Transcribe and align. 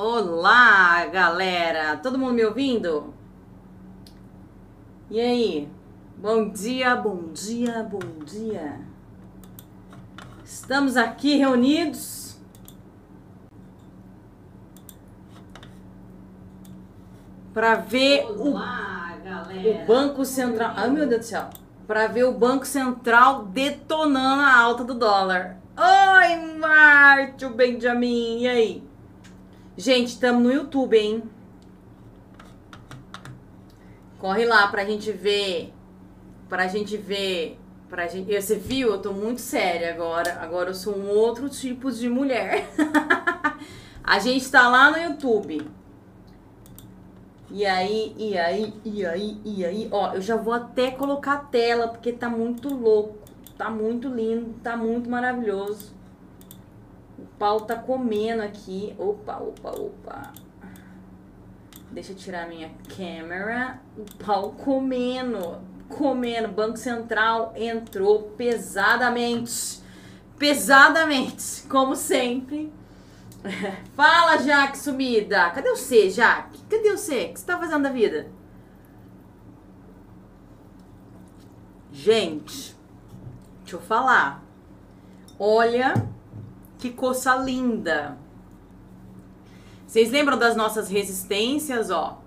Olá, 0.00 1.06
galera! 1.06 1.96
Todo 1.96 2.16
mundo 2.16 2.34
me 2.34 2.44
ouvindo? 2.44 3.12
E 5.10 5.20
aí? 5.20 5.68
Bom 6.16 6.50
dia, 6.50 6.94
bom 6.94 7.32
dia, 7.32 7.82
bom 7.82 8.24
dia. 8.24 8.78
Estamos 10.44 10.96
aqui 10.96 11.34
reunidos 11.34 12.38
para 17.52 17.74
ver 17.74 18.24
Olá, 18.24 19.18
o, 19.50 19.82
o 19.82 19.84
Banco 19.84 20.24
Central. 20.24 20.74
Ai, 20.76 20.90
meu 20.90 21.08
Deus 21.08 21.22
do 21.22 21.26
céu! 21.26 21.50
Para 21.88 22.06
ver 22.06 22.22
o 22.22 22.30
Banco 22.30 22.64
Central 22.64 23.46
detonando 23.46 24.42
a 24.42 24.60
alta 24.60 24.84
do 24.84 24.94
dólar. 24.94 25.56
Oi, 25.76 26.56
Márcio 26.56 27.50
Benjamin! 27.50 28.42
E 28.42 28.48
aí? 28.48 28.87
Gente, 29.78 30.08
estamos 30.08 30.42
no 30.42 30.52
YouTube, 30.52 30.98
hein? 30.98 31.22
Corre 34.18 34.44
lá 34.44 34.66
pra 34.66 34.84
gente 34.84 35.12
ver. 35.12 35.72
Pra 36.48 36.66
gente 36.66 36.96
ver. 36.96 37.56
Pra 37.88 38.08
gente, 38.08 38.34
você 38.42 38.56
viu? 38.56 38.90
Eu 38.90 39.00
tô 39.00 39.12
muito 39.12 39.40
séria 39.40 39.94
agora. 39.94 40.40
Agora 40.40 40.70
eu 40.70 40.74
sou 40.74 40.98
um 40.98 41.08
outro 41.08 41.48
tipo 41.48 41.92
de 41.92 42.08
mulher. 42.08 42.68
a 44.02 44.18
gente 44.18 44.50
tá 44.50 44.68
lá 44.68 44.90
no 44.90 44.98
YouTube. 44.98 45.64
E 47.48 47.64
aí, 47.64 48.16
e 48.18 48.36
aí, 48.36 48.74
e 48.84 49.06
aí, 49.06 49.40
e 49.44 49.64
aí. 49.64 49.88
Ó, 49.92 50.12
eu 50.12 50.20
já 50.20 50.34
vou 50.34 50.54
até 50.54 50.90
colocar 50.90 51.34
a 51.34 51.38
tela, 51.38 51.86
porque 51.86 52.12
tá 52.12 52.28
muito 52.28 52.68
louco. 52.68 53.16
Tá 53.56 53.70
muito 53.70 54.08
lindo, 54.08 54.54
tá 54.60 54.76
muito 54.76 55.08
maravilhoso. 55.08 55.96
Pau 57.38 57.60
tá 57.60 57.76
comendo 57.76 58.42
aqui. 58.42 58.94
Opa, 58.98 59.36
opa, 59.36 59.70
opa. 59.70 60.32
Deixa 61.90 62.12
eu 62.12 62.16
tirar 62.16 62.48
minha 62.48 62.70
câmera. 62.96 63.80
O 63.96 64.04
pau 64.24 64.52
comendo. 64.52 65.58
Comendo. 65.88 66.48
Banco 66.48 66.76
Central 66.76 67.52
entrou 67.54 68.30
pesadamente. 68.36 69.80
Pesadamente. 70.36 71.62
Como 71.68 71.94
sempre. 71.94 72.72
Fala, 73.94 74.38
Jaque, 74.38 74.76
sumida. 74.76 75.50
Cadê 75.50 75.70
você, 75.70 76.10
Jaque? 76.10 76.60
Cadê 76.68 76.90
você? 76.90 77.26
O 77.26 77.32
que 77.34 77.40
você 77.40 77.46
tá 77.46 77.56
fazendo 77.56 77.84
da 77.84 77.90
vida? 77.90 78.28
Gente, 81.92 82.76
deixa 83.62 83.76
eu 83.76 83.80
falar. 83.80 84.42
Olha 85.38 85.94
que 86.78 86.90
coça 86.90 87.36
linda. 87.36 88.16
Vocês 89.86 90.10
lembram 90.10 90.38
das 90.38 90.54
nossas 90.54 90.88
resistências, 90.88 91.90
ó? 91.90 92.22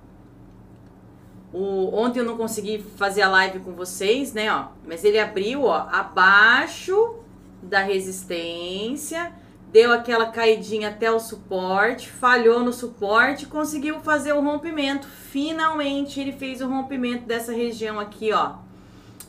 O, 1.54 1.94
ontem 1.94 2.20
eu 2.20 2.26
não 2.26 2.38
consegui 2.38 2.80
fazer 2.98 3.22
a 3.22 3.30
live 3.30 3.60
com 3.60 3.74
vocês, 3.74 4.34
né, 4.34 4.54
ó? 4.54 4.68
Mas 4.86 5.04
ele 5.04 5.20
abriu, 5.20 5.64
ó, 5.64 5.88
abaixo 5.92 7.18
da 7.62 7.80
resistência, 7.84 9.32
deu 9.72 9.94
aquela 9.94 10.28
caidinha 10.28 10.90
até 10.90 11.12
o 11.12 11.20
suporte, 11.20 12.10
falhou 12.10 12.62
no 12.62 12.74
suporte, 12.74 13.46
conseguiu 13.46 14.00
fazer 14.00 14.34
o 14.34 14.42
rompimento. 14.42 15.08
Finalmente 15.08 16.20
ele 16.20 16.32
fez 16.32 16.62
o 16.62 16.68
rompimento 16.68 17.26
dessa 17.26 17.54
região 17.54 18.00
aqui, 18.00 18.34
ó. 18.34 18.56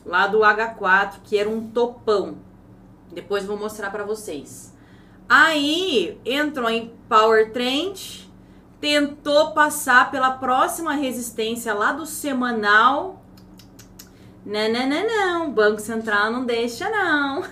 Lá 0.05 0.27
do 0.27 0.39
H4, 0.39 1.19
que 1.23 1.37
era 1.37 1.49
um 1.49 1.69
topão. 1.69 2.37
Depois 3.11 3.45
vou 3.45 3.57
mostrar 3.57 3.91
para 3.91 4.03
vocês. 4.03 4.72
Aí 5.27 6.19
entrou 6.25 6.69
em 6.69 6.93
Power 7.07 7.51
Trend, 7.51 8.29
tentou 8.79 9.51
passar 9.51 10.11
pela 10.11 10.31
próxima 10.31 10.93
resistência 10.93 11.73
lá 11.73 11.93
do 11.93 12.05
semanal. 12.05 13.23
Não, 14.45 14.71
não, 14.71 14.87
não, 14.87 15.07
não. 15.07 15.51
Banco 15.51 15.79
Central 15.79 16.31
não 16.31 16.45
deixa, 16.45 16.89
não. 16.89 17.43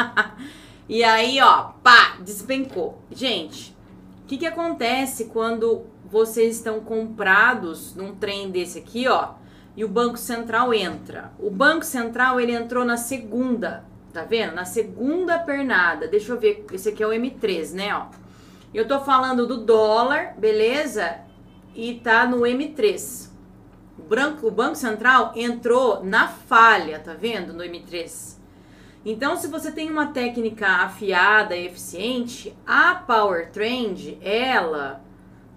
e 0.88 1.04
aí, 1.04 1.40
ó, 1.40 1.70
pá, 1.82 2.16
despencou. 2.20 3.00
Gente, 3.10 3.76
o 4.24 4.26
que, 4.26 4.38
que 4.38 4.46
acontece 4.46 5.26
quando 5.26 5.86
vocês 6.04 6.56
estão 6.56 6.80
comprados 6.80 7.94
num 7.94 8.14
trem 8.16 8.50
desse 8.50 8.78
aqui, 8.78 9.06
ó, 9.06 9.34
e 9.76 9.84
o 9.84 9.88
Banco 9.88 10.18
Central 10.18 10.74
entra? 10.74 11.32
O 11.38 11.48
Banco 11.48 11.84
Central, 11.84 12.40
ele 12.40 12.52
entrou 12.52 12.84
na 12.84 12.96
segunda 12.96 13.84
Tá 14.12 14.24
vendo? 14.24 14.54
Na 14.54 14.64
segunda 14.64 15.38
pernada. 15.38 16.08
Deixa 16.08 16.32
eu 16.32 16.38
ver. 16.38 16.66
Esse 16.72 16.88
aqui 16.88 17.02
é 17.02 17.06
o 17.06 17.10
M3, 17.10 17.72
né? 17.72 17.94
Ó. 17.94 18.06
Eu 18.72 18.86
tô 18.86 19.00
falando 19.00 19.46
do 19.46 19.58
dólar, 19.58 20.34
beleza? 20.36 21.18
E 21.74 21.94
tá 21.94 22.26
no 22.26 22.40
M3. 22.40 23.30
O, 23.98 24.02
branco, 24.02 24.46
o 24.46 24.50
Banco 24.50 24.76
Central 24.76 25.32
entrou 25.36 26.04
na 26.04 26.28
falha, 26.28 26.98
tá 26.98 27.14
vendo? 27.14 27.52
No 27.52 27.62
M3. 27.62 28.38
Então, 29.04 29.36
se 29.36 29.46
você 29.46 29.72
tem 29.72 29.90
uma 29.90 30.08
técnica 30.08 30.66
afiada 30.66 31.56
e 31.56 31.66
eficiente, 31.66 32.54
a 32.66 32.94
Power 32.94 33.50
Trend, 33.50 34.18
ela 34.20 35.02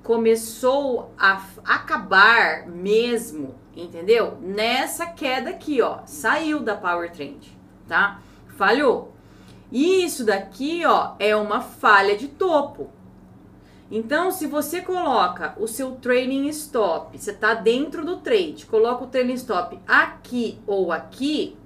começou 0.01 1.13
a 1.17 1.41
acabar 1.65 2.67
mesmo, 2.67 3.55
entendeu? 3.75 4.37
Nessa 4.41 5.07
queda 5.07 5.49
aqui, 5.49 5.81
ó. 5.81 5.99
Saiu 6.05 6.59
da 6.59 6.75
Power 6.75 7.11
Trend, 7.11 7.57
tá? 7.87 8.19
Falhou. 8.57 9.13
E 9.71 10.05
isso 10.05 10.23
daqui, 10.23 10.85
ó, 10.85 11.13
é 11.19 11.35
uma 11.35 11.61
falha 11.61 12.15
de 12.15 12.27
topo. 12.27 12.89
Então, 13.91 14.31
se 14.31 14.47
você 14.47 14.81
coloca 14.81 15.53
o 15.59 15.67
seu 15.67 15.91
trailing 15.91 16.47
stop, 16.49 17.17
você 17.17 17.31
está 17.31 17.53
dentro 17.53 18.05
do 18.05 18.17
trade, 18.17 18.65
coloca 18.65 19.03
o 19.03 19.07
trailing 19.07 19.33
stop 19.33 19.79
aqui 19.87 20.59
ou 20.65 20.91
aqui, 20.91 21.57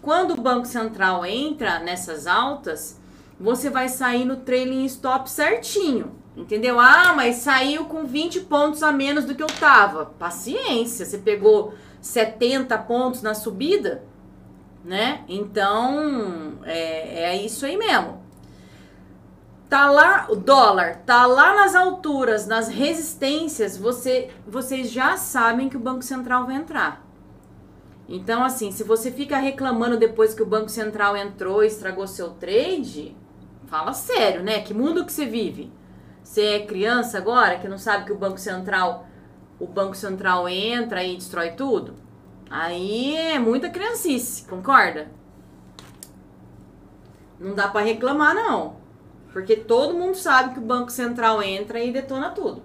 quando 0.00 0.32
o 0.32 0.40
Banco 0.40 0.66
Central 0.66 1.24
entra 1.24 1.78
nessas 1.78 2.26
altas, 2.26 3.00
você 3.38 3.70
vai 3.70 3.88
sair 3.88 4.24
no 4.24 4.36
trailing 4.36 4.84
stop 4.84 5.30
certinho. 5.30 6.20
Entendeu? 6.36 6.80
Ah, 6.80 7.12
mas 7.14 7.36
saiu 7.36 7.84
com 7.84 8.06
20 8.06 8.40
pontos 8.40 8.82
a 8.82 8.90
menos 8.90 9.24
do 9.24 9.34
que 9.34 9.42
eu 9.42 9.48
tava. 9.48 10.06
Paciência, 10.06 11.04
você 11.04 11.18
pegou 11.18 11.74
70 12.00 12.76
pontos 12.78 13.22
na 13.22 13.34
subida, 13.34 14.02
né? 14.84 15.24
Então, 15.28 16.58
é, 16.64 17.24
é 17.24 17.36
isso 17.42 17.64
aí 17.64 17.76
mesmo. 17.76 18.22
Tá 19.68 19.90
lá, 19.90 20.26
o 20.28 20.36
dólar 20.36 21.02
tá 21.06 21.24
lá 21.24 21.54
nas 21.54 21.74
alturas, 21.74 22.46
nas 22.46 22.68
resistências, 22.68 23.76
você, 23.76 24.30
vocês 24.46 24.90
já 24.90 25.16
sabem 25.16 25.68
que 25.68 25.76
o 25.78 25.80
Banco 25.80 26.02
Central 26.02 26.44
vai 26.44 26.56
entrar. 26.56 27.06
Então, 28.06 28.44
assim, 28.44 28.70
se 28.70 28.84
você 28.84 29.10
fica 29.10 29.38
reclamando 29.38 29.96
depois 29.96 30.34
que 30.34 30.42
o 30.42 30.46
Banco 30.46 30.68
Central 30.68 31.16
entrou 31.16 31.64
e 31.64 31.68
estragou 31.68 32.06
seu 32.06 32.30
trade, 32.30 33.16
fala 33.66 33.94
sério, 33.94 34.42
né? 34.42 34.60
Que 34.60 34.74
mundo 34.74 35.06
que 35.06 35.12
você 35.12 35.24
vive? 35.24 35.72
Você 36.22 36.42
é 36.42 36.66
criança 36.66 37.16
agora 37.16 37.58
que 37.58 37.66
não 37.66 37.78
sabe 37.78 38.04
que 38.04 38.12
o 38.12 38.18
Banco 38.18 38.38
Central, 38.38 39.06
o 39.58 39.66
Banco 39.66 39.96
Central 39.96 40.46
entra 40.46 41.02
e 41.02 41.16
destrói 41.16 41.52
tudo? 41.52 41.94
Aí 42.52 43.16
é 43.16 43.38
muita 43.38 43.70
criancice, 43.70 44.46
concorda? 44.46 45.10
Não 47.40 47.54
dá 47.54 47.66
para 47.66 47.86
reclamar, 47.86 48.34
não. 48.34 48.76
Porque 49.32 49.56
todo 49.56 49.94
mundo 49.94 50.14
sabe 50.14 50.52
que 50.52 50.60
o 50.60 50.62
Banco 50.62 50.92
Central 50.92 51.42
entra 51.42 51.80
e 51.80 51.90
detona 51.90 52.28
tudo. 52.30 52.62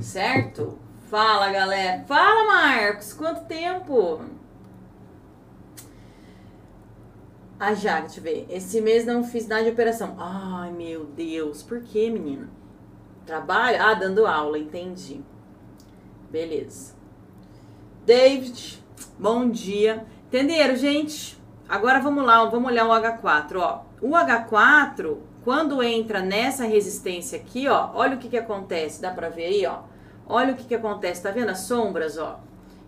Certo? 0.00 0.78
Fala, 1.10 1.50
galera. 1.50 2.04
Fala, 2.04 2.44
Marcos. 2.46 3.12
Quanto 3.12 3.46
tempo? 3.46 4.20
Ah, 7.58 7.74
já, 7.74 8.00
deixa 8.00 8.20
eu 8.20 8.22
ver. 8.22 8.46
Esse 8.48 8.80
mês 8.80 9.04
não 9.04 9.24
fiz 9.24 9.48
nada 9.48 9.64
de 9.64 9.70
operação. 9.70 10.14
Ai, 10.20 10.70
meu 10.70 11.04
Deus. 11.04 11.64
Por 11.64 11.82
que, 11.82 12.08
menina? 12.08 12.48
Trabalho? 13.26 13.82
Ah, 13.82 13.94
dando 13.94 14.24
aula, 14.24 14.56
entendi. 14.56 15.20
Beleza. 16.30 16.95
David, 18.06 18.80
bom 19.18 19.50
dia. 19.50 20.06
Entenderam, 20.28 20.76
gente? 20.76 21.36
Agora 21.68 21.98
vamos 21.98 22.24
lá, 22.24 22.44
vamos 22.44 22.70
olhar 22.70 22.86
o 22.86 22.92
H4, 22.92 23.56
ó. 23.56 23.82
O 24.00 24.10
H4, 24.10 25.18
quando 25.42 25.82
entra 25.82 26.20
nessa 26.20 26.64
resistência 26.66 27.36
aqui, 27.36 27.66
ó, 27.66 27.90
olha 27.94 28.14
o 28.14 28.18
que 28.20 28.28
que 28.28 28.38
acontece, 28.38 29.02
dá 29.02 29.10
pra 29.10 29.28
ver 29.28 29.46
aí, 29.46 29.66
ó. 29.66 29.80
Olha 30.24 30.52
o 30.52 30.56
que 30.56 30.62
que 30.62 30.74
acontece, 30.76 31.20
tá 31.20 31.32
vendo 31.32 31.50
as 31.50 31.62
sombras, 31.62 32.16
ó? 32.16 32.38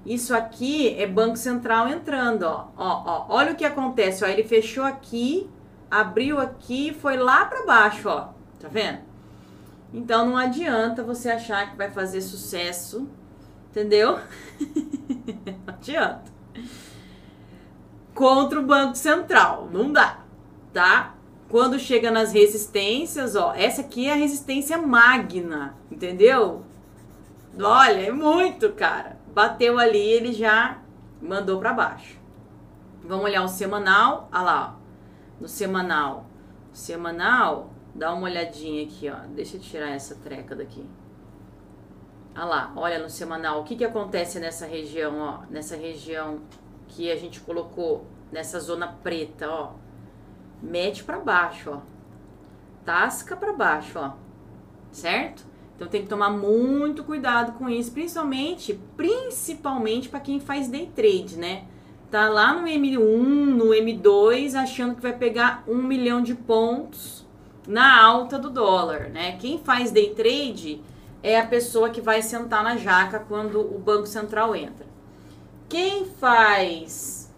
Isso 0.07 0.33
aqui 0.33 0.95
é 0.97 1.05
Banco 1.05 1.37
Central 1.37 1.89
entrando, 1.89 2.45
ó. 2.45 2.69
Ó, 2.77 3.03
ó, 3.05 3.27
olha 3.29 3.55
o 3.55 3.57
que 3.57 3.65
acontece, 3.65 4.25
ó. 4.25 4.29
Ele 4.29 4.45
fechou 4.45 4.85
aqui, 4.85 5.51
abriu 5.91 6.39
aqui, 6.39 6.95
foi 6.95 7.17
lá 7.17 7.45
para 7.45 7.67
baixo, 7.67 8.09
ó. 8.09 8.29
Tá 8.61 8.69
vendo? 8.71 9.01
Então 9.93 10.29
não 10.29 10.37
adianta 10.37 11.03
você 11.03 11.29
achar 11.29 11.73
que 11.73 11.77
vai 11.77 11.91
fazer 11.91 12.21
sucesso 12.21 13.09
Entendeu? 13.71 14.19
Não 15.67 15.75
adianta. 15.75 16.25
Contra 18.15 18.61
o 18.61 18.67
Banco 18.67 18.97
Central. 18.97 19.69
Não 19.71 19.93
dá, 19.93 20.25
tá? 20.73 21.15
quando 21.49 21.79
chega 21.79 22.11
nas 22.11 22.33
resistências, 22.33 23.35
ó, 23.35 23.55
essa 23.55 23.81
aqui 23.81 24.07
é 24.07 24.13
a 24.13 24.17
resistência 24.17 24.77
magna, 24.77 25.75
entendeu? 25.91 26.63
Olha, 27.59 28.01
é 28.01 28.13
muito, 28.13 28.73
cara. 28.73 29.19
Bateu 29.35 29.79
ali, 29.79 29.99
ele 29.99 30.33
já 30.33 30.79
mandou 31.21 31.59
para 31.59 31.73
baixo. 31.73 32.19
Vamos 33.03 33.25
olhar 33.25 33.43
o 33.43 33.49
semanal, 33.49 34.29
olha 34.31 34.43
lá, 34.43 34.77
ó. 34.77 35.41
no 35.41 35.49
semanal. 35.49 36.27
Semanal, 36.73 37.73
dá 37.95 38.13
uma 38.13 38.25
olhadinha 38.25 38.85
aqui, 38.85 39.09
ó. 39.09 39.27
Deixa 39.35 39.57
eu 39.57 39.61
tirar 39.61 39.89
essa 39.89 40.15
treca 40.17 40.55
daqui. 40.55 40.85
Olha 42.39 42.47
lá, 42.47 42.73
olha 42.77 42.99
no 43.01 43.11
semanal, 43.11 43.61
o 43.61 43.65
que 43.65 43.75
que 43.75 43.85
acontece 43.85 44.39
nessa 44.39 44.65
região, 44.65 45.19
ó, 45.19 45.39
nessa 45.51 45.77
região 45.77 46.39
que 46.87 47.11
a 47.11 47.17
gente 47.17 47.41
colocou 47.41 48.07
nessa 48.31 48.61
zona 48.61 48.87
preta, 48.87 49.51
ó 49.51 49.73
mete 50.63 51.05
para 51.05 51.19
baixo, 51.19 51.71
ó. 51.71 51.79
Tasca 52.85 53.37
para 53.37 53.53
baixo, 53.53 53.99
ó. 53.99 54.13
Certo? 54.91 55.47
Então 55.77 55.89
tem 55.89 56.03
que 56.03 56.09
tomar 56.09 56.31
muito 56.31 57.05
cuidado 57.05 57.53
com 57.53 57.69
isso, 57.69 57.93
principalmente, 57.93 58.79
principalmente 58.97 60.09
para 60.09 60.21
quem 60.21 60.41
faz 60.41 60.69
day 60.69 60.91
trade, 60.95 61.37
né? 61.37 61.65
Tá 62.11 62.29
lá 62.29 62.55
no 62.55 62.67
M1, 62.67 62.99
no 62.99 63.67
M2, 63.67 64.55
achando 64.55 64.95
que 64.95 65.03
vai 65.03 65.13
pegar 65.13 65.63
um 65.69 65.77
milhão 65.77 66.23
de 66.23 66.35
pontos 66.35 67.27
na 67.67 68.03
alta 68.03 68.39
do 68.39 68.49
dólar, 68.49 69.11
né? 69.11 69.37
Quem 69.39 69.59
faz 69.59 69.91
day 69.91 70.15
trade 70.15 70.81
é 71.23 71.39
a 71.39 71.47
pessoa 71.47 71.91
que 71.91 72.01
vai 72.01 72.23
sentar 72.23 72.63
na 72.63 72.77
jaca 72.77 73.19
quando 73.19 73.61
o 73.61 73.79
Banco 73.79 74.07
Central 74.07 74.55
entra. 74.55 74.87
Quem 75.69 76.07
faz 76.07 77.29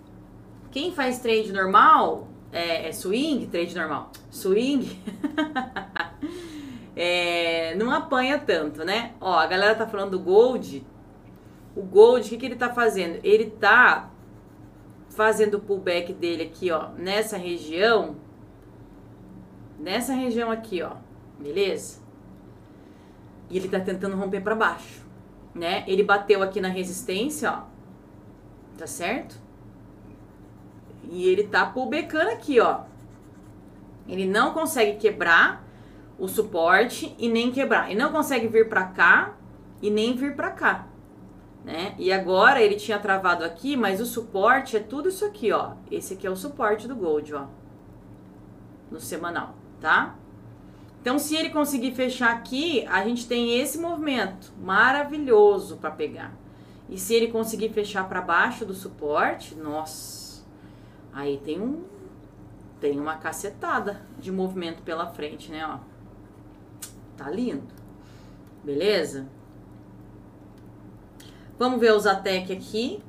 quem 0.71 0.93
faz 0.93 1.19
trade 1.19 1.53
normal 1.53 2.29
é, 2.53 2.89
é 2.89 2.93
swing, 2.93 3.47
trade 3.47 3.75
normal, 3.75 4.11
swing, 4.31 5.01
é, 6.95 7.75
não 7.77 7.91
apanha 7.91 8.39
tanto, 8.39 8.85
né? 8.85 9.13
Ó, 9.21 9.33
a 9.33 9.47
galera 9.47 9.75
tá 9.75 9.87
falando 9.87 10.13
do 10.13 10.21
gold. 10.21 10.87
O 11.75 11.83
gold, 11.83 12.27
o 12.27 12.31
que, 12.31 12.37
que 12.37 12.47
ele 12.47 12.57
tá 12.57 12.73
fazendo? 12.73 13.21
Ele 13.23 13.47
tá 13.51 14.11
fazendo 15.09 15.55
o 15.55 15.61
pullback 15.61 16.13
dele 16.13 16.45
aqui, 16.45 16.71
ó, 16.71 16.89
nessa 16.97 17.37
região. 17.37 18.17
Nessa 19.79 20.13
região 20.13 20.51
aqui, 20.51 20.83
ó. 20.83 20.93
Beleza? 21.39 22.00
E 23.51 23.57
ele 23.57 23.69
tá 23.69 23.81
tentando 23.81 24.17
romper 24.17 24.41
para 24.41 24.55
baixo, 24.55 25.05
né? 25.55 25.85
Ele 25.87 26.05
bateu 26.05 26.43
aqui 26.43 26.61
na 26.61 26.69
resistência, 26.69 27.51
ó. 27.51 27.63
Tá 28.79 28.87
certo? 28.87 29.37
E 31.11 31.27
ele 31.27 31.45
tá 31.45 31.67
pulbecando 31.67 32.31
aqui, 32.31 32.61
ó. 32.61 32.83
Ele 34.09 34.27
não 34.27 34.55
consegue 34.55 34.99
quebrar 34.99 35.65
o 36.19 36.29
suporte 36.29 37.15
e 37.19 37.29
nem 37.29 37.51
quebrar. 37.51 37.91
E 37.91 37.95
não 37.95 38.13
consegue 38.13 38.47
vir 38.47 38.69
para 38.69 38.85
cá 38.85 39.35
e 39.83 39.91
nem 39.91 40.15
vir 40.15 40.37
para 40.37 40.51
cá, 40.51 40.87
né? 41.65 41.95
E 41.99 42.13
agora 42.13 42.61
ele 42.61 42.77
tinha 42.77 42.99
travado 42.99 43.45
aqui, 43.45 43.77
mas 43.77 44.01
o 44.01 44.07
suporte 44.07 44.77
é 44.77 44.81
tudo 44.81 45.09
isso 45.09 45.25
aqui, 45.25 45.51
ó. 45.51 45.73
Esse 45.91 46.15
aqui 46.15 46.27
é 46.27 46.31
o 46.31 46.37
suporte 46.37 46.87
do 46.87 46.95
Gold, 46.95 47.35
ó. 47.35 47.47
No 48.91 49.01
semanal, 49.01 49.55
tá? 49.81 50.17
Então, 51.01 51.19
se 51.19 51.35
ele 51.35 51.51
conseguir 51.51 51.93
fechar 51.93 52.31
aqui, 52.33 52.87
a 52.87 53.03
gente 53.05 53.27
tem 53.27 53.59
esse 53.59 53.79
movimento 53.79 54.53
maravilhoso 54.61 55.79
para 55.79 55.91
pegar. 55.91 56.35
E 56.89 56.99
se 56.99 57.15
ele 57.15 57.29
conseguir 57.29 57.71
fechar 57.71 58.09
para 58.09 58.21
baixo 58.21 58.65
do 58.67 58.75
suporte, 58.75 59.55
nossa, 59.55 60.21
Aí 61.13 61.39
tem 61.45 61.61
um 61.61 61.85
tem 62.81 62.99
uma 62.99 63.17
cacetada 63.17 64.01
de 64.19 64.33
movimento 64.33 64.83
pela 64.83 65.07
frente, 65.07 65.51
né, 65.51 65.67
ó. 65.67 65.79
Tá 67.15 67.29
lindo. 67.29 67.69
Beleza? 68.65 69.29
Vamos 71.59 71.79
ver 71.79 71.93
o 71.93 72.01
Zatec 72.01 72.51
aqui. 72.51 73.03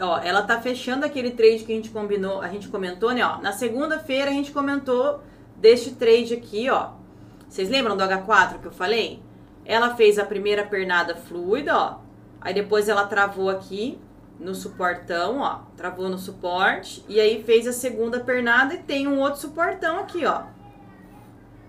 Ó, 0.00 0.18
ela 0.18 0.42
tá 0.42 0.60
fechando 0.60 1.06
aquele 1.06 1.30
trade 1.30 1.62
que 1.62 1.72
a 1.72 1.76
gente 1.76 1.90
combinou, 1.90 2.40
a 2.40 2.48
gente 2.48 2.66
comentou, 2.66 3.12
né, 3.12 3.24
ó. 3.24 3.40
Na 3.40 3.52
segunda-feira 3.52 4.28
a 4.28 4.34
gente 4.34 4.50
comentou 4.50 5.20
deste 5.64 5.92
trade 5.92 6.34
aqui, 6.34 6.68
ó. 6.68 6.90
Vocês 7.48 7.70
lembram 7.70 7.96
do 7.96 8.04
H4 8.04 8.60
que 8.60 8.66
eu 8.66 8.70
falei? 8.70 9.22
Ela 9.64 9.96
fez 9.96 10.18
a 10.18 10.24
primeira 10.26 10.62
pernada 10.62 11.16
fluida, 11.16 11.74
ó. 11.74 12.00
Aí 12.38 12.52
depois 12.52 12.86
ela 12.86 13.06
travou 13.06 13.48
aqui, 13.48 13.98
no 14.38 14.54
suportão, 14.54 15.40
ó. 15.40 15.60
Travou 15.74 16.10
no 16.10 16.18
suporte. 16.18 17.02
E 17.08 17.18
aí 17.18 17.42
fez 17.44 17.66
a 17.66 17.72
segunda 17.72 18.20
pernada 18.20 18.74
e 18.74 18.82
tem 18.82 19.08
um 19.08 19.18
outro 19.18 19.40
suportão 19.40 20.00
aqui, 20.00 20.26
ó. 20.26 20.42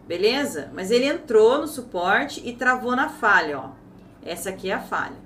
Beleza? 0.06 0.70
Mas 0.74 0.92
ele 0.92 1.06
entrou 1.06 1.60
no 1.60 1.68
suporte 1.68 2.46
e 2.46 2.52
travou 2.52 2.98
na 2.98 3.08
falha, 3.08 3.60
ó. 3.60 3.70
Essa 4.22 4.50
aqui 4.50 4.70
é 4.72 4.74
a 4.74 4.82
falha. 4.82 5.24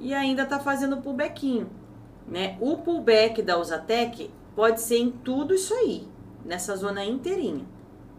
E 0.00 0.14
ainda 0.14 0.46
tá 0.46 0.58
fazendo 0.58 0.96
pullbackinho, 1.02 1.68
né? 2.26 2.56
O 2.58 2.78
pullback 2.78 3.42
da 3.42 3.58
Usatec 3.58 4.30
pode 4.56 4.80
ser 4.80 4.96
em 4.96 5.10
tudo 5.10 5.54
isso 5.54 5.74
aí, 5.74 6.08
nessa 6.44 6.76
zona 6.76 7.04
inteirinha. 7.04 7.64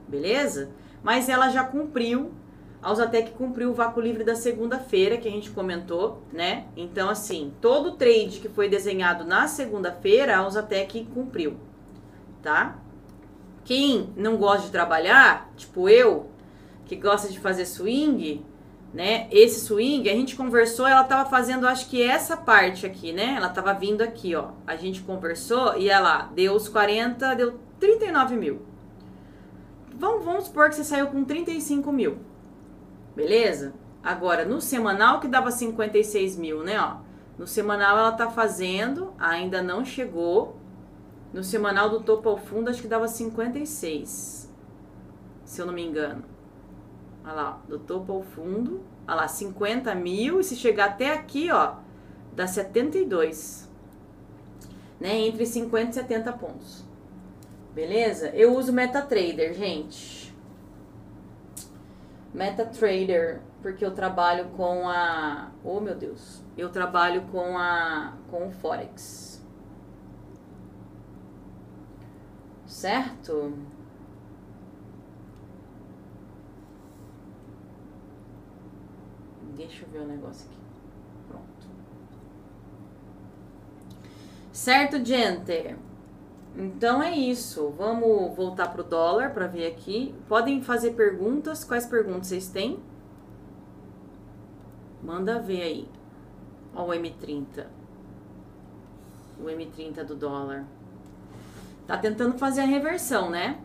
Beleza? 0.08 0.72
Mas 1.04 1.30
ela 1.30 1.50
já 1.50 1.64
cumpriu 1.64 2.32
a 2.84 2.92
Usatec 2.92 3.32
cumpriu 3.32 3.72
o 3.72 3.74
vácuo 3.74 4.02
livre 4.02 4.26
da 4.26 4.36
segunda-feira, 4.36 5.18
que 5.18 5.28
a 5.28 5.32
gente 5.32 5.50
comentou, 5.52 6.22
né? 6.34 6.66
Então, 6.76 7.10
assim, 7.10 7.54
todo 7.62 7.94
trade 7.94 8.42
que 8.42 8.50
foi 8.50 8.68
desenhado 8.68 9.24
na 9.24 9.48
segunda-feira, 9.48 10.36
a 10.36 10.46
Usatec 10.46 11.06
cumpriu, 11.14 11.56
tá? 12.42 12.78
Quem 13.64 14.10
não 14.18 14.36
gosta 14.36 14.66
de 14.66 14.72
trabalhar, 14.72 15.50
tipo 15.56 15.88
eu, 15.88 16.30
que 16.86 16.98
gosta 16.98 17.30
de 17.30 17.40
fazer 17.40 17.66
swing, 17.66 18.46
né? 18.94 19.30
Esse 19.32 19.62
swing, 19.62 20.10
a 20.10 20.14
gente 20.14 20.36
conversou, 20.36 20.86
ela 20.86 21.06
tava 21.06 21.30
fazendo, 21.30 21.66
acho 21.66 21.90
que 21.90 22.04
essa 22.04 22.36
parte 22.36 22.86
aqui, 22.86 23.14
né? 23.14 23.36
Ela 23.38 23.48
tava 23.48 23.74
vindo 23.74 24.02
aqui, 24.02 24.36
ó. 24.36 24.50
A 24.68 24.76
gente 24.76 25.02
conversou 25.02 25.78
e 25.78 25.90
ela 25.90 26.30
deu 26.36 26.54
os 26.54 26.68
40, 26.68 27.34
deu 27.34 27.58
39 27.84 28.38
mil. 28.38 28.62
Vamos, 29.94 30.24
vamos 30.24 30.46
supor 30.46 30.70
que 30.70 30.76
você 30.76 30.86
saiu 30.86 31.08
com 31.08 31.26
35 31.26 31.92
mil. 31.92 32.18
Beleza? 33.14 33.74
Agora, 34.02 34.46
no 34.46 34.62
semanal 34.62 35.20
que 35.20 35.28
dava 35.28 35.52
56 35.52 36.38
mil, 36.38 36.64
né? 36.64 36.80
Ó, 36.80 37.02
no 37.38 37.46
semanal 37.46 37.98
ela 37.98 38.14
tá 38.14 38.30
fazendo, 38.30 39.14
ainda 39.20 39.62
não 39.62 39.84
chegou. 39.84 40.56
No 41.34 41.44
semanal 41.44 41.90
do 41.90 42.00
topo 42.00 42.30
ao 42.30 42.38
fundo, 42.38 42.70
acho 42.70 42.82
que 42.82 42.88
dava 42.88 43.10
56. 43.10 44.50
Se 45.44 45.62
eu 45.62 45.66
não 45.66 45.74
me 45.74 45.86
engano. 45.86 46.24
Olha 47.26 47.34
lá, 47.34 47.62
do 47.68 47.80
topo 47.80 48.14
ao 48.14 48.24
fundo. 48.24 48.82
Olha 49.06 49.16
lá, 49.16 49.28
50 49.28 49.94
mil. 49.94 50.40
E 50.40 50.44
se 50.46 50.56
chegar 50.56 50.86
até 50.86 51.12
aqui, 51.12 51.52
ó, 51.52 51.74
dá 52.34 52.48
72. 52.48 53.70
Né? 55.02 55.28
Entre 55.28 55.46
50 55.46 55.90
e 55.90 55.94
70 55.94 56.32
pontos. 56.34 56.93
Beleza? 57.74 58.30
Eu 58.30 58.56
uso 58.56 58.72
MetaTrader, 58.72 59.54
gente. 59.54 60.34
MetaTrader, 62.34 63.42
porque 63.62 63.84
eu 63.84 63.92
trabalho 63.92 64.50
com 64.50 64.88
a. 64.88 65.52
Oh 65.64 65.80
meu 65.80 65.96
Deus! 65.96 66.44
Eu 66.58 66.70
trabalho 66.70 67.24
com 67.32 67.58
a. 67.58 68.14
com 68.30 68.48
o 68.48 68.52
Forex. 68.52 69.44
Certo? 72.68 73.54
Deixa 79.56 79.86
eu 79.86 79.90
ver 79.90 80.00
o 80.00 80.08
negócio 80.08 80.48
aqui. 80.48 80.60
Pronto. 81.28 81.68
Certo, 84.52 85.06
gente? 85.06 85.76
Então 86.56 87.02
é 87.02 87.12
isso. 87.12 87.74
Vamos 87.78 88.36
voltar 88.36 88.68
pro 88.68 88.84
dólar 88.84 89.34
para 89.34 89.48
ver 89.48 89.68
aqui. 89.68 90.14
Podem 90.28 90.62
fazer 90.62 90.92
perguntas. 90.92 91.64
Quais 91.64 91.86
perguntas 91.86 92.28
vocês 92.28 92.48
têm? 92.48 92.80
Manda 95.02 95.40
ver 95.40 95.62
aí. 95.64 95.90
Ó, 96.76 96.86
o 96.86 96.90
M30. 96.90 97.66
O 99.40 99.46
M30 99.46 100.04
do 100.04 100.16
dólar. 100.16 100.66
Tá 101.88 101.98
tentando 101.98 102.38
fazer 102.38 102.62
a 102.62 102.66
reversão, 102.66 103.30
né? 103.30 103.60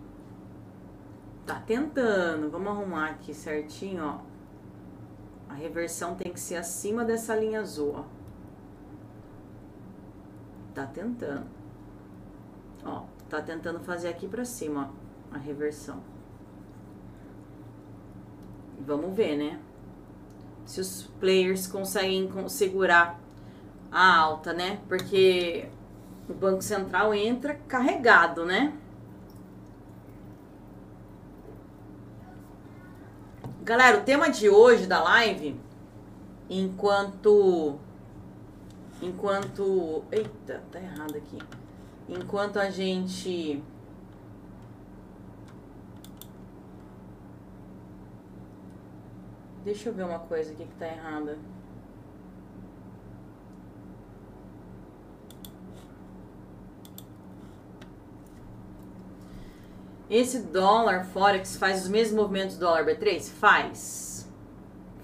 Tá 1.47 1.61
tentando. 1.61 2.50
Vamos 2.50 2.68
arrumar 2.68 3.11
aqui 3.11 3.33
certinho, 3.35 4.04
ó. 4.04 4.18
A 5.49 5.54
reversão 5.54 6.14
tem 6.14 6.33
que 6.33 6.40
ser 6.40 6.57
acima 6.57 7.04
dessa 7.04 7.37
linha 7.37 7.61
azul, 7.61 7.95
ó. 7.97 8.04
Tá 10.75 10.87
tentando. 10.87 11.58
Ó, 12.85 13.03
tá 13.29 13.43
tentando 13.43 13.81
fazer 13.81 14.09
aqui 14.09 14.27
pra 14.27 14.45
cima, 14.45 14.91
ó, 15.33 15.35
a 15.35 15.39
reversão. 15.39 16.03
Vamos 18.81 19.15
ver, 19.15 19.37
né? 19.37 19.61
Se 20.65 20.81
os 20.81 21.03
players 21.19 21.67
conseguem 21.67 22.31
segurar 22.49 23.19
a 23.91 24.17
alta, 24.17 24.53
né? 24.53 24.81
Porque 24.89 25.69
o 26.29 26.35
Banco 26.35 26.63
Central 26.63 27.15
entra 27.15 27.55
carregado, 27.67 28.45
né? 28.45 28.73
Galera, 33.63 33.99
o 33.99 34.03
tema 34.03 34.31
de 34.31 34.49
hoje 34.49 34.87
da 34.87 35.03
live, 35.03 35.61
enquanto 36.49 37.79
enquanto, 39.01 40.03
eita, 40.11 40.63
tá 40.71 40.81
errado 40.81 41.17
aqui. 41.17 41.39
Enquanto 42.09 42.59
a 42.59 42.71
gente. 42.71 43.62
Deixa 49.62 49.91
eu 49.91 49.93
ver 49.93 50.05
uma 50.05 50.19
coisa 50.19 50.53
aqui 50.53 50.65
que 50.65 50.75
tá 50.77 50.87
errada. 50.87 51.38
Esse 60.09 60.41
dólar 60.41 61.05
Forex 61.05 61.57
faz 61.57 61.83
os 61.83 61.88
mesmos 61.88 62.19
movimentos 62.23 62.57
do 62.57 62.61
dólar 62.61 62.87
B3? 62.87 63.31
Faz. 63.31 64.27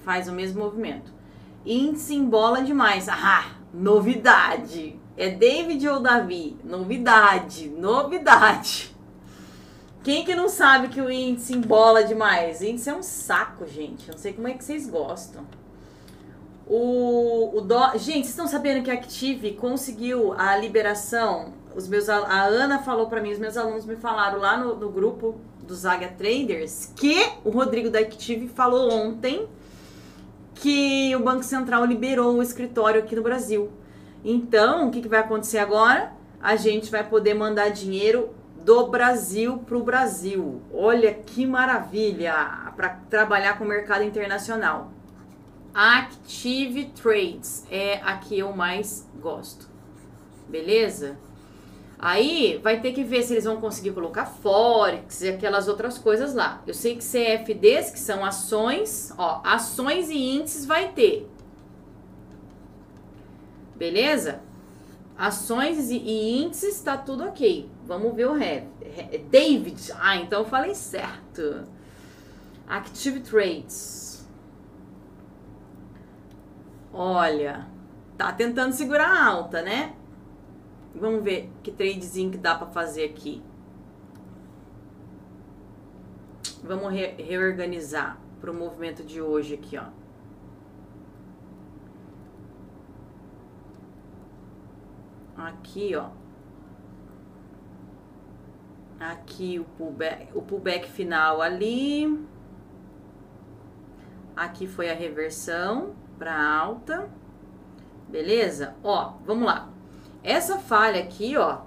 Faz 0.01 0.29
o 0.29 0.33
mesmo 0.33 0.65
movimento. 0.65 1.13
Índice 1.67 2.15
embola 2.15 2.63
demais. 2.63 3.07
Ah, 3.11 3.53
novidade. 3.73 4.99
É 5.17 5.31
David 5.31 5.87
ou 5.89 6.01
Davi? 6.01 6.57
Novidade, 6.65 7.69
novidade. 7.69 8.95
Quem 10.03 10.25
que 10.25 10.35
não 10.35 10.49
sabe 10.49 10.89
que 10.89 11.01
o 11.01 11.11
índice 11.11 11.55
embola 11.55 12.05
demais? 12.05 12.61
O 12.61 12.65
índice 12.65 12.91
é 12.91 12.95
um 12.95 13.03
saco, 13.03 13.67
gente. 13.67 14.11
Não 14.11 14.19
sei 14.19 14.33
como 14.33 14.49
é 14.49 14.55
que 14.55 14.65
vocês 14.65 14.89
gostam. 14.89 15.47
O, 16.67 17.59
o. 17.59 17.69
Gente, 17.99 18.25
vocês 18.25 18.29
estão 18.29 18.47
sabendo 18.47 18.83
que 18.83 18.91
a 18.91 18.95
Active 18.95 19.53
conseguiu 19.53 20.35
a 20.37 20.57
liberação 20.57 21.53
os 21.75 21.89
meus 21.89 22.09
a 22.09 22.45
Ana 22.45 22.79
falou 22.79 23.09
para 23.09 23.21
mim, 23.21 23.33
os 23.33 23.39
meus 23.39 23.57
alunos 23.57 23.85
me 23.85 23.97
falaram 23.97 24.39
lá 24.39 24.57
no, 24.57 24.77
no 24.77 24.91
grupo 24.91 25.37
dos 25.67 25.85
Águia 25.85 26.09
Traders 26.09 26.93
que 26.95 27.17
o 27.45 27.51
Rodrigo 27.51 27.91
da 27.91 27.99
Active 27.99 28.49
falou 28.49 28.93
ontem 28.93 29.49
que 30.55 31.15
o 31.17 31.21
Banco 31.21 31.43
Central 31.43 31.85
liberou 31.85 32.37
o 32.37 32.43
escritório 32.43 33.01
aqui 33.01 33.17
no 33.17 33.23
Brasil. 33.23 33.71
Então, 34.25 34.89
o 34.89 34.91
que, 34.91 35.03
que 35.03 35.09
vai 35.09 35.21
acontecer 35.21 35.59
agora? 35.59 36.13
A 36.41 36.57
gente 36.57 36.91
vai 36.91 37.05
poder 37.07 37.35
mandar 37.35 37.69
dinheiro 37.69 38.31
do 38.65 38.87
Brasil 38.87 39.59
para 39.59 39.77
o 39.77 39.83
Brasil. 39.83 40.63
Olha 40.73 41.13
que 41.13 41.47
maravilha 41.47 42.33
para 42.75 42.89
trabalhar 43.11 43.59
com 43.59 43.65
o 43.65 43.69
mercado 43.69 44.03
internacional. 44.03 44.91
Active 45.75 46.87
Trades 46.87 47.67
é 47.71 48.01
a 48.03 48.17
que 48.17 48.39
eu 48.39 48.53
mais 48.53 49.07
gosto. 49.21 49.69
Beleza? 50.49 51.19
Aí 51.99 52.61
vai 52.63 52.81
ter 52.81 52.93
que 52.93 53.03
ver 53.03 53.23
se 53.23 53.33
eles 53.33 53.45
vão 53.45 53.61
conseguir 53.61 53.93
colocar 53.93 54.27
Forex 54.27 55.23
e 55.23 55.29
aquelas 55.29 55.69
outras 55.69 55.99
coisas 55.99 56.35
lá. 56.35 56.63
Eu 56.67 56.75
sei 56.75 56.97
que 56.97 57.05
CFDs, 57.05 57.91
que 57.91 57.99
são 57.99 58.25
ações, 58.25 59.13
ó, 59.19 59.41
ações 59.45 60.11
e 60.11 60.37
índices 60.37 60.65
vai 60.65 60.93
ter. 60.93 61.29
Beleza? 63.77 64.41
Ações 65.17 65.91
e, 65.91 66.43
índices 66.43 66.81
tá 66.81 66.97
tudo 66.97 67.25
ok. 67.25 67.71
Vamos 67.87 68.15
ver 68.15 68.27
o 68.27 68.33
Rev. 68.33 68.65
David. 69.31 69.93
Ah, 69.99 70.17
então 70.17 70.41
eu 70.41 70.49
falei 70.49 70.75
certo. 70.75 71.65
Active 72.67 73.21
Trades. 73.21 74.27
Olha, 76.93 77.67
tá 78.17 78.33
tentando 78.33 78.73
segurar 78.73 79.09
a 79.09 79.27
alta, 79.27 79.63
né? 79.63 79.95
Vamos 80.95 81.25
ver 81.25 81.51
que 81.63 81.73
tradezinho 81.73 82.31
que 82.31 82.39
dá 82.39 82.55
para 82.55 82.69
fazer 82.69 83.05
aqui. 83.05 83.43
Vamos 86.63 86.93
re 86.93 87.09
reorganizar 87.19 88.19
para 88.41 88.51
o 88.51 88.55
movimento 88.55 89.03
de 89.03 89.21
hoje 89.21 89.55
aqui, 89.55 89.77
ó. 89.77 90.04
Aqui, 95.45 95.95
ó. 95.95 96.09
Aqui 98.99 99.59
o 99.59 99.65
pullback, 99.65 100.29
o 100.35 100.41
pullback 100.41 100.89
final 100.89 101.43
ali. 101.43 102.27
Aqui 104.35 104.67
foi 104.67 104.89
a 104.89 104.95
reversão 104.95 105.95
para 106.19 106.35
alta. 106.35 107.11
Beleza? 108.09 108.75
Ó, 108.83 109.17
vamos 109.27 109.45
lá. 109.45 109.69
Essa 110.23 110.57
falha 110.57 111.03
aqui, 111.03 111.37
ó, 111.37 111.59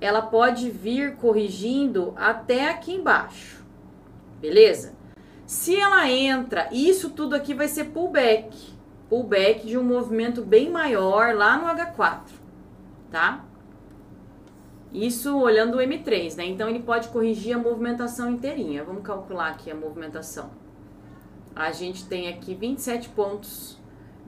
ela 0.00 0.22
pode 0.22 0.70
vir 0.70 1.16
corrigindo 1.16 2.14
até 2.16 2.70
aqui 2.70 2.94
embaixo. 2.94 3.62
Beleza? 4.40 4.94
Se 5.44 5.76
ela 5.76 6.08
entra, 6.08 6.70
isso 6.72 7.10
tudo 7.10 7.36
aqui 7.36 7.52
vai 7.52 7.68
ser 7.68 7.90
pullback. 7.90 8.72
Pullback 9.10 9.66
de 9.66 9.76
um 9.76 9.84
movimento 9.84 10.42
bem 10.42 10.70
maior 10.70 11.34
lá 11.34 11.58
no 11.58 11.66
H4, 11.66 12.39
tá? 13.10 13.44
Isso 14.92 15.38
olhando 15.38 15.76
o 15.76 15.80
M3, 15.80 16.36
né? 16.36 16.46
Então 16.46 16.68
ele 16.68 16.80
pode 16.80 17.08
corrigir 17.08 17.54
a 17.54 17.58
movimentação 17.58 18.30
inteirinha. 18.30 18.82
Vamos 18.82 19.02
calcular 19.02 19.50
aqui 19.50 19.70
a 19.70 19.74
movimentação. 19.74 20.50
A 21.54 21.70
gente 21.70 22.06
tem 22.06 22.28
aqui 22.28 22.54
27 22.54 23.08
pontos, 23.10 23.78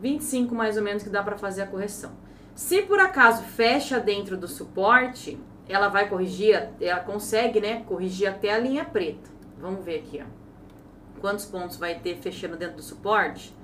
25 0.01 0.55
mais 0.55 0.77
ou 0.77 0.83
menos 0.83 1.03
que 1.03 1.09
dá 1.09 1.23
para 1.23 1.37
fazer 1.37 1.63
a 1.63 1.67
correção. 1.67 2.13
Se 2.55 2.83
por 2.83 3.01
acaso 3.01 3.43
fecha 3.43 3.99
dentro 3.99 4.37
do 4.37 4.47
suporte, 4.47 5.39
ela 5.69 5.89
vai 5.89 6.09
corrigir, 6.09 6.71
ela 6.81 7.01
consegue, 7.01 7.61
né, 7.61 7.83
corrigir 7.87 8.29
até 8.29 8.53
a 8.53 8.59
linha 8.59 8.85
preta. 8.85 9.31
Vamos 9.59 9.85
ver 9.85 10.01
aqui, 10.01 10.23
ó. 10.23 11.21
Quantos 11.21 11.45
pontos 11.45 11.77
vai 11.77 11.99
ter 11.99 12.17
fechando 12.17 12.57
dentro 12.57 12.77
do 12.77 12.83
suporte? 12.83 13.55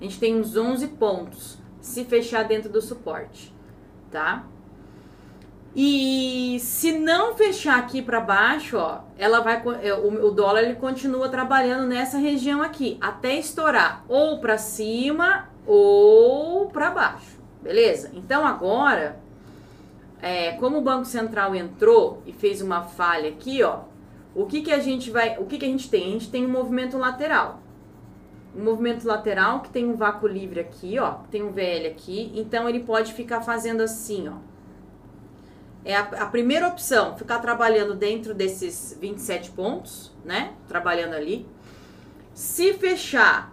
A 0.00 0.04
gente 0.04 0.18
tem 0.18 0.36
uns 0.36 0.56
11 0.56 0.88
pontos 0.88 1.58
se 1.80 2.04
fechar 2.04 2.44
dentro 2.44 2.70
do 2.70 2.80
suporte, 2.80 3.52
tá? 4.10 4.46
E 5.80 6.58
se 6.58 6.90
não 6.90 7.36
fechar 7.36 7.78
aqui 7.78 8.02
para 8.02 8.20
baixo, 8.20 8.76
ó, 8.76 9.02
ela 9.16 9.38
vai 9.38 9.62
é, 9.80 9.94
o, 9.94 10.28
dólar 10.32 10.64
ele 10.64 10.74
continua 10.74 11.28
trabalhando 11.28 11.86
nessa 11.86 12.18
região 12.18 12.60
aqui 12.60 12.98
até 13.00 13.36
estourar 13.36 14.04
ou 14.08 14.40
para 14.40 14.58
cima 14.58 15.48
ou 15.64 16.66
para 16.66 16.90
baixo. 16.90 17.38
Beleza? 17.62 18.10
Então 18.12 18.44
agora, 18.44 19.20
é, 20.20 20.50
como 20.54 20.78
o 20.78 20.80
Banco 20.80 21.04
Central 21.04 21.54
entrou 21.54 22.24
e 22.26 22.32
fez 22.32 22.60
uma 22.60 22.82
falha 22.82 23.28
aqui, 23.28 23.62
ó, 23.62 23.82
o 24.34 24.46
que, 24.46 24.62
que 24.62 24.72
a 24.72 24.80
gente 24.80 25.12
vai. 25.12 25.38
O 25.38 25.46
que, 25.46 25.58
que 25.58 25.64
a 25.64 25.68
gente 25.68 25.88
tem? 25.88 26.08
A 26.08 26.10
gente 26.10 26.28
tem 26.28 26.44
um 26.44 26.50
movimento 26.50 26.98
lateral. 26.98 27.60
Um 28.52 28.64
movimento 28.64 29.06
lateral 29.06 29.60
que 29.60 29.70
tem 29.70 29.88
um 29.88 29.94
vácuo 29.94 30.26
livre 30.26 30.58
aqui, 30.58 30.98
ó. 30.98 31.18
Tem 31.30 31.40
um 31.40 31.52
VL 31.52 31.86
aqui. 31.86 32.32
Então 32.34 32.68
ele 32.68 32.80
pode 32.80 33.12
ficar 33.12 33.42
fazendo 33.42 33.80
assim, 33.80 34.28
ó. 34.28 34.57
É 35.84 35.96
a, 35.96 36.00
a 36.00 36.26
primeira 36.26 36.68
opção, 36.68 37.16
ficar 37.16 37.38
trabalhando 37.38 37.94
dentro 37.94 38.34
desses 38.34 38.96
27 39.00 39.50
pontos, 39.50 40.12
né? 40.24 40.52
Trabalhando 40.66 41.14
ali. 41.14 41.46
Se 42.34 42.74
fechar 42.74 43.52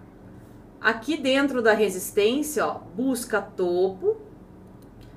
Aqui 0.86 1.18
dentro 1.18 1.64
da 1.64 1.74
resistência, 1.74 2.64
ó, 2.64 2.76
busca 2.96 3.42
topo. 3.42 4.18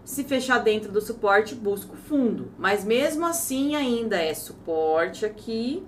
Se 0.03 0.25
fechar 0.25 0.61
dentro 0.61 0.91
do 0.91 0.99
suporte, 0.99 1.55
busca 1.55 1.95
fundo. 1.95 2.51
Mas 2.57 2.87
mesmo 2.87 3.27
assim 3.27 3.77
ainda 3.77 4.17
é 4.17 4.33
suporte 4.33 5.27
aqui 5.27 5.85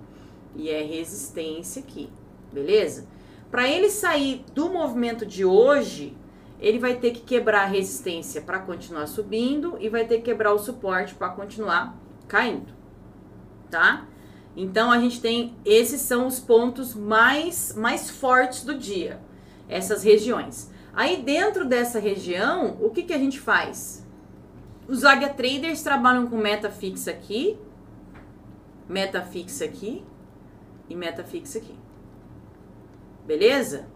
e 0.55 0.69
é 0.69 0.83
resistência 0.83 1.81
aqui. 1.81 2.11
Beleza? 2.53 3.07
Para 3.49 3.67
ele 3.67 3.89
sair 3.89 4.45
do 4.53 4.69
movimento 4.69 5.25
de 5.25 5.43
hoje, 5.43 6.15
ele 6.61 6.77
vai 6.77 6.95
ter 6.95 7.11
que 7.11 7.21
quebrar 7.21 7.63
a 7.63 7.65
resistência 7.65 8.41
para 8.41 8.59
continuar 8.59 9.07
subindo 9.07 9.75
e 9.79 9.89
vai 9.89 10.05
ter 10.05 10.17
que 10.17 10.23
quebrar 10.23 10.53
o 10.53 10.59
suporte 10.59 11.15
para 11.15 11.29
continuar 11.29 11.97
caindo. 12.27 12.71
Tá? 13.69 14.05
Então 14.55 14.91
a 14.91 14.99
gente 14.99 15.19
tem 15.19 15.55
esses 15.65 16.01
são 16.01 16.27
os 16.27 16.39
pontos 16.39 16.93
mais 16.93 17.73
mais 17.75 18.09
fortes 18.09 18.63
do 18.63 18.77
dia 18.77 19.19
essas 19.67 20.03
regiões. 20.03 20.69
Aí 20.93 21.23
dentro 21.23 21.65
dessa 21.65 21.97
região, 21.97 22.77
o 22.81 22.89
que, 22.89 23.03
que 23.03 23.13
a 23.13 23.17
gente 23.17 23.39
faz? 23.39 24.05
Os 24.87 25.05
Águia 25.05 25.29
Traders 25.29 25.81
trabalham 25.81 26.27
com 26.27 26.35
meta 26.37 26.69
fixa 26.69 27.11
aqui, 27.11 27.57
meta 28.89 29.21
fixa 29.21 29.63
aqui 29.63 30.03
e 30.89 30.95
meta 30.95 31.23
fixa 31.23 31.59
aqui. 31.59 31.73
Beleza? 33.25 33.87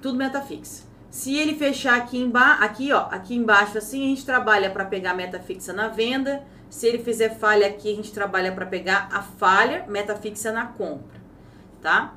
Tudo 0.00 0.16
meta 0.16 0.40
fixa. 0.40 0.93
Se 1.14 1.32
ele 1.38 1.54
fechar 1.54 1.96
aqui 1.96 2.18
embaixo, 2.18 2.64
aqui 2.64 2.92
ó, 2.92 3.06
aqui 3.08 3.36
embaixo 3.36 3.78
assim, 3.78 4.02
a 4.04 4.08
gente 4.08 4.26
trabalha 4.26 4.68
para 4.68 4.84
pegar 4.84 5.14
meta 5.14 5.38
fixa 5.38 5.72
na 5.72 5.86
venda. 5.86 6.42
Se 6.68 6.88
ele 6.88 6.98
fizer 6.98 7.38
falha 7.38 7.68
aqui, 7.68 7.92
a 7.92 7.94
gente 7.94 8.12
trabalha 8.12 8.50
para 8.50 8.66
pegar 8.66 9.08
a 9.12 9.22
falha, 9.22 9.84
meta 9.86 10.16
fixa 10.16 10.50
na 10.50 10.66
compra, 10.66 11.20
tá? 11.80 12.14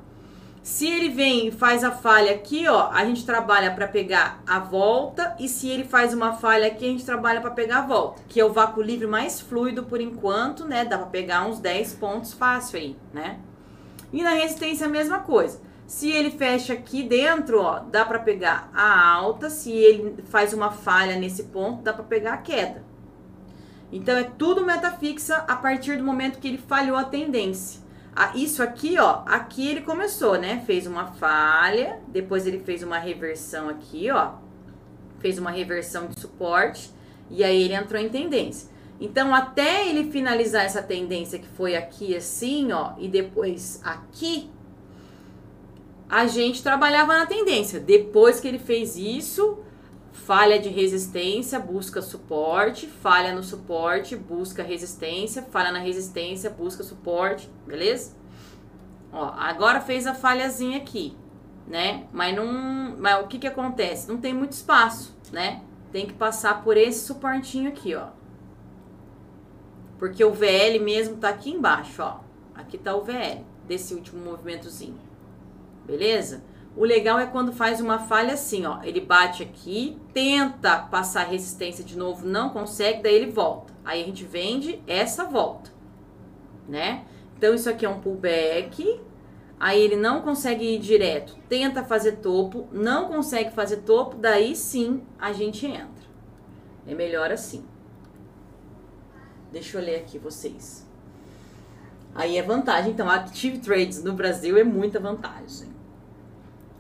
Se 0.64 0.88
ele 0.88 1.10
vem 1.10 1.50
e 1.50 1.52
faz 1.52 1.84
a 1.84 1.92
falha 1.92 2.32
aqui, 2.32 2.68
ó, 2.68 2.90
a 2.92 3.06
gente 3.06 3.24
trabalha 3.24 3.70
para 3.70 3.88
pegar 3.88 4.42
a 4.48 4.58
volta. 4.58 5.36
E 5.40 5.48
se 5.48 5.70
ele 5.70 5.84
faz 5.84 6.12
uma 6.12 6.34
falha 6.34 6.66
aqui, 6.66 6.86
a 6.86 6.90
gente 6.90 7.06
trabalha 7.06 7.40
para 7.40 7.52
pegar 7.52 7.78
a 7.78 7.86
volta. 7.86 8.24
Que 8.28 8.40
é 8.40 8.46
o 8.46 8.52
vácuo 8.52 8.82
livre 8.82 9.06
mais 9.06 9.40
fluido 9.40 9.84
por 9.84 10.02
enquanto, 10.02 10.66
né? 10.66 10.84
Dá 10.84 10.98
para 10.98 11.06
pegar 11.06 11.46
uns 11.46 11.60
10 11.60 11.94
pontos 11.94 12.34
fácil 12.34 12.80
aí, 12.80 12.96
né? 13.14 13.38
E 14.12 14.24
na 14.24 14.32
resistência 14.32 14.88
a 14.88 14.90
mesma 14.90 15.20
coisa. 15.20 15.67
Se 15.88 16.12
ele 16.12 16.30
fecha 16.30 16.74
aqui 16.74 17.02
dentro, 17.02 17.62
ó, 17.62 17.80
dá 17.80 18.04
para 18.04 18.20
pegar 18.20 18.70
a 18.74 19.10
alta. 19.10 19.50
Se 19.50 19.72
ele 19.72 20.22
faz 20.26 20.54
uma 20.54 20.70
falha 20.70 21.16
nesse 21.16 21.44
ponto, 21.44 21.82
dá 21.82 21.94
para 21.94 22.04
pegar 22.04 22.34
a 22.34 22.38
queda. 22.38 22.84
Então 23.90 24.18
é 24.18 24.26
tudo 24.26 24.66
meta 24.66 24.92
fixa 24.92 25.38
a 25.48 25.56
partir 25.56 25.98
do 25.98 26.04
momento 26.04 26.40
que 26.40 26.48
ele 26.50 26.58
falhou 26.58 26.98
a 26.98 27.06
tendência. 27.06 27.82
Ah, 28.14 28.32
isso 28.36 28.62
aqui, 28.62 29.00
ó, 29.00 29.22
aqui 29.26 29.66
ele 29.66 29.82
começou, 29.82 30.38
né? 30.38 30.62
Fez 30.66 30.86
uma 30.86 31.08
falha, 31.14 32.00
depois 32.08 32.46
ele 32.46 32.60
fez 32.60 32.84
uma 32.84 32.98
reversão 32.98 33.70
aqui, 33.70 34.12
ó. 34.12 34.34
Fez 35.20 35.40
uma 35.40 35.52
reversão 35.52 36.08
de 36.08 36.20
suporte 36.20 36.92
e 37.30 37.44
aí 37.44 37.64
ele 37.64 37.76
entrou 37.76 38.02
em 38.02 38.10
tendência. 38.10 38.70
Então, 39.00 39.34
até 39.34 39.88
ele 39.88 40.12
finalizar 40.12 40.66
essa 40.66 40.82
tendência 40.82 41.38
que 41.38 41.48
foi 41.48 41.76
aqui 41.76 42.16
assim, 42.16 42.72
ó, 42.72 42.94
e 42.98 43.08
depois 43.08 43.80
aqui, 43.84 44.50
a 46.10 46.26
gente 46.28 46.64
trabalhava 46.64 47.18
na 47.18 47.26
tendência. 47.26 47.80
Depois 47.80 48.40
que 48.40 48.48
ele 48.48 48.60
fez 48.60 48.96
isso, 48.96 49.60
falha 50.12 50.60
de 50.60 50.70
resistência, 50.70 51.60
busca 51.60 52.02
suporte, 52.02 52.88
falha 52.88 53.34
no 53.34 53.44
suporte, 53.44 54.16
busca 54.16 54.64
resistência, 54.64 55.42
falha 55.44 55.72
na 55.72 55.80
resistência, 55.80 56.50
busca 56.50 56.84
suporte, 56.84 57.50
beleza? 57.66 58.16
Ó, 59.12 59.34
agora 59.38 59.82
fez 59.82 60.08
a 60.08 60.14
falhazinha 60.14 60.78
aqui, 60.78 61.16
né? 61.68 62.08
Mas 62.12 62.36
não, 62.36 62.96
mas 62.98 63.24
o 63.24 63.28
que 63.28 63.40
que 63.40 63.48
acontece? 63.48 64.08
Não 64.08 64.18
tem 64.18 64.34
muito 64.34 64.54
espaço, 64.54 65.16
né? 65.32 65.62
Tem 65.92 66.06
que 66.06 66.14
passar 66.14 66.64
por 66.64 66.78
esse 66.78 67.06
suportinho 67.06 67.70
aqui, 67.70 67.96
ó. 67.96 68.08
Porque 69.98 70.24
o 70.24 70.32
VL 70.32 70.80
mesmo 70.82 71.18
tá 71.18 71.30
aqui 71.30 71.52
embaixo, 71.52 72.02
ó. 72.02 72.20
Aqui 72.54 72.78
tá 72.78 72.96
o 72.96 73.04
VL 73.04 73.44
desse 73.68 73.94
último 73.94 74.24
movimentozinho. 74.24 75.07
Beleza? 75.88 76.44
O 76.76 76.84
legal 76.84 77.18
é 77.18 77.26
quando 77.26 77.52
faz 77.52 77.82
uma 77.82 77.98
falha 77.98 78.34
assim, 78.34 78.66
ó. 78.66 78.84
Ele 78.84 79.02
bate 79.02 79.42
aqui, 79.42 79.98
tenta 80.14 80.78
passar 80.78 81.24
resistência 81.24 81.84
de 81.84 81.98
novo, 81.98 82.28
não 82.28 82.50
consegue, 82.50 83.02
daí 83.02 83.16
ele 83.16 83.32
volta. 83.32 83.74
Aí 83.84 84.04
a 84.04 84.06
gente 84.06 84.26
vende 84.26 84.84
essa 84.86 85.24
volta, 85.24 85.72
né? 86.68 87.06
Então 87.38 87.56
isso 87.56 87.70
aqui 87.70 87.86
é 87.86 87.90
um 87.90 88.02
pullback. 88.02 89.02
Aí 89.60 89.82
ele 89.82 89.96
não 89.96 90.22
consegue 90.22 90.76
ir 90.76 90.78
direto, 90.78 91.36
tenta 91.50 91.84
fazer 91.84 92.18
topo, 92.18 92.68
não 92.72 93.08
consegue 93.08 93.50
fazer 93.52 93.78
topo, 93.78 94.16
daí 94.16 94.56
sim 94.56 95.02
a 95.18 95.34
gente 95.34 95.66
entra. 95.66 96.06
É 96.86 96.94
melhor 96.94 97.32
assim. 97.32 97.66
Deixa 99.52 99.80
eu 99.80 99.84
ler 99.84 99.96
aqui 99.96 100.20
vocês. 100.20 100.86
Aí 102.14 102.38
é 102.38 102.42
vantagem. 102.42 102.92
Então, 102.92 103.10
Active 103.10 103.60
Trades 103.60 104.04
no 104.04 104.14
Brasil 104.14 104.58
é 104.58 104.64
muita 104.64 105.00
vantagem. 105.00 105.77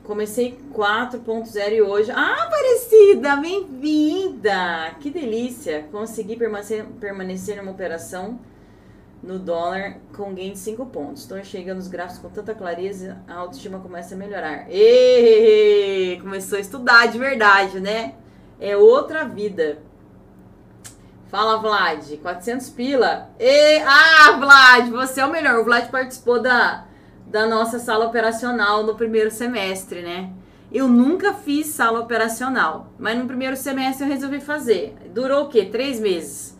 Comecei 0.07 0.57
4.0 0.73 1.73
e 1.73 1.81
hoje. 1.81 2.09
Ah, 2.11 2.45
Aparecida! 2.45 3.35
Bem-vinda! 3.35 4.95
Que 5.01 5.09
delícia! 5.09 5.85
Consegui 5.91 6.37
permanecer, 6.37 6.85
permanecer 6.97 7.57
numa 7.57 7.73
operação 7.73 8.39
no 9.21 9.37
dólar 9.37 9.97
com 10.15 10.33
gain 10.33 10.53
de 10.53 10.59
5 10.59 10.85
pontos. 10.85 11.23
Estou 11.23 11.43
chegando 11.43 11.79
nos 11.79 11.89
gráficos 11.89 12.21
com 12.21 12.29
tanta 12.29 12.55
clareza, 12.55 13.17
a 13.27 13.33
autoestima 13.33 13.79
começa 13.79 14.15
a 14.15 14.17
melhorar. 14.17 14.71
Êêê! 14.71 16.21
Começou 16.21 16.57
a 16.57 16.61
estudar 16.61 17.07
de 17.07 17.19
verdade, 17.19 17.81
né? 17.81 18.15
É 18.61 18.77
outra 18.77 19.25
vida. 19.25 19.79
Fala, 21.27 21.57
Vlad. 21.57 22.15
400 22.21 22.69
pila. 22.69 23.29
E... 23.37 23.79
Ah, 23.79 24.37
Vlad, 24.39 24.89
você 24.89 25.19
é 25.19 25.25
o 25.25 25.31
melhor. 25.31 25.59
O 25.59 25.65
Vlad 25.65 25.91
participou 25.91 26.41
da 26.41 26.86
da 27.29 27.45
nossa 27.45 27.77
sala 27.77 28.05
operacional 28.05 28.83
no 28.83 28.95
primeiro 28.95 29.29
semestre, 29.29 30.01
né? 30.01 30.31
Eu 30.71 30.87
nunca 30.87 31.33
fiz 31.33 31.67
sala 31.67 31.99
operacional, 31.99 32.91
mas 32.97 33.17
no 33.17 33.25
primeiro 33.25 33.55
semestre 33.55 34.05
eu 34.05 34.11
resolvi 34.11 34.41
fazer. 34.41 34.95
Durou 35.13 35.45
o 35.45 35.49
quê? 35.49 35.65
Três 35.65 35.99
meses. 35.99 36.57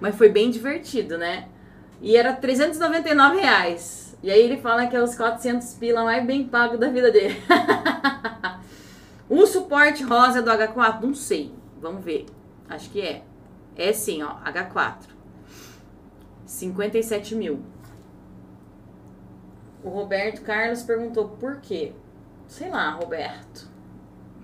Mas 0.00 0.16
foi 0.16 0.28
bem 0.28 0.50
divertido, 0.50 1.18
né? 1.18 1.48
E 2.00 2.16
era 2.16 2.32
399 2.32 3.40
reais. 3.40 4.16
E 4.22 4.30
aí 4.30 4.40
ele 4.40 4.58
fala 4.58 4.86
que 4.86 4.96
é 4.96 5.02
os 5.02 5.14
400 5.14 5.74
pila 5.74 6.04
mais 6.04 6.24
bem 6.24 6.44
pago 6.44 6.76
da 6.76 6.88
vida 6.88 7.10
dele. 7.10 7.36
o 9.28 9.46
suporte 9.46 10.02
rosa 10.02 10.42
do 10.42 10.50
H4, 10.50 11.00
não 11.02 11.14
sei. 11.14 11.52
Vamos 11.80 12.04
ver. 12.04 12.26
Acho 12.68 12.90
que 12.90 13.00
é. 13.00 13.22
É 13.76 13.92
sim, 13.92 14.22
ó. 14.22 14.36
H4. 14.44 15.08
57 16.44 17.34
mil. 17.34 17.60
O 19.82 19.88
Roberto 19.88 20.42
Carlos 20.42 20.82
perguntou 20.82 21.28
por 21.28 21.60
quê? 21.60 21.92
Sei 22.46 22.68
lá, 22.68 22.90
Roberto. 22.90 23.68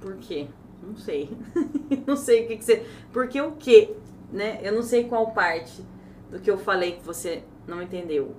Por 0.01 0.17
quê? 0.17 0.49
Não 0.83 0.97
sei. 0.97 1.37
não 2.07 2.17
sei 2.17 2.45
o 2.45 2.49
que, 2.49 2.57
que 2.57 2.65
você. 2.65 2.87
Por 3.13 3.29
que 3.29 3.41
o 3.41 3.53
quê? 3.53 3.95
Né? 4.33 4.61
Eu 4.63 4.73
não 4.73 4.83
sei 4.83 5.05
qual 5.09 5.33
parte 5.33 5.85
do 6.31 6.41
que 6.41 6.51
eu 6.51 6.57
falei 6.57 6.93
que 6.93 7.05
você 7.05 7.43
não 7.67 7.83
entendeu. 7.83 8.35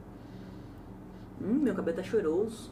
Hum, 1.42 1.60
meu 1.62 1.76
cabelo 1.76 1.98
tá 1.98 2.04
choroso. 2.04 2.72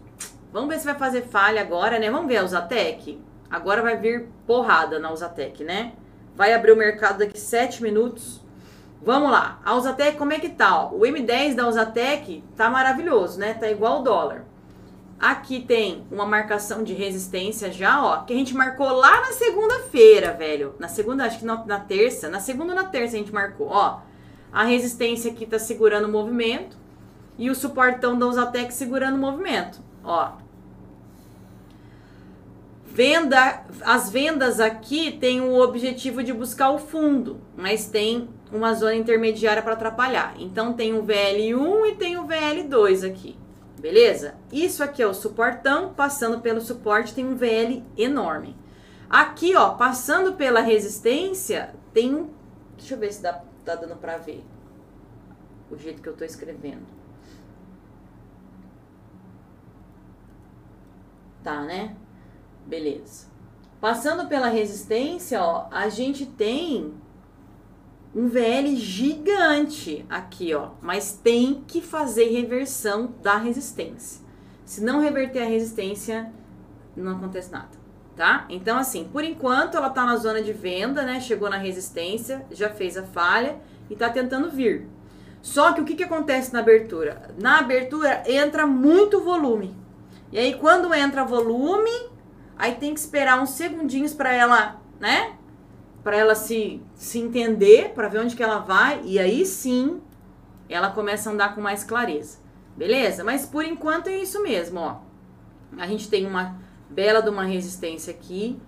Vamos 0.52 0.70
ver 0.70 0.80
se 0.80 0.86
vai 0.86 0.96
fazer 0.96 1.24
falha 1.24 1.62
agora, 1.62 2.00
né? 2.00 2.10
Vamos 2.10 2.28
ver 2.28 2.38
a 2.38 2.44
Usatec? 2.44 3.22
Agora 3.50 3.82
vai 3.82 3.98
vir 3.98 4.30
porrada 4.48 5.00
na 5.00 5.12
Usatec, 5.12 5.64
né? 5.64 5.94
Vai 6.36 6.54
abrir 6.54 6.72
o 6.72 6.78
mercado 6.78 7.20
daqui 7.20 7.40
7 7.40 7.84
minutos. 7.84 8.42
Vamos 9.06 9.30
lá, 9.30 9.60
a 9.64 9.76
Usatec, 9.76 10.18
como 10.18 10.34
é 10.34 10.40
que 10.40 10.50
tá? 10.50 10.88
O 10.88 11.02
M10 11.02 11.54
da 11.54 11.68
Usatec 11.68 12.44
tá 12.58 12.72
maravilhoso, 12.72 13.40
né? 13.40 13.54
Tá 13.54 13.70
igual 13.70 14.00
o 14.00 14.04
dólar. 14.04 14.46
Aqui 15.20 15.62
tem 15.62 16.08
uma 16.12 16.26
marcação 16.26 16.84
de 16.84 16.92
resistência 16.92 17.72
já, 17.72 18.04
ó, 18.04 18.24
que 18.24 18.34
a 18.34 18.36
gente 18.36 18.56
marcou 18.56 18.92
lá 18.92 19.22
na 19.22 19.32
segunda-feira, 19.32 20.34
velho. 20.34 20.74
Na 20.80 20.88
segunda, 20.88 21.24
acho 21.24 21.38
que 21.38 21.46
na, 21.46 21.64
na, 21.66 21.80
terça, 21.80 22.30
na 22.30 22.40
segunda 22.40 22.74
ou 22.74 22.76
na 22.76 22.86
terça 22.86 23.16
a 23.16 23.20
gente 23.20 23.32
marcou, 23.32 23.68
ó. 23.68 24.00
A 24.52 24.64
resistência 24.64 25.32
aqui 25.32 25.46
tá 25.46 25.60
segurando 25.60 26.06
o 26.06 26.12
movimento 26.12 26.76
e 27.38 27.52
o 27.52 27.56
suportão 27.56 28.18
da 28.18 28.26
Usatec 28.26 28.74
segurando 28.74 29.18
o 29.18 29.22
movimento, 29.22 29.82
ó. 30.04 30.32
Venda, 32.88 33.66
as 33.82 34.10
vendas 34.10 34.60
aqui 34.60 35.12
têm 35.12 35.42
o 35.42 35.60
objetivo 35.60 36.24
de 36.24 36.34
buscar 36.34 36.72
o 36.72 36.80
fundo, 36.80 37.40
mas 37.56 37.88
tem 37.88 38.30
uma 38.56 38.74
zona 38.74 38.96
intermediária 38.96 39.62
para 39.62 39.74
atrapalhar. 39.74 40.36
Então 40.40 40.74
tem 40.74 40.94
o 40.94 41.04
VL1 41.04 41.92
e 41.92 41.96
tem 41.96 42.18
o 42.18 42.26
VL2 42.26 43.08
aqui. 43.08 43.38
Beleza? 43.80 44.36
Isso 44.52 44.84
aqui 44.84 45.02
é 45.02 45.08
o 45.08 45.14
suportão, 45.14 45.94
passando 45.94 46.40
pelo 46.42 46.62
suporte 46.62 47.14
tem 47.14 47.26
um 47.26 47.36
VL 47.36 47.84
enorme. 47.98 48.56
Aqui, 49.10 49.56
ó, 49.56 49.76
passando 49.76 50.34
pela 50.34 50.62
resistência, 50.62 51.76
tem 51.94 52.16
um... 52.16 52.30
Deixa 52.78 52.96
eu 52.96 53.00
ver 53.00 53.14
se 53.14 53.22
dá, 53.22 53.42
tá 53.64 53.76
dando 53.76 53.96
para 53.96 54.18
ver 54.18 54.44
o 55.70 55.78
jeito 55.78 56.02
que 56.02 56.10
eu 56.10 56.16
tô 56.16 56.24
escrevendo. 56.24 56.86
Tá, 61.44 61.62
né? 61.62 61.96
Beleza. 62.66 63.28
Passando 63.80 64.28
pela 64.28 64.48
resistência, 64.48 65.44
ó, 65.44 65.68
a 65.70 65.90
gente 65.90 66.26
tem 66.26 66.94
um 68.16 68.30
VL 68.30 68.78
gigante 68.78 70.06
aqui, 70.10 70.56
ó, 70.56 70.70
mas 70.82 71.20
tem 71.22 71.66
que 71.68 71.82
fazer 71.82 72.30
reversão 72.30 73.14
da 73.22 73.36
resistência. 73.36 74.24
Se 74.64 74.82
não 74.82 75.02
reverter 75.02 75.42
a 75.42 75.46
resistência, 75.46 76.32
não 76.96 77.18
acontece 77.18 77.52
nada, 77.52 77.72
tá? 78.16 78.46
Então, 78.50 78.78
assim, 78.78 79.10
por 79.12 79.22
enquanto 79.22 79.76
ela 79.76 79.90
tá 79.90 80.06
na 80.06 80.16
zona 80.16 80.42
de 80.42 80.54
venda, 80.54 81.04
né? 81.04 81.20
Chegou 81.20 81.50
na 81.50 81.58
resistência, 81.58 82.46
já 82.52 82.70
fez 82.70 82.96
a 82.96 83.04
falha 83.04 83.58
e 83.90 83.96
tá 83.98 84.10
tentando 84.10 84.50
vir. 84.50 84.88
Só 85.42 85.74
que 85.74 85.82
o 85.82 85.86
que, 85.86 85.96
que 85.96 86.04
acontece 86.04 86.54
na 86.54 86.60
abertura? 86.60 87.36
Na 87.38 87.60
abertura 87.60 88.24
entra 88.26 88.66
muito 88.66 89.22
volume. 89.22 89.76
E 90.32 90.40
aí, 90.40 90.54
quando 90.56 90.94
entra 90.94 91.26
volume, 91.26 91.92
aí 92.58 92.76
tem 92.76 92.94
que 92.94 93.00
esperar 93.00 93.42
uns 93.42 93.52
segundinhos 93.52 94.14
para 94.14 94.34
ela, 94.34 94.82
né? 95.00 95.34
Para 96.06 96.18
ela 96.18 96.36
se, 96.36 96.80
se 96.94 97.18
entender, 97.18 97.94
para 97.96 98.08
ver 98.08 98.20
onde 98.20 98.36
que 98.36 98.44
ela 98.44 98.60
vai, 98.60 99.02
e 99.06 99.18
aí 99.18 99.44
sim 99.44 100.00
ela 100.70 100.92
começa 100.92 101.28
a 101.28 101.34
andar 101.34 101.56
com 101.56 101.62
mais 101.62 101.84
clareza. 101.84 102.38
Beleza? 102.78 103.24
Mas 103.24 103.48
por 103.48 103.66
enquanto 103.66 104.06
é 104.06 104.20
isso 104.20 104.44
mesmo, 104.44 104.82
ó. 104.82 105.00
A 105.76 105.88
gente 105.88 106.08
tem 106.08 106.28
uma 106.28 106.62
bela 106.88 107.24
de 107.24 107.30
uma 107.32 107.44
resistência 107.44 108.14
aqui, 108.14 108.62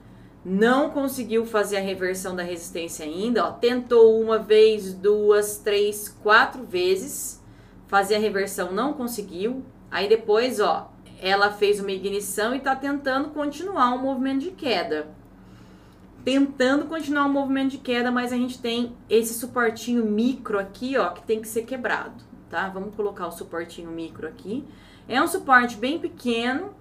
não 0.43 0.89
conseguiu 0.89 1.45
fazer 1.45 1.77
a 1.77 1.81
reversão 1.81 2.35
da 2.35 2.41
resistência 2.41 3.05
ainda, 3.05 3.45
ó. 3.45 3.51
Tentou 3.51 4.19
uma 4.19 4.39
vez, 4.39 4.95
duas, 4.95 5.59
três, 5.59 6.09
quatro 6.23 6.63
vezes 6.63 7.39
fazer 7.85 8.15
a 8.15 8.19
reversão, 8.19 8.71
não 8.71 8.93
conseguiu. 8.93 9.63
Aí 9.91 10.09
depois, 10.09 10.59
ó, 10.59 10.91
ela 11.21 11.51
fez 11.51 11.79
uma 11.79 11.91
ignição 11.91 12.55
e 12.55 12.59
tá 12.59 12.75
tentando 12.75 13.29
continuar 13.29 13.93
um 13.93 13.99
movimento 13.99 14.39
de 14.39 14.51
queda 14.51 15.15
tentando 16.27 16.87
continuar 16.87 17.25
o 17.25 17.29
movimento 17.29 17.71
de 17.71 17.77
queda, 17.77 18.11
mas 18.11 18.33
a 18.33 18.35
gente 18.35 18.59
tem 18.59 18.91
esse 19.09 19.33
suportinho 19.33 20.03
micro 20.05 20.59
aqui, 20.59 20.97
ó, 20.97 21.11
que 21.11 21.23
tem 21.23 21.39
que 21.39 21.47
ser 21.47 21.61
quebrado, 21.61 22.21
tá? 22.49 22.67
Vamos 22.67 22.93
colocar 22.95 23.27
o 23.27 23.31
suportinho 23.31 23.89
micro 23.89 24.27
aqui. 24.27 24.67
É 25.07 25.21
um 25.21 25.27
suporte 25.29 25.77
bem 25.77 25.97
pequeno, 25.97 26.73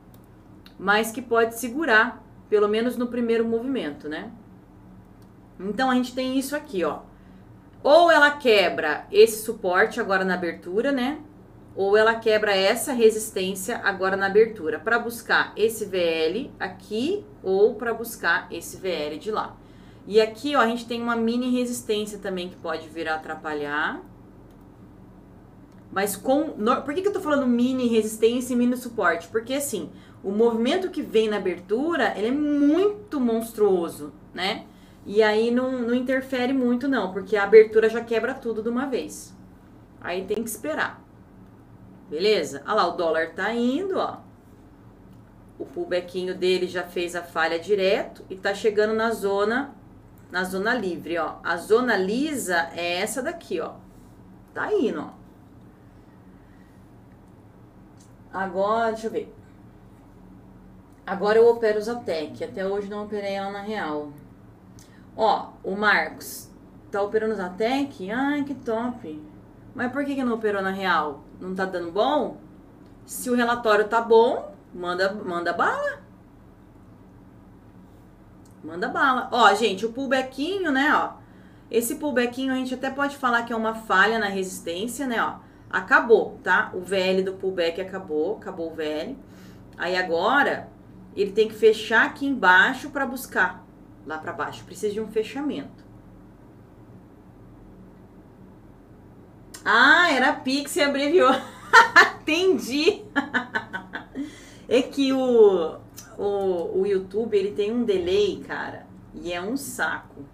mas 0.76 1.12
que 1.12 1.22
pode 1.22 1.56
segurar, 1.60 2.20
pelo 2.50 2.66
menos 2.66 2.96
no 2.96 3.06
primeiro 3.06 3.44
movimento, 3.44 4.08
né? 4.08 4.32
Então 5.60 5.92
a 5.92 5.94
gente 5.94 6.12
tem 6.12 6.36
isso 6.36 6.56
aqui, 6.56 6.82
ó. 6.82 7.02
Ou 7.84 8.10
ela 8.10 8.32
quebra 8.32 9.06
esse 9.12 9.44
suporte 9.44 10.00
agora 10.00 10.24
na 10.24 10.34
abertura, 10.34 10.90
né? 10.90 11.20
Ou 11.76 11.96
ela 11.96 12.14
quebra 12.14 12.56
essa 12.56 12.92
resistência 12.92 13.78
agora 13.84 14.16
na 14.16 14.26
abertura, 14.26 14.78
para 14.78 14.98
buscar 14.98 15.52
esse 15.56 15.84
VL 15.84 16.50
aqui 16.58 17.24
ou 17.42 17.74
para 17.74 17.92
buscar 17.92 18.48
esse 18.50 18.78
VL 18.78 19.18
de 19.18 19.30
lá. 19.30 19.54
E 20.06 20.20
aqui, 20.20 20.56
ó, 20.56 20.60
a 20.60 20.66
gente 20.66 20.86
tem 20.86 21.02
uma 21.02 21.16
mini 21.16 21.50
resistência 21.50 22.18
também 22.18 22.48
que 22.48 22.56
pode 22.56 22.88
vir 22.88 23.08
a 23.08 23.16
atrapalhar. 23.16 24.00
Mas 25.92 26.16
com. 26.16 26.50
Por 26.84 26.94
que, 26.94 27.02
que 27.02 27.08
eu 27.08 27.12
tô 27.12 27.20
falando 27.20 27.46
mini 27.46 27.88
resistência 27.88 28.54
e 28.54 28.56
mini 28.56 28.76
suporte? 28.76 29.28
Porque 29.28 29.54
assim, 29.54 29.90
o 30.22 30.30
movimento 30.30 30.90
que 30.90 31.02
vem 31.02 31.28
na 31.28 31.36
abertura, 31.36 32.14
ele 32.16 32.28
é 32.28 32.32
muito 32.32 33.20
monstruoso, 33.20 34.12
né? 34.32 34.64
E 35.04 35.22
aí 35.22 35.50
não, 35.50 35.70
não 35.82 35.94
interfere 35.94 36.52
muito, 36.52 36.88
não, 36.88 37.12
porque 37.12 37.36
a 37.36 37.44
abertura 37.44 37.88
já 37.88 38.00
quebra 38.02 38.34
tudo 38.34 38.62
de 38.62 38.68
uma 38.68 38.86
vez. 38.86 39.34
Aí 40.00 40.24
tem 40.24 40.42
que 40.42 40.50
esperar. 40.50 41.05
Beleza? 42.08 42.62
Olha 42.64 42.74
lá, 42.74 42.86
o 42.88 42.96
dólar 42.96 43.34
tá 43.34 43.52
indo, 43.52 43.98
ó. 43.98 44.18
O 45.58 45.64
pullbackinho 45.64 46.34
dele 46.34 46.66
já 46.66 46.82
fez 46.82 47.16
a 47.16 47.22
falha 47.22 47.58
direto 47.58 48.24
e 48.28 48.36
tá 48.36 48.54
chegando 48.54 48.94
na 48.94 49.10
zona 49.10 49.74
na 50.30 50.44
zona 50.44 50.74
livre, 50.74 51.18
ó. 51.18 51.36
A 51.42 51.56
zona 51.56 51.96
lisa 51.96 52.70
é 52.74 53.00
essa 53.00 53.22
daqui, 53.22 53.60
ó. 53.60 53.74
Tá 54.52 54.72
indo, 54.72 55.00
ó. 55.00 55.10
Agora, 58.32 58.92
deixa 58.92 59.06
eu 59.06 59.10
ver. 59.10 59.34
Agora 61.06 61.38
eu 61.38 61.48
opero 61.48 61.80
Zatec. 61.80 62.42
Até 62.44 62.66
hoje 62.66 62.88
não 62.88 63.04
operei 63.04 63.34
ela 63.34 63.50
na 63.50 63.62
real. 63.62 64.12
Ó, 65.16 65.52
o 65.62 65.76
Marcos 65.76 66.50
tá 66.90 67.00
operando 67.00 67.36
Zatec? 67.36 68.10
Ai, 68.10 68.44
que 68.44 68.54
top. 68.54 69.22
Mas 69.76 69.92
por 69.92 70.06
que, 70.06 70.14
que 70.14 70.24
não 70.24 70.32
operou 70.32 70.62
na 70.62 70.70
real? 70.70 71.22
Não 71.38 71.54
tá 71.54 71.66
dando 71.66 71.92
bom? 71.92 72.38
Se 73.04 73.28
o 73.28 73.36
relatório 73.36 73.86
tá 73.86 74.00
bom, 74.00 74.54
manda, 74.74 75.12
manda 75.12 75.52
bala. 75.52 76.00
Manda 78.64 78.88
bala. 78.88 79.28
Ó, 79.30 79.52
gente, 79.54 79.84
o 79.84 79.92
pullbackinho, 79.92 80.72
né, 80.72 80.90
ó. 80.94 81.18
Esse 81.70 81.96
pullbackinho 81.96 82.54
a 82.54 82.56
gente 82.56 82.72
até 82.72 82.90
pode 82.90 83.18
falar 83.18 83.42
que 83.42 83.52
é 83.52 83.56
uma 83.56 83.74
falha 83.74 84.18
na 84.18 84.28
resistência, 84.28 85.06
né, 85.06 85.22
ó. 85.22 85.40
Acabou, 85.68 86.40
tá? 86.42 86.70
O 86.72 86.80
VL 86.80 87.22
do 87.22 87.34
pullback 87.34 87.78
acabou, 87.78 88.38
acabou 88.38 88.72
o 88.72 88.74
VL. 88.74 89.14
Aí 89.76 89.94
agora 89.94 90.70
ele 91.14 91.32
tem 91.32 91.48
que 91.48 91.54
fechar 91.54 92.06
aqui 92.06 92.24
embaixo 92.24 92.88
para 92.88 93.04
buscar 93.04 93.62
lá 94.06 94.16
para 94.16 94.32
baixo. 94.32 94.64
Precisa 94.64 94.94
de 94.94 95.00
um 95.02 95.08
fechamento. 95.08 95.85
Ah, 99.68 100.12
era 100.12 100.32
Pix 100.32 100.76
e 100.76 100.80
abreviou. 100.80 101.32
Entendi. 102.22 103.02
é 104.68 104.80
que 104.80 105.12
o, 105.12 105.76
o, 106.16 106.80
o 106.80 106.86
YouTube 106.86 107.36
ele 107.36 107.50
tem 107.50 107.72
um 107.72 107.84
delay, 107.84 108.44
cara, 108.46 108.86
e 109.12 109.32
é 109.32 109.42
um 109.42 109.56
saco. 109.56 110.24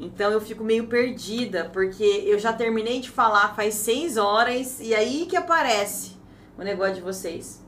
Então 0.00 0.32
eu 0.32 0.40
fico 0.40 0.64
meio 0.64 0.88
perdida, 0.88 1.70
porque 1.72 2.02
eu 2.02 2.40
já 2.40 2.52
terminei 2.52 3.00
de 3.00 3.08
falar 3.08 3.54
faz 3.54 3.74
seis 3.74 4.16
horas 4.16 4.80
e 4.80 4.92
aí 4.92 5.26
que 5.26 5.36
aparece 5.36 6.16
o 6.58 6.62
negócio 6.62 6.96
de 6.96 7.02
vocês. 7.02 7.64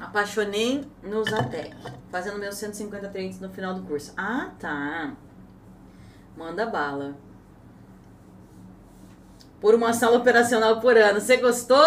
Apaixonei 0.00 0.84
no 1.04 1.24
Zatec, 1.24 1.74
fazendo 2.10 2.38
meus 2.38 2.56
150 2.56 3.08
treinos 3.10 3.38
no 3.38 3.48
final 3.48 3.74
do 3.74 3.82
curso. 3.82 4.12
Ah, 4.16 4.50
tá. 4.58 5.16
Manda 6.38 6.64
bala. 6.64 7.16
Por 9.60 9.74
uma 9.74 9.92
sala 9.92 10.18
operacional 10.18 10.80
por 10.80 10.96
ano. 10.96 11.20
Você 11.20 11.36
gostou? 11.38 11.76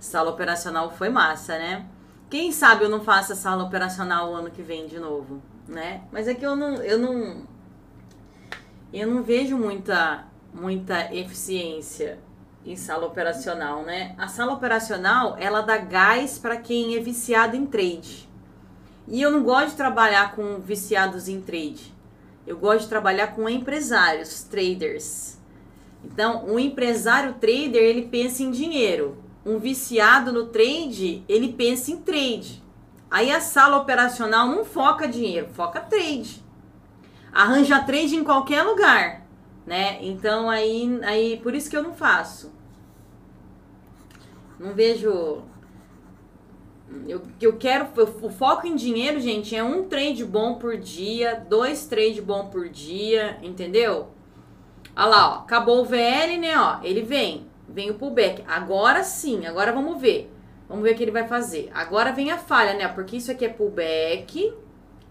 sala 0.00 0.30
operacional 0.30 0.90
foi 0.90 1.10
massa, 1.10 1.56
né? 1.56 1.86
Quem 2.28 2.50
sabe 2.50 2.82
eu 2.82 2.88
não 2.88 3.04
faço 3.04 3.34
a 3.34 3.36
sala 3.36 3.62
operacional 3.62 4.32
o 4.32 4.34
ano 4.34 4.50
que 4.50 4.60
vem 4.60 4.88
de 4.88 4.98
novo, 4.98 5.40
né? 5.68 6.02
Mas 6.10 6.26
é 6.26 6.34
que 6.34 6.44
eu 6.44 6.56
não, 6.56 6.74
eu 6.82 6.98
não, 6.98 7.46
eu 8.92 9.06
não 9.06 9.22
vejo 9.22 9.56
muita, 9.56 10.24
muita 10.52 11.14
eficiência 11.14 12.18
em 12.66 12.74
sala 12.74 13.06
operacional, 13.06 13.84
né? 13.84 14.12
A 14.18 14.26
sala 14.26 14.54
operacional, 14.54 15.36
ela 15.38 15.60
dá 15.60 15.78
gás 15.78 16.36
para 16.36 16.56
quem 16.56 16.96
é 16.96 17.00
viciado 17.00 17.54
em 17.54 17.64
trade. 17.64 18.27
E 19.08 19.22
eu 19.22 19.30
não 19.30 19.42
gosto 19.42 19.70
de 19.70 19.76
trabalhar 19.76 20.36
com 20.36 20.60
viciados 20.60 21.28
em 21.28 21.40
trade. 21.40 21.94
Eu 22.46 22.58
gosto 22.58 22.82
de 22.82 22.88
trabalhar 22.88 23.28
com 23.28 23.48
empresários, 23.48 24.42
traders. 24.42 25.38
Então, 26.04 26.46
um 26.46 26.58
empresário 26.58 27.34
trader, 27.34 27.82
ele 27.82 28.02
pensa 28.02 28.42
em 28.42 28.50
dinheiro. 28.50 29.16
Um 29.44 29.58
viciado 29.58 30.32
no 30.32 30.46
trade, 30.46 31.24
ele 31.28 31.52
pensa 31.52 31.90
em 31.90 31.96
trade. 31.96 32.62
Aí 33.10 33.30
a 33.30 33.40
sala 33.40 33.78
operacional 33.78 34.46
não 34.48 34.64
foca 34.64 35.08
dinheiro, 35.08 35.48
foca 35.48 35.80
trade. 35.80 36.44
Arranja 37.32 37.80
trade 37.82 38.14
em 38.14 38.24
qualquer 38.24 38.62
lugar, 38.62 39.26
né? 39.66 39.98
Então 40.02 40.50
aí, 40.50 41.00
aí 41.02 41.36
por 41.38 41.54
isso 41.54 41.70
que 41.70 41.76
eu 41.76 41.82
não 41.82 41.94
faço. 41.94 42.52
Não 44.58 44.74
vejo. 44.74 45.42
Eu, 47.06 47.22
eu 47.40 47.56
quero. 47.56 47.88
O 48.22 48.30
foco 48.30 48.66
em 48.66 48.74
dinheiro, 48.74 49.20
gente, 49.20 49.54
é 49.54 49.62
um 49.62 49.84
trade 49.84 50.24
bom 50.24 50.54
por 50.54 50.76
dia, 50.76 51.42
dois 51.48 51.86
trade 51.86 52.20
bom 52.20 52.46
por 52.46 52.68
dia, 52.68 53.38
entendeu? 53.42 54.08
Olha 54.96 55.06
lá, 55.06 55.30
ó. 55.30 55.38
Acabou 55.40 55.82
o 55.82 55.84
VL, 55.84 56.38
né? 56.38 56.58
Ó, 56.58 56.80
ele 56.82 57.02
vem. 57.02 57.46
Vem 57.68 57.90
o 57.90 57.94
pullback. 57.94 58.42
Agora 58.46 59.04
sim, 59.04 59.46
agora 59.46 59.72
vamos 59.72 60.00
ver. 60.00 60.32
Vamos 60.68 60.82
ver 60.82 60.92
o 60.92 60.96
que 60.96 61.02
ele 61.02 61.10
vai 61.10 61.26
fazer. 61.26 61.70
Agora 61.72 62.12
vem 62.12 62.30
a 62.30 62.38
falha, 62.38 62.74
né? 62.74 62.88
Porque 62.88 63.16
isso 63.16 63.30
aqui 63.30 63.44
é 63.44 63.48
pullback. 63.48 64.52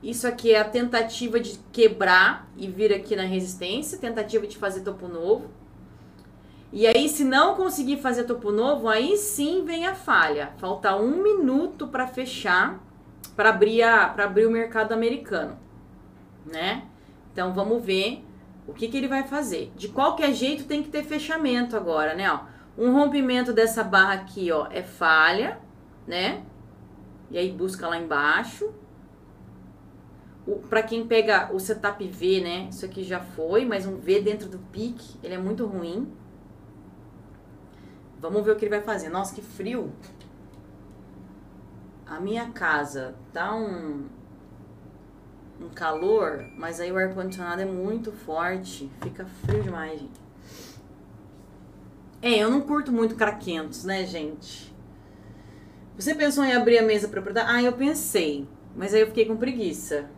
Isso 0.01 0.27
aqui 0.27 0.53
é 0.53 0.59
a 0.59 0.63
tentativa 0.63 1.39
de 1.39 1.59
quebrar 1.71 2.47
e 2.55 2.67
vir 2.67 2.93
aqui 2.93 3.15
na 3.15 3.23
resistência. 3.23 3.97
Tentativa 3.97 4.45
de 4.45 4.57
fazer 4.57 4.81
topo 4.81 5.07
novo. 5.07 5.49
E 6.71 6.85
aí, 6.85 7.07
se 7.07 7.23
não 7.23 7.55
conseguir 7.55 7.97
fazer 7.97 8.25
topo 8.25 8.51
novo, 8.51 8.89
aí 8.89 9.15
sim 9.15 9.63
vem 9.63 9.87
a 9.87 9.95
falha. 9.95 10.51
Falta 10.57 10.95
um 10.97 11.23
minuto 11.23 11.87
para 11.87 12.07
fechar, 12.07 12.83
para 13.35 13.49
abrir, 13.49 13.83
abrir 13.83 14.45
o 14.45 14.51
mercado 14.51 14.91
americano, 14.91 15.57
né? 16.45 16.85
Então, 17.31 17.53
vamos 17.53 17.83
ver 17.83 18.25
o 18.67 18.73
que, 18.73 18.89
que 18.89 18.97
ele 18.97 19.07
vai 19.07 19.23
fazer. 19.23 19.71
De 19.77 19.87
qualquer 19.87 20.33
jeito, 20.33 20.65
tem 20.65 20.83
que 20.83 20.89
ter 20.89 21.03
fechamento 21.03 21.77
agora, 21.77 22.13
né? 22.13 22.29
Ó, 22.29 22.41
um 22.77 22.91
rompimento 22.91 23.53
dessa 23.53 23.81
barra 23.81 24.13
aqui, 24.13 24.51
ó, 24.51 24.67
é 24.69 24.83
falha, 24.83 25.59
né? 26.05 26.43
E 27.31 27.37
aí, 27.37 27.49
busca 27.49 27.87
lá 27.87 27.97
embaixo. 27.97 28.73
Para 30.69 30.83
quem 30.83 31.07
pega 31.07 31.49
o 31.53 31.59
setup 31.59 32.05
V, 32.05 32.41
né? 32.41 32.67
Isso 32.69 32.85
aqui 32.85 33.03
já 33.03 33.21
foi, 33.21 33.65
mas 33.65 33.85
um 33.85 33.97
V 33.97 34.19
dentro 34.19 34.49
do 34.49 34.59
pique, 34.59 35.17
ele 35.23 35.33
é 35.33 35.37
muito 35.37 35.65
ruim. 35.65 36.11
Vamos 38.19 38.43
ver 38.43 38.51
o 38.51 38.55
que 38.55 38.65
ele 38.65 38.75
vai 38.75 38.81
fazer. 38.81 39.09
Nossa, 39.09 39.35
que 39.35 39.41
frio. 39.41 39.91
A 42.05 42.19
minha 42.19 42.49
casa 42.51 43.15
tá 43.33 43.53
um, 43.53 44.05
um 45.61 45.69
calor, 45.69 46.45
mas 46.57 46.79
aí 46.79 46.91
o 46.91 46.97
ar-condicionado 46.97 47.61
é 47.61 47.65
muito 47.65 48.11
forte. 48.11 48.89
Fica 49.01 49.25
frio 49.25 49.61
demais, 49.61 49.99
gente. 49.99 50.27
É, 52.21 52.39
eu 52.39 52.49
não 52.49 52.61
curto 52.61 52.91
muito 52.91 53.15
craquentos, 53.15 53.83
né, 53.83 54.05
gente? 54.05 54.73
Você 55.97 56.15
pensou 56.15 56.43
em 56.43 56.53
abrir 56.53 56.77
a 56.77 56.83
mesa 56.83 57.07
propriedade? 57.07 57.49
Ah, 57.51 57.61
eu 57.61 57.73
pensei. 57.73 58.47
Mas 58.75 58.93
aí 58.93 59.01
eu 59.01 59.07
fiquei 59.07 59.25
com 59.25 59.35
preguiça. 59.35 60.09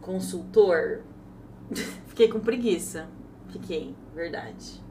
Consultor. 0.00 1.00
fiquei 2.08 2.28
com 2.28 2.40
preguiça. 2.40 3.08
Fiquei, 3.48 3.94
verdade. 4.14 4.83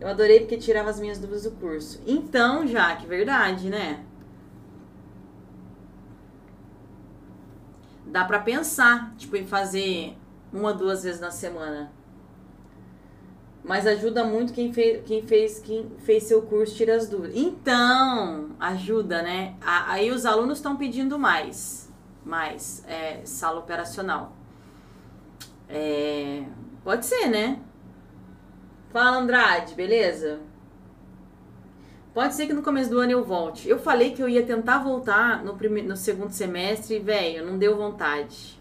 Eu 0.00 0.08
adorei 0.08 0.40
porque 0.40 0.56
tirava 0.56 0.90
as 0.90 1.00
minhas 1.00 1.18
dúvidas 1.18 1.42
do 1.42 1.50
curso. 1.52 2.00
Então, 2.06 2.66
Jaque, 2.66 3.06
verdade, 3.06 3.68
né? 3.68 4.04
Dá 8.06 8.24
para 8.24 8.38
pensar, 8.38 9.14
tipo, 9.16 9.36
em 9.36 9.46
fazer 9.46 10.16
uma, 10.52 10.72
duas 10.72 11.02
vezes 11.02 11.20
na 11.20 11.30
semana. 11.30 11.92
Mas 13.62 13.86
ajuda 13.86 14.24
muito 14.24 14.52
quem 14.52 14.72
fez, 14.72 15.04
quem 15.04 15.22
fez, 15.26 15.58
quem 15.58 15.90
fez 15.98 16.22
seu 16.22 16.42
curso 16.42 16.74
tira 16.74 16.94
as 16.96 17.08
dúvidas. 17.08 17.36
Então, 17.36 18.50
ajuda, 18.58 19.20
né? 19.20 19.56
Aí 19.60 20.10
os 20.10 20.24
alunos 20.24 20.58
estão 20.58 20.76
pedindo 20.76 21.18
mais, 21.18 21.92
mais 22.24 22.82
é, 22.86 23.20
sala 23.24 23.58
operacional. 23.58 24.32
É, 25.68 26.44
pode 26.82 27.04
ser, 27.04 27.26
né? 27.28 27.60
Fala, 28.90 29.18
Andrade, 29.18 29.74
beleza? 29.74 30.40
Pode 32.14 32.34
ser 32.34 32.46
que 32.46 32.52
no 32.52 32.62
começo 32.62 32.90
do 32.90 32.98
ano 32.98 33.12
eu 33.12 33.22
volte. 33.22 33.68
Eu 33.68 33.78
falei 33.78 34.12
que 34.12 34.22
eu 34.22 34.28
ia 34.28 34.44
tentar 34.44 34.78
voltar 34.78 35.44
no, 35.44 35.56
primeiro, 35.56 35.88
no 35.88 35.96
segundo 35.96 36.30
semestre 36.30 36.96
e, 36.96 36.98
velho, 36.98 37.44
não 37.44 37.58
deu 37.58 37.76
vontade. 37.76 38.58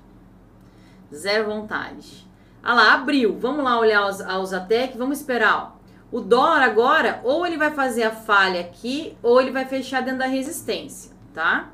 Zero 1.13 1.45
vontade. 1.45 2.27
Ah 2.61 2.73
lá, 2.73 2.93
abriu. 2.93 3.37
Vamos 3.39 3.63
lá 3.63 3.79
olhar 3.79 4.01
a 4.01 4.39
Usatec. 4.39 4.97
Vamos 4.97 5.19
esperar. 5.19 5.73
Ó. 5.73 5.77
O 6.17 6.21
dólar 6.21 6.61
agora, 6.61 7.21
ou 7.23 7.45
ele 7.45 7.57
vai 7.57 7.71
fazer 7.71 8.03
a 8.03 8.11
falha 8.11 8.61
aqui, 8.61 9.17
ou 9.23 9.41
ele 9.41 9.51
vai 9.51 9.65
fechar 9.65 10.01
dentro 10.01 10.19
da 10.19 10.27
resistência, 10.27 11.11
tá? 11.33 11.71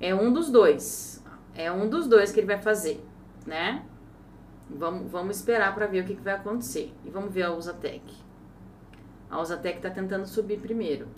É 0.00 0.14
um 0.14 0.32
dos 0.32 0.50
dois. 0.50 1.22
É 1.54 1.70
um 1.72 1.88
dos 1.88 2.06
dois 2.06 2.30
que 2.30 2.40
ele 2.40 2.46
vai 2.46 2.58
fazer, 2.58 3.04
né? 3.46 3.82
Vamos, 4.76 5.10
vamos 5.10 5.36
esperar 5.36 5.74
para 5.74 5.86
ver 5.86 6.02
o 6.02 6.06
que, 6.06 6.14
que 6.14 6.22
vai 6.22 6.34
acontecer. 6.34 6.92
E 7.04 7.10
vamos 7.10 7.32
ver 7.32 7.42
a 7.42 7.52
Usatec. 7.52 8.02
A 9.30 9.40
Usatec 9.40 9.80
tá 9.80 9.90
tentando 9.90 10.26
subir 10.26 10.58
primeiro. 10.58 11.08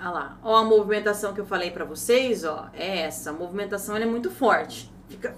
Olha 0.00 0.10
lá. 0.10 0.38
Ó 0.42 0.56
a 0.56 0.64
movimentação 0.64 1.34
que 1.34 1.40
eu 1.40 1.46
falei 1.46 1.70
para 1.70 1.84
vocês, 1.84 2.44
ó. 2.44 2.68
É 2.72 3.00
essa. 3.00 3.30
A 3.30 3.32
movimentação 3.32 3.96
é 3.96 4.06
muito 4.06 4.30
forte. 4.30 4.90
Fica... 5.08 5.36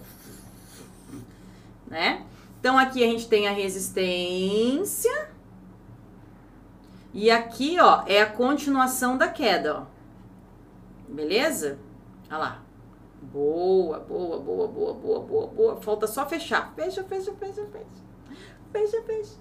Né? 1.86 2.24
Então, 2.60 2.78
aqui 2.78 3.02
a 3.02 3.06
gente 3.06 3.26
tem 3.26 3.48
a 3.48 3.52
resistência. 3.52 5.30
E 7.12 7.30
aqui, 7.30 7.80
ó, 7.80 8.04
é 8.06 8.22
a 8.22 8.30
continuação 8.30 9.16
da 9.16 9.28
queda, 9.28 9.80
ó. 9.80 9.86
Beleza? 11.08 11.78
Olha 12.28 12.38
lá. 12.38 12.62
Boa, 13.22 14.00
boa, 14.00 14.40
boa, 14.40 14.68
boa, 14.68 14.94
boa, 14.94 15.20
boa, 15.20 15.46
boa. 15.48 15.76
Falta 15.82 16.06
só 16.06 16.26
fechar. 16.26 16.74
Fecha, 16.74 17.04
fecha, 17.04 17.32
fecha, 17.34 17.66
fecha. 17.66 17.86
Fecha, 18.72 19.02
fecha. 19.02 19.36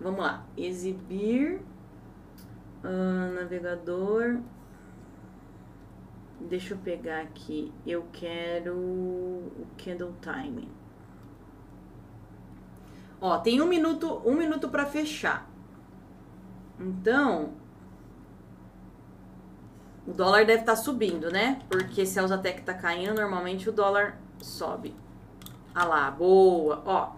Vamos 0.00 0.20
lá. 0.20 0.44
Exibir. 0.56 1.60
Uh, 2.82 3.34
navegador. 3.34 4.40
Deixa 6.40 6.74
eu 6.74 6.78
pegar 6.78 7.20
aqui. 7.20 7.72
Eu 7.86 8.04
quero 8.12 8.74
o 8.74 9.66
candle 9.78 10.14
time. 10.20 10.68
Ó, 13.20 13.38
tem 13.38 13.62
um 13.62 13.66
minuto, 13.66 14.20
um 14.26 14.34
minuto 14.34 14.68
para 14.68 14.84
fechar. 14.84 15.48
Então, 16.78 17.54
o 20.06 20.12
dólar 20.12 20.44
deve 20.44 20.60
estar 20.60 20.76
tá 20.76 20.76
subindo, 20.76 21.30
né? 21.30 21.60
Porque 21.68 22.04
se 22.04 22.18
a 22.18 22.24
Usatec 22.24 22.62
tá 22.62 22.74
caindo, 22.74 23.14
normalmente 23.14 23.68
o 23.68 23.72
dólar 23.72 24.18
sobe. 24.40 24.94
Ah 25.74 25.84
lá, 25.84 26.10
boa. 26.10 26.82
Ó, 26.84 27.12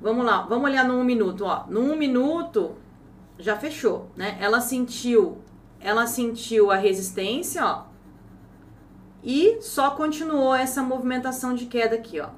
vamos 0.00 0.24
lá, 0.24 0.42
vamos 0.42 0.64
olhar 0.64 0.84
no 0.84 0.94
um 0.94 1.04
minuto, 1.04 1.44
ó. 1.44 1.64
No 1.68 1.80
um 1.80 1.96
minuto 1.96 2.74
já 3.38 3.56
fechou, 3.56 4.10
né? 4.16 4.36
Ela 4.40 4.60
sentiu, 4.60 5.38
ela 5.80 6.06
sentiu 6.06 6.70
a 6.70 6.76
resistência, 6.76 7.64
ó. 7.64 7.84
E 9.22 9.62
só 9.62 9.92
continuou 9.92 10.54
essa 10.54 10.82
movimentação 10.82 11.54
de 11.54 11.66
queda 11.66 11.94
aqui, 11.94 12.20
ó. 12.20 12.30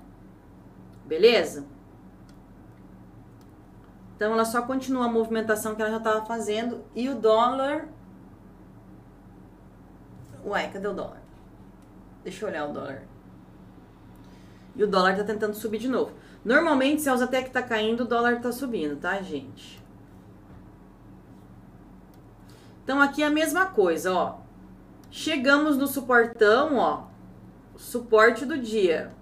Beleza? 1.04 1.66
Então 4.14 4.32
ela 4.32 4.44
só 4.44 4.62
continua 4.62 5.06
a 5.06 5.10
movimentação 5.10 5.74
que 5.74 5.82
ela 5.82 5.90
já 5.90 5.98
estava 5.98 6.24
fazendo 6.24 6.84
e 6.94 7.08
o 7.08 7.14
dólar 7.14 7.88
Uai, 10.46 10.70
cadê 10.70 10.86
o 10.86 10.94
dólar? 10.94 11.20
Deixa 12.22 12.44
eu 12.44 12.48
olhar 12.48 12.68
o 12.68 12.72
dólar. 12.72 13.02
E 14.76 14.84
o 14.84 14.86
dólar 14.86 15.16
tá 15.16 15.24
tentando 15.24 15.54
subir 15.54 15.78
de 15.78 15.88
novo. 15.88 16.12
Normalmente, 16.44 17.02
se 17.02 17.08
a 17.08 17.14
Usatec 17.14 17.50
tá 17.50 17.60
caindo, 17.60 18.02
o 18.02 18.06
dólar 18.06 18.40
tá 18.40 18.52
subindo, 18.52 18.96
tá, 18.96 19.20
gente? 19.22 19.82
Então, 22.84 23.02
aqui 23.02 23.24
é 23.24 23.26
a 23.26 23.30
mesma 23.30 23.66
coisa, 23.66 24.14
ó. 24.14 24.38
Chegamos 25.10 25.76
no 25.76 25.88
suportão, 25.88 26.76
ó. 26.76 27.06
Suporte 27.76 28.46
do 28.46 28.56
dia. 28.56 29.12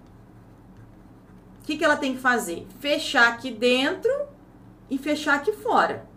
O 1.61 1.65
que, 1.65 1.75
que 1.75 1.83
ela 1.83 1.97
tem 1.97 2.13
que 2.13 2.21
fazer? 2.21 2.67
Fechar 2.79 3.29
aqui 3.29 3.49
dentro 3.49 4.11
e 4.91 4.99
fechar 4.99 5.37
aqui 5.37 5.53
fora. 5.53 6.07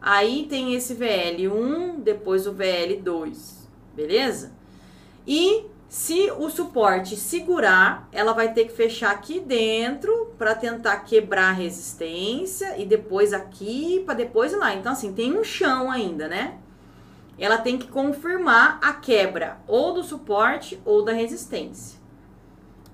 Aí 0.00 0.46
tem 0.48 0.72
esse 0.74 0.94
VL1, 0.94 2.00
depois 2.00 2.46
o 2.46 2.54
VL2 2.54 3.59
beleza? 3.94 4.52
E 5.26 5.66
se 5.88 6.30
o 6.38 6.48
suporte 6.48 7.16
segurar, 7.16 8.08
ela 8.12 8.32
vai 8.32 8.52
ter 8.52 8.66
que 8.66 8.72
fechar 8.72 9.10
aqui 9.10 9.40
dentro 9.40 10.32
para 10.38 10.54
tentar 10.54 10.96
quebrar 11.00 11.48
a 11.48 11.52
resistência 11.52 12.78
e 12.78 12.86
depois 12.86 13.32
aqui 13.32 14.02
para 14.06 14.14
depois 14.14 14.52
lá. 14.52 14.72
Então 14.74 14.92
assim, 14.92 15.12
tem 15.12 15.36
um 15.36 15.42
chão 15.42 15.90
ainda, 15.90 16.28
né? 16.28 16.58
Ela 17.36 17.58
tem 17.58 17.76
que 17.76 17.88
confirmar 17.88 18.78
a 18.80 18.92
quebra 18.92 19.58
ou 19.66 19.92
do 19.92 20.04
suporte 20.04 20.80
ou 20.84 21.04
da 21.04 21.12
resistência. 21.12 21.98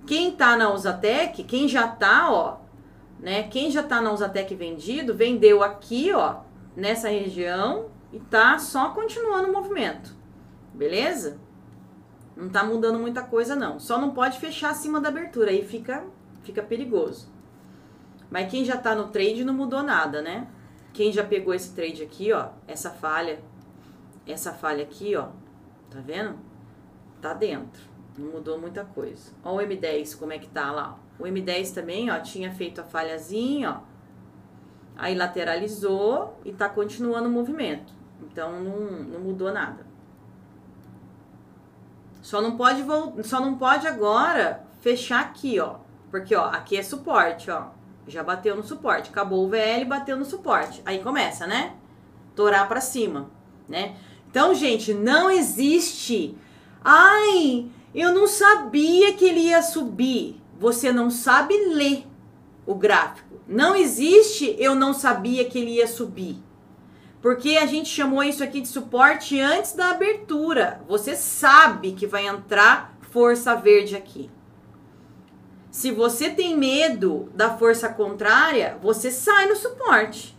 Quem 0.06 0.30
tá 0.30 0.56
na 0.56 0.72
Usatec, 0.72 1.42
quem 1.44 1.68
já 1.68 1.86
tá, 1.88 2.32
ó, 2.32 2.58
né? 3.20 3.42
Quem 3.42 3.70
já 3.70 3.82
tá 3.82 4.00
na 4.00 4.12
Usatec 4.12 4.54
vendido, 4.54 5.14
vendeu 5.14 5.62
aqui, 5.62 6.12
ó, 6.14 6.36
nessa 6.74 7.08
região 7.08 7.90
e 8.12 8.20
tá 8.20 8.58
só 8.58 8.90
continuando 8.90 9.48
o 9.48 9.52
movimento. 9.52 10.16
Beleza? 10.76 11.38
Não 12.36 12.50
tá 12.50 12.62
mudando 12.62 12.98
muita 12.98 13.22
coisa 13.22 13.56
não. 13.56 13.80
Só 13.80 13.98
não 13.98 14.12
pode 14.12 14.38
fechar 14.38 14.70
acima 14.70 15.00
da 15.00 15.08
abertura, 15.08 15.50
aí 15.50 15.64
fica 15.64 16.04
fica 16.42 16.62
perigoso. 16.62 17.28
Mas 18.30 18.50
quem 18.50 18.64
já 18.64 18.76
tá 18.76 18.94
no 18.94 19.08
trade 19.08 19.44
não 19.44 19.54
mudou 19.54 19.82
nada, 19.82 20.20
né? 20.20 20.48
Quem 20.92 21.10
já 21.10 21.24
pegou 21.24 21.54
esse 21.54 21.74
trade 21.74 22.02
aqui, 22.02 22.32
ó, 22.32 22.50
essa 22.66 22.90
falha, 22.90 23.40
essa 24.26 24.52
falha 24.52 24.82
aqui, 24.82 25.16
ó, 25.16 25.28
tá 25.90 26.00
vendo? 26.00 26.38
Tá 27.20 27.32
dentro. 27.34 27.82
Não 28.16 28.32
mudou 28.32 28.58
muita 28.58 28.84
coisa. 28.84 29.32
Ó 29.42 29.56
o 29.56 29.58
M10 29.58 30.18
como 30.18 30.32
é 30.32 30.38
que 30.38 30.48
tá 30.48 30.70
lá. 30.70 30.98
O 31.18 31.24
M10 31.24 31.74
também, 31.74 32.10
ó, 32.10 32.18
tinha 32.20 32.52
feito 32.52 32.80
a 32.80 32.84
falhazinha, 32.84 33.70
ó. 33.70 33.96
Aí 34.96 35.14
lateralizou 35.14 36.38
e 36.44 36.52
tá 36.52 36.68
continuando 36.68 37.28
o 37.28 37.32
movimento. 37.32 37.92
Então 38.22 38.62
não, 38.62 39.02
não 39.02 39.20
mudou 39.20 39.52
nada. 39.52 39.86
Só 42.26 42.42
não 42.42 42.56
pode 42.56 42.84
só 43.22 43.38
não 43.38 43.54
pode 43.54 43.86
agora 43.86 44.66
fechar 44.80 45.20
aqui, 45.20 45.60
ó. 45.60 45.76
Porque 46.10 46.34
ó, 46.34 46.46
aqui 46.46 46.76
é 46.76 46.82
suporte, 46.82 47.48
ó. 47.52 47.68
Já 48.08 48.20
bateu 48.24 48.56
no 48.56 48.64
suporte, 48.64 49.10
acabou 49.10 49.44
o 49.44 49.48
VL, 49.48 49.84
bateu 49.86 50.16
no 50.16 50.24
suporte. 50.24 50.82
Aí 50.84 50.98
começa, 50.98 51.46
né? 51.46 51.76
Torar 52.34 52.66
para 52.66 52.80
cima, 52.80 53.30
né? 53.68 53.94
Então, 54.28 54.52
gente, 54.52 54.92
não 54.92 55.30
existe. 55.30 56.36
Ai, 56.82 57.70
eu 57.94 58.12
não 58.12 58.26
sabia 58.26 59.12
que 59.12 59.24
ele 59.24 59.42
ia 59.42 59.62
subir. 59.62 60.42
Você 60.58 60.90
não 60.90 61.10
sabe 61.10 61.54
ler 61.74 62.08
o 62.66 62.74
gráfico. 62.74 63.40
Não 63.46 63.76
existe 63.76 64.56
eu 64.58 64.74
não 64.74 64.92
sabia 64.92 65.44
que 65.44 65.60
ele 65.60 65.74
ia 65.74 65.86
subir. 65.86 66.42
Porque 67.26 67.56
a 67.56 67.66
gente 67.66 67.88
chamou 67.88 68.22
isso 68.22 68.44
aqui 68.44 68.60
de 68.60 68.68
suporte 68.68 69.40
antes 69.40 69.72
da 69.72 69.90
abertura. 69.90 70.80
Você 70.86 71.16
sabe 71.16 71.90
que 71.90 72.06
vai 72.06 72.24
entrar 72.24 72.96
força 73.10 73.52
verde 73.56 73.96
aqui. 73.96 74.30
Se 75.68 75.90
você 75.90 76.30
tem 76.30 76.56
medo 76.56 77.28
da 77.34 77.58
força 77.58 77.88
contrária, 77.88 78.78
você 78.80 79.10
sai 79.10 79.46
no 79.46 79.56
suporte. 79.56 80.38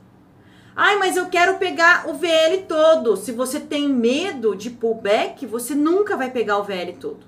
Ai, 0.73 0.95
mas 0.95 1.17
eu 1.17 1.25
quero 1.25 1.57
pegar 1.57 2.07
o 2.07 2.13
VL 2.13 2.63
todo. 2.65 3.17
Se 3.17 3.33
você 3.33 3.59
tem 3.59 3.89
medo 3.89 4.55
de 4.55 4.69
pullback, 4.69 5.45
você 5.45 5.75
nunca 5.75 6.15
vai 6.15 6.31
pegar 6.31 6.57
o 6.57 6.63
VL 6.63 6.93
todo. 6.97 7.27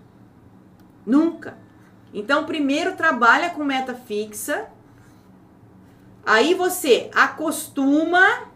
Nunca. 1.05 1.57
Então, 2.13 2.45
primeiro 2.45 2.95
trabalha 2.95 3.49
com 3.49 3.65
meta 3.65 3.93
fixa. 3.93 4.69
Aí 6.25 6.53
você 6.53 7.11
acostuma 7.13 8.48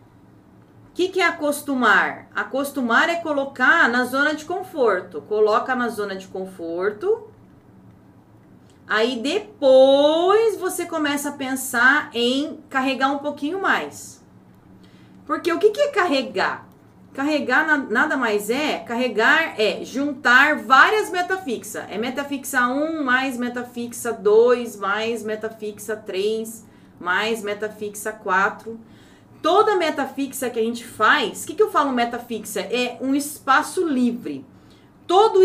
o 0.94 0.96
que, 0.96 1.10
que 1.10 1.20
é 1.20 1.26
acostumar? 1.26 2.28
Acostumar 2.36 3.10
é 3.10 3.16
colocar 3.16 3.90
na 3.90 4.06
zona 4.06 4.36
de 4.36 4.46
conforto. 4.46 5.24
Coloca 5.24 5.74
na 5.74 5.90
zona 5.90 6.16
de 6.16 6.28
conforto. 6.28 7.32
Aí 8.88 9.20
depois 9.20 10.56
você 10.56 10.86
começa 10.86 11.30
a 11.30 11.32
pensar 11.32 12.12
em 12.14 12.60
carregar 12.70 13.12
um 13.12 13.18
pouquinho 13.18 13.60
mais. 13.60 14.24
Porque 15.26 15.52
o 15.52 15.58
que, 15.58 15.72
que 15.72 15.82
é 15.82 15.88
carregar? 15.88 16.68
Carregar 17.12 17.90
nada 17.90 18.16
mais 18.16 18.52
é, 18.52 18.78
carregar 18.78 19.60
é 19.60 19.84
juntar 19.84 20.58
várias 20.60 21.10
metafixa. 21.10 21.88
É 21.90 21.98
metafixa 21.98 22.68
1 22.68 23.04
mais 23.04 23.36
metafixa 23.36 24.14
2 24.14 24.76
mais 24.76 25.24
metafixa 25.24 25.96
3 25.96 26.64
mais 27.00 27.42
metafixa 27.42 28.12
4 28.12 28.93
toda 29.44 29.76
meta 29.76 30.08
fixa 30.08 30.50
que 30.50 30.58
a 30.58 30.64
gente 30.64 30.86
faz, 30.86 31.44
o 31.44 31.48
que, 31.48 31.54
que 31.54 31.62
eu 31.62 31.70
falo 31.70 31.92
meta 31.92 32.18
fixa? 32.18 32.62
É 32.62 32.98
um 33.02 33.14
espaço 33.14 33.86
livre. 33.86 34.46
Todo 35.06 35.42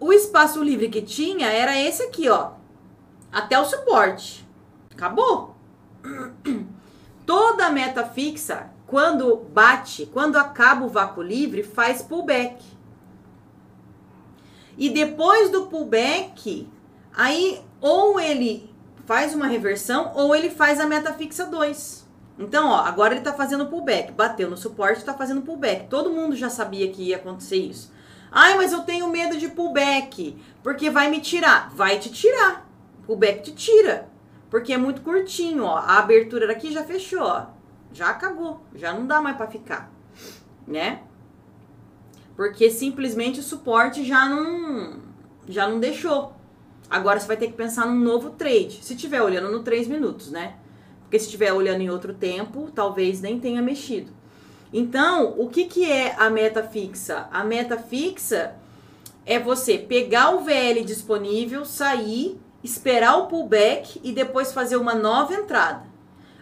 o 0.00 0.12
espaço 0.12 0.64
livre 0.64 0.88
que 0.88 1.02
tinha 1.02 1.48
era 1.48 1.78
esse 1.78 2.02
aqui, 2.02 2.30
ó. 2.30 2.52
Até 3.30 3.58
o 3.60 3.66
suporte. 3.66 4.48
Acabou. 4.90 5.54
Toda 7.26 7.70
meta 7.70 8.04
fixa, 8.06 8.70
quando 8.86 9.36
bate, 9.36 10.06
quando 10.06 10.36
acaba 10.36 10.86
o 10.86 10.88
vácuo 10.88 11.22
livre, 11.22 11.62
faz 11.62 12.00
pullback. 12.00 12.64
E 14.78 14.88
depois 14.88 15.50
do 15.50 15.66
pullback, 15.66 16.66
aí 17.14 17.60
ou 17.82 18.18
ele 18.18 18.74
faz 19.04 19.34
uma 19.34 19.46
reversão 19.46 20.12
ou 20.14 20.34
ele 20.34 20.48
faz 20.48 20.80
a 20.80 20.86
meta 20.86 21.12
fixa 21.12 21.44
2. 21.44 22.01
Então, 22.38 22.70
ó, 22.70 22.76
agora 22.76 23.14
ele 23.14 23.22
tá 23.22 23.32
fazendo 23.32 23.66
pullback, 23.66 24.12
bateu 24.12 24.48
no 24.48 24.56
suporte, 24.56 25.04
tá 25.04 25.14
fazendo 25.14 25.42
pullback. 25.42 25.88
Todo 25.88 26.12
mundo 26.12 26.34
já 26.34 26.48
sabia 26.48 26.90
que 26.90 27.02
ia 27.02 27.16
acontecer 27.16 27.56
isso. 27.56 27.92
Ai, 28.30 28.56
mas 28.56 28.72
eu 28.72 28.82
tenho 28.82 29.08
medo 29.08 29.36
de 29.36 29.48
pullback, 29.48 30.36
porque 30.62 30.88
vai 30.88 31.10
me 31.10 31.20
tirar. 31.20 31.70
Vai 31.74 31.98
te 31.98 32.10
tirar. 32.10 32.66
Pullback 33.06 33.42
te 33.42 33.52
tira, 33.52 34.08
porque 34.48 34.72
é 34.72 34.78
muito 34.78 35.02
curtinho, 35.02 35.64
ó. 35.64 35.76
A 35.76 35.98
abertura 35.98 36.46
daqui 36.46 36.72
já 36.72 36.82
fechou, 36.82 37.22
ó. 37.22 37.46
Já 37.92 38.08
acabou, 38.08 38.64
já 38.74 38.94
não 38.94 39.06
dá 39.06 39.20
mais 39.20 39.36
para 39.36 39.46
ficar, 39.48 39.92
né? 40.66 41.02
Porque 42.34 42.70
simplesmente 42.70 43.40
o 43.40 43.42
suporte 43.42 44.02
já 44.02 44.26
não 44.26 45.00
já 45.46 45.68
não 45.68 45.78
deixou. 45.78 46.34
Agora 46.88 47.20
você 47.20 47.26
vai 47.26 47.36
ter 47.36 47.48
que 47.48 47.52
pensar 47.52 47.86
num 47.86 47.98
novo 47.98 48.30
trade. 48.30 48.82
Se 48.82 48.96
tiver 48.96 49.20
olhando 49.20 49.50
no 49.50 49.62
3 49.62 49.88
minutos, 49.88 50.30
né? 50.30 50.56
Porque 51.12 51.20
se 51.20 51.26
estiver 51.26 51.52
olhando 51.52 51.82
em 51.82 51.90
outro 51.90 52.14
tempo, 52.14 52.70
talvez 52.74 53.20
nem 53.20 53.38
tenha 53.38 53.60
mexido. 53.60 54.10
Então, 54.72 55.34
o 55.36 55.46
que, 55.50 55.66
que 55.66 55.84
é 55.84 56.14
a 56.18 56.30
meta 56.30 56.62
fixa? 56.62 57.28
A 57.30 57.44
meta 57.44 57.76
fixa 57.76 58.54
é 59.26 59.38
você 59.38 59.76
pegar 59.76 60.30
o 60.30 60.40
VL 60.40 60.82
disponível, 60.82 61.66
sair, 61.66 62.40
esperar 62.64 63.18
o 63.18 63.26
pullback 63.26 64.00
e 64.02 64.10
depois 64.10 64.54
fazer 64.54 64.76
uma 64.76 64.94
nova 64.94 65.34
entrada. 65.34 65.82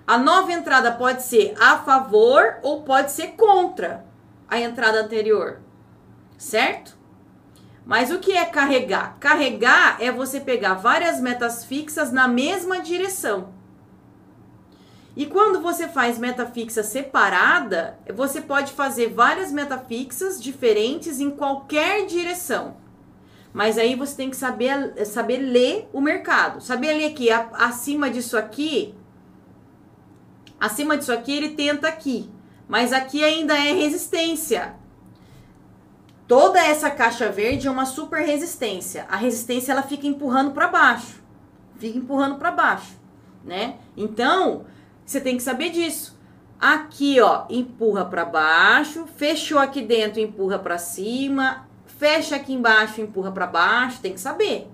A 0.07 0.17
nova 0.17 0.53
entrada 0.53 0.93
pode 0.93 1.25
ser 1.25 1.53
a 1.59 1.79
favor 1.79 2.59
ou 2.63 2.83
pode 2.83 3.11
ser 3.11 3.33
contra 3.33 4.05
a 4.49 4.61
entrada 4.61 5.01
anterior, 5.01 5.59
certo? 6.39 6.97
Mas 7.85 8.13
o 8.13 8.21
que 8.21 8.35
é 8.35 8.45
carregar? 8.45 9.17
Carregar 9.19 9.97
é 9.99 10.13
você 10.13 10.39
pegar 10.39 10.75
várias 10.75 11.21
metas 11.21 11.65
fixas 11.65 12.13
na 12.13 12.29
mesma 12.29 12.81
direção. 12.81 13.59
E 15.17 15.27
quando 15.27 15.61
você 15.61 15.89
faz 15.89 16.19
meta 16.19 16.47
fixa 16.47 16.83
separada, 16.83 17.99
você 18.15 18.41
pode 18.41 18.73
fazer 18.73 19.09
várias 19.09 19.51
metafixas 19.51 20.41
diferentes 20.41 21.21
em 21.21 21.31
qualquer 21.31 22.07
direção. 22.07 22.77
Mas 23.53 23.77
aí 23.77 23.97
você 23.97 24.17
tem 24.17 24.31
que 24.31 24.37
saber, 24.37 25.05
saber 25.07 25.39
ler 25.39 25.89
o 25.93 26.01
mercado. 26.01 26.61
Saber 26.61 26.93
ler 26.93 27.13
que 27.13 27.29
acima 27.31 28.09
disso 28.09 28.37
aqui, 28.37 28.95
acima 30.59 30.97
disso 30.97 31.13
aqui 31.13 31.33
ele 31.33 31.51
tenta 31.51 31.89
aqui. 31.89 32.31
Mas 32.69 32.93
aqui 32.93 33.25
ainda 33.25 33.55
é 33.55 33.73
resistência. 33.73 34.77
Toda 36.29 36.65
essa 36.65 36.89
caixa 36.89 37.29
verde 37.29 37.67
é 37.67 37.71
uma 37.71 37.85
super 37.85 38.25
resistência. 38.25 39.05
A 39.11 39.17
resistência 39.17 39.73
ela 39.73 39.83
fica 39.83 40.07
empurrando 40.07 40.53
para 40.53 40.69
baixo. 40.69 41.21
Fica 41.77 41.99
empurrando 41.99 42.37
para 42.37 42.53
baixo, 42.53 42.97
né? 43.45 43.79
Então, 43.97 44.65
você 45.11 45.21
tem 45.21 45.37
que 45.37 45.43
saber 45.43 45.71
disso. 45.71 46.17
Aqui, 46.61 47.21
ó, 47.21 47.45
empurra 47.51 48.05
para 48.05 48.25
baixo, 48.25 49.07
fechou 49.17 49.59
aqui 49.59 49.83
dentro, 49.83 50.21
empurra 50.21 50.57
para 50.57 50.79
cima, 50.79 51.67
fecha 51.85 52.37
aqui 52.37 52.53
embaixo, 52.53 53.01
empurra 53.01 53.33
para 53.33 53.47
baixo, 53.49 54.01
tem 54.01 54.13
que 54.13 54.21
saber. 54.21 54.71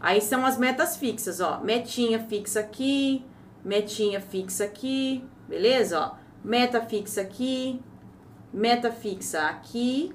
Aí 0.00 0.22
são 0.22 0.46
as 0.46 0.56
metas 0.56 0.96
fixas, 0.96 1.38
ó, 1.38 1.60
metinha 1.60 2.18
fixa 2.18 2.60
aqui, 2.60 3.22
metinha 3.62 4.22
fixa 4.22 4.64
aqui, 4.64 5.22
beleza? 5.46 6.00
Ó, 6.00 6.14
meta 6.42 6.80
fixa 6.80 7.20
aqui, 7.20 7.78
meta 8.50 8.90
fixa 8.90 9.42
aqui, 9.48 10.14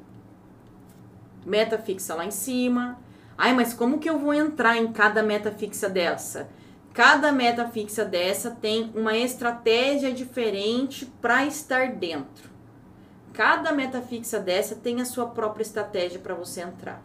meta 1.45 1.77
fixa 1.77 2.15
lá 2.15 2.25
em 2.25 2.31
cima. 2.31 2.97
Ai, 3.37 3.53
mas 3.53 3.71
como 3.71 3.99
que 3.99 4.09
eu 4.09 4.17
vou 4.17 4.33
entrar 4.33 4.77
em 4.77 4.91
cada 4.91 5.21
meta 5.21 5.51
fixa 5.51 5.87
dessa? 5.87 6.49
Cada 6.95 7.29
meta 7.29 7.67
fixa 7.67 8.05
dessa 8.05 8.51
tem 8.51 8.89
uma 8.95 9.17
estratégia 9.17 10.13
diferente 10.13 11.05
para 11.21 11.45
estar 11.45 11.91
dentro. 11.91 12.49
Cada 13.33 13.73
meta 13.73 14.01
fixa 14.01 14.39
dessa 14.39 14.75
tem 14.75 15.01
a 15.01 15.05
sua 15.05 15.25
própria 15.25 15.61
estratégia 15.61 16.21
para 16.21 16.33
você 16.33 16.61
entrar. 16.61 17.03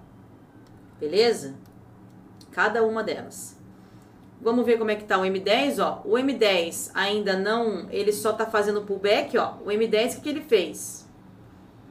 Beleza? 1.00 1.56
Cada 2.52 2.84
uma 2.84 3.02
delas. 3.02 3.58
Vamos 4.40 4.64
ver 4.64 4.78
como 4.78 4.92
é 4.92 4.94
que 4.94 5.02
tá 5.02 5.18
o 5.18 5.22
M10, 5.22 5.84
ó. 5.84 6.02
O 6.04 6.12
M10 6.12 6.92
ainda 6.94 7.36
não, 7.36 7.90
ele 7.90 8.12
só 8.12 8.32
tá 8.32 8.46
fazendo 8.46 8.82
pullback, 8.82 9.36
ó. 9.36 9.54
O 9.64 9.70
M10 9.70 10.18
o 10.18 10.20
que 10.20 10.28
ele 10.28 10.40
fez? 10.40 11.04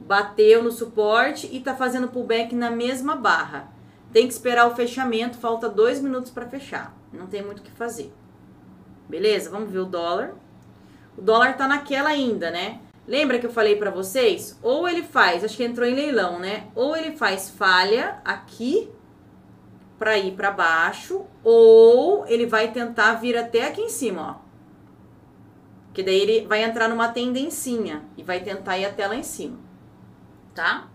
Bateu 0.00 0.62
no 0.62 0.72
suporte 0.72 1.50
e 1.52 1.60
tá 1.60 1.76
fazendo 1.76 2.08
pullback 2.08 2.54
na 2.54 2.70
mesma 2.70 3.14
barra. 3.14 3.78
Tem 4.12 4.26
que 4.26 4.32
esperar 4.32 4.66
o 4.66 4.74
fechamento, 4.74 5.38
falta 5.38 5.68
dois 5.68 6.00
minutos 6.00 6.30
para 6.30 6.48
fechar. 6.48 6.96
Não 7.12 7.26
tem 7.26 7.42
muito 7.42 7.60
o 7.60 7.62
que 7.62 7.70
fazer. 7.70 8.12
Beleza? 9.08 9.50
Vamos 9.50 9.70
ver 9.70 9.78
o 9.78 9.84
dólar. 9.84 10.34
O 11.16 11.22
dólar 11.22 11.56
tá 11.56 11.68
naquela 11.68 12.10
ainda, 12.10 12.50
né? 12.50 12.80
Lembra 13.06 13.38
que 13.38 13.46
eu 13.46 13.52
falei 13.52 13.76
para 13.76 13.90
vocês? 13.90 14.58
Ou 14.62 14.88
ele 14.88 15.02
faz, 15.02 15.44
acho 15.44 15.56
que 15.56 15.64
entrou 15.64 15.86
em 15.86 15.94
leilão, 15.94 16.38
né? 16.38 16.68
Ou 16.74 16.96
ele 16.96 17.16
faz 17.16 17.50
falha 17.50 18.20
aqui 18.24 18.90
para 19.98 20.16
ir 20.16 20.32
para 20.32 20.50
baixo, 20.50 21.26
ou 21.44 22.26
ele 22.26 22.46
vai 22.46 22.72
tentar 22.72 23.14
vir 23.14 23.36
até 23.36 23.66
aqui 23.66 23.82
em 23.82 23.88
cima, 23.88 24.30
ó. 24.30 24.50
Que 25.92 26.02
daí 26.02 26.20
ele 26.20 26.46
vai 26.46 26.62
entrar 26.62 26.88
numa 26.88 27.08
tendencinha 27.08 28.04
e 28.16 28.22
vai 28.22 28.40
tentar 28.40 28.78
ir 28.78 28.86
até 28.86 29.06
lá 29.06 29.14
em 29.14 29.22
cima. 29.22 29.58
Tá? 30.54 30.88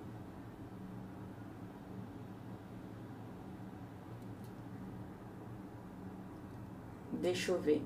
Deixa 7.26 7.52
eu 7.52 7.60
ver. 7.60 7.82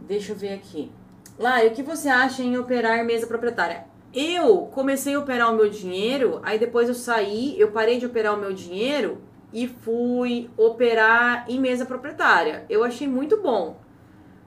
Deixa 0.00 0.32
eu 0.32 0.36
ver 0.36 0.52
aqui. 0.52 0.92
Lá, 1.38 1.64
o 1.64 1.70
que 1.70 1.82
você 1.82 2.10
acha 2.10 2.42
em 2.42 2.58
operar 2.58 3.02
mesa 3.02 3.26
proprietária? 3.26 3.86
Eu 4.12 4.66
comecei 4.74 5.14
a 5.14 5.18
operar 5.18 5.50
o 5.50 5.56
meu 5.56 5.70
dinheiro, 5.70 6.40
aí 6.42 6.58
depois 6.58 6.86
eu 6.86 6.94
saí, 6.94 7.58
eu 7.58 7.70
parei 7.70 7.98
de 7.98 8.04
operar 8.04 8.34
o 8.34 8.40
meu 8.40 8.52
dinheiro 8.52 9.22
e 9.54 9.66
fui 9.66 10.50
operar 10.54 11.46
em 11.48 11.58
mesa 11.58 11.86
proprietária. 11.86 12.66
Eu 12.68 12.84
achei 12.84 13.08
muito 13.08 13.40
bom. 13.40 13.80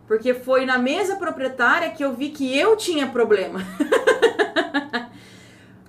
Porque 0.06 0.36
foi 0.36 0.68
na 0.68 0.78
mesa 0.78 1.16
proprietária 1.16 1.90
que 1.90 2.06
eu 2.06 2.14
vi 2.14 2.30
que 2.30 2.56
eu 2.56 2.78
tinha 2.78 3.08
problema. 3.08 3.60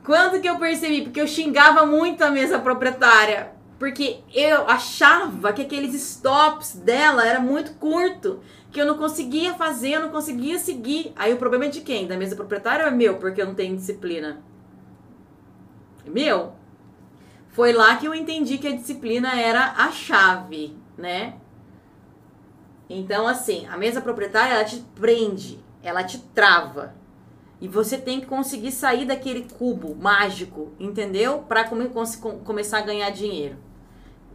Quando 0.05 0.40
que 0.40 0.49
eu 0.49 0.59
percebi? 0.59 1.03
Porque 1.03 1.21
eu 1.21 1.27
xingava 1.27 1.87
muito 1.87 2.23
a 2.23 2.31
mesa 2.31 2.59
proprietária. 2.59 3.53
Porque 3.79 4.21
eu 4.33 4.69
achava 4.69 5.53
que 5.53 5.62
aqueles 5.62 5.95
stops 5.95 6.75
dela 6.75 7.27
era 7.27 7.40
muito 7.40 7.75
curto, 7.75 8.40
que 8.71 8.81
eu 8.81 8.87
não 8.87 8.99
conseguia 8.99 9.55
fazer, 9.55 9.93
eu 9.93 10.03
não 10.03 10.11
conseguia 10.11 10.59
seguir. 10.59 11.12
Aí 11.17 11.33
o 11.33 11.38
problema 11.38 11.64
é 11.64 11.69
de 11.69 11.81
quem? 11.81 12.07
Da 12.07 12.17
mesa 12.17 12.37
proprietária 12.37 12.85
ou 12.85 12.90
é 12.90 12.95
meu, 12.95 13.17
porque 13.17 13.40
eu 13.40 13.47
não 13.47 13.55
tenho 13.55 13.77
disciplina? 13.77 14.43
É 16.07 16.11
meu. 16.11 16.53
Foi 17.49 17.73
lá 17.73 17.97
que 17.97 18.07
eu 18.07 18.14
entendi 18.14 18.59
que 18.59 18.69
a 18.69 18.77
disciplina 18.77 19.40
era 19.40 19.73
a 19.73 19.90
chave, 19.90 20.77
né? 20.99 21.35
Então, 22.90 23.27
assim, 23.27 23.67
a 23.67 23.77
mesa 23.77 24.01
proprietária, 24.01 24.55
ela 24.55 24.64
te 24.64 24.85
prende, 24.95 25.59
ela 25.83 26.05
te 26.05 26.19
trava. 26.19 26.95
E 27.64 27.68
você 27.68 27.96
tem 27.96 28.21
que 28.21 28.27
conseguir 28.27 28.71
sair 28.71 29.06
daquele 29.06 29.46
cubo 29.58 29.96
mágico, 29.96 30.73
entendeu? 30.79 31.46
Para 31.48 31.65
come 31.65 31.88
começar 32.44 32.77
a 32.77 32.83
ganhar 32.83 33.08
dinheiro. 33.08 33.56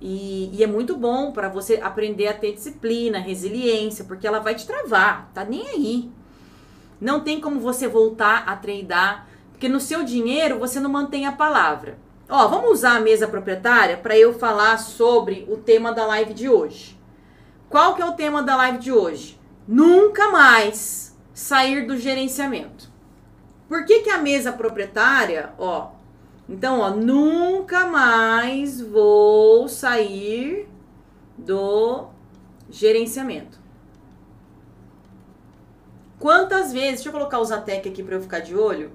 E, 0.02 0.50
e 0.52 0.64
é 0.64 0.66
muito 0.66 0.98
bom 0.98 1.32
para 1.32 1.48
você 1.48 1.76
aprender 1.76 2.28
a 2.28 2.34
ter 2.34 2.54
disciplina, 2.54 3.20
resiliência, 3.20 4.04
porque 4.06 4.26
ela 4.26 4.40
vai 4.40 4.56
te 4.56 4.66
travar, 4.66 5.30
tá 5.32 5.46
nem 5.46 5.62
aí. 5.68 6.12
Não 7.00 7.20
tem 7.20 7.40
como 7.40 7.60
você 7.60 7.88
voltar 7.88 8.46
a 8.48 8.56
treinar, 8.56 9.28
porque 9.52 9.70
no 9.70 9.80
seu 9.80 10.04
dinheiro 10.04 10.58
você 10.58 10.80
não 10.80 10.90
mantém 10.90 11.28
a 11.28 11.32
palavra. 11.32 12.00
Ó, 12.28 12.48
vamos 12.48 12.72
usar 12.72 12.96
a 12.96 13.00
mesa 13.00 13.28
proprietária 13.28 13.96
para 13.98 14.18
eu 14.18 14.34
falar 14.34 14.80
sobre 14.80 15.46
o 15.48 15.56
tema 15.56 15.92
da 15.92 16.08
live 16.08 16.34
de 16.34 16.50
hoje. 16.50 17.00
Qual 17.70 17.94
que 17.94 18.02
é 18.02 18.06
o 18.06 18.14
tema 18.14 18.42
da 18.42 18.56
live 18.56 18.80
de 18.80 18.92
hoje? 18.92 19.40
Nunca 19.68 20.32
mais 20.32 21.16
sair 21.32 21.86
do 21.86 21.96
gerenciamento. 21.96 22.89
Por 23.70 23.86
que, 23.86 24.02
que 24.02 24.10
a 24.10 24.18
mesa 24.18 24.52
proprietária, 24.52 25.54
ó, 25.58 25.92
então, 26.50 26.80
ó, 26.80 26.90
nunca 26.90 27.86
mais 27.86 28.82
vou 28.82 29.70
sair 29.70 30.68
do 31.38 32.08
gerenciamento. 32.68 33.60
Quantas 36.18 36.74
vezes, 36.74 36.96
deixa 36.96 37.10
eu 37.10 37.14
colocar 37.14 37.40
o 37.40 37.46
Zatec 37.46 37.88
aqui 37.88 38.02
para 38.02 38.16
eu 38.16 38.22
ficar 38.22 38.40
de 38.40 38.56
olho. 38.56 38.92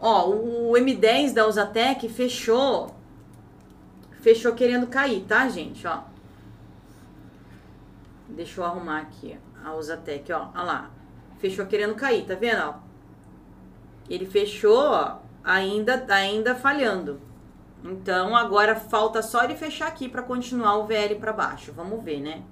Ó, 0.00 0.30
o 0.30 0.72
M10 0.72 1.32
da 1.32 1.46
Usatec 1.46 2.08
fechou 2.08 2.94
fechou 4.20 4.54
querendo 4.54 4.86
cair, 4.86 5.22
tá, 5.24 5.48
gente? 5.50 5.86
Ó. 5.86 6.00
Deixa 8.30 8.60
eu 8.60 8.64
arrumar 8.64 9.02
aqui 9.02 9.38
a 9.62 9.74
Usatec, 9.74 10.32
ó. 10.32 10.48
Olha 10.54 10.62
lá. 10.62 11.03
Fechou 11.44 11.66
querendo 11.66 11.94
cair, 11.94 12.24
tá 12.24 12.34
vendo, 12.34 12.62
ó? 12.62 12.74
Ele 14.08 14.24
fechou, 14.24 14.78
ó, 14.78 15.18
ainda, 15.44 16.06
ainda 16.08 16.54
falhando. 16.54 17.20
Então, 17.84 18.34
agora 18.34 18.74
falta 18.74 19.20
só 19.20 19.44
ele 19.44 19.54
fechar 19.54 19.88
aqui 19.88 20.08
para 20.08 20.22
continuar 20.22 20.78
o 20.78 20.86
VL 20.86 21.16
para 21.20 21.34
baixo. 21.34 21.70
Vamos 21.70 22.02
ver, 22.02 22.22
né? 22.22 22.42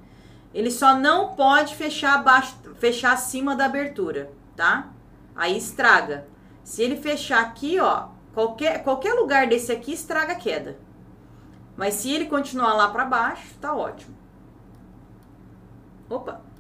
Ele 0.52 0.70
só 0.70 0.94
não 0.94 1.34
pode 1.34 1.74
fechar 1.74 2.16
abaixo, 2.16 2.54
fechar 2.74 3.14
acima 3.14 3.56
da 3.56 3.64
abertura, 3.64 4.30
tá? 4.54 4.90
Aí 5.34 5.56
estraga. 5.56 6.28
Se 6.62 6.82
ele 6.82 6.96
fechar 6.96 7.40
aqui, 7.40 7.80
ó, 7.80 8.08
qualquer, 8.34 8.82
qualquer 8.84 9.14
lugar 9.14 9.46
desse 9.46 9.72
aqui 9.72 9.94
estraga 9.94 10.34
a 10.34 10.36
queda. 10.36 10.76
Mas 11.78 11.94
se 11.94 12.12
ele 12.12 12.26
continuar 12.26 12.74
lá 12.74 12.90
para 12.90 13.06
baixo, 13.06 13.54
tá 13.58 13.74
ótimo. 13.74 14.14
Opa. 16.10 16.51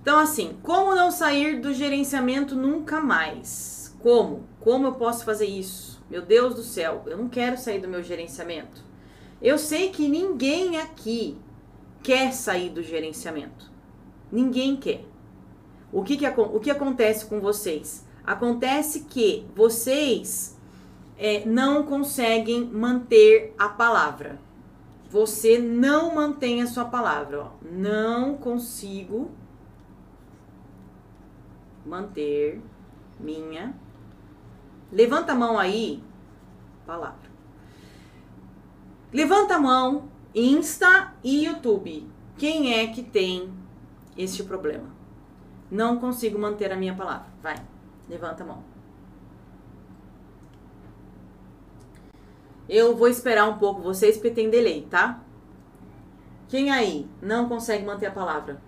Então, 0.00 0.18
assim, 0.18 0.56
como 0.62 0.94
não 0.94 1.10
sair 1.10 1.60
do 1.60 1.74
gerenciamento 1.74 2.54
nunca 2.54 3.00
mais? 3.00 3.94
Como? 4.00 4.44
Como 4.58 4.86
eu 4.86 4.92
posso 4.92 5.24
fazer 5.24 5.46
isso? 5.46 6.02
Meu 6.10 6.22
Deus 6.22 6.54
do 6.54 6.62
céu, 6.62 7.02
eu 7.06 7.18
não 7.18 7.28
quero 7.28 7.58
sair 7.58 7.80
do 7.80 7.88
meu 7.88 8.02
gerenciamento. 8.02 8.82
Eu 9.42 9.58
sei 9.58 9.90
que 9.90 10.08
ninguém 10.08 10.78
aqui 10.78 11.38
quer 12.02 12.32
sair 12.32 12.70
do 12.70 12.82
gerenciamento. 12.82 13.70
Ninguém 14.32 14.76
quer. 14.76 15.04
O 15.92 16.02
que, 16.02 16.16
que, 16.16 16.26
o 16.26 16.60
que 16.60 16.70
acontece 16.70 17.26
com 17.26 17.40
vocês? 17.40 18.06
Acontece 18.24 19.00
que 19.00 19.46
vocês 19.54 20.56
é, 21.18 21.44
não 21.44 21.82
conseguem 21.84 22.64
manter 22.64 23.54
a 23.58 23.68
palavra. 23.68 24.40
Você 25.10 25.58
não 25.58 26.14
mantém 26.14 26.62
a 26.62 26.66
sua 26.66 26.84
palavra. 26.84 27.40
Ó. 27.40 27.50
Não 27.70 28.36
consigo 28.36 29.30
manter 31.84 32.60
minha. 33.18 33.74
Levanta 34.92 35.32
a 35.32 35.36
mão 35.36 35.58
aí. 35.58 36.02
Palavra. 36.86 37.30
Levanta 39.12 39.56
a 39.56 39.58
mão, 39.58 40.08
Insta 40.34 41.12
e 41.22 41.44
YouTube. 41.44 42.08
Quem 42.38 42.74
é 42.74 42.86
que 42.86 43.02
tem 43.02 43.52
este 44.16 44.42
problema? 44.44 44.88
Não 45.70 45.98
consigo 45.98 46.38
manter 46.38 46.72
a 46.72 46.76
minha 46.76 46.94
palavra. 46.94 47.26
Vai, 47.42 47.56
levanta 48.08 48.42
a 48.42 48.46
mão. 48.46 48.64
Eu 52.68 52.96
vou 52.96 53.08
esperar 53.08 53.48
um 53.48 53.58
pouco 53.58 53.82
vocês 53.82 54.16
porque 54.16 54.30
tem 54.30 54.48
delay, 54.48 54.86
tá? 54.88 55.20
Quem 56.48 56.70
aí 56.70 57.08
não 57.20 57.48
consegue 57.48 57.84
manter 57.84 58.06
a 58.06 58.12
palavra? 58.12 58.62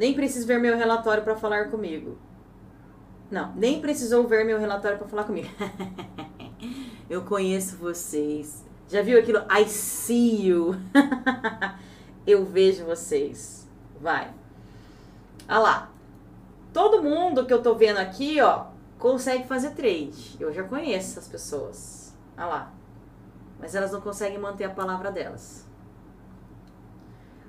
Nem 0.00 0.14
precisa 0.14 0.46
ver 0.46 0.58
meu 0.58 0.78
relatório 0.78 1.22
para 1.22 1.36
falar 1.36 1.68
comigo. 1.68 2.16
Não, 3.30 3.54
nem 3.54 3.82
precisou 3.82 4.26
ver 4.26 4.46
meu 4.46 4.58
relatório 4.58 4.96
para 4.96 5.06
falar 5.06 5.24
comigo. 5.24 5.50
Eu 7.10 7.22
conheço 7.26 7.76
vocês. 7.76 8.64
Já 8.88 9.02
viu 9.02 9.18
aquilo? 9.18 9.40
I 9.40 9.68
see 9.68 10.46
you. 10.46 10.74
Eu 12.26 12.46
vejo 12.46 12.86
vocês. 12.86 13.68
Vai. 14.00 14.32
Olha 15.46 15.58
lá. 15.58 15.90
Todo 16.72 17.02
mundo 17.02 17.44
que 17.44 17.52
eu 17.52 17.60
tô 17.60 17.74
vendo 17.74 17.98
aqui, 17.98 18.40
ó, 18.40 18.68
consegue 18.98 19.46
fazer 19.46 19.72
trade. 19.72 20.38
Eu 20.40 20.50
já 20.50 20.62
conheço 20.62 21.10
essas 21.10 21.28
pessoas. 21.28 22.16
Olha 22.38 22.46
lá. 22.46 22.72
Mas 23.58 23.74
elas 23.74 23.92
não 23.92 24.00
conseguem 24.00 24.38
manter 24.38 24.64
a 24.64 24.70
palavra 24.70 25.12
delas. 25.12 25.66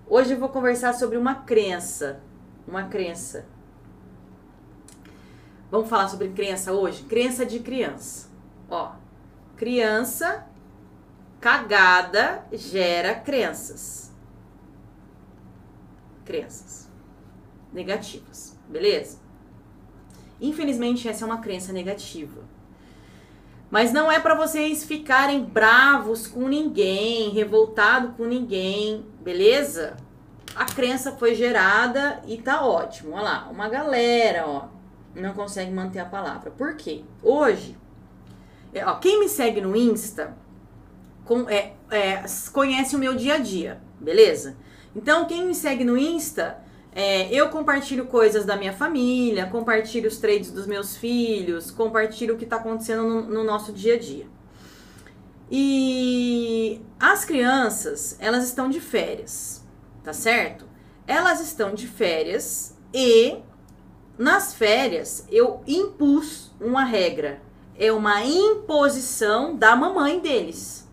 Hoje 0.06 0.34
eu 0.34 0.40
vou 0.40 0.50
conversar 0.50 0.94
sobre 0.94 1.16
uma 1.16 1.36
crença 1.36 2.20
uma 2.68 2.84
crença. 2.84 3.46
Vamos 5.70 5.90
falar 5.90 6.08
sobre 6.10 6.30
crença 6.30 6.74
hoje? 6.74 7.04
Crença 7.04 7.46
de 7.46 7.60
criança. 7.60 8.30
Ó, 8.70 8.94
criança 9.56 10.48
cagada 11.40 12.46
gera 12.52 13.16
crenças. 13.16 14.12
Crenças 16.26 16.90
negativas, 17.74 18.58
beleza? 18.68 19.20
Infelizmente 20.40 21.08
essa 21.08 21.24
é 21.24 21.28
uma 21.28 21.40
crença 21.40 21.72
negativa. 21.72 22.42
Mas 23.70 23.94
não 23.94 24.12
é 24.12 24.20
para 24.20 24.36
vocês 24.36 24.84
ficarem 24.84 25.44
bravos 25.44 26.28
com 26.28 26.48
ninguém, 26.48 27.30
revoltado 27.30 28.10
com 28.18 28.26
ninguém, 28.26 29.06
beleza? 29.22 29.96
A 30.56 30.66
crença 30.66 31.14
foi 31.14 31.36
gerada 31.36 32.22
e 32.28 32.38
tá 32.38 32.66
ótimo. 32.66 33.14
Olha 33.14 33.24
lá, 33.24 33.50
uma 33.52 33.70
galera, 33.70 34.46
ó, 34.48 34.68
não 35.16 35.34
consegue 35.34 35.72
manter 35.72 36.00
a 36.00 36.06
palavra. 36.06 36.52
Por 36.52 36.76
quê? 36.76 37.04
Hoje, 37.24 37.78
é, 38.74 38.86
ó, 38.86 38.96
quem 38.96 39.20
me 39.20 39.30
segue 39.30 39.62
no 39.62 39.76
Insta 39.76 40.36
com, 41.26 41.50
é, 41.50 41.74
é, 41.90 42.24
conhece 42.52 42.96
o 42.96 43.00
meu 43.00 43.16
dia 43.16 43.36
a 43.36 43.38
dia, 43.38 43.82
beleza? 44.00 44.58
Então, 44.96 45.26
quem 45.26 45.46
me 45.46 45.56
segue 45.56 45.84
no 45.84 45.98
Insta, 45.98 46.58
é, 46.94 47.34
eu 47.34 47.50
compartilho 47.50 48.06
coisas 48.08 48.44
da 48.46 48.58
minha 48.58 48.74
família, 48.74 49.46
compartilho 49.46 50.10
os 50.10 50.18
trades 50.18 50.52
dos 50.52 50.68
meus 50.68 50.98
filhos, 50.98 51.72
compartilho 51.72 52.36
o 52.36 52.38
que 52.38 52.44
está 52.44 52.58
acontecendo 52.58 53.04
no, 53.04 53.22
no 53.22 53.44
nosso 53.44 53.72
dia 53.72 53.96
a 53.96 54.00
dia. 54.00 54.28
E 55.50 56.82
as 57.00 57.26
crianças, 57.26 58.18
elas 58.20 58.46
estão 58.46 58.70
de 58.70 58.80
férias 58.80 59.61
tá 60.04 60.14
certo? 60.14 60.66
Elas 61.08 61.42
estão 61.42 61.74
de 61.74 61.88
férias 61.88 62.78
e 62.94 63.38
nas 64.18 64.54
férias 64.54 65.26
eu 65.30 65.62
impus 65.68 66.52
uma 66.60 66.84
regra. 66.84 67.42
É 67.78 67.92
uma 67.92 68.24
imposição 68.24 69.56
da 69.56 69.76
mamãe 69.76 70.20
deles. 70.20 70.88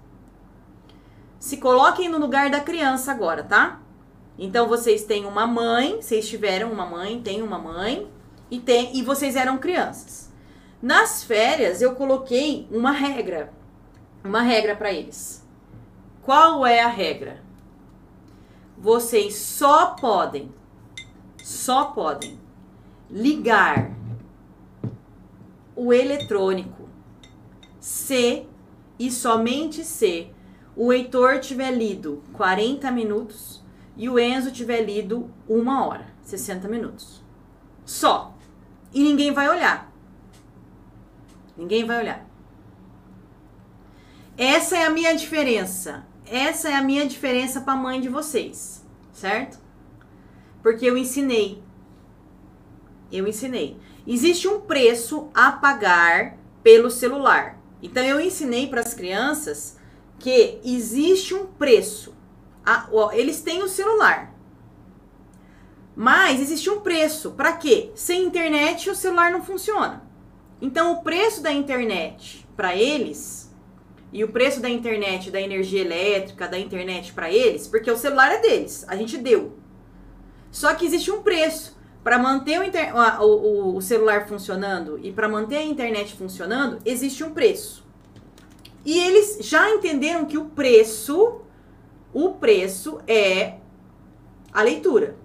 Se 1.39 1.59
coloquem 1.59 2.09
no 2.09 2.19
lugar 2.19 2.51
da 2.51 2.61
criança 2.61 3.13
agora, 3.13 3.43
tá? 3.43 3.81
Então 4.39 4.69
vocês 4.69 5.05
têm 5.05 5.27
uma 5.27 5.47
mãe, 5.47 6.01
vocês 6.01 6.29
tiveram 6.29 6.73
uma 6.73 6.87
mãe, 6.87 7.21
tem 7.21 7.43
uma 7.43 7.59
mãe 7.59 8.11
e 8.51 8.59
tem 8.59 8.97
e 8.97 9.03
vocês 9.03 9.37
eram 9.37 9.59
crianças. 9.59 10.33
Nas 10.81 11.25
férias 11.25 11.83
eu 11.83 11.95
coloquei 11.97 12.69
uma 12.71 12.93
regra, 12.93 13.53
uma 14.25 14.41
regra 14.41 14.77
para 14.77 14.93
eles. 14.93 15.47
Qual 16.23 16.65
é 16.65 16.81
a 16.81 16.89
regra? 16.89 17.43
Vocês 18.81 19.35
só 19.35 19.97
podem, 19.97 20.53
só 21.43 21.87
podem 21.87 22.39
ligar 23.11 23.91
o 25.75 25.93
eletrônico 25.93 26.89
se 27.81 28.47
e 28.99 29.11
somente 29.11 29.85
se 29.85 30.31
o 30.77 30.93
Heitor 30.93 31.41
tiver 31.41 31.73
lido 31.73 32.23
40 32.35 32.91
minutos 32.91 33.65
e 33.97 34.09
o 34.09 34.19
Enzo 34.19 34.53
tiver 34.53 34.83
lido 34.83 35.29
uma 35.49 35.85
hora, 35.85 36.07
60 36.23 36.69
minutos. 36.69 37.23
Só. 37.85 38.35
E 38.93 39.03
ninguém 39.03 39.33
vai 39.33 39.49
olhar. 39.49 39.93
Ninguém 41.57 41.85
vai 41.85 41.99
olhar. 41.99 42.25
Essa 44.37 44.77
é 44.77 44.85
a 44.85 44.91
minha 44.91 45.17
diferença 45.17 46.07
essa 46.31 46.69
é 46.69 46.75
a 46.75 46.83
minha 46.83 47.07
diferença 47.07 47.61
para 47.61 47.73
a 47.73 47.77
mãe 47.77 48.01
de 48.01 48.09
vocês, 48.09 48.85
certo? 49.13 49.59
Porque 50.63 50.85
eu 50.85 50.97
ensinei. 50.97 51.63
Eu 53.11 53.27
ensinei. 53.27 53.79
Existe 54.07 54.49
um 54.49 54.61
preço 54.61 55.31
a 55.35 55.53
pagar 55.53 56.37
pelo 56.63 56.91
celular. 56.91 57.59
Então 57.83 58.03
eu 58.03 58.21
ensinei 58.21 58.67
para 58.67 58.81
as 58.81 58.95
crianças 58.95 59.79
que 60.19 60.61
existe 60.65 61.35
um 61.35 61.47
preço. 61.47 62.15
eles 63.13 63.41
têm 63.41 63.63
o 63.63 63.69
celular. 63.69 64.35
Mas 65.95 66.41
existe 66.41 66.71
um 66.71 66.81
preço. 66.81 67.33
Para 67.33 67.53
quê? 67.55 67.91
Sem 67.95 68.25
internet 68.25 68.91
o 68.91 68.95
celular 68.95 69.31
não 69.31 69.43
funciona. 69.43 70.03
Então 70.61 70.93
o 70.93 71.03
preço 71.03 71.43
da 71.43 71.53
internet 71.53 72.47
para 72.57 72.75
eles 72.75 73.48
e 74.13 74.25
o 74.25 74.29
preço 74.29 74.61
da 74.61 74.71
internet, 74.71 75.31
da 75.31 75.41
energia 75.41 75.81
elétrica, 75.81 76.49
da 76.49 76.59
internet 76.59 77.13
para 77.13 77.31
eles, 77.31 77.67
porque 77.67 77.91
o 77.91 77.97
celular 77.97 78.33
é 78.33 78.41
deles, 78.41 78.85
a 78.89 78.97
gente 78.97 79.19
deu. 79.19 79.53
Só 80.51 80.75
que 80.75 80.87
existe 80.87 81.11
um 81.11 81.23
preço 81.23 81.77
para 82.03 82.19
manter 82.19 82.59
o, 82.59 82.65
inter... 82.65 82.95
o, 83.21 83.77
o, 83.77 83.83
celular 83.83 84.27
funcionando 84.27 84.99
e 85.03 85.13
para 85.13 85.29
manter 85.29 85.57
a 85.57 85.63
internet 85.63 86.15
funcionando, 86.17 86.79
existe 86.85 87.23
um 87.23 87.33
preço. 87.33 87.87
E 88.85 88.99
eles 88.99 89.39
já 89.43 89.71
entenderam 89.71 90.25
que 90.25 90.39
o 90.39 90.47
preço, 90.47 91.43
o 92.15 92.31
preço 92.31 93.01
é 93.07 93.57
a 94.53 94.63
leitura. 94.63 95.17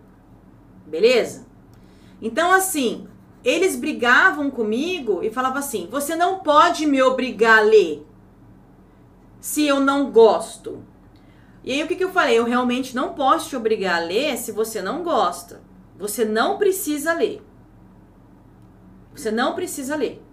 Beleza? 0.86 1.46
Então 2.22 2.52
assim, 2.52 3.08
eles 3.46 3.78
brigavam 3.78 4.52
comigo 4.52 5.24
e 5.24 5.32
falavam 5.32 5.60
assim: 5.60 5.88
você 5.90 6.16
não 6.16 6.40
pode 6.40 6.86
me 6.86 7.02
obrigar 7.02 7.60
a 7.60 7.62
ler 7.62 8.06
se 9.44 9.68
eu 9.68 9.82
não 9.82 10.10
gosto. 10.10 10.86
E 11.66 11.74
aí 11.74 11.84
o 11.84 11.88
que, 11.90 11.98
que 11.98 12.04
eu 12.04 12.14
falei? 12.14 12.40
Eu 12.40 12.46
realmente 12.46 12.96
não 12.96 13.14
posso 13.14 13.50
te 13.50 13.58
obrigar 13.58 14.02
a 14.02 14.06
ler 14.06 14.38
se 14.38 14.54
você 14.54 14.82
não 14.82 15.04
gosta. 15.04 15.62
Você 15.98 16.24
não 16.24 16.58
precisa 16.58 17.14
ler. 17.14 17.46
Você 19.14 19.32
não 19.32 19.54
precisa 19.54 19.98
ler. 19.98 20.24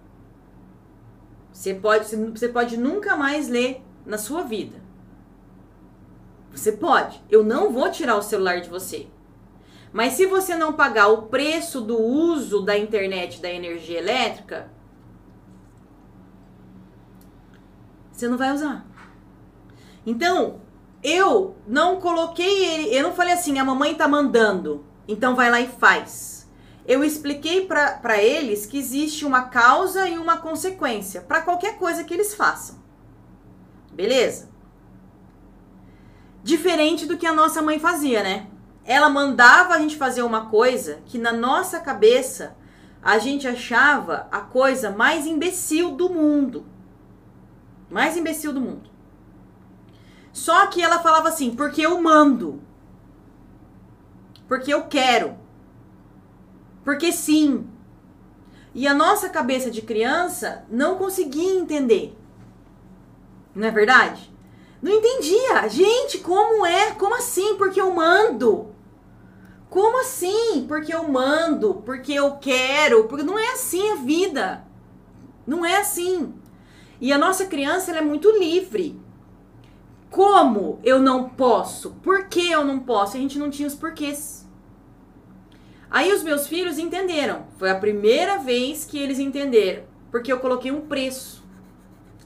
Você 1.51 1.73
pode, 1.73 2.15
você 2.15 2.47
pode 2.47 2.77
nunca 2.77 3.17
mais 3.17 3.49
ler 3.49 3.83
na 4.05 4.17
sua 4.17 4.43
vida. 4.43 4.81
Você 6.49 6.71
pode. 6.71 7.21
Eu 7.29 7.43
não 7.43 7.69
vou 7.69 7.91
tirar 7.91 8.15
o 8.15 8.21
celular 8.21 8.61
de 8.61 8.69
você. 8.69 9.07
Mas 9.91 10.13
se 10.13 10.25
você 10.25 10.55
não 10.55 10.71
pagar 10.71 11.09
o 11.09 11.23
preço 11.23 11.81
do 11.81 11.99
uso 11.99 12.61
da 12.61 12.77
internet, 12.77 13.41
da 13.41 13.51
energia 13.51 13.97
elétrica, 13.97 14.71
você 18.09 18.29
não 18.29 18.37
vai 18.37 18.53
usar. 18.53 18.89
Então, 20.05 20.61
eu 21.03 21.55
não 21.67 21.99
coloquei 21.99 22.65
ele, 22.65 22.95
eu 22.95 23.03
não 23.03 23.13
falei 23.13 23.33
assim, 23.33 23.57
a 23.57 23.65
mamãe 23.65 23.95
tá 23.95 24.07
mandando, 24.07 24.85
então 25.07 25.35
vai 25.35 25.49
lá 25.49 25.59
e 25.59 25.67
faz. 25.67 26.49
Eu 26.85 27.03
expliquei 27.03 27.65
para 27.65 28.21
eles 28.21 28.65
que 28.65 28.77
existe 28.77 29.25
uma 29.25 29.43
causa 29.43 30.07
e 30.07 30.17
uma 30.17 30.37
consequência 30.37 31.21
para 31.21 31.41
qualquer 31.41 31.77
coisa 31.77 32.03
que 32.03 32.13
eles 32.13 32.33
façam. 32.33 32.79
Beleza? 33.91 34.49
Diferente 36.43 37.05
do 37.05 37.17
que 37.17 37.25
a 37.25 37.33
nossa 37.33 37.61
mãe 37.61 37.79
fazia, 37.79 38.23
né? 38.23 38.47
Ela 38.83 39.09
mandava 39.09 39.75
a 39.75 39.79
gente 39.79 39.95
fazer 39.95 40.23
uma 40.23 40.47
coisa 40.49 41.01
que 41.05 41.17
na 41.17 41.31
nossa 41.31 41.79
cabeça 41.79 42.55
a 43.01 43.17
gente 43.17 43.47
achava 43.47 44.27
a 44.31 44.41
coisa 44.41 44.91
mais 44.91 45.25
imbecil 45.25 45.91
do 45.91 46.09
mundo. 46.09 46.65
Mais 47.89 48.17
imbecil 48.17 48.53
do 48.53 48.61
mundo. 48.61 48.90
Só 50.33 50.67
que 50.67 50.81
ela 50.81 50.99
falava 50.99 51.29
assim, 51.29 51.55
porque 51.55 51.81
eu 51.81 52.01
mando. 52.01 52.61
Porque 54.47 54.73
eu 54.73 54.83
quero. 54.83 55.37
Porque 56.83 57.11
sim. 57.11 57.67
E 58.73 58.87
a 58.87 58.93
nossa 58.93 59.29
cabeça 59.29 59.69
de 59.69 59.81
criança 59.81 60.65
não 60.69 60.97
conseguia 60.97 61.53
entender. 61.53 62.17
Não 63.53 63.67
é 63.67 63.71
verdade? 63.71 64.31
Não 64.81 64.91
entendia. 64.91 65.67
Gente, 65.67 66.19
como 66.19 66.65
é? 66.65 66.91
Como 66.91 67.15
assim? 67.15 67.55
Porque 67.55 67.79
eu 67.79 67.93
mando. 67.93 68.73
Como 69.69 70.01
assim? 70.01 70.65
Porque 70.67 70.93
eu 70.93 71.07
mando, 71.07 71.75
porque 71.85 72.13
eu 72.13 72.37
quero, 72.37 73.05
porque 73.05 73.23
não 73.23 73.39
é 73.39 73.53
assim 73.53 73.91
a 73.91 73.95
vida. 73.95 74.65
Não 75.45 75.65
é 75.65 75.77
assim. 75.77 76.33
E 76.99 77.11
a 77.11 77.17
nossa 77.17 77.45
criança 77.45 77.91
ela 77.91 77.99
é 77.99 78.03
muito 78.03 78.29
livre. 78.37 79.00
Como 80.11 80.77
eu 80.83 80.99
não 80.99 81.29
posso? 81.29 81.91
Por 82.03 82.27
que 82.27 82.51
eu 82.51 82.65
não 82.65 82.79
posso? 82.79 83.15
A 83.15 83.19
gente 83.19 83.39
não 83.39 83.49
tinha 83.49 83.67
os 83.67 83.73
porquês. 83.73 84.45
Aí 85.89 86.11
os 86.11 86.21
meus 86.21 86.47
filhos 86.47 86.77
entenderam. 86.77 87.45
Foi 87.57 87.69
a 87.69 87.79
primeira 87.79 88.37
vez 88.37 88.83
que 88.83 88.99
eles 88.99 89.19
entenderam. 89.19 89.83
Porque 90.11 90.29
eu 90.29 90.41
coloquei 90.41 90.69
um 90.69 90.81
preço. 90.81 91.41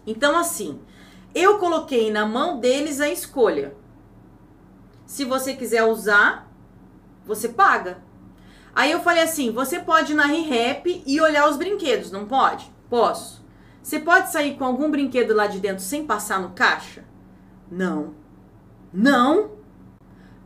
Então, 0.05 0.35
assim, 0.35 0.79
eu 1.33 1.59
coloquei 1.59 2.09
na 2.11 2.25
mão 2.25 2.59
deles 2.59 2.99
a 2.99 3.07
escolha. 3.07 3.75
Se 5.05 5.23
você 5.23 5.53
quiser 5.53 5.83
usar, 5.83 6.51
você 7.23 7.49
paga. 7.49 8.03
Aí 8.73 8.91
eu 8.91 9.01
falei 9.01 9.21
assim: 9.21 9.51
você 9.51 9.79
pode 9.79 10.13
ir 10.13 10.15
na 10.15 10.25
ReHap 10.25 11.03
e 11.05 11.21
olhar 11.21 11.47
os 11.47 11.57
brinquedos, 11.57 12.09
não 12.11 12.25
pode? 12.25 12.67
Posso. 12.89 13.45
Você 13.83 13.99
pode 13.99 14.31
sair 14.31 14.57
com 14.57 14.65
algum 14.65 14.89
brinquedo 14.89 15.35
lá 15.35 15.45
de 15.45 15.59
dentro 15.59 15.83
sem 15.83 16.03
passar 16.03 16.39
no 16.39 16.49
caixa? 16.49 17.05
Não. 17.69 18.13
Não? 18.93 19.51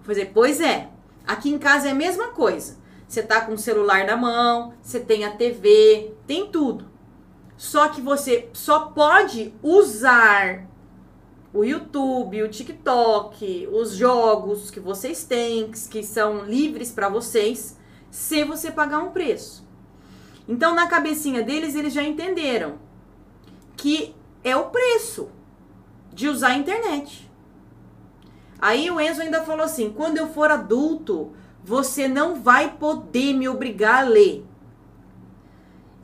Vou 0.03 0.15
dizer, 0.15 0.31
pois 0.33 0.59
é. 0.59 0.89
Aqui 1.25 1.49
em 1.49 1.59
casa 1.59 1.87
é 1.87 1.91
a 1.91 1.95
mesma 1.95 2.29
coisa. 2.29 2.77
Você 3.07 3.23
tá 3.23 3.41
com 3.41 3.53
o 3.53 3.57
celular 3.57 4.05
na 4.05 4.15
mão, 4.15 4.73
você 4.81 4.99
tem 4.99 5.25
a 5.25 5.31
TV, 5.31 6.13
tem 6.25 6.49
tudo. 6.51 6.85
Só 7.57 7.89
que 7.89 8.01
você 8.01 8.49
só 8.53 8.87
pode 8.87 9.53
usar 9.61 10.67
o 11.53 11.63
YouTube, 11.63 12.43
o 12.43 12.47
TikTok, 12.47 13.67
os 13.71 13.91
jogos 13.91 14.69
que 14.69 14.79
vocês 14.79 15.23
têm, 15.23 15.71
que 15.71 16.03
são 16.03 16.45
livres 16.45 16.91
para 16.91 17.09
vocês, 17.09 17.77
se 18.11 18.43
você 18.43 18.71
pagar 18.71 18.99
um 18.99 19.11
preço. 19.11 19.67
Então, 20.47 20.73
na 20.73 20.87
cabecinha 20.87 21.43
deles, 21.43 21.75
eles 21.75 21.93
já 21.93 22.03
entenderam 22.03 22.79
que 23.75 24.15
é 24.43 24.55
o 24.55 24.65
preço 24.65 25.29
de 26.19 26.27
usar 26.27 26.49
a 26.49 26.57
internet. 26.57 27.31
Aí 28.59 28.91
o 28.91 28.99
Enzo 28.99 29.21
ainda 29.21 29.41
falou 29.45 29.63
assim: 29.63 29.89
quando 29.89 30.17
eu 30.17 30.27
for 30.27 30.51
adulto, 30.51 31.31
você 31.63 32.09
não 32.09 32.41
vai 32.41 32.75
poder 32.75 33.33
me 33.33 33.47
obrigar 33.47 34.03
a 34.03 34.09
ler. 34.09 34.45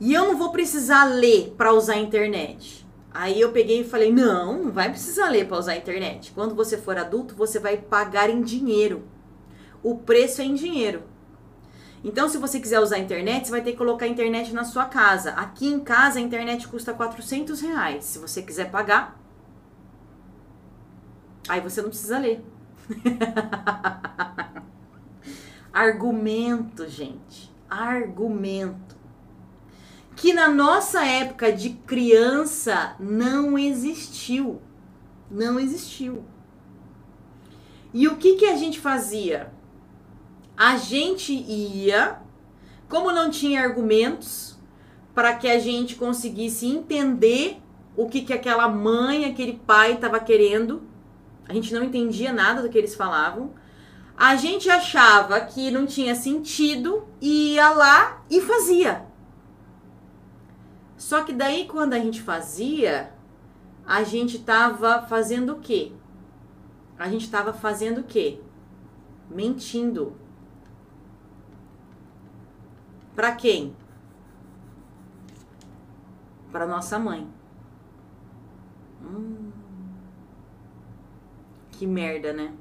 E 0.00 0.14
eu 0.14 0.24
não 0.24 0.38
vou 0.38 0.52
precisar 0.52 1.04
ler 1.04 1.54
para 1.54 1.74
usar 1.74 1.94
a 1.94 1.98
internet. 1.98 2.86
Aí 3.12 3.38
eu 3.38 3.52
peguei 3.52 3.82
e 3.82 3.84
falei: 3.84 4.10
não, 4.10 4.64
não 4.64 4.72
vai 4.72 4.88
precisar 4.88 5.28
ler 5.28 5.46
para 5.46 5.58
usar 5.58 5.72
a 5.72 5.76
internet. 5.76 6.32
Quando 6.32 6.54
você 6.54 6.78
for 6.78 6.96
adulto, 6.96 7.34
você 7.34 7.58
vai 7.58 7.76
pagar 7.76 8.30
em 8.30 8.40
dinheiro. 8.40 9.04
O 9.82 9.98
preço 9.98 10.40
é 10.40 10.46
em 10.46 10.54
dinheiro. 10.54 11.02
Então, 12.02 12.26
se 12.26 12.38
você 12.38 12.58
quiser 12.58 12.80
usar 12.80 12.96
a 12.96 13.00
internet, 13.00 13.46
você 13.46 13.50
vai 13.50 13.60
ter 13.60 13.72
que 13.72 13.78
colocar 13.78 14.06
a 14.06 14.08
internet 14.08 14.50
na 14.54 14.64
sua 14.64 14.86
casa. 14.86 15.32
Aqui 15.32 15.66
em 15.66 15.80
casa, 15.80 16.18
a 16.18 16.22
internet 16.22 16.66
custa 16.68 16.94
400 16.94 17.60
reais. 17.60 18.04
Se 18.04 18.18
você 18.18 18.40
quiser 18.40 18.70
pagar, 18.70 19.25
Aí 21.48 21.60
você 21.60 21.80
não 21.80 21.88
precisa 21.88 22.18
ler. 22.18 22.44
Argumento, 25.72 26.88
gente. 26.88 27.52
Argumento. 27.68 28.96
Que 30.14 30.32
na 30.32 30.48
nossa 30.48 31.04
época 31.04 31.52
de 31.52 31.70
criança 31.70 32.96
não 32.98 33.58
existiu. 33.58 34.60
Não 35.30 35.60
existiu. 35.60 36.24
E 37.92 38.08
o 38.08 38.16
que, 38.16 38.36
que 38.36 38.46
a 38.46 38.56
gente 38.56 38.80
fazia? 38.80 39.52
A 40.56 40.76
gente 40.76 41.32
ia, 41.32 42.18
como 42.88 43.12
não 43.12 43.30
tinha 43.30 43.62
argumentos, 43.62 44.58
para 45.14 45.34
que 45.34 45.48
a 45.48 45.58
gente 45.58 45.96
conseguisse 45.96 46.66
entender 46.66 47.58
o 47.96 48.08
que, 48.08 48.22
que 48.22 48.32
aquela 48.32 48.68
mãe, 48.68 49.24
aquele 49.24 49.60
pai 49.66 49.92
estava 49.92 50.20
querendo 50.20 50.82
a 51.48 51.54
gente 51.54 51.72
não 51.72 51.84
entendia 51.84 52.32
nada 52.32 52.62
do 52.62 52.68
que 52.68 52.76
eles 52.76 52.94
falavam. 52.94 53.54
A 54.16 54.34
gente 54.36 54.68
achava 54.68 55.40
que 55.40 55.70
não 55.70 55.86
tinha 55.86 56.14
sentido 56.14 57.06
e 57.20 57.54
ia 57.54 57.70
lá 57.70 58.22
e 58.30 58.40
fazia. 58.40 59.06
Só 60.96 61.22
que 61.22 61.32
daí 61.32 61.66
quando 61.66 61.92
a 61.92 61.98
gente 61.98 62.22
fazia, 62.22 63.12
a 63.86 64.02
gente 64.02 64.38
tava 64.40 65.02
fazendo 65.02 65.52
o 65.52 65.60
quê? 65.60 65.92
A 66.98 67.08
gente 67.08 67.30
tava 67.30 67.52
fazendo 67.52 67.98
o 67.98 68.04
quê? 68.04 68.40
Mentindo. 69.30 70.16
Para 73.14 73.32
quem? 73.32 73.76
Para 76.50 76.66
nossa 76.66 76.98
mãe. 76.98 77.28
Hum. 79.02 79.45
Que 81.78 81.86
merda, 81.86 82.32
né? 82.32 82.52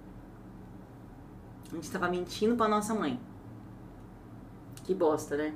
A 1.71 1.75
gente 1.75 1.89
tava 1.89 2.09
mentindo 2.09 2.55
pra 2.55 2.67
nossa 2.67 2.93
mãe. 2.93 3.19
Que 4.83 4.93
bosta, 4.93 5.37
né? 5.37 5.53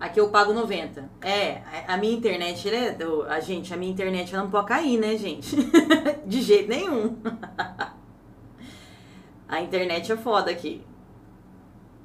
Aqui 0.00 0.18
eu 0.18 0.30
pago 0.30 0.52
90. 0.52 1.08
É, 1.20 1.62
a 1.86 1.96
minha 1.96 2.16
internet, 2.16 2.68
é, 2.68 2.96
a 3.28 3.40
gente, 3.40 3.72
a 3.72 3.76
minha 3.76 3.92
internet 3.92 4.34
ela 4.34 4.44
não 4.44 4.50
pode 4.50 4.66
cair, 4.66 4.98
né, 4.98 5.16
gente? 5.16 5.54
De 6.26 6.40
jeito 6.40 6.68
nenhum. 6.68 7.18
a 9.46 9.60
internet 9.60 10.10
é 10.10 10.16
foda 10.16 10.50
aqui. 10.50 10.82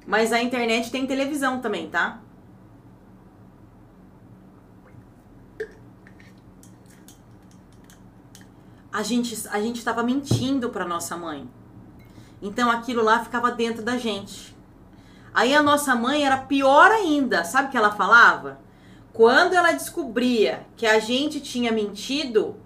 Mas 0.06 0.32
a 0.32 0.42
internet 0.42 0.90
tem 0.90 1.06
televisão 1.06 1.60
também, 1.60 1.88
tá? 1.88 2.20
A 8.92 9.02
gente 9.02 9.48
a 9.50 9.60
gente 9.60 9.76
estava 9.76 10.02
mentindo 10.02 10.70
para 10.70 10.84
nossa 10.84 11.16
mãe. 11.16 11.48
Então 12.42 12.70
aquilo 12.70 13.02
lá 13.02 13.22
ficava 13.22 13.50
dentro 13.50 13.82
da 13.82 13.96
gente. 13.96 14.56
Aí 15.32 15.54
a 15.54 15.62
nossa 15.62 15.94
mãe 15.94 16.24
era 16.24 16.36
pior 16.36 16.90
ainda. 16.90 17.44
Sabe 17.44 17.68
o 17.68 17.70
que 17.70 17.76
ela 17.76 17.92
falava? 17.92 18.58
Quando 19.12 19.54
ela 19.54 19.72
descobria 19.72 20.66
que 20.76 20.86
a 20.86 20.98
gente 20.98 21.40
tinha 21.40 21.70
mentido, 21.70 22.56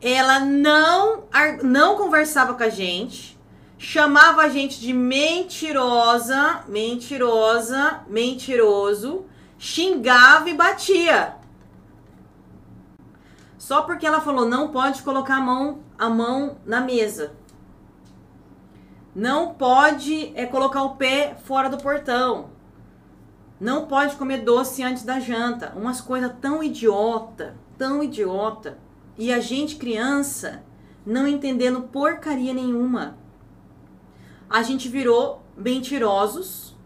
ela 0.00 0.40
não 0.40 1.24
não 1.62 1.96
conversava 1.96 2.54
com 2.54 2.62
a 2.62 2.68
gente, 2.68 3.38
chamava 3.76 4.42
a 4.42 4.48
gente 4.48 4.80
de 4.80 4.92
mentirosa, 4.92 6.64
mentirosa, 6.68 8.02
mentiroso, 8.08 9.24
xingava 9.58 10.50
e 10.50 10.54
batia. 10.54 11.37
Só 13.58 13.82
porque 13.82 14.06
ela 14.06 14.20
falou 14.20 14.48
não 14.48 14.68
pode 14.68 15.02
colocar 15.02 15.36
a 15.36 15.40
mão, 15.40 15.80
a 15.98 16.08
mão 16.08 16.58
na 16.64 16.80
mesa. 16.80 17.32
Não 19.14 19.52
pode 19.54 20.32
é, 20.36 20.46
colocar 20.46 20.84
o 20.84 20.94
pé 20.94 21.36
fora 21.44 21.68
do 21.68 21.76
portão. 21.76 22.50
Não 23.60 23.86
pode 23.86 24.14
comer 24.14 24.44
doce 24.44 24.84
antes 24.84 25.02
da 25.02 25.18
janta. 25.18 25.72
Umas 25.76 26.00
coisas 26.00 26.32
tão 26.40 26.62
idiota, 26.62 27.56
tão 27.76 28.00
idiota. 28.00 28.78
E 29.16 29.32
a 29.32 29.40
gente, 29.40 29.74
criança, 29.74 30.62
não 31.04 31.26
entendendo 31.26 31.82
porcaria 31.82 32.54
nenhuma. 32.54 33.18
A 34.48 34.62
gente 34.62 34.88
virou 34.88 35.42
mentirosos 35.56 36.76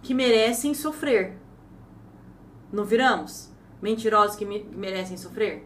que 0.00 0.14
merecem 0.14 0.72
sofrer. 0.72 1.36
Não 2.72 2.84
viramos? 2.84 3.50
Mentirosos 3.86 4.34
que 4.34 4.44
me 4.44 4.64
merecem 4.64 5.16
sofrer? 5.16 5.64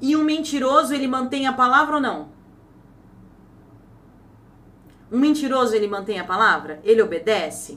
E 0.00 0.14
um 0.14 0.22
mentiroso, 0.22 0.94
ele 0.94 1.08
mantém 1.08 1.48
a 1.48 1.52
palavra 1.52 1.96
ou 1.96 2.00
não? 2.00 2.28
Um 5.10 5.18
mentiroso, 5.18 5.74
ele 5.74 5.88
mantém 5.88 6.20
a 6.20 6.24
palavra? 6.24 6.80
Ele 6.84 7.02
obedece? 7.02 7.76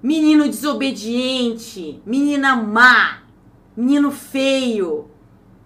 Menino 0.00 0.44
desobediente, 0.44 2.00
menina 2.06 2.54
má, 2.54 3.24
menino 3.76 4.12
feio. 4.12 5.10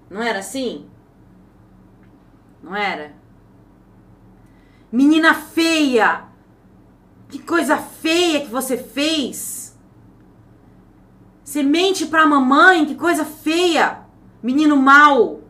Não 0.08 0.22
era 0.22 0.38
assim? 0.38 0.88
Não 2.62 2.74
era? 2.74 3.14
Menina 4.90 5.34
feia. 5.34 6.27
Que 7.28 7.38
coisa 7.38 7.76
feia 7.76 8.40
que 8.40 8.50
você 8.50 8.76
fez. 8.76 9.78
Você 11.44 11.62
mente 11.62 12.06
pra 12.06 12.26
mamãe, 12.26 12.86
que 12.86 12.94
coisa 12.94 13.24
feia. 13.24 14.02
Menino 14.42 14.76
mau. 14.76 15.42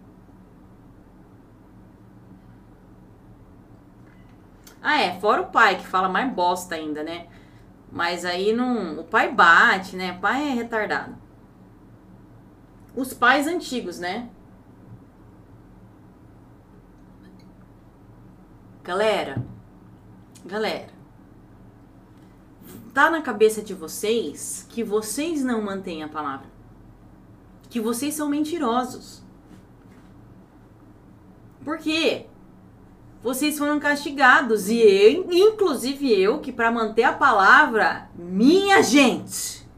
Ah, 4.81 5.01
é, 5.01 5.21
fora 5.21 5.43
o 5.43 5.47
pai 5.47 5.77
que 5.77 5.87
fala 5.87 6.09
mais 6.09 6.33
bosta 6.33 6.75
ainda, 6.75 7.03
né? 7.03 7.27
Mas 7.91 8.25
aí 8.25 8.53
não. 8.53 9.01
O 9.01 9.05
pai 9.05 9.33
bate, 9.33 9.97
né? 9.97 10.13
O 10.13 10.21
pai 10.21 10.49
é 10.49 10.55
retardado. 10.55 11.17
Os 12.95 13.13
pais 13.13 13.47
antigos, 13.47 13.99
né? 13.99 14.29
Galera, 18.83 19.45
galera, 20.47 20.89
tá 22.99 23.11
na 23.11 23.23
cabeça 23.23 23.63
de 23.63 23.75
vocês 23.75 24.67
que 24.69 24.83
vocês 24.83 25.45
não 25.45 25.63
mantêm 25.63 26.03
a 26.03 26.09
palavra 26.09 26.59
que 27.71 27.81
vocês 27.81 28.15
são 28.15 28.29
mentirosos. 28.29 29.23
Por 31.65 31.79
quê? 31.79 32.27
Vocês 33.23 33.59
foram 33.59 33.79
castigados 33.79 34.69
e 34.69 34.81
eu, 34.81 35.27
inclusive 35.31 36.11
eu, 36.21 36.39
que 36.39 36.51
para 36.51 36.71
manter 36.71 37.03
a 37.03 37.13
palavra, 37.13 38.09
minha 38.15 38.83
gente. 38.83 39.69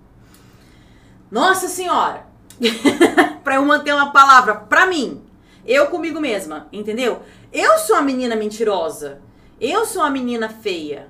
Nossa 1.30 1.68
Senhora. 1.68 2.26
para 3.42 3.56
eu 3.56 3.64
manter 3.64 3.94
uma 3.94 4.12
palavra 4.12 4.54
para 4.54 4.86
mim, 4.86 5.22
eu 5.66 5.88
comigo 5.88 6.20
mesma, 6.20 6.68
entendeu? 6.72 7.22
Eu 7.52 7.78
sou 7.78 7.96
a 7.96 8.02
menina 8.02 8.36
mentirosa. 8.36 9.20
Eu 9.60 9.84
sou 9.84 10.02
a 10.02 10.10
menina 10.10 10.48
feia. 10.48 11.08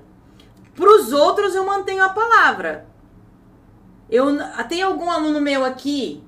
Para 0.75 0.95
os 0.95 1.11
outros 1.11 1.55
eu 1.55 1.65
mantenho 1.65 2.03
a 2.03 2.09
palavra. 2.09 2.87
Eu 4.09 4.27
tem 4.67 4.81
algum 4.81 5.09
aluno 5.09 5.39
meu 5.39 5.63
aqui 5.63 6.23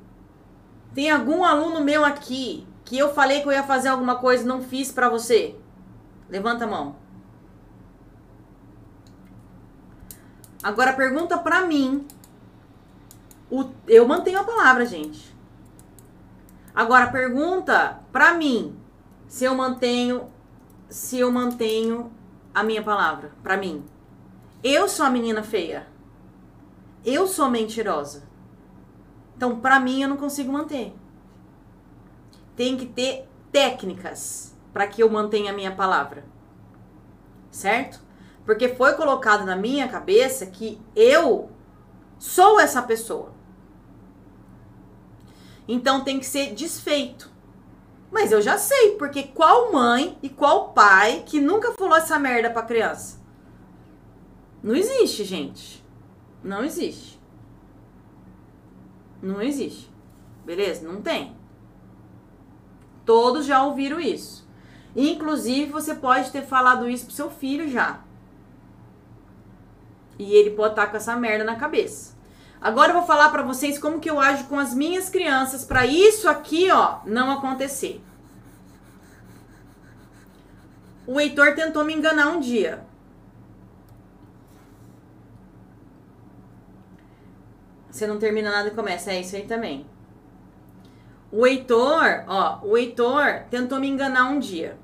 tem 0.93 1.09
algum 1.09 1.43
aluno 1.43 1.81
meu 1.81 2.05
aqui 2.05 2.67
que 2.85 2.97
eu 2.97 3.13
falei 3.13 3.41
que 3.41 3.47
eu 3.47 3.51
ia 3.51 3.63
fazer 3.63 3.87
alguma 3.87 4.15
coisa 4.15 4.43
e 4.43 4.47
não 4.47 4.61
fiz 4.61 4.91
para 4.91 5.09
você? 5.09 5.55
Levanta 6.29 6.65
a 6.65 6.67
mão. 6.67 6.95
Agora 10.61 10.93
pergunta 10.93 11.37
para 11.37 11.65
mim. 11.65 12.07
O, 13.49 13.65
eu 13.87 14.07
mantenho 14.07 14.39
a 14.39 14.43
palavra, 14.43 14.85
gente. 14.85 15.35
Agora 16.75 17.07
pergunta 17.07 17.99
para 18.11 18.33
mim 18.33 18.77
se 19.27 19.45
eu 19.45 19.55
mantenho 19.55 20.31
se 20.89 21.19
eu 21.19 21.31
mantenho 21.31 22.11
a 22.53 22.63
minha 22.63 22.83
palavra 22.83 23.31
para 23.41 23.57
mim. 23.57 23.83
Eu 24.63 24.87
sou 24.87 25.05
a 25.05 25.09
menina 25.09 25.43
feia. 25.43 25.87
Eu 27.05 27.27
sou 27.27 27.49
mentirosa. 27.49 28.23
Então, 29.35 29.59
para 29.59 29.79
mim, 29.79 30.01
eu 30.01 30.07
não 30.07 30.15
consigo 30.15 30.53
manter. 30.53 30.95
Tem 32.55 32.77
que 32.77 32.85
ter 32.85 33.27
técnicas 33.51 34.55
para 34.71 34.87
que 34.87 35.03
eu 35.03 35.09
mantenha 35.09 35.51
a 35.51 35.55
minha 35.55 35.75
palavra. 35.75 36.23
Certo? 37.51 37.99
Porque 38.45 38.69
foi 38.69 38.93
colocado 38.93 39.45
na 39.45 39.55
minha 39.55 39.87
cabeça 39.87 40.45
que 40.45 40.81
eu 40.95 41.51
sou 42.17 42.59
essa 42.59 42.81
pessoa. 42.81 43.33
Então 45.67 46.03
tem 46.03 46.19
que 46.19 46.25
ser 46.25 46.53
desfeito. 46.53 47.31
Mas 48.11 48.31
eu 48.31 48.41
já 48.41 48.57
sei, 48.57 48.91
porque 48.91 49.23
qual 49.23 49.73
mãe 49.73 50.17
e 50.21 50.29
qual 50.29 50.71
pai 50.71 51.23
que 51.25 51.41
nunca 51.41 51.71
falou 51.73 51.97
essa 51.97 52.19
merda 52.19 52.49
pra 52.49 52.61
criança? 52.61 53.22
Não 54.63 54.73
existe, 54.73 55.25
gente. 55.25 55.83
Não 56.41 56.63
existe. 56.63 57.19
Não 59.21 59.41
existe. 59.41 59.91
Beleza? 60.45 60.87
Não 60.87 61.01
tem. 61.01 61.35
Todos 63.05 63.45
já 63.45 63.63
ouviram 63.63 63.99
isso. 63.99 64.47
Inclusive, 64.95 65.71
você 65.71 65.93
pode 65.93 66.31
ter 66.31 66.43
falado 66.43 66.89
isso 66.89 67.05
pro 67.05 67.13
seu 67.13 67.29
filho 67.29 67.69
já. 67.69 67.99
E 70.17 70.33
ele 70.33 70.51
pode 70.51 70.73
estar 70.73 70.87
com 70.87 70.95
essa 70.95 71.15
merda 71.15 71.43
na 71.43 71.55
cabeça. 71.55 72.13
Agora 72.61 72.91
eu 72.91 72.97
vou 72.97 73.05
falar 73.05 73.29
para 73.29 73.43
vocês 73.43 73.77
como 73.77 73.99
que 73.99 74.09
eu 74.09 74.19
ajo 74.19 74.45
com 74.45 74.57
as 74.57 74.73
minhas 74.73 75.09
crianças 75.09 75.65
para 75.65 75.85
isso 75.85 76.29
aqui, 76.29 76.71
ó, 76.71 76.99
não 77.05 77.31
acontecer. 77.31 78.01
O 81.05 81.19
Heitor 81.19 81.55
tentou 81.55 81.83
me 81.83 81.93
enganar 81.93 82.27
um 82.27 82.39
dia. 82.39 82.85
Você 87.93 88.07
não 88.07 88.17
termina 88.17 88.49
nada 88.49 88.69
e 88.69 88.71
começa. 88.71 89.11
É 89.11 89.21
isso 89.21 89.35
aí 89.35 89.43
também. 89.43 89.85
O 91.31 91.45
Heitor, 91.45 92.23
ó, 92.27 92.59
o 92.63 92.75
Heitor 92.75 93.43
tentou 93.51 93.79
me 93.79 93.87
enganar 93.87 94.29
um 94.29 94.39
dia. 94.39 94.77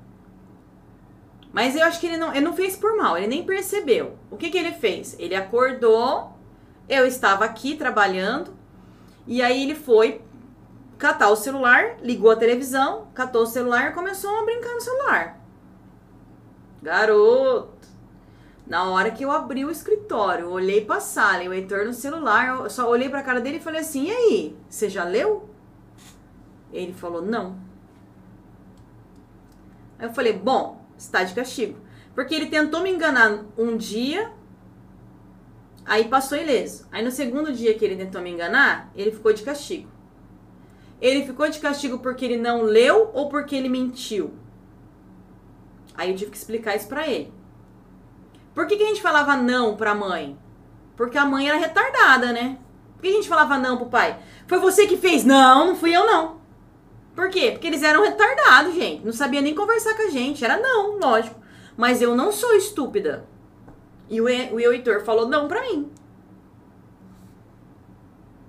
Mas 1.52 1.74
eu 1.74 1.84
acho 1.84 1.98
que 1.98 2.06
ele 2.06 2.16
não, 2.16 2.30
ele 2.30 2.44
não 2.44 2.52
fez 2.52 2.76
por 2.76 2.96
mal, 2.96 3.18
ele 3.18 3.26
nem 3.26 3.44
percebeu. 3.44 4.16
O 4.30 4.36
que 4.36 4.48
que 4.48 4.56
ele 4.58 4.70
fez? 4.70 5.16
Ele 5.18 5.34
acordou, 5.34 6.36
eu 6.88 7.04
estava 7.04 7.44
aqui 7.44 7.76
trabalhando, 7.76 8.56
e 9.26 9.42
aí 9.42 9.64
ele 9.64 9.74
foi 9.74 10.22
catar 10.96 11.30
o 11.30 11.36
celular, 11.36 11.96
ligou 12.00 12.30
a 12.30 12.36
televisão, 12.36 13.08
catou 13.12 13.42
o 13.42 13.46
celular 13.46 13.90
e 13.90 13.94
começou 13.94 14.38
a 14.38 14.44
brincar 14.44 14.74
no 14.74 14.80
celular. 14.80 15.40
Garoto. 16.80 17.79
Na 18.70 18.88
hora 18.88 19.10
que 19.10 19.24
eu 19.24 19.32
abri 19.32 19.64
o 19.64 19.70
escritório, 19.70 20.48
olhei 20.48 20.84
pra 20.84 21.00
sala 21.00 21.42
e 21.42 21.48
o 21.48 21.52
Heitor 21.52 21.86
no 21.86 21.92
celular, 21.92 22.60
eu 22.60 22.70
só 22.70 22.88
olhei 22.88 23.08
pra 23.08 23.20
cara 23.20 23.40
dele 23.40 23.56
e 23.56 23.60
falei 23.60 23.80
assim: 23.80 24.04
e 24.04 24.10
aí, 24.12 24.56
você 24.68 24.88
já 24.88 25.02
leu? 25.02 25.50
Ele 26.72 26.92
falou: 26.92 27.20
não. 27.20 27.58
Aí 29.98 30.06
eu 30.06 30.12
falei: 30.12 30.34
bom, 30.34 30.86
está 30.96 31.24
de 31.24 31.34
castigo. 31.34 31.80
Porque 32.14 32.32
ele 32.32 32.46
tentou 32.46 32.80
me 32.80 32.92
enganar 32.92 33.44
um 33.58 33.76
dia, 33.76 34.30
aí 35.84 36.04
passou 36.04 36.38
ileso. 36.38 36.86
Aí 36.92 37.04
no 37.04 37.10
segundo 37.10 37.52
dia 37.52 37.76
que 37.76 37.84
ele 37.84 37.96
tentou 37.96 38.22
me 38.22 38.30
enganar, 38.30 38.92
ele 38.94 39.10
ficou 39.10 39.32
de 39.32 39.42
castigo. 39.42 39.88
Ele 41.00 41.26
ficou 41.26 41.50
de 41.50 41.58
castigo 41.58 41.98
porque 41.98 42.24
ele 42.24 42.36
não 42.36 42.62
leu 42.62 43.10
ou 43.14 43.28
porque 43.28 43.56
ele 43.56 43.68
mentiu? 43.68 44.32
Aí 45.92 46.12
eu 46.12 46.16
tive 46.16 46.30
que 46.30 46.36
explicar 46.36 46.76
isso 46.76 46.86
pra 46.86 47.08
ele. 47.08 47.39
Por 48.60 48.66
que, 48.66 48.76
que 48.76 48.82
a 48.82 48.88
gente 48.88 49.00
falava 49.00 49.38
não 49.38 49.74
pra 49.74 49.94
mãe? 49.94 50.38
Porque 50.94 51.16
a 51.16 51.24
mãe 51.24 51.48
era 51.48 51.56
retardada, 51.56 52.30
né? 52.30 52.58
Por 52.92 53.00
que 53.00 53.08
a 53.08 53.12
gente 53.12 53.26
falava 53.26 53.56
não 53.56 53.78
pro 53.78 53.86
pai? 53.86 54.20
Foi 54.46 54.58
você 54.58 54.86
que 54.86 54.98
fez? 54.98 55.24
Não, 55.24 55.68
não 55.68 55.74
fui 55.74 55.96
eu 55.96 56.04
não. 56.04 56.36
Por 57.14 57.30
quê? 57.30 57.52
Porque 57.52 57.66
eles 57.66 57.82
eram 57.82 58.02
retardados, 58.02 58.74
gente. 58.74 59.02
Não 59.02 59.14
sabia 59.14 59.40
nem 59.40 59.54
conversar 59.54 59.94
com 59.94 60.02
a 60.02 60.10
gente. 60.10 60.44
Era 60.44 60.58
não, 60.58 60.98
lógico. 60.98 61.40
Mas 61.74 62.02
eu 62.02 62.14
não 62.14 62.30
sou 62.30 62.54
estúpida. 62.54 63.24
E 64.10 64.20
o, 64.20 64.24
o 64.26 64.60
Heitor 64.60 65.06
falou 65.06 65.26
não 65.26 65.48
pra 65.48 65.62
mim. 65.62 65.90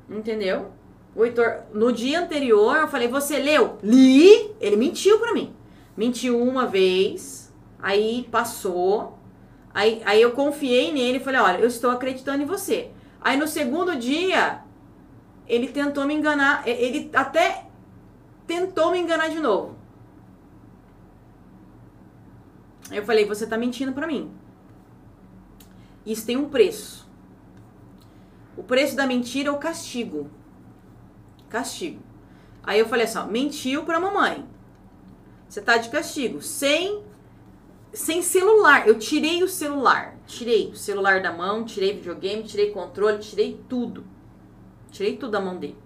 Entendeu? 0.09 0.73
O 1.15 1.23
Heitor, 1.23 1.61
no 1.73 1.93
dia 1.93 2.19
anterior, 2.19 2.75
eu 2.75 2.87
falei, 2.89 3.07
você 3.07 3.37
leu? 3.37 3.77
Li! 3.81 4.53
Ele 4.59 4.75
mentiu 4.75 5.19
pra 5.19 5.33
mim. 5.33 5.55
Mentiu 5.95 6.37
uma 6.37 6.65
vez, 6.65 7.53
aí 7.81 8.27
passou. 8.29 9.20
Aí, 9.73 10.01
aí 10.05 10.21
eu 10.21 10.31
confiei 10.31 10.91
nele 10.91 11.17
e 11.17 11.23
falei, 11.23 11.39
olha, 11.39 11.59
eu 11.59 11.67
estou 11.67 11.91
acreditando 11.91 12.43
em 12.43 12.45
você. 12.45 12.91
Aí 13.21 13.37
no 13.37 13.47
segundo 13.47 13.95
dia, 13.95 14.63
ele 15.47 15.67
tentou 15.67 16.05
me 16.05 16.13
enganar. 16.13 16.67
Ele 16.67 17.09
até 17.13 17.67
tentou 18.45 18.91
me 18.91 18.99
enganar 18.99 19.29
de 19.29 19.39
novo. 19.39 19.75
Eu 22.91 23.05
falei, 23.05 23.25
você 23.25 23.47
tá 23.47 23.57
mentindo 23.57 23.93
pra 23.93 24.07
mim. 24.07 24.31
Isso 26.05 26.25
tem 26.25 26.35
um 26.35 26.49
preço. 26.49 27.09
O 28.57 28.63
preço 28.63 28.95
da 28.95 29.07
mentira 29.07 29.49
é 29.49 29.51
o 29.51 29.57
castigo. 29.57 30.29
Castigo. 31.49 32.01
Aí 32.63 32.79
eu 32.79 32.87
falei 32.87 33.05
assim, 33.05 33.17
ó, 33.19 33.25
mentiu 33.25 33.83
pra 33.85 33.99
mamãe. 33.99 34.45
Você 35.47 35.61
tá 35.61 35.77
de 35.77 35.89
castigo. 35.89 36.41
Sem 36.41 37.03
sem 37.93 38.21
celular. 38.21 38.87
Eu 38.87 38.97
tirei 38.97 39.43
o 39.43 39.47
celular. 39.47 40.17
Tirei 40.25 40.69
o 40.69 40.75
celular 40.75 41.21
da 41.21 41.31
mão, 41.31 41.65
tirei 41.65 41.93
videogame, 41.93 42.43
tirei 42.43 42.71
controle, 42.71 43.19
tirei 43.19 43.59
tudo. 43.67 44.05
Tirei 44.91 45.17
tudo 45.17 45.31
da 45.31 45.41
mão 45.41 45.57
dele. 45.57 45.77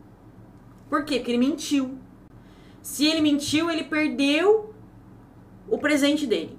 Por 0.89 1.03
quê? 1.03 1.17
Porque 1.17 1.31
ele 1.31 1.37
mentiu. 1.37 1.97
Se 2.81 3.05
ele 3.05 3.21
mentiu, 3.21 3.69
ele 3.69 3.83
perdeu 3.83 4.73
o 5.67 5.77
presente 5.77 6.27
dele, 6.27 6.57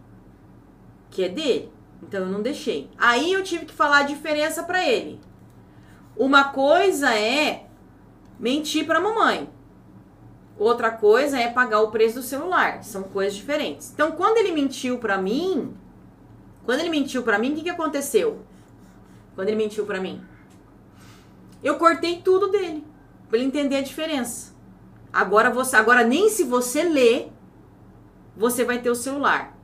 que 1.11 1.22
é 1.22 1.28
dele. 1.28 1.70
Então 2.03 2.20
eu 2.20 2.26
não 2.26 2.42
deixei. 2.42 2.90
Aí 2.99 3.32
eu 3.32 3.42
tive 3.42 3.66
que 3.66 3.72
falar 3.72 3.99
a 3.99 4.03
diferença 4.03 4.64
para 4.64 4.84
ele. 4.84 5.20
Uma 6.16 6.44
coisa 6.44 7.14
é 7.14 7.66
mentir 8.38 8.86
para 8.86 9.01
mamãe. 9.01 9.49
Outra 10.59 10.90
coisa 10.90 11.38
é 11.38 11.48
pagar 11.48 11.80
o 11.80 11.90
preço 11.90 12.16
do 12.16 12.22
celular. 12.22 12.82
São 12.82 13.02
coisas 13.02 13.34
diferentes. 13.34 13.92
Então, 13.92 14.12
quando 14.12 14.38
ele 14.38 14.52
mentiu 14.52 14.98
para 14.98 15.18
mim, 15.18 15.76
quando 16.64 16.80
ele 16.80 16.88
mentiu 16.88 17.22
para 17.22 17.38
mim, 17.38 17.52
o 17.52 17.57
que, 17.57 17.62
que 17.62 17.70
aconteceu? 17.70 18.40
Quando 19.34 19.48
ele 19.48 19.57
mentiu 19.57 19.84
para 19.84 20.00
mim, 20.00 20.22
eu 21.62 21.76
cortei 21.76 22.22
tudo 22.22 22.48
dele 22.48 22.84
para 23.28 23.38
ele 23.38 23.46
entender 23.46 23.76
a 23.76 23.82
diferença. 23.82 24.54
Agora 25.12 25.50
você, 25.50 25.76
agora 25.76 26.04
nem 26.04 26.28
se 26.28 26.44
você 26.44 26.82
ler, 26.82 27.32
você 28.36 28.64
vai 28.64 28.78
ter 28.78 28.90
o 28.90 28.94
celular. 28.94 29.57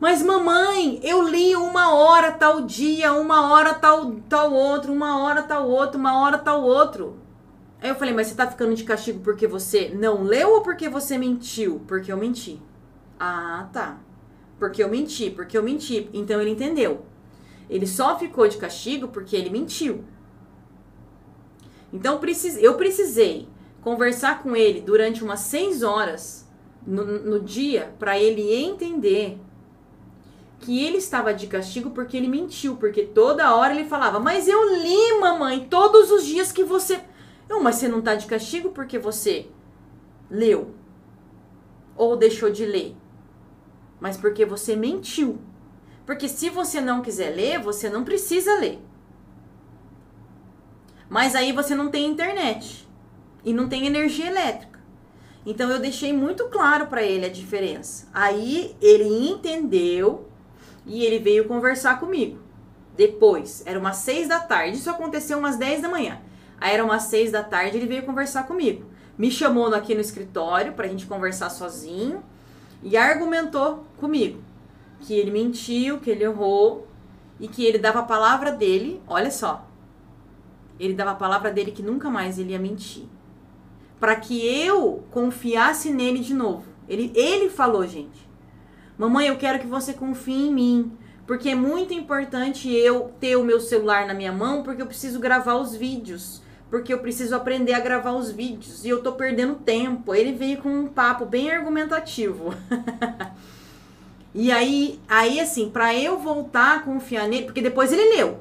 Mas 0.00 0.22
mamãe, 0.22 1.00
eu 1.02 1.22
li 1.22 1.56
uma 1.56 1.94
hora 1.94 2.30
tal 2.30 2.62
dia, 2.62 3.12
uma 3.12 3.50
hora 3.50 3.74
tal 3.74 4.12
tal 4.28 4.52
outro, 4.52 4.92
uma 4.92 5.20
hora 5.22 5.42
tal 5.42 5.68
outro, 5.68 5.98
uma 5.98 6.20
hora 6.20 6.38
tal 6.38 6.62
outro. 6.62 7.16
Aí 7.80 7.88
eu 7.88 7.94
falei, 7.94 8.12
mas 8.12 8.26
você 8.26 8.34
tá 8.34 8.50
ficando 8.50 8.74
de 8.74 8.84
castigo 8.84 9.20
porque 9.20 9.46
você 9.46 9.90
não 9.90 10.22
leu 10.22 10.54
ou 10.54 10.62
porque 10.62 10.88
você 10.88 11.16
mentiu? 11.16 11.80
Porque 11.86 12.10
eu 12.10 12.16
menti. 12.16 12.60
Ah, 13.18 13.68
tá. 13.72 13.98
Porque 14.58 14.82
eu 14.82 14.88
menti, 14.88 15.30
porque 15.30 15.56
eu 15.56 15.62
menti. 15.62 16.10
Então 16.12 16.40
ele 16.40 16.50
entendeu. 16.50 17.06
Ele 17.70 17.86
só 17.86 18.18
ficou 18.18 18.48
de 18.48 18.56
castigo 18.56 19.08
porque 19.08 19.36
ele 19.36 19.50
mentiu. 19.50 20.04
Então 21.92 22.20
eu 22.60 22.74
precisei 22.74 23.48
conversar 23.80 24.42
com 24.42 24.56
ele 24.56 24.80
durante 24.80 25.22
umas 25.22 25.40
seis 25.40 25.82
horas 25.82 26.46
no, 26.86 27.04
no 27.04 27.40
dia 27.40 27.94
para 27.98 28.18
ele 28.18 28.52
entender 28.52 29.38
que 30.60 30.84
ele 30.84 30.96
estava 30.98 31.32
de 31.32 31.46
castigo 31.46 31.90
porque 31.90 32.16
ele 32.16 32.26
mentiu, 32.26 32.76
porque 32.76 33.04
toda 33.04 33.54
hora 33.54 33.72
ele 33.72 33.88
falava: 33.88 34.18
"Mas 34.18 34.48
eu 34.48 34.76
li, 34.82 35.20
mamãe, 35.20 35.66
todos 35.70 36.10
os 36.10 36.24
dias 36.24 36.50
que 36.50 36.64
você 36.64 37.00
não, 37.48 37.62
mas 37.62 37.76
você 37.76 37.88
não 37.88 38.00
está 38.00 38.14
de 38.14 38.26
castigo 38.26 38.70
porque 38.70 38.98
você 38.98 39.48
leu 40.30 40.74
ou 41.96 42.16
deixou 42.16 42.50
de 42.50 42.64
ler, 42.66 42.94
mas 44.00 44.16
porque 44.16 44.44
você 44.44 44.76
mentiu. 44.76 45.38
Porque 46.04 46.28
se 46.28 46.48
você 46.48 46.80
não 46.80 47.02
quiser 47.02 47.34
ler, 47.34 47.58
você 47.60 47.90
não 47.90 48.04
precisa 48.04 48.54
ler. 48.58 48.80
Mas 51.08 51.34
aí 51.34 51.52
você 51.52 51.74
não 51.74 51.90
tem 51.90 52.06
internet 52.06 52.88
e 53.44 53.52
não 53.52 53.68
tem 53.68 53.86
energia 53.86 54.26
elétrica. 54.26 54.78
Então 55.44 55.70
eu 55.70 55.78
deixei 55.78 56.12
muito 56.12 56.48
claro 56.48 56.86
para 56.86 57.02
ele 57.02 57.26
a 57.26 57.30
diferença. 57.30 58.08
Aí 58.12 58.76
ele 58.80 59.04
entendeu 59.30 60.28
e 60.86 61.04
ele 61.04 61.18
veio 61.18 61.48
conversar 61.48 61.98
comigo. 61.98 62.38
Depois, 62.96 63.62
era 63.64 63.78
umas 63.78 63.98
seis 63.98 64.28
da 64.28 64.40
tarde. 64.40 64.76
Isso 64.76 64.90
aconteceu 64.90 65.38
umas 65.38 65.56
dez 65.56 65.80
da 65.80 65.88
manhã. 65.88 66.20
Aí 66.60 66.74
era 66.74 66.84
umas 66.84 67.04
seis 67.04 67.30
da 67.30 67.42
tarde, 67.42 67.76
ele 67.76 67.86
veio 67.86 68.04
conversar 68.04 68.46
comigo. 68.46 68.84
Me 69.16 69.30
chamou 69.30 69.72
aqui 69.74 69.94
no 69.94 70.00
escritório 70.00 70.72
pra 70.72 70.88
gente 70.88 71.06
conversar 71.06 71.50
sozinho 71.50 72.22
e 72.82 72.96
argumentou 72.96 73.84
comigo 73.98 74.48
que 75.00 75.14
ele 75.14 75.30
mentiu, 75.30 75.98
que 75.98 76.10
ele 76.10 76.24
errou 76.24 76.86
e 77.38 77.46
que 77.46 77.64
ele 77.64 77.78
dava 77.78 78.00
a 78.00 78.04
palavra 78.04 78.50
dele, 78.52 79.00
olha 79.06 79.30
só. 79.30 79.66
Ele 80.78 80.94
dava 80.94 81.12
a 81.12 81.16
palavra 81.16 81.50
dele 81.50 81.72
que 81.72 81.82
nunca 81.82 82.10
mais 82.10 82.38
ele 82.38 82.52
ia 82.52 82.58
mentir. 82.58 83.04
Para 83.98 84.16
que 84.16 84.46
eu 84.46 85.04
confiasse 85.10 85.92
nele 85.92 86.20
de 86.20 86.34
novo. 86.34 86.64
Ele, 86.88 87.12
ele 87.14 87.48
falou, 87.48 87.86
gente. 87.86 88.28
Mamãe, 88.96 89.26
eu 89.26 89.36
quero 89.36 89.58
que 89.58 89.66
você 89.66 89.92
confie 89.92 90.48
em 90.48 90.54
mim. 90.54 90.92
Porque 91.26 91.50
é 91.50 91.54
muito 91.54 91.92
importante 91.92 92.72
eu 92.72 93.12
ter 93.20 93.36
o 93.36 93.44
meu 93.44 93.60
celular 93.60 94.06
na 94.06 94.14
minha 94.14 94.32
mão, 94.32 94.62
porque 94.62 94.80
eu 94.80 94.86
preciso 94.86 95.20
gravar 95.20 95.56
os 95.56 95.74
vídeos 95.74 96.40
porque 96.70 96.92
eu 96.92 96.98
preciso 96.98 97.34
aprender 97.34 97.72
a 97.72 97.80
gravar 97.80 98.12
os 98.12 98.30
vídeos 98.30 98.84
e 98.84 98.88
eu 98.88 99.02
tô 99.02 99.12
perdendo 99.12 99.56
tempo. 99.56 100.14
Ele 100.14 100.32
veio 100.32 100.58
com 100.58 100.68
um 100.68 100.86
papo 100.86 101.24
bem 101.24 101.50
argumentativo. 101.50 102.54
e 104.34 104.52
aí, 104.52 105.00
aí 105.08 105.40
assim, 105.40 105.70
para 105.70 105.94
eu 105.94 106.18
voltar 106.18 106.76
a 106.76 106.80
confiar 106.80 107.26
nele, 107.26 107.46
porque 107.46 107.62
depois 107.62 107.92
ele 107.92 108.16
leu. 108.16 108.40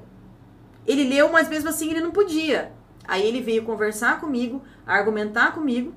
Ele 0.85 1.03
leu, 1.05 1.31
mas 1.31 1.47
mesmo 1.47 1.69
assim 1.69 1.89
ele 1.89 2.01
não 2.01 2.11
podia. 2.11 2.71
Aí 3.07 3.25
ele 3.25 3.41
veio 3.41 3.63
conversar 3.63 4.19
comigo, 4.19 4.61
argumentar 4.85 5.53
comigo, 5.53 5.93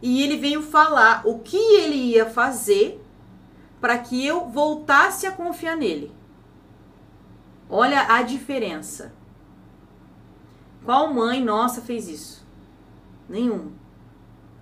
e 0.00 0.22
ele 0.22 0.36
veio 0.36 0.62
falar 0.62 1.22
o 1.24 1.40
que 1.40 1.56
ele 1.56 1.96
ia 1.96 2.26
fazer 2.26 3.02
para 3.80 3.98
que 3.98 4.24
eu 4.24 4.48
voltasse 4.48 5.26
a 5.26 5.32
confiar 5.32 5.76
nele. 5.76 6.12
Olha 7.68 8.14
a 8.14 8.22
diferença. 8.22 9.15
Qual 10.86 11.12
mãe 11.12 11.42
nossa 11.42 11.80
fez 11.80 12.08
isso? 12.08 12.46
Nenhuma. 13.28 13.72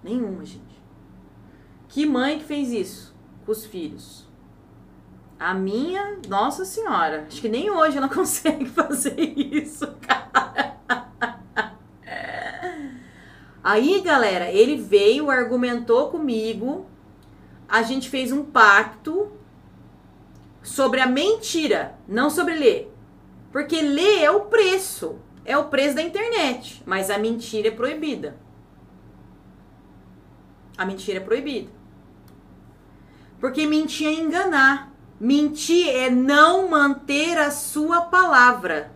Nenhuma, 0.03 0.43
gente. 0.43 0.83
Que 1.87 2.07
mãe 2.07 2.39
que 2.39 2.47
fez 2.47 2.72
isso 2.72 3.14
com 3.45 3.53
os 3.53 3.66
filhos? 3.66 4.27
A 5.39 5.53
minha, 5.53 6.20
nossa 6.27 6.64
senhora, 6.64 7.27
acho 7.29 7.43
que 7.43 7.49
nem 7.49 7.70
hoje 7.70 7.99
ela 7.99 8.09
consegue 8.12 8.64
fazer 8.64 9.20
isso, 9.20 9.87
cara. 10.01 10.79
Aí, 13.62 14.01
galera, 14.01 14.51
ele 14.51 14.77
veio, 14.77 15.31
argumentou 15.31 16.09
comigo, 16.09 16.87
a 17.68 17.83
gente 17.83 18.09
fez 18.09 18.33
um 18.33 18.47
pacto 18.47 19.31
sobre 20.62 21.01
a 21.01 21.07
mentira, 21.07 21.99
não 22.09 22.31
sobre 22.31 22.55
ler. 22.55 22.91
Porque 23.53 23.83
ler 23.83 24.22
é 24.22 24.31
o 24.31 24.47
preço 24.47 25.18
é 25.45 25.57
o 25.57 25.64
preço 25.64 25.97
da 25.97 26.03
internet, 26.03 26.82
mas 26.86 27.11
a 27.11 27.18
mentira 27.18 27.68
é 27.68 27.70
proibida. 27.70 28.36
A 30.76 30.84
mentira 30.84 31.18
é 31.18 31.20
proibida. 31.20 31.70
Porque 33.38 33.66
mentir 33.66 34.09
é 34.09 34.12
enganar. 34.12 34.92
Mentir 35.20 35.88
é 35.88 36.11
não 36.11 36.68
manter 36.68 37.38
a 37.38 37.51
sua 37.51 38.03
palavra. 38.03 38.92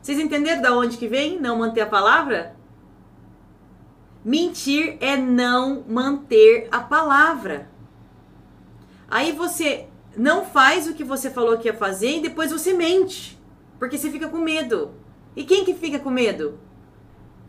Vocês 0.00 0.18
entenderam 0.18 0.62
da 0.62 0.76
onde 0.76 0.96
que 0.96 1.08
vem 1.08 1.40
não 1.40 1.58
manter 1.58 1.80
a 1.80 1.86
palavra? 1.86 2.54
Mentir 4.24 4.98
é 5.00 5.16
não 5.16 5.84
manter 5.88 6.68
a 6.70 6.80
palavra. 6.80 7.68
Aí 9.08 9.32
você 9.32 9.88
não 10.16 10.44
faz 10.44 10.86
o 10.86 10.94
que 10.94 11.02
você 11.02 11.30
falou 11.30 11.58
que 11.58 11.68
ia 11.68 11.74
fazer 11.74 12.18
e 12.18 12.22
depois 12.22 12.52
você 12.52 12.72
mente. 12.72 13.35
Porque 13.78 13.98
você 13.98 14.10
fica 14.10 14.28
com 14.28 14.38
medo. 14.38 14.94
E 15.34 15.44
quem 15.44 15.64
que 15.64 15.74
fica 15.74 15.98
com 15.98 16.10
medo 16.10 16.58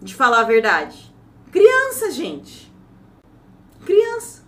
de 0.01 0.13
falar 0.13 0.41
a 0.41 0.43
verdade? 0.43 1.13
Criança, 1.51 2.11
gente. 2.11 2.71
Criança. 3.86 4.43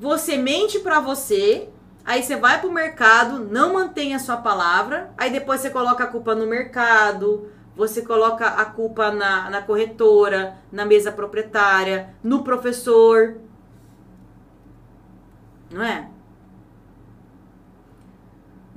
Você 0.00 0.36
mente 0.36 0.78
para 0.78 1.00
você, 1.00 1.68
aí 2.04 2.22
você 2.22 2.36
vai 2.36 2.60
pro 2.60 2.72
mercado, 2.72 3.40
não 3.40 3.74
mantém 3.74 4.14
a 4.14 4.18
sua 4.18 4.36
palavra, 4.36 5.12
aí 5.18 5.30
depois 5.30 5.60
você 5.60 5.70
coloca 5.70 6.04
a 6.04 6.06
culpa 6.06 6.34
no 6.34 6.46
mercado, 6.46 7.50
você 7.76 8.02
coloca 8.02 8.46
a 8.46 8.64
culpa 8.64 9.10
na, 9.10 9.50
na 9.50 9.62
corretora, 9.62 10.56
na 10.70 10.84
mesa 10.84 11.12
proprietária, 11.12 12.14
no 12.22 12.42
professor. 12.42 13.36
Não 15.70 15.82
é? 15.84 16.08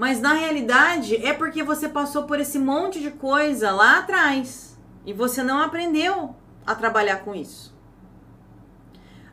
Mas 0.02 0.20
na 0.20 0.34
realidade 0.34 1.16
é 1.24 1.32
porque 1.32 1.62
você 1.62 1.88
passou 1.88 2.24
por 2.24 2.40
esse 2.40 2.58
monte 2.58 3.00
de 3.00 3.12
coisa 3.12 3.70
lá 3.70 4.00
atrás 4.00 4.76
e 5.06 5.14
você 5.14 5.44
não 5.44 5.62
aprendeu 5.62 6.36
a 6.66 6.74
trabalhar 6.74 7.18
com 7.18 7.36
isso. 7.36 7.72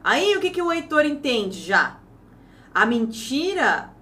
Aí 0.04 0.36
o 0.36 0.40
que, 0.40 0.50
que 0.50 0.60
o 0.60 0.70
Heitor 0.70 1.06
entende 1.06 1.58
já? 1.58 1.98
A 2.74 2.84
mentira, 2.84 3.94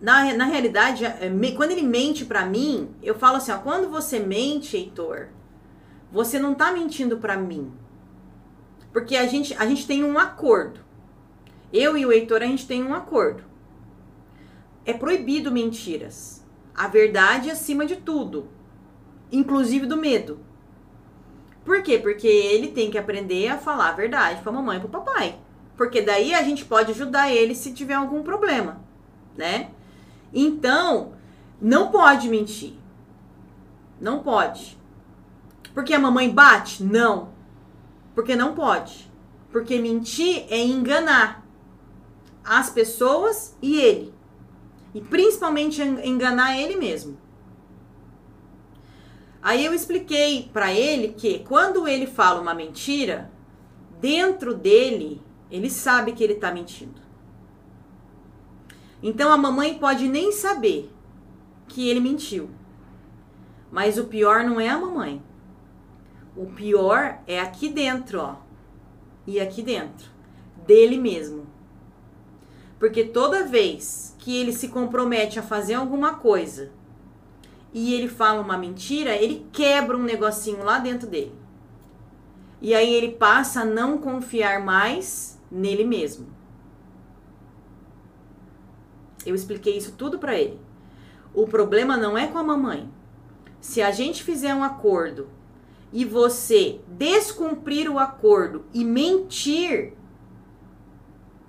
na, 0.00 0.32
na 0.32 0.46
realidade, 0.46 1.04
é, 1.04 1.30
quando 1.54 1.72
ele 1.72 1.82
mente 1.82 2.24
para 2.24 2.46
mim, 2.46 2.88
eu 3.02 3.14
falo 3.14 3.36
assim: 3.36 3.52
ó, 3.52 3.58
quando 3.58 3.90
você 3.90 4.18
mente, 4.18 4.78
Heitor, 4.78 5.28
você 6.10 6.38
não 6.38 6.54
tá 6.54 6.72
mentindo 6.72 7.18
para 7.18 7.36
mim. 7.36 7.70
Porque 8.94 9.14
a 9.14 9.26
gente, 9.26 9.54
a 9.58 9.66
gente 9.66 9.86
tem 9.86 10.02
um 10.02 10.18
acordo. 10.18 10.80
Eu 11.70 11.98
e 11.98 12.06
o 12.06 12.12
Heitor, 12.12 12.40
a 12.40 12.46
gente 12.46 12.66
tem 12.66 12.82
um 12.82 12.94
acordo. 12.94 13.47
É 14.88 14.94
proibido 14.94 15.52
mentiras. 15.52 16.42
A 16.74 16.88
verdade 16.88 17.50
é 17.50 17.52
acima 17.52 17.84
de 17.84 17.96
tudo, 17.96 18.48
inclusive 19.30 19.84
do 19.84 19.98
medo. 19.98 20.40
Por 21.62 21.82
quê? 21.82 21.98
Porque 21.98 22.26
ele 22.26 22.68
tem 22.68 22.90
que 22.90 22.96
aprender 22.96 23.48
a 23.48 23.58
falar 23.58 23.90
a 23.90 23.92
verdade 23.92 24.40
para 24.40 24.50
a 24.50 24.54
mamãe 24.54 24.78
e 24.78 24.80
para 24.80 24.88
o 24.88 25.04
papai. 25.04 25.38
Porque 25.76 26.00
daí 26.00 26.32
a 26.32 26.42
gente 26.42 26.64
pode 26.64 26.92
ajudar 26.92 27.30
ele 27.30 27.54
se 27.54 27.74
tiver 27.74 27.92
algum 27.92 28.22
problema, 28.22 28.80
né? 29.36 29.72
Então, 30.32 31.12
não 31.60 31.90
pode 31.90 32.26
mentir. 32.26 32.72
Não 34.00 34.22
pode. 34.22 34.78
Porque 35.74 35.92
a 35.92 35.98
mamãe 35.98 36.30
bate? 36.30 36.82
Não. 36.82 37.28
Porque 38.14 38.34
não 38.34 38.54
pode. 38.54 39.12
Porque 39.52 39.78
mentir 39.78 40.46
é 40.48 40.64
enganar 40.64 41.46
as 42.42 42.70
pessoas 42.70 43.54
e 43.60 43.78
ele. 43.78 44.17
E 44.94 45.00
principalmente 45.00 45.82
enganar 45.82 46.58
ele 46.58 46.76
mesmo. 46.76 47.18
Aí 49.42 49.64
eu 49.64 49.72
expliquei 49.72 50.50
para 50.52 50.72
ele 50.72 51.08
que 51.12 51.40
quando 51.40 51.86
ele 51.86 52.06
fala 52.06 52.40
uma 52.40 52.54
mentira, 52.54 53.30
dentro 54.00 54.54
dele, 54.54 55.22
ele 55.50 55.70
sabe 55.70 56.12
que 56.12 56.22
ele 56.22 56.34
tá 56.34 56.52
mentindo. 56.52 57.00
Então 59.02 59.32
a 59.32 59.38
mamãe 59.38 59.78
pode 59.78 60.08
nem 60.08 60.32
saber 60.32 60.92
que 61.68 61.88
ele 61.88 62.00
mentiu. 62.00 62.50
Mas 63.70 63.98
o 63.98 64.04
pior 64.04 64.44
não 64.44 64.60
é 64.60 64.68
a 64.68 64.78
mamãe. 64.78 65.22
O 66.36 66.46
pior 66.46 67.18
é 67.26 67.40
aqui 67.40 67.68
dentro, 67.68 68.20
ó. 68.20 68.36
E 69.26 69.40
aqui 69.40 69.62
dentro. 69.62 70.08
Dele 70.66 70.96
mesmo. 70.96 71.46
Porque 72.78 73.04
toda 73.04 73.44
vez 73.44 74.14
que 74.18 74.36
ele 74.36 74.52
se 74.52 74.68
compromete 74.68 75.38
a 75.38 75.42
fazer 75.42 75.74
alguma 75.74 76.14
coisa 76.14 76.70
e 77.72 77.92
ele 77.94 78.08
fala 78.08 78.40
uma 78.40 78.56
mentira, 78.56 79.16
ele 79.16 79.46
quebra 79.52 79.96
um 79.96 80.02
negocinho 80.02 80.64
lá 80.64 80.78
dentro 80.78 81.08
dele. 81.08 81.34
E 82.60 82.74
aí 82.74 82.92
ele 82.92 83.12
passa 83.12 83.60
a 83.60 83.64
não 83.64 83.98
confiar 83.98 84.64
mais 84.64 85.40
nele 85.50 85.84
mesmo. 85.84 86.26
Eu 89.24 89.34
expliquei 89.34 89.76
isso 89.76 89.92
tudo 89.92 90.18
para 90.18 90.38
ele. 90.38 90.58
O 91.34 91.46
problema 91.46 91.96
não 91.96 92.16
é 92.16 92.26
com 92.26 92.38
a 92.38 92.42
mamãe. 92.42 92.88
Se 93.60 93.82
a 93.82 93.90
gente 93.90 94.22
fizer 94.22 94.54
um 94.54 94.64
acordo 94.64 95.28
e 95.92 96.04
você 96.04 96.80
descumprir 96.86 97.90
o 97.90 97.98
acordo 97.98 98.64
e 98.72 98.84
mentir, 98.84 99.94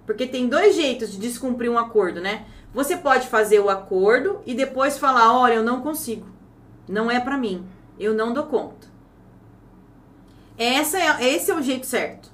porque 0.10 0.26
tem 0.26 0.48
dois 0.48 0.76
jeitos 0.76 1.12
de 1.12 1.20
descumprir 1.20 1.72
um 1.72 1.78
acordo, 1.78 2.20
né? 2.20 2.48
Você 2.74 2.98
pode 2.98 3.28
fazer 3.28 3.60
o 3.60 3.70
acordo 3.70 4.42
e 4.44 4.56
depois 4.56 4.98
falar: 4.98 5.38
olha, 5.38 5.54
eu 5.54 5.64
não 5.64 5.82
consigo, 5.82 6.26
não 6.88 7.12
é 7.12 7.20
para 7.20 7.38
mim, 7.38 7.64
eu 8.00 8.12
não 8.12 8.34
dou 8.34 8.48
conta. 8.48 8.88
Essa 10.58 10.98
é, 10.98 11.36
esse 11.36 11.52
é 11.52 11.54
o 11.54 11.62
jeito 11.62 11.86
certo. 11.86 12.32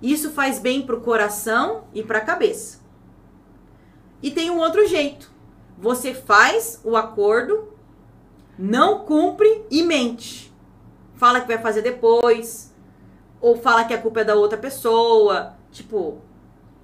Isso 0.00 0.30
faz 0.30 0.58
bem 0.58 0.80
pro 0.80 1.02
coração 1.02 1.84
e 1.92 2.02
pra 2.02 2.22
cabeça. 2.22 2.80
E 4.22 4.30
tem 4.30 4.50
um 4.50 4.58
outro 4.58 4.88
jeito. 4.88 5.30
Você 5.76 6.14
faz 6.14 6.80
o 6.82 6.96
acordo, 6.96 7.74
não 8.58 9.00
cumpre 9.00 9.66
e 9.70 9.82
mente 9.82 10.50
fala 11.16 11.42
que 11.42 11.46
vai 11.46 11.58
fazer 11.58 11.82
depois, 11.82 12.74
ou 13.38 13.54
fala 13.54 13.84
que 13.84 13.92
a 13.92 14.00
culpa 14.00 14.22
é 14.22 14.24
da 14.24 14.34
outra 14.34 14.56
pessoa, 14.56 15.54
tipo, 15.70 16.18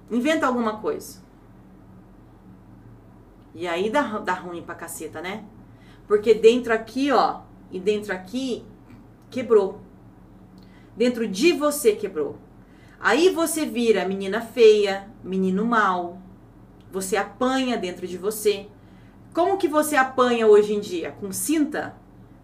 inventa 0.09 0.47
alguma 0.47 0.77
coisa. 0.77 1.21
E 3.53 3.67
aí 3.67 3.89
dá, 3.89 4.19
dá 4.19 4.33
ruim 4.33 4.61
pra 4.61 4.75
caceta, 4.75 5.21
né? 5.21 5.43
Porque 6.07 6.33
dentro 6.33 6.73
aqui, 6.73 7.11
ó, 7.11 7.41
e 7.71 7.79
dentro 7.79 8.13
aqui, 8.13 8.65
quebrou. 9.29 9.81
Dentro 10.95 11.27
de 11.27 11.53
você 11.53 11.93
quebrou. 11.93 12.37
Aí 12.99 13.29
você 13.29 13.65
vira 13.65 14.07
menina 14.07 14.41
feia, 14.41 15.09
menino 15.23 15.65
mal. 15.65 16.17
Você 16.91 17.15
apanha 17.15 17.77
dentro 17.77 18.07
de 18.07 18.17
você. 18.17 18.67
Como 19.33 19.57
que 19.57 19.67
você 19.67 19.95
apanha 19.95 20.47
hoje 20.47 20.73
em 20.73 20.79
dia? 20.79 21.11
Com 21.11 21.31
cinta? 21.31 21.95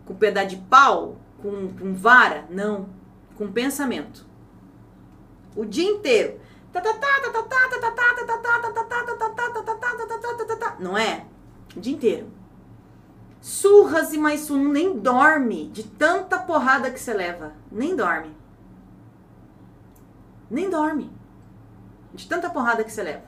Com 0.06 0.16
pedaço 0.16 0.50
de 0.50 0.58
pau? 0.58 1.18
com, 1.46 1.68
com 1.74 1.94
vara, 1.94 2.46
não, 2.50 2.90
com 3.36 3.52
pensamento. 3.52 4.26
O 5.56 5.64
dia 5.64 5.88
inteiro. 5.88 6.40
Não 10.80 10.98
é? 10.98 11.26
O 11.76 11.80
dia 11.80 11.94
inteiro. 11.94 12.32
Surras 13.42 14.14
e 14.14 14.18
mais 14.18 14.50
um, 14.50 14.70
nem 14.70 14.98
dorme 14.98 15.68
de 15.70 15.84
tanta 15.84 16.40
porrada 16.40 16.90
que 16.90 17.00
você 17.00 17.14
leva. 17.14 17.54
Nem 17.72 17.96
dorme. 17.96 18.36
Nem 20.50 20.70
dorme. 20.70 21.12
De 22.14 22.28
tanta 22.28 22.50
porrada 22.50 22.84
que 22.84 22.92
você 22.92 23.04
leva. 23.04 23.24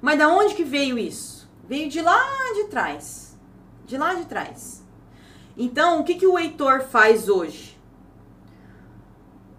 Mas 0.00 0.18
da 0.18 0.28
onde 0.28 0.54
que 0.54 0.64
veio 0.64 0.98
isso? 0.98 1.50
Veio 1.68 1.88
de 1.88 2.00
lá 2.00 2.20
de 2.54 2.64
trás. 2.64 3.38
De 3.86 3.98
lá 3.98 4.14
de 4.14 4.24
trás. 4.26 4.84
Então, 5.56 6.00
o 6.00 6.04
que, 6.04 6.14
que 6.14 6.26
o 6.26 6.38
Heitor 6.38 6.82
faz 6.82 7.28
hoje? 7.28 7.78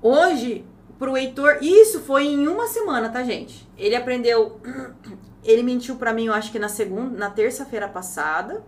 Hoje, 0.01 0.65
pro 1.01 1.17
Heitor, 1.17 1.57
isso 1.61 2.01
foi 2.01 2.27
em 2.27 2.47
uma 2.47 2.67
semana, 2.67 3.09
tá, 3.09 3.23
gente? 3.23 3.67
Ele 3.75 3.95
aprendeu, 3.95 4.61
ele 5.43 5.63
mentiu 5.63 5.95
para 5.95 6.13
mim, 6.13 6.27
eu 6.27 6.33
acho 6.33 6.51
que 6.51 6.59
na 6.59 6.69
segunda, 6.69 7.17
na 7.17 7.27
terça-feira 7.31 7.87
passada. 7.87 8.63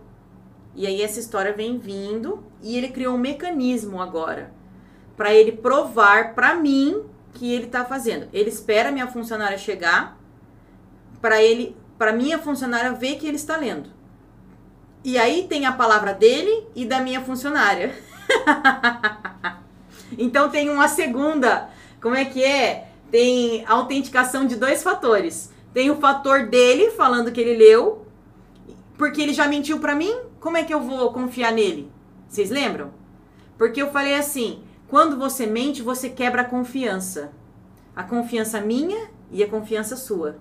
E 0.74 0.84
aí 0.84 1.00
essa 1.00 1.20
história 1.20 1.52
vem 1.52 1.78
vindo 1.78 2.44
e 2.60 2.76
ele 2.76 2.88
criou 2.88 3.14
um 3.14 3.18
mecanismo 3.18 4.02
agora 4.02 4.52
para 5.16 5.32
ele 5.32 5.52
provar 5.52 6.34
para 6.34 6.56
mim 6.56 7.04
que 7.34 7.52
ele 7.52 7.68
tá 7.68 7.84
fazendo. 7.84 8.28
Ele 8.32 8.48
espera 8.48 8.90
minha 8.90 9.06
funcionária 9.06 9.56
chegar 9.56 10.18
para 11.20 11.40
ele, 11.40 11.76
para 11.96 12.12
minha 12.12 12.40
funcionária 12.40 12.90
ver 12.90 13.14
que 13.14 13.28
ele 13.28 13.36
está 13.36 13.56
lendo. 13.56 13.90
E 15.04 15.16
aí 15.16 15.46
tem 15.48 15.66
a 15.66 15.72
palavra 15.72 16.12
dele 16.12 16.66
e 16.74 16.84
da 16.84 16.98
minha 16.98 17.20
funcionária. 17.20 17.94
então 20.18 20.48
tem 20.48 20.68
uma 20.68 20.88
segunda, 20.88 21.72
como 22.04 22.16
é 22.16 22.26
que 22.26 22.44
é? 22.44 22.88
Tem 23.10 23.64
autenticação 23.64 24.46
de 24.46 24.56
dois 24.56 24.82
fatores. 24.82 25.50
Tem 25.72 25.90
o 25.90 25.96
fator 25.96 26.48
dele 26.48 26.90
falando 26.90 27.32
que 27.32 27.40
ele 27.40 27.56
leu, 27.56 28.06
porque 28.98 29.22
ele 29.22 29.32
já 29.32 29.48
mentiu 29.48 29.80
para 29.80 29.94
mim. 29.94 30.14
Como 30.38 30.58
é 30.58 30.64
que 30.64 30.74
eu 30.74 30.82
vou 30.82 31.14
confiar 31.14 31.50
nele? 31.50 31.90
Vocês 32.28 32.50
lembram? 32.50 32.92
Porque 33.56 33.80
eu 33.80 33.90
falei 33.90 34.16
assim: 34.16 34.62
quando 34.86 35.16
você 35.16 35.46
mente, 35.46 35.80
você 35.80 36.10
quebra 36.10 36.42
a 36.42 36.44
confiança. 36.44 37.32
A 37.96 38.02
confiança 38.02 38.60
minha 38.60 39.08
e 39.32 39.42
a 39.42 39.48
confiança 39.48 39.96
sua. 39.96 40.36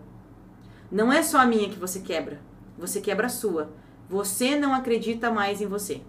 Não 0.91 1.13
é 1.13 1.23
só 1.23 1.37
a 1.37 1.45
minha 1.45 1.69
que 1.69 1.79
você 1.79 2.01
quebra, 2.01 2.41
você 2.77 2.99
quebra 2.99 3.27
a 3.27 3.29
sua. 3.29 3.71
Você 4.09 4.57
não 4.57 4.73
acredita 4.73 5.31
mais 5.31 5.61
em 5.61 5.67
você. 5.67 6.01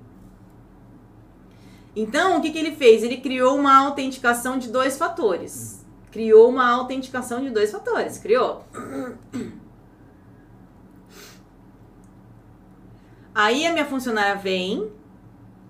Então, 1.97 2.39
o 2.39 2.41
que, 2.41 2.51
que 2.51 2.59
ele 2.59 2.75
fez? 2.75 3.03
Ele 3.03 3.19
criou 3.19 3.57
uma 3.57 3.77
autenticação 3.77 4.59
de 4.59 4.71
dois 4.71 4.99
fatores. 4.99 5.85
Criou 6.11 6.49
uma 6.49 6.69
autenticação 6.69 7.43
de 7.43 7.51
dois 7.51 7.71
fatores. 7.71 8.19
Criou. 8.19 8.65
Aí 13.35 13.67
a 13.67 13.73
minha 13.73 13.85
funcionária 13.85 14.37
vem 14.37 14.91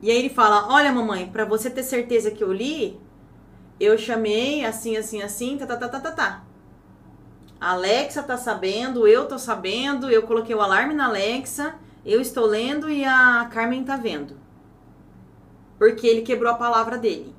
e 0.03 0.11
aí 0.11 0.19
ele 0.19 0.29
fala: 0.29 0.69
Olha, 0.69 0.93
mamãe, 0.93 1.27
para 1.27 1.45
você 1.45 1.71
ter 1.71 1.83
certeza 1.83 2.31
que 2.31 2.45
eu 2.45 2.53
li, 2.53 3.01
eu 3.81 3.97
chamei 3.97 4.65
assim, 4.65 4.97
assim, 4.97 5.23
assim, 5.23 5.57
tá, 5.57 5.67
tá, 5.67 5.77
tá, 5.77 5.89
tá, 5.89 6.01
tá, 6.01 6.13
tá. 6.13 6.45
A 7.59 7.71
Alexa 7.71 8.23
tá 8.23 8.37
sabendo, 8.37 9.09
eu 9.09 9.27
tô 9.27 9.39
sabendo, 9.39 10.11
eu 10.11 10.23
coloquei 10.25 10.55
o 10.55 10.61
alarme 10.61 10.93
na 10.93 11.07
Alexa 11.07 11.75
eu 12.05 12.21
estou 12.21 12.45
lendo 12.45 12.91
e 12.91 13.05
a 13.05 13.49
Carmen 13.51 13.81
está 13.81 13.97
vendo 13.97 14.37
porque 15.85 16.07
ele 16.07 16.23
quebrou 16.23 16.51
a 16.51 16.57
palavra 16.57 16.97
dele. 16.97 17.37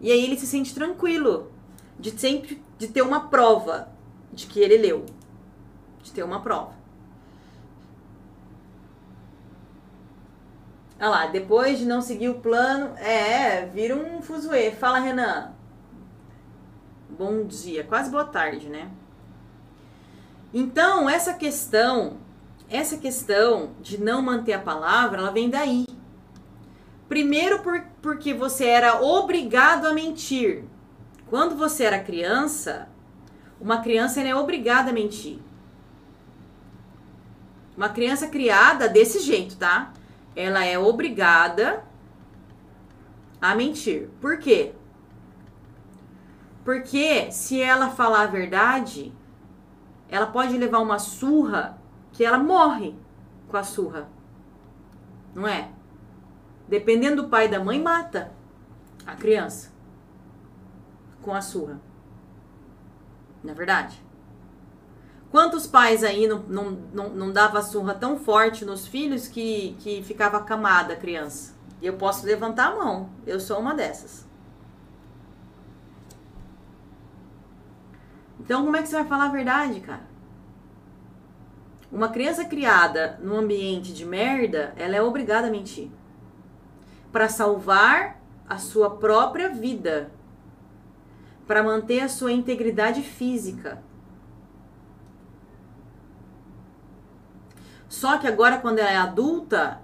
E 0.00 0.10
aí 0.10 0.24
ele 0.24 0.36
se 0.36 0.44
sente 0.44 0.74
tranquilo 0.74 1.52
de 1.96 2.10
sempre 2.18 2.60
de 2.76 2.88
ter 2.88 3.00
uma 3.00 3.28
prova 3.28 3.88
de 4.32 4.48
que 4.48 4.58
ele 4.58 4.76
leu, 4.76 5.06
de 6.02 6.10
ter 6.10 6.24
uma 6.24 6.40
prova. 6.40 6.72
Olha 10.98 11.08
lá, 11.08 11.26
depois 11.26 11.78
de 11.78 11.84
não 11.84 12.02
seguir 12.02 12.28
o 12.28 12.40
plano, 12.40 12.92
é, 12.96 13.60
é 13.60 13.66
vira 13.66 13.94
um 13.94 14.20
fuzuê. 14.20 14.72
Fala, 14.72 14.98
Renan. 14.98 15.52
Bom 17.08 17.44
dia, 17.44 17.84
quase 17.84 18.10
boa 18.10 18.24
tarde, 18.24 18.68
né? 18.68 18.90
Então, 20.52 21.08
essa 21.08 21.34
questão, 21.34 22.16
essa 22.68 22.96
questão 22.96 23.70
de 23.80 23.96
não 23.96 24.20
manter 24.20 24.54
a 24.54 24.60
palavra, 24.60 25.20
ela 25.20 25.30
vem 25.30 25.48
daí. 25.48 25.95
Primeiro 27.08 27.60
por, 27.60 27.80
porque 28.02 28.34
você 28.34 28.64
era 28.66 29.00
obrigado 29.00 29.86
a 29.86 29.92
mentir. 29.92 30.64
Quando 31.28 31.56
você 31.56 31.84
era 31.84 31.98
criança, 31.98 32.88
uma 33.60 33.80
criança 33.80 34.20
é 34.20 34.34
obrigada 34.34 34.90
a 34.90 34.92
mentir. 34.92 35.38
Uma 37.76 37.88
criança 37.88 38.28
criada 38.28 38.88
desse 38.88 39.20
jeito, 39.20 39.56
tá? 39.56 39.92
Ela 40.34 40.64
é 40.64 40.78
obrigada 40.78 41.84
a 43.40 43.54
mentir. 43.54 44.08
Por 44.20 44.38
quê? 44.38 44.72
Porque 46.64 47.30
se 47.30 47.60
ela 47.60 47.90
falar 47.90 48.22
a 48.22 48.26
verdade, 48.26 49.12
ela 50.08 50.26
pode 50.26 50.56
levar 50.56 50.80
uma 50.80 50.98
surra 50.98 51.78
que 52.12 52.24
ela 52.24 52.38
morre 52.38 52.94
com 53.48 53.56
a 53.56 53.62
surra. 53.62 54.08
Não 55.34 55.46
é? 55.46 55.70
Dependendo 56.68 57.22
do 57.22 57.28
pai 57.28 57.46
e 57.46 57.50
da 57.50 57.62
mãe, 57.62 57.80
mata 57.80 58.32
a 59.06 59.14
criança 59.14 59.72
com 61.22 61.32
a 61.34 61.40
surra. 61.40 61.80
Não 63.42 63.52
é 63.52 63.54
verdade? 63.54 64.04
Quantos 65.30 65.66
pais 65.66 66.02
aí 66.02 66.26
não, 66.26 66.38
não, 66.40 66.70
não, 66.92 67.08
não 67.10 67.32
dava 67.32 67.62
surra 67.62 67.94
tão 67.94 68.18
forte 68.18 68.64
nos 68.64 68.86
filhos 68.86 69.28
que, 69.28 69.76
que 69.80 70.02
ficava 70.02 70.38
acamada 70.38 70.94
a 70.94 70.96
criança? 70.96 71.54
E 71.80 71.86
eu 71.86 71.94
posso 71.94 72.24
levantar 72.24 72.72
a 72.72 72.76
mão. 72.76 73.10
Eu 73.26 73.38
sou 73.38 73.58
uma 73.58 73.74
dessas. 73.74 74.26
Então, 78.40 78.64
como 78.64 78.76
é 78.76 78.82
que 78.82 78.88
você 78.88 78.94
vai 78.94 79.06
falar 79.06 79.26
a 79.26 79.32
verdade, 79.32 79.80
cara? 79.80 80.06
Uma 81.90 82.08
criança 82.08 82.44
criada 82.44 83.18
num 83.22 83.36
ambiente 83.36 83.92
de 83.92 84.04
merda, 84.04 84.72
ela 84.76 84.96
é 84.96 85.02
obrigada 85.02 85.48
a 85.48 85.50
mentir. 85.50 85.90
Para 87.16 87.30
salvar 87.30 88.20
a 88.46 88.58
sua 88.58 88.90
própria 88.90 89.48
vida. 89.48 90.12
Para 91.46 91.62
manter 91.62 92.00
a 92.00 92.10
sua 92.10 92.30
integridade 92.30 93.00
física. 93.00 93.82
Só 97.88 98.18
que 98.18 98.26
agora, 98.26 98.58
quando 98.58 98.80
ela 98.80 98.90
é 98.90 98.98
adulta, 98.98 99.80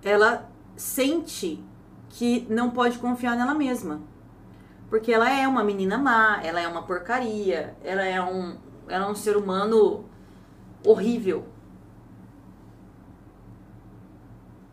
ela 0.00 0.48
sente 0.76 1.60
que 2.08 2.46
não 2.48 2.70
pode 2.70 3.00
confiar 3.00 3.36
nela 3.36 3.52
mesma. 3.52 4.00
Porque 4.88 5.12
ela 5.12 5.28
é 5.28 5.48
uma 5.48 5.64
menina 5.64 5.98
má, 5.98 6.40
ela 6.40 6.60
é 6.60 6.68
uma 6.68 6.84
porcaria, 6.84 7.76
ela 7.82 8.04
é 8.04 8.22
um, 8.22 8.58
ela 8.86 9.06
é 9.06 9.08
um 9.08 9.14
ser 9.16 9.36
humano 9.36 10.04
horrível. 10.86 11.48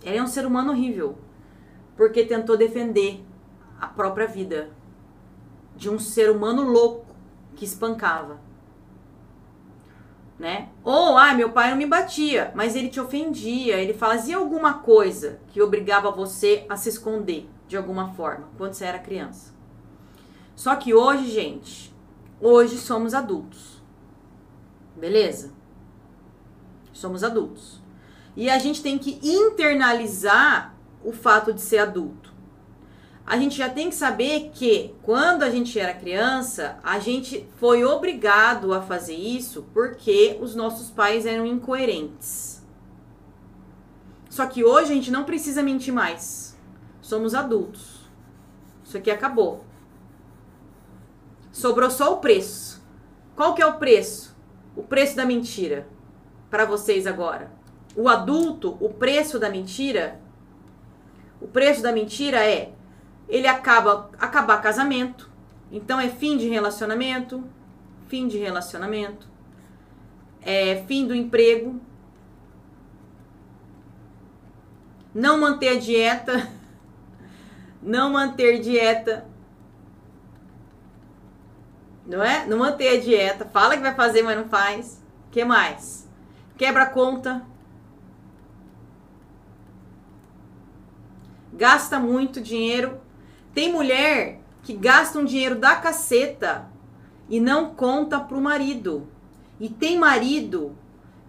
Ela 0.05 0.17
é 0.17 0.21
um 0.21 0.27
ser 0.27 0.45
humano 0.45 0.73
horrível. 0.73 1.22
Porque 1.95 2.25
tentou 2.25 2.57
defender 2.57 3.23
a 3.79 3.87
própria 3.87 4.27
vida 4.27 4.71
de 5.75 5.89
um 5.89 5.99
ser 5.99 6.29
humano 6.29 6.63
louco 6.63 7.15
que 7.55 7.65
espancava. 7.65 8.39
Né? 10.39 10.69
Ou, 10.83 11.17
ah, 11.17 11.33
meu 11.33 11.51
pai 11.51 11.69
não 11.69 11.77
me 11.77 11.85
batia, 11.85 12.51
mas 12.55 12.75
ele 12.75 12.89
te 12.89 12.99
ofendia, 12.99 13.77
ele 13.77 13.93
fazia 13.93 14.37
alguma 14.37 14.75
coisa 14.79 15.39
que 15.47 15.61
obrigava 15.61 16.11
você 16.11 16.65
a 16.67 16.75
se 16.75 16.89
esconder 16.89 17.47
de 17.67 17.77
alguma 17.77 18.13
forma, 18.13 18.49
quando 18.57 18.73
você 18.73 18.85
era 18.85 18.99
criança. 18.99 19.53
Só 20.55 20.75
que 20.75 20.93
hoje, 20.93 21.29
gente, 21.29 21.93
hoje 22.39 22.77
somos 22.77 23.13
adultos. 23.13 23.81
Beleza? 24.95 25.51
Somos 26.91 27.23
adultos. 27.23 27.81
E 28.35 28.49
a 28.49 28.57
gente 28.57 28.81
tem 28.81 28.97
que 28.97 29.19
internalizar 29.23 30.72
o 31.03 31.11
fato 31.11 31.53
de 31.53 31.61
ser 31.61 31.79
adulto. 31.79 32.33
A 33.25 33.37
gente 33.37 33.57
já 33.57 33.69
tem 33.69 33.89
que 33.89 33.95
saber 33.95 34.51
que 34.53 34.93
quando 35.01 35.43
a 35.43 35.49
gente 35.49 35.79
era 35.79 35.93
criança, 35.93 36.77
a 36.83 36.99
gente 36.99 37.47
foi 37.55 37.85
obrigado 37.85 38.73
a 38.73 38.81
fazer 38.81 39.15
isso 39.15 39.65
porque 39.73 40.37
os 40.41 40.55
nossos 40.55 40.91
pais 40.91 41.25
eram 41.25 41.45
incoerentes. 41.45 42.61
Só 44.29 44.45
que 44.45 44.63
hoje 44.63 44.91
a 44.91 44.95
gente 44.95 45.11
não 45.11 45.23
precisa 45.23 45.63
mentir 45.63 45.93
mais. 45.93 46.57
Somos 47.01 47.33
adultos. 47.33 48.01
Isso 48.83 48.97
aqui 48.97 49.09
acabou. 49.09 49.63
Sobrou 51.51 51.89
só 51.89 52.13
o 52.13 52.17
preço. 52.17 52.83
Qual 53.35 53.53
que 53.53 53.61
é 53.61 53.65
o 53.65 53.77
preço? 53.77 54.35
O 54.75 54.83
preço 54.83 55.15
da 55.15 55.25
mentira 55.25 55.87
para 56.49 56.65
vocês 56.65 57.07
agora. 57.07 57.51
O 57.95 58.09
adulto, 58.09 58.75
o 58.79 58.89
preço 58.89 59.39
da 59.39 59.49
mentira, 59.49 60.19
o 61.43 61.47
preço 61.47 61.83
da 61.83 61.91
mentira 61.91 62.37
é 62.43 62.71
ele 63.27 63.47
acaba 63.47 64.09
acabar 64.17 64.61
casamento. 64.61 65.29
Então 65.69 65.99
é 65.99 66.07
fim 66.07 66.37
de 66.37 66.47
relacionamento, 66.47 67.43
fim 68.07 68.27
de 68.27 68.37
relacionamento, 68.37 69.27
é 70.41 70.83
fim 70.87 71.05
do 71.05 71.13
emprego, 71.13 71.81
não 75.13 75.39
manter 75.39 75.69
a 75.69 75.79
dieta, 75.79 76.49
não 77.81 78.11
manter 78.11 78.59
dieta, 78.59 79.25
não 82.05 82.23
é? 82.23 82.45
Não 82.45 82.59
manter 82.59 82.97
a 82.97 83.01
dieta. 83.01 83.45
Fala 83.45 83.75
que 83.75 83.81
vai 83.81 83.95
fazer, 83.95 84.21
mas 84.21 84.37
não 84.37 84.47
faz. 84.47 85.01
que 85.31 85.43
mais? 85.43 86.07
Quebra 86.57 86.85
conta. 86.85 87.41
Gasta 91.53 91.99
muito 91.99 92.41
dinheiro. 92.41 92.99
Tem 93.53 93.71
mulher 93.71 94.41
que 94.63 94.73
gasta 94.73 95.19
um 95.19 95.25
dinheiro 95.25 95.55
da 95.55 95.75
caceta 95.75 96.67
e 97.29 97.39
não 97.39 97.73
conta 97.73 98.19
pro 98.19 98.41
marido. 98.41 99.07
E 99.59 99.69
tem 99.69 99.97
marido 99.97 100.75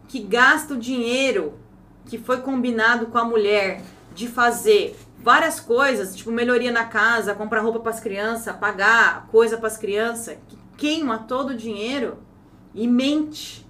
que 0.09 0.21
gasta 0.21 0.75
o 0.75 0.79
dinheiro 0.79 1.59
que 2.07 2.19
foi 2.19 2.41
combinado 2.41 3.07
com 3.07 3.19
a 3.19 3.25
mulher 3.25 3.83
de 4.15 4.29
fazer 4.29 4.97
várias 5.19 5.59
coisas, 5.59 6.15
tipo 6.15 6.31
melhoria 6.31 6.71
na 6.71 6.85
casa, 6.85 7.35
comprar 7.35 7.61
roupa 7.61 7.81
para 7.81 7.91
as 7.91 8.01
crianças, 8.01 8.55
pagar 8.57 9.27
coisa 9.29 9.57
para 9.57 9.67
as 9.67 9.77
crianças, 9.77 10.37
que 10.49 10.59
queima 10.77 11.19
todo 11.19 11.51
o 11.51 11.57
dinheiro 11.57 12.19
e 12.75 12.87
mente. 12.87 13.67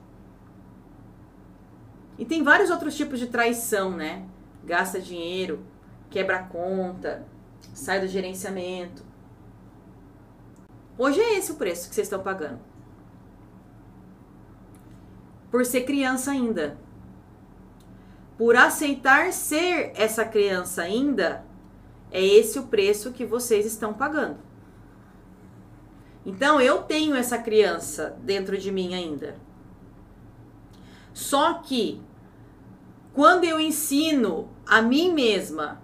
E 2.18 2.24
tem 2.24 2.42
vários 2.42 2.70
outros 2.70 2.96
tipos 2.96 3.18
de 3.18 3.26
traição, 3.26 3.90
né? 3.90 4.24
Gasta 4.64 5.00
dinheiro, 5.00 5.64
quebra 6.14 6.36
a 6.36 6.42
conta, 6.44 7.26
sai 7.74 8.00
do 8.00 8.06
gerenciamento. 8.06 9.02
Hoje 10.96 11.20
é 11.20 11.36
esse 11.36 11.50
o 11.50 11.56
preço 11.56 11.88
que 11.88 11.94
vocês 11.96 12.06
estão 12.06 12.22
pagando. 12.22 12.60
Por 15.50 15.66
ser 15.66 15.80
criança 15.80 16.30
ainda. 16.30 16.78
Por 18.38 18.54
aceitar 18.54 19.32
ser 19.32 19.90
essa 19.96 20.24
criança 20.24 20.82
ainda, 20.82 21.44
é 22.12 22.24
esse 22.24 22.60
o 22.60 22.68
preço 22.68 23.10
que 23.10 23.26
vocês 23.26 23.66
estão 23.66 23.92
pagando. 23.92 24.38
Então 26.24 26.60
eu 26.60 26.84
tenho 26.84 27.16
essa 27.16 27.38
criança 27.38 28.16
dentro 28.22 28.56
de 28.56 28.70
mim 28.70 28.94
ainda. 28.94 29.34
Só 31.12 31.54
que 31.54 32.00
quando 33.12 33.42
eu 33.42 33.58
ensino 33.58 34.48
a 34.64 34.80
mim 34.80 35.12
mesma, 35.12 35.82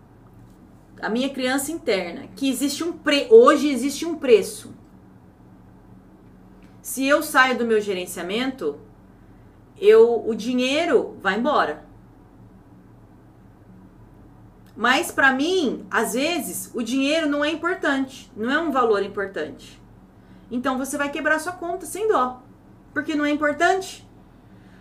a 1.03 1.09
minha 1.09 1.31
criança 1.31 1.73
interna, 1.73 2.29
que 2.37 2.49
existe 2.49 2.85
um 2.85 2.93
pre 2.93 3.27
hoje 3.31 3.69
existe 3.69 4.05
um 4.05 4.17
preço. 4.17 4.75
Se 6.83 7.07
eu 7.07 7.23
saio 7.23 7.59
do 7.59 7.65
meu 7.65 7.81
gerenciamento, 7.81 8.79
eu 9.79 10.27
o 10.27 10.35
dinheiro 10.35 11.17
vai 11.21 11.39
embora. 11.39 11.85
Mas 14.77 15.11
para 15.11 15.33
mim, 15.33 15.87
às 15.91 16.15
vezes, 16.15 16.71
o 16.75 16.83
dinheiro 16.83 17.29
não 17.29 17.45
é 17.45 17.51
importante, 17.51 18.33
não 18.35 18.51
é 18.51 18.59
um 18.59 18.71
valor 18.71 19.03
importante. 19.03 19.81
Então 20.51 20.79
você 20.79 20.97
vai 20.97 21.11
quebrar 21.11 21.39
sua 21.39 21.53
conta 21.53 21.85
sem 21.87 22.09
dó, 22.09 22.43
porque 22.93 23.15
não 23.15 23.25
é 23.25 23.31
importante. 23.31 24.09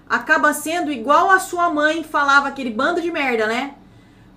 Acaba 0.07 0.53
sendo 0.53 0.91
igual 0.91 1.29
a 1.29 1.37
sua 1.37 1.69
mãe 1.69 2.03
falava 2.03 2.47
aquele 2.47 2.71
bando 2.71 3.01
de 3.01 3.11
merda, 3.11 3.45
né? 3.45 3.75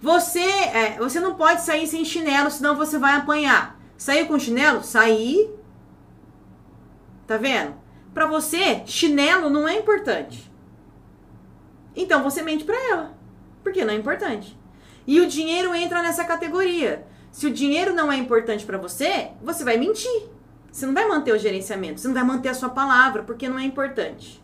Você, 0.03 0.40
é, 0.40 0.98
você 0.98 1.20
não 1.20 1.36
pode 1.36 1.62
sair 1.62 1.86
sem 1.86 2.05
chinelo, 2.05 2.50
senão 2.50 2.74
você 2.74 2.98
vai 2.98 3.14
apanhar. 3.14 3.80
Saiu 3.96 4.26
com 4.26 4.36
chinelo? 4.36 4.82
Sair. 4.82 5.48
Tá 7.24 7.36
vendo? 7.36 7.76
Para 8.12 8.26
você, 8.26 8.82
chinelo 8.84 9.48
não 9.48 9.68
é 9.68 9.78
importante. 9.78 10.50
Então 11.94 12.20
você 12.20 12.42
mente 12.42 12.64
para 12.64 12.74
ela, 12.90 13.16
porque 13.62 13.84
não 13.84 13.94
é 13.94 13.96
importante. 13.96 14.59
E 15.07 15.20
o 15.20 15.28
dinheiro 15.28 15.72
entra 15.72 16.03
nessa 16.03 16.24
categoria. 16.24 17.07
Se 17.30 17.46
o 17.46 17.53
dinheiro 17.53 17.94
não 17.94 18.11
é 18.11 18.16
importante 18.16 18.66
para 18.66 18.78
você, 18.78 19.30
você 19.40 19.62
vai 19.62 19.76
mentir. 19.76 20.28
Você 20.72 20.84
não 20.84 20.94
vai 20.94 21.07
manter 21.07 21.32
o 21.32 21.38
gerenciamento, 21.38 22.00
você 22.00 22.09
não 22.09 22.14
vai 22.14 22.24
manter 22.24 22.48
a 22.48 22.55
sua 22.55 22.70
palavra, 22.70 23.22
porque 23.22 23.48
não 23.48 23.59
é 23.59 23.64
importante. 23.64 24.42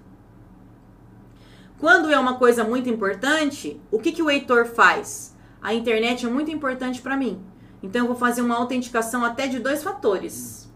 Quando 1.78 2.10
é 2.10 2.18
uma 2.18 2.34
coisa 2.34 2.62
muito 2.62 2.88
importante, 2.88 3.80
o 3.90 3.98
que, 3.98 4.12
que 4.12 4.22
o 4.22 4.30
Heitor 4.30 4.66
faz? 4.66 5.36
A 5.60 5.74
internet 5.74 6.24
é 6.24 6.28
muito 6.28 6.50
importante 6.50 7.00
para 7.00 7.16
mim. 7.16 7.40
Então 7.82 8.02
eu 8.02 8.06
vou 8.08 8.16
fazer 8.16 8.42
uma 8.42 8.56
autenticação 8.56 9.24
até 9.24 9.46
de 9.46 9.58
dois 9.58 9.82
fatores. 9.82 10.72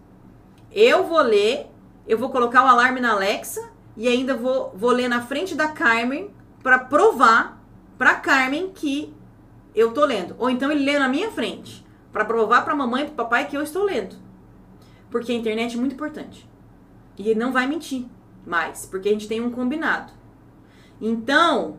Eu 0.71 1.05
vou 1.05 1.21
ler, 1.21 1.67
eu 2.07 2.19
vou 2.19 2.31
colocar 2.31 2.65
o 2.65 2.69
alarme 2.69 3.01
na 3.01 3.13
Alexa 3.13 3.71
e 3.97 4.09
ainda 4.09 4.37
vou, 4.37 4.73
vou 4.75 4.91
ler 4.91 5.09
na 5.09 5.21
frente 5.21 5.55
da 5.55 5.69
Carmen 5.69 6.31
para 6.63 6.79
provar 6.79 7.63
para 7.99 8.15
Carmen 8.15 8.71
que 8.75 9.15
eu 9.75 9.93
tô 9.93 10.05
lendo. 10.05 10.35
Ou 10.39 10.51
então 10.51 10.71
ele 10.71 10.85
lê 10.85 10.99
na 10.99 11.09
minha 11.09 11.31
frente 11.31 11.85
para 12.13 12.25
provar 12.25 12.65
para 12.65 12.75
mamãe 12.75 13.03
e 13.03 13.07
para 13.07 13.25
papai 13.25 13.47
que 13.47 13.57
eu 13.57 13.63
estou 13.63 13.85
lendo. 13.85 14.17
Porque 15.11 15.33
a 15.33 15.35
internet 15.35 15.77
é 15.77 15.81
muito 15.81 15.95
importante. 15.95 16.49
E 17.19 17.29
ele 17.29 17.39
não 17.39 17.53
vai 17.53 17.67
mentir 17.67 18.07
mais, 18.47 18.87
porque 18.87 19.09
a 19.09 19.13
gente 19.13 19.29
tem 19.29 19.41
um 19.41 19.51
combinado. 19.51 20.13
Então, 21.01 21.77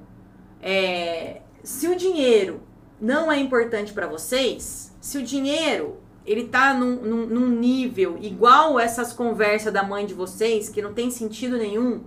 é, 0.61 1.41
se 1.63 1.87
o 1.87 1.95
dinheiro 1.95 2.61
não 3.03 3.29
é 3.29 3.37
importante 3.37 3.91
para 3.91 4.07
vocês, 4.07 4.95
se 5.01 5.17
o 5.17 5.23
dinheiro 5.23 5.97
ele 6.25 6.47
tá 6.47 6.73
num, 6.73 6.95
num, 6.95 7.25
num, 7.25 7.49
nível 7.49 8.17
igual 8.21 8.79
essas 8.79 9.11
conversas 9.11 9.73
da 9.73 9.83
mãe 9.83 10.05
de 10.05 10.13
vocês, 10.13 10.69
que 10.69 10.81
não 10.81 10.93
tem 10.93 11.11
sentido 11.11 11.57
nenhum, 11.57 12.01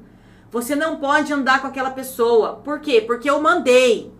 você 0.50 0.74
não 0.74 0.96
pode 0.96 1.30
andar 1.30 1.60
com 1.60 1.66
aquela 1.66 1.90
pessoa. 1.90 2.62
Por 2.64 2.80
quê? 2.80 3.02
Porque 3.06 3.28
eu 3.28 3.38
mandei. 3.42 4.10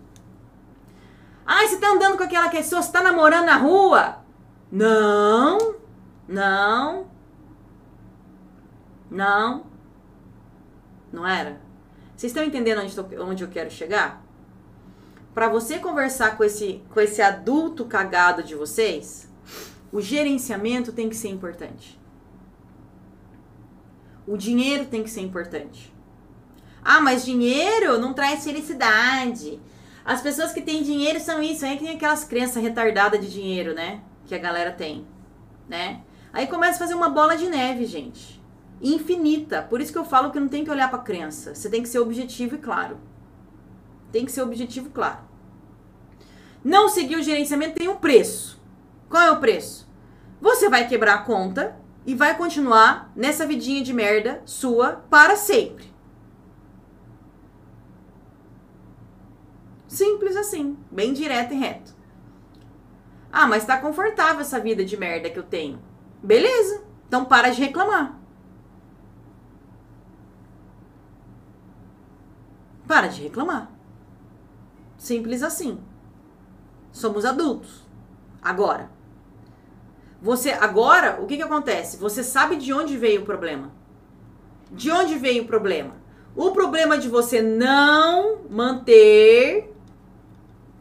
Ah, 1.43 1.65
você 1.65 1.77
tá 1.77 1.89
andando 1.89 2.15
com 2.15 2.23
aquela 2.23 2.49
pessoa, 2.49 2.83
você 2.83 2.91
tá 2.91 3.01
namorando 3.01 3.45
na 3.45 3.57
rua? 3.57 4.19
Não, 4.71 5.77
não, 6.27 7.07
não, 9.09 9.65
não 11.11 11.27
era. 11.27 11.59
Vocês 12.15 12.29
estão 12.29 12.43
entendendo 12.43 12.83
onde, 12.83 12.95
tô, 12.95 13.03
onde 13.23 13.43
eu 13.43 13.49
quero 13.49 13.71
chegar? 13.71 14.26
Para 15.37 15.49
você 15.49 15.77
conversar 15.77 16.35
com 16.35 16.43
esse, 16.43 16.81
com 16.89 16.99
esse 16.99 17.21
adulto 17.21 17.85
cagado 17.85 18.41
de 18.41 18.55
vocês, 18.55 19.31
o 19.91 20.01
gerenciamento 20.01 20.91
tem 20.91 21.07
que 21.07 21.15
ser 21.15 21.27
importante. 21.27 21.99
O 24.25 24.35
dinheiro 24.35 24.87
tem 24.87 25.03
que 25.03 25.11
ser 25.11 25.21
importante. 25.21 25.93
Ah, 26.83 26.99
mas 26.99 27.23
dinheiro 27.23 27.99
não 27.99 28.15
traz 28.15 28.43
felicidade. 28.45 29.61
As 30.03 30.21
pessoas 30.21 30.51
que 30.53 30.59
têm 30.59 30.81
dinheiro 30.81 31.19
são 31.19 31.39
isso. 31.39 31.63
Aí 31.63 31.77
tem 31.77 31.89
aquelas 31.89 32.23
crenças 32.23 32.63
retardadas 32.63 33.21
de 33.21 33.31
dinheiro, 33.31 33.75
né? 33.75 34.01
Que 34.25 34.33
a 34.33 34.39
galera 34.39 34.71
tem, 34.71 35.05
né? 35.69 36.01
Aí 36.33 36.47
começa 36.47 36.77
a 36.77 36.79
fazer 36.79 36.95
uma 36.95 37.09
bola 37.09 37.37
de 37.37 37.47
neve, 37.47 37.85
gente 37.85 38.41
infinita. 38.81 39.61
Por 39.61 39.81
isso 39.81 39.91
que 39.91 39.97
eu 39.97 40.05
falo 40.05 40.31
que 40.31 40.39
não 40.39 40.47
tem 40.47 40.63
que 40.63 40.71
olhar 40.71 40.89
para 40.89 40.99
crença. 40.99 41.53
Você 41.53 41.69
tem 41.69 41.83
que 41.83 41.89
ser 41.89 41.99
objetivo 41.99 42.55
e 42.55 42.57
claro. 42.59 42.97
Tem 44.11 44.25
que 44.25 44.31
ser 44.31 44.41
objetivo 44.41 44.89
claro. 44.89 45.19
Não 46.63 46.89
seguir 46.89 47.15
o 47.15 47.23
gerenciamento 47.23 47.75
tem 47.75 47.87
um 47.87 47.97
preço. 47.97 48.61
Qual 49.09 49.23
é 49.23 49.31
o 49.31 49.39
preço? 49.39 49.87
Você 50.41 50.69
vai 50.69 50.87
quebrar 50.87 51.15
a 51.15 51.23
conta 51.23 51.75
e 52.05 52.13
vai 52.13 52.37
continuar 52.37 53.11
nessa 53.15 53.45
vidinha 53.45 53.83
de 53.83 53.93
merda 53.93 54.41
sua 54.45 55.03
para 55.09 55.35
sempre. 55.35 55.91
Simples 59.87 60.35
assim, 60.35 60.77
bem 60.91 61.13
direto 61.13 61.53
e 61.53 61.57
reto. 61.57 61.95
Ah, 63.31 63.47
mas 63.47 63.65
tá 63.65 63.77
confortável 63.77 64.41
essa 64.41 64.59
vida 64.59 64.83
de 64.85 64.97
merda 64.97 65.29
que 65.29 65.39
eu 65.39 65.43
tenho. 65.43 65.81
Beleza. 66.21 66.83
Então 67.07 67.25
para 67.25 67.49
de 67.49 67.61
reclamar. 67.61 68.19
Para 72.87 73.07
de 73.07 73.21
reclamar. 73.21 73.76
Simples 75.07 75.41
assim. 75.41 75.79
Somos 76.91 77.23
adultos. 77.23 77.85
Agora. 78.41 78.91
Você 80.21 80.49
agora, 80.51 81.21
o 81.21 81.25
que 81.25 81.37
que 81.37 81.43
acontece? 81.43 81.95
Você 81.95 82.21
sabe 82.21 82.57
de 82.57 82.73
onde 82.73 82.97
veio 82.97 83.21
o 83.21 83.25
problema. 83.25 83.71
De 84.69 84.91
onde 84.91 85.17
veio 85.17 85.43
o 85.43 85.47
problema? 85.47 85.95
O 86.35 86.51
problema 86.51 86.97
de 86.97 87.07
você 87.07 87.41
não 87.41 88.41
manter 88.49 89.73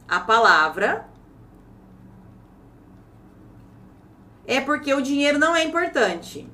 a 0.09 0.19
palavra 0.19 1.09
é 4.45 4.61
porque 4.61 4.93
o 4.93 5.01
dinheiro 5.01 5.39
não 5.39 5.55
é 5.55 5.63
importante. 5.63 6.51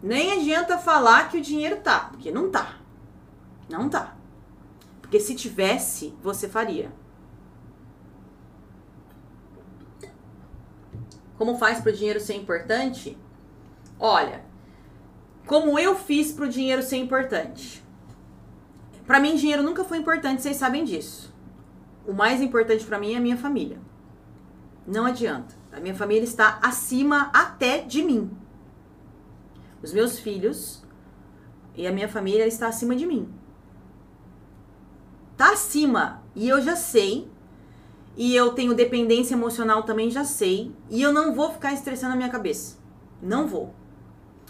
Nem 0.00 0.32
adianta 0.38 0.78
falar 0.78 1.28
que 1.28 1.38
o 1.38 1.42
dinheiro 1.42 1.78
tá, 1.80 2.10
porque 2.12 2.30
não 2.30 2.50
tá. 2.52 2.83
Não 3.68 3.88
tá. 3.88 4.16
Porque 5.00 5.20
se 5.20 5.34
tivesse, 5.34 6.14
você 6.22 6.48
faria. 6.48 6.92
Como 11.36 11.58
faz 11.58 11.80
para 11.80 11.92
o 11.92 11.94
dinheiro 11.94 12.20
ser 12.20 12.34
importante? 12.34 13.18
Olha, 13.98 14.44
como 15.46 15.78
eu 15.78 15.94
fiz 15.94 16.32
para 16.32 16.46
o 16.46 16.48
dinheiro 16.48 16.82
ser 16.82 16.96
importante. 16.96 17.84
Para 19.06 19.20
mim, 19.20 19.36
dinheiro 19.36 19.62
nunca 19.62 19.84
foi 19.84 19.98
importante, 19.98 20.42
vocês 20.42 20.56
sabem 20.56 20.84
disso. 20.84 21.34
O 22.06 22.12
mais 22.12 22.40
importante 22.40 22.84
para 22.84 22.98
mim 22.98 23.14
é 23.14 23.16
a 23.16 23.20
minha 23.20 23.36
família. 23.36 23.78
Não 24.86 25.06
adianta. 25.06 25.54
A 25.72 25.80
minha 25.80 25.94
família 25.94 26.24
está 26.24 26.58
acima 26.62 27.30
até 27.34 27.78
de 27.78 28.02
mim. 28.02 28.30
Os 29.82 29.92
meus 29.92 30.18
filhos 30.18 30.82
e 31.74 31.86
a 31.86 31.92
minha 31.92 32.08
família 32.08 32.46
está 32.46 32.68
acima 32.68 32.94
de 32.94 33.06
mim. 33.06 33.28
Tá 35.44 35.52
acima. 35.52 36.22
E 36.34 36.48
eu 36.48 36.62
já 36.62 36.74
sei. 36.74 37.28
E 38.16 38.34
eu 38.34 38.54
tenho 38.54 38.72
dependência 38.72 39.34
emocional 39.34 39.82
também, 39.82 40.10
já 40.10 40.24
sei. 40.24 40.74
E 40.88 41.02
eu 41.02 41.12
não 41.12 41.34
vou 41.34 41.52
ficar 41.52 41.74
estressando 41.74 42.14
a 42.14 42.16
minha 42.16 42.30
cabeça. 42.30 42.78
Não 43.20 43.46
vou. 43.46 43.74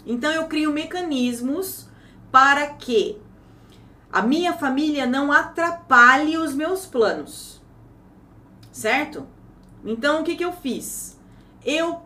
Então 0.05 0.31
eu 0.31 0.45
crio 0.45 0.71
mecanismos 0.71 1.89
para 2.31 2.67
que 2.67 3.19
a 4.09 4.21
minha 4.21 4.53
família 4.53 5.05
não 5.05 5.33
atrapalhe 5.33 6.37
os 6.37 6.55
meus 6.55 6.85
planos. 6.85 7.61
Certo? 8.71 9.27
Então 9.83 10.21
o 10.21 10.23
que, 10.23 10.37
que 10.37 10.45
eu 10.45 10.53
fiz? 10.53 11.19
Eu 11.65 12.03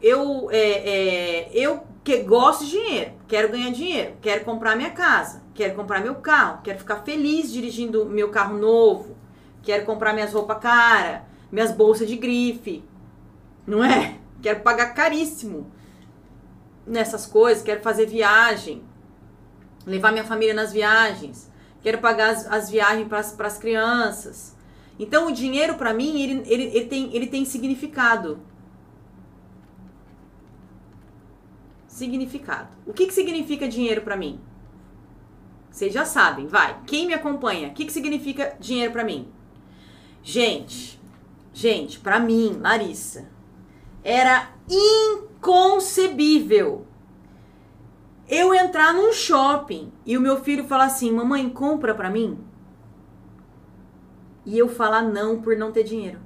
eu 0.00 0.48
é, 0.50 0.56
é, 0.58 1.50
eu 1.52 1.86
que 2.02 2.22
gosto 2.22 2.64
de 2.64 2.70
dinheiro, 2.70 3.12
quero 3.32 3.48
ganhar 3.48 3.70
dinheiro, 3.70 4.12
quero 4.20 4.44
comprar 4.44 4.76
minha 4.76 4.90
casa, 4.90 5.42
quero 5.54 5.74
comprar 5.74 6.02
meu 6.02 6.16
carro, 6.16 6.60
quero 6.62 6.78
ficar 6.78 6.96
feliz 6.96 7.50
dirigindo 7.50 8.04
meu 8.04 8.28
carro 8.28 8.58
novo, 8.58 9.16
quero 9.62 9.86
comprar 9.86 10.12
minhas 10.12 10.34
roupas 10.34 10.58
cara, 10.58 11.24
minhas 11.50 11.72
bolsas 11.72 12.06
de 12.06 12.14
grife, 12.18 12.84
não 13.66 13.82
é? 13.82 14.18
Quero 14.42 14.60
pagar 14.60 14.92
caríssimo 14.92 15.72
nessas 16.86 17.24
coisas, 17.24 17.62
quero 17.62 17.80
fazer 17.80 18.04
viagem, 18.04 18.82
levar 19.86 20.12
minha 20.12 20.24
família 20.24 20.52
nas 20.52 20.70
viagens, 20.70 21.50
quero 21.82 22.02
pagar 22.02 22.32
as, 22.32 22.46
as 22.52 22.68
viagens 22.68 23.08
para 23.08 23.46
as 23.46 23.56
crianças. 23.56 24.54
Então 24.98 25.28
o 25.28 25.32
dinheiro 25.32 25.76
para 25.76 25.94
mim 25.94 26.20
ele, 26.20 26.42
ele, 26.46 26.64
ele, 26.64 26.84
tem, 26.84 27.16
ele 27.16 27.26
tem 27.26 27.46
significado. 27.46 28.40
Significado. 31.92 32.74
O 32.86 32.94
que, 32.94 33.06
que 33.06 33.12
significa 33.12 33.68
dinheiro 33.68 34.00
para 34.00 34.16
mim? 34.16 34.40
Vocês 35.70 35.92
já 35.92 36.06
sabem, 36.06 36.46
vai. 36.46 36.80
Quem 36.86 37.06
me 37.06 37.12
acompanha? 37.12 37.68
O 37.68 37.72
que, 37.72 37.84
que 37.84 37.92
significa 37.92 38.56
dinheiro 38.58 38.92
para 38.92 39.04
mim? 39.04 39.30
Gente, 40.22 40.98
gente, 41.52 42.00
para 42.00 42.18
mim, 42.18 42.56
Larissa, 42.58 43.28
era 44.02 44.48
inconcebível 44.70 46.86
eu 48.26 48.54
entrar 48.54 48.94
num 48.94 49.12
shopping 49.12 49.92
e 50.06 50.16
o 50.16 50.20
meu 50.20 50.42
filho 50.42 50.64
falar 50.64 50.86
assim: 50.86 51.12
"Mamãe, 51.12 51.50
compra 51.50 51.94
para 51.94 52.08
mim?" 52.08 52.38
E 54.46 54.58
eu 54.58 54.66
falar 54.66 55.02
não 55.02 55.42
por 55.42 55.54
não 55.56 55.70
ter 55.70 55.84
dinheiro. 55.84 56.20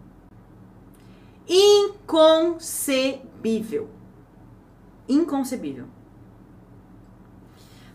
Inconcebível 1.49 3.96
inconcebível. 5.09 5.87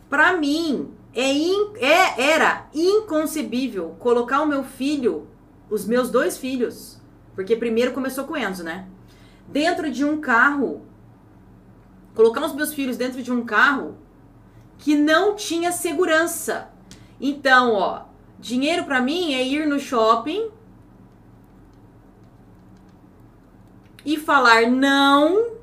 Para 0.09 0.37
mim, 0.37 0.91
é, 1.13 1.31
in, 1.31 1.73
é, 1.77 2.31
era 2.31 2.67
inconcebível 2.73 3.95
colocar 3.99 4.41
o 4.41 4.45
meu 4.45 4.63
filho, 4.63 5.27
os 5.69 5.85
meus 5.85 6.09
dois 6.09 6.37
filhos, 6.37 6.99
porque 7.33 7.55
primeiro 7.55 7.93
começou 7.93 8.25
com 8.25 8.33
o 8.33 8.37
Enzo, 8.37 8.63
né? 8.63 8.87
Dentro 9.47 9.91
de 9.91 10.03
um 10.03 10.19
carro, 10.19 10.85
colocar 12.13 12.45
os 12.45 12.53
meus 12.53 12.73
filhos 12.73 12.97
dentro 12.97 13.23
de 13.23 13.31
um 13.31 13.45
carro 13.45 13.97
que 14.77 14.95
não 14.95 15.35
tinha 15.35 15.71
segurança. 15.71 16.69
Então, 17.19 17.73
ó, 17.73 18.03
Dinheiro 18.41 18.85
para 18.85 18.99
mim 18.99 19.35
é 19.35 19.45
ir 19.45 19.67
no 19.67 19.79
shopping 19.79 20.49
e 24.03 24.17
falar 24.17 24.63
não, 24.63 25.57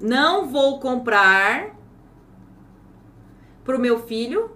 não 0.00 0.46
vou 0.46 0.78
comprar 0.80 1.74
pro 3.64 3.78
meu 3.78 3.98
filho 4.00 4.50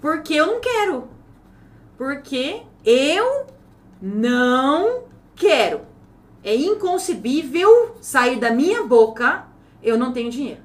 porque 0.00 0.34
eu 0.34 0.46
não 0.46 0.60
quero. 0.60 1.08
Porque 1.96 2.62
eu 2.84 3.46
não 4.00 5.04
quero. 5.34 5.82
É 6.42 6.54
inconcebível 6.54 7.96
sair 8.00 8.38
da 8.38 8.50
minha 8.50 8.84
boca 8.84 9.46
eu 9.82 9.98
não 9.98 10.12
tenho 10.12 10.30
dinheiro. 10.30 10.62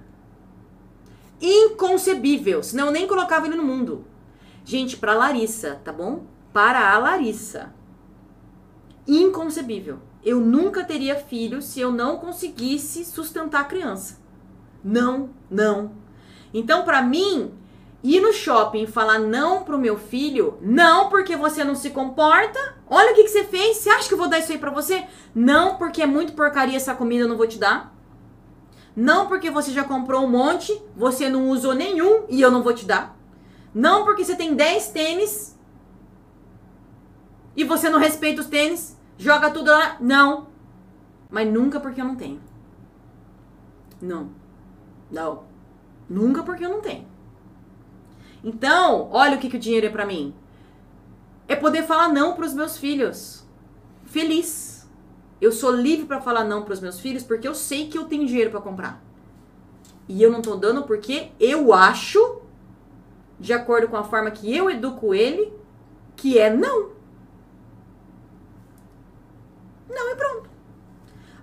Inconcebível, 1.41 2.63
senão 2.63 2.87
eu 2.87 2.91
nem 2.91 3.07
colocava 3.07 3.45
ele 3.45 3.55
no 3.55 3.63
mundo. 3.63 4.05
Gente, 4.63 4.95
para 4.97 5.13
Larissa, 5.13 5.79
tá 5.83 5.91
bom? 5.91 6.23
Para 6.53 6.93
a 6.93 6.97
Larissa. 6.97 7.73
Inconcebível. 9.07 9.99
Eu 10.23 10.39
nunca 10.39 10.83
teria 10.83 11.15
filho 11.15 11.61
se 11.61 11.79
eu 11.79 11.91
não 11.91 12.17
conseguisse 12.17 13.03
sustentar 13.03 13.61
a 13.61 13.65
criança. 13.65 14.21
Não, 14.83 15.31
não. 15.49 15.91
Então, 16.53 16.83
para 16.83 17.01
mim, 17.01 17.51
ir 18.03 18.19
no 18.21 18.33
shopping 18.33 18.83
e 18.83 18.87
falar 18.87 19.19
não 19.19 19.63
pro 19.63 19.77
meu 19.77 19.97
filho, 19.97 20.57
não 20.61 21.09
porque 21.09 21.35
você 21.35 21.63
não 21.63 21.75
se 21.75 21.89
comporta. 21.89 22.59
Olha 22.87 23.11
o 23.11 23.15
que, 23.15 23.23
que 23.23 23.29
você 23.29 23.43
fez. 23.43 23.77
Você 23.77 23.89
acha 23.89 24.07
que 24.07 24.13
eu 24.13 24.17
vou 24.17 24.27
dar 24.27 24.39
isso 24.39 24.51
aí 24.51 24.57
pra 24.57 24.71
você? 24.71 25.05
Não 25.33 25.75
porque 25.77 26.01
é 26.01 26.05
muito 26.05 26.33
porcaria 26.33 26.77
essa 26.77 26.93
comida, 26.93 27.23
eu 27.23 27.29
não 27.29 27.37
vou 27.37 27.47
te 27.47 27.57
dar. 27.57 27.93
Não 28.95 29.27
porque 29.27 29.49
você 29.49 29.71
já 29.71 29.83
comprou 29.83 30.23
um 30.23 30.29
monte, 30.29 30.79
você 30.95 31.27
não 31.27 31.49
usou 31.49 31.73
nenhum 31.73 32.25
e 32.29 32.41
eu 32.41 32.51
não 32.51 32.61
vou 32.61 32.73
te 32.73 32.85
dar. 32.85 33.17
Não 33.73 34.03
porque 34.03 34.23
você 34.23 34.35
tem 34.35 34.53
10 34.53 34.89
tênis 34.89 35.57
e 37.55 37.63
você 37.63 37.89
não 37.89 37.99
respeita 37.99 38.41
os 38.41 38.47
tênis, 38.47 38.92
joga 39.17 39.49
tudo 39.51 39.71
lá. 39.71 39.97
Não. 39.99 40.47
Mas 41.29 41.51
nunca 41.51 41.79
porque 41.79 42.01
eu 42.01 42.05
não 42.05 42.15
tenho. 42.15 42.39
Não. 44.01 44.29
Não. 45.09 45.43
Nunca 46.09 46.43
porque 46.43 46.65
eu 46.65 46.69
não 46.69 46.81
tenho. 46.81 47.07
Então, 48.43 49.09
olha 49.11 49.37
o 49.37 49.39
que, 49.39 49.49
que 49.49 49.57
o 49.57 49.59
dinheiro 49.59 49.87
é 49.87 49.89
para 49.89 50.05
mim. 50.05 50.33
É 51.47 51.55
poder 51.55 51.83
falar 51.83 52.09
não 52.09 52.35
para 52.35 52.45
os 52.45 52.53
meus 52.53 52.77
filhos. 52.77 53.45
Feliz. 54.05 54.87
Eu 55.39 55.51
sou 55.51 55.71
livre 55.71 56.05
para 56.05 56.21
falar 56.21 56.43
não 56.43 56.63
para 56.63 56.73
os 56.73 56.79
meus 56.79 56.99
filhos 56.99 57.23
porque 57.23 57.47
eu 57.47 57.55
sei 57.55 57.87
que 57.87 57.97
eu 57.97 58.05
tenho 58.05 58.25
dinheiro 58.25 58.51
para 58.51 58.61
comprar. 58.61 59.03
E 60.07 60.21
eu 60.21 60.31
não 60.31 60.41
tô 60.41 60.55
dando 60.55 60.83
porque 60.83 61.31
eu 61.39 61.73
acho, 61.73 62.41
de 63.39 63.53
acordo 63.53 63.87
com 63.87 63.97
a 63.97 64.03
forma 64.03 64.31
que 64.31 64.55
eu 64.55 64.69
educo 64.69 65.13
ele, 65.13 65.53
que 66.15 66.37
é 66.37 66.53
não. 66.53 66.91
Não 69.89 70.11
e 70.11 70.15
pronto. 70.15 70.49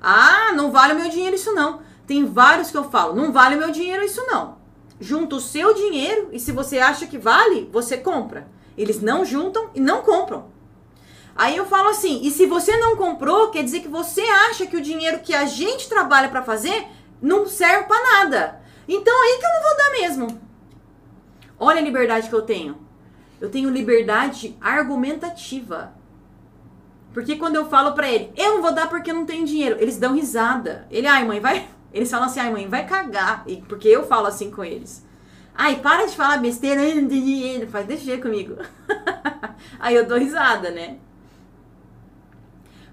Ah, 0.01 0.53
não 0.55 0.71
vale 0.71 0.95
o 0.95 0.97
meu 0.97 1.09
dinheiro 1.09 1.37
isso 1.37 1.53
não. 1.53 1.83
Tem 2.07 2.25
vários 2.25 2.71
que 2.71 2.77
eu 2.77 2.91
falo, 2.91 3.15
não 3.15 3.33
vale 3.33 3.57
o 3.57 3.59
meu 3.59 3.71
dinheiro 3.71 4.03
isso 4.03 4.25
não 4.27 4.61
junta 5.01 5.37
o 5.37 5.41
seu 5.41 5.73
dinheiro 5.73 6.29
e 6.31 6.39
se 6.39 6.53
você 6.53 6.79
acha 6.79 7.07
que 7.07 7.17
vale, 7.17 7.69
você 7.73 7.97
compra. 7.97 8.47
Eles 8.77 9.01
não 9.01 9.25
juntam 9.25 9.71
e 9.75 9.81
não 9.81 10.03
compram. 10.03 10.51
Aí 11.35 11.57
eu 11.57 11.65
falo 11.65 11.89
assim, 11.89 12.21
e 12.23 12.31
se 12.31 12.45
você 12.45 12.77
não 12.77 12.97
comprou, 12.97 13.51
quer 13.51 13.65
dizer 13.65 13.81
que 13.81 13.89
você 13.89 14.21
acha 14.21 14.67
que 14.67 14.77
o 14.77 14.83
dinheiro 14.83 15.21
que 15.21 15.35
a 15.35 15.47
gente 15.47 15.89
trabalha 15.89 16.29
para 16.29 16.43
fazer 16.43 16.87
não 17.21 17.47
serve 17.47 17.85
para 17.85 18.03
nada. 18.03 18.61
Então 18.87 19.23
aí 19.23 19.39
que 19.39 19.47
eu 19.47 19.51
não 19.51 19.63
vou 19.63 19.77
dar 19.77 19.91
mesmo. 19.93 20.41
Olha 21.59 21.79
a 21.79 21.85
liberdade 21.85 22.29
que 22.29 22.35
eu 22.35 22.43
tenho. 22.43 22.79
Eu 23.41 23.51
tenho 23.51 23.71
liberdade 23.71 24.57
argumentativa. 24.61 25.95
Porque 27.13 27.37
quando 27.37 27.57
eu 27.57 27.69
falo 27.69 27.93
para 27.93 28.09
ele, 28.09 28.33
eu 28.37 28.55
não 28.55 28.63
vou 28.63 28.73
dar 28.73 28.89
porque 28.89 29.13
não 29.13 29.27
tenho 29.27 29.47
dinheiro, 29.47 29.77
eles 29.81 29.99
dão 29.99 30.15
risada. 30.15 30.87
Ele, 30.91 31.07
ai 31.07 31.25
mãe, 31.25 31.41
vai, 31.41 31.69
eles 31.93 32.11
falam 32.11 32.27
assim, 32.27 32.41
ai 32.41 32.53
mãe, 32.53 32.69
vai 32.69 32.87
cagar. 32.87 33.43
E, 33.47 33.57
porque 33.63 33.89
eu 33.89 34.07
falo 34.07 34.27
assim 34.27 34.51
com 34.51 34.65
eles. 34.65 35.05
Ai, 35.55 35.81
para 35.81 36.07
de 36.07 36.17
falar 36.17 36.39
besteira, 36.39 36.83
ele 36.83 37.67
faz 37.67 37.87
deixar 37.87 38.19
comigo. 38.21 38.57
Aí 39.79 39.95
eu 39.95 40.07
dou 40.07 40.19
risada, 40.19 40.71
né? 40.71 40.97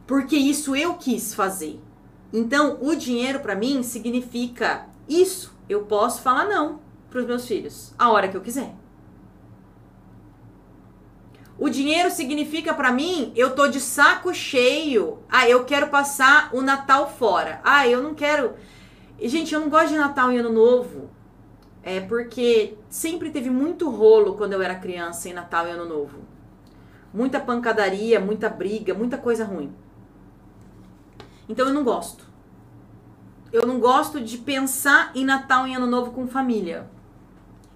Porque 0.05 0.35
isso 0.35 0.75
eu 0.75 0.95
quis 0.95 1.33
fazer. 1.33 1.79
Então, 2.33 2.77
o 2.81 2.95
dinheiro 2.95 3.39
para 3.39 3.55
mim 3.55 3.83
significa 3.83 4.85
isso. 5.07 5.55
Eu 5.69 5.83
posso 5.83 6.21
falar 6.21 6.45
não 6.45 6.79
para 7.09 7.19
os 7.19 7.25
meus 7.25 7.47
filhos 7.47 7.93
a 7.97 8.09
hora 8.09 8.27
que 8.27 8.35
eu 8.35 8.41
quiser. 8.41 8.73
O 11.59 11.69
dinheiro 11.69 12.11
significa 12.11 12.73
para 12.73 12.91
mim, 12.91 13.31
eu 13.35 13.55
tô 13.55 13.67
de 13.67 13.79
saco 13.79 14.33
cheio. 14.33 15.19
Ah, 15.27 15.49
eu 15.49 15.65
quero 15.65 15.87
passar 15.87 16.49
o 16.53 16.61
Natal 16.61 17.09
fora. 17.09 17.59
Ah, 17.63 17.87
eu 17.87 18.01
não 18.01 18.13
quero 18.13 18.53
gente, 19.25 19.53
eu 19.53 19.61
não 19.61 19.69
gosto 19.69 19.89
de 19.89 19.97
Natal 19.97 20.31
e 20.31 20.37
Ano 20.37 20.51
Novo. 20.51 21.09
É 21.81 22.01
porque 22.01 22.77
sempre 22.89 23.31
teve 23.31 23.49
muito 23.49 23.89
rolo 23.89 24.35
quando 24.35 24.53
eu 24.53 24.61
era 24.61 24.75
criança 24.75 25.29
em 25.29 25.33
Natal 25.33 25.65
e 25.67 25.71
Ano 25.71 25.85
Novo. 25.85 26.19
Muita 27.13 27.39
pancadaria, 27.39 28.19
muita 28.19 28.49
briga, 28.49 28.93
muita 28.93 29.17
coisa 29.17 29.45
ruim. 29.45 29.73
Então 31.47 31.67
eu 31.67 31.73
não 31.73 31.83
gosto. 31.83 32.25
Eu 33.51 33.65
não 33.65 33.79
gosto 33.79 34.19
de 34.19 34.37
pensar 34.37 35.11
em 35.15 35.23
Natal 35.23 35.65
e 35.65 35.73
Ano 35.73 35.87
Novo 35.87 36.11
com 36.11 36.27
família. 36.27 36.89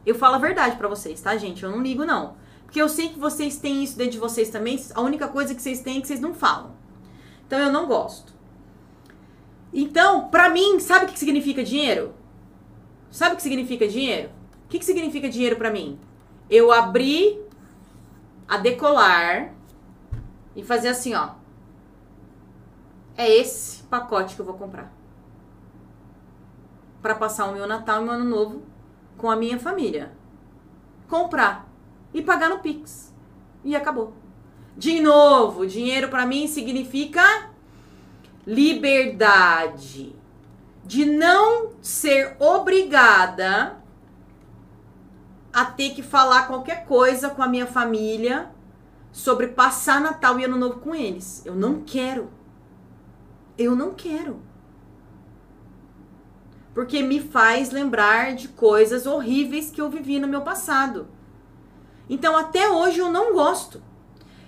Eu 0.05 0.13
falo 0.13 0.35
a 0.35 0.39
verdade 0.39 0.75
para 0.75 0.89
vocês, 0.89 1.21
tá, 1.21 1.37
gente? 1.37 1.63
Eu 1.63 1.71
não 1.71 1.81
ligo, 1.81 2.03
não. 2.03 2.35
Porque 2.71 2.81
eu 2.81 2.87
sei 2.87 3.09
que 3.09 3.19
vocês 3.19 3.57
têm 3.57 3.83
isso 3.83 3.97
dentro 3.97 4.13
de 4.13 4.17
vocês 4.17 4.49
também. 4.49 4.81
A 4.95 5.01
única 5.01 5.27
coisa 5.27 5.53
que 5.53 5.61
vocês 5.61 5.81
têm 5.81 5.97
é 5.97 6.01
que 6.01 6.07
vocês 6.07 6.21
não 6.21 6.33
falam. 6.33 6.71
Então 7.45 7.59
eu 7.59 7.69
não 7.69 7.85
gosto. 7.85 8.33
Então, 9.73 10.29
pra 10.29 10.49
mim, 10.49 10.79
sabe 10.79 11.03
o 11.03 11.07
que 11.09 11.19
significa 11.19 11.65
dinheiro? 11.65 12.13
Sabe 13.09 13.33
o 13.33 13.35
que 13.35 13.43
significa 13.43 13.85
dinheiro? 13.89 14.29
O 14.63 14.69
que, 14.69 14.81
significa 14.85 15.27
dinheiro 15.27 15.57
pra 15.57 15.69
mim? 15.69 15.99
Eu 16.49 16.71
abrir 16.71 17.45
a 18.47 18.55
decolar 18.55 19.53
e 20.55 20.63
fazer 20.63 20.87
assim, 20.87 21.13
ó. 21.13 21.31
É 23.17 23.29
esse 23.29 23.83
pacote 23.83 24.33
que 24.33 24.39
eu 24.39 24.45
vou 24.45 24.55
comprar. 24.55 24.93
Para 27.01 27.15
passar 27.15 27.49
o 27.49 27.53
meu 27.53 27.67
Natal 27.67 27.99
e 27.99 28.03
o 28.03 28.05
meu 28.05 28.13
Ano 28.13 28.23
Novo 28.23 28.63
com 29.17 29.29
a 29.29 29.35
minha 29.35 29.59
família. 29.59 30.13
Comprar 31.09 31.69
e 32.13 32.21
pagar 32.21 32.49
no 32.49 32.59
Pix. 32.59 33.13
E 33.63 33.75
acabou. 33.75 34.13
De 34.75 34.99
novo, 34.99 35.65
dinheiro 35.65 36.09
para 36.09 36.25
mim 36.25 36.47
significa 36.47 37.49
liberdade 38.45 40.15
de 40.83 41.05
não 41.05 41.71
ser 41.81 42.35
obrigada 42.39 43.77
a 45.53 45.65
ter 45.65 45.91
que 45.91 46.01
falar 46.01 46.47
qualquer 46.47 46.85
coisa 46.85 47.29
com 47.29 47.43
a 47.43 47.47
minha 47.47 47.67
família 47.67 48.49
sobre 49.11 49.47
passar 49.47 49.99
Natal 50.01 50.39
e 50.39 50.45
Ano 50.45 50.57
Novo 50.57 50.79
com 50.79 50.95
eles. 50.95 51.45
Eu 51.45 51.55
não 51.55 51.81
quero. 51.81 52.29
Eu 53.57 53.75
não 53.75 53.93
quero. 53.93 54.39
Porque 56.73 57.03
me 57.03 57.19
faz 57.19 57.69
lembrar 57.69 58.33
de 58.33 58.47
coisas 58.47 59.05
horríveis 59.05 59.69
que 59.69 59.81
eu 59.81 59.89
vivi 59.89 60.19
no 60.19 60.27
meu 60.27 60.41
passado. 60.41 61.07
Então, 62.09 62.37
até 62.37 62.69
hoje 62.69 62.99
eu 62.99 63.11
não 63.11 63.33
gosto. 63.33 63.81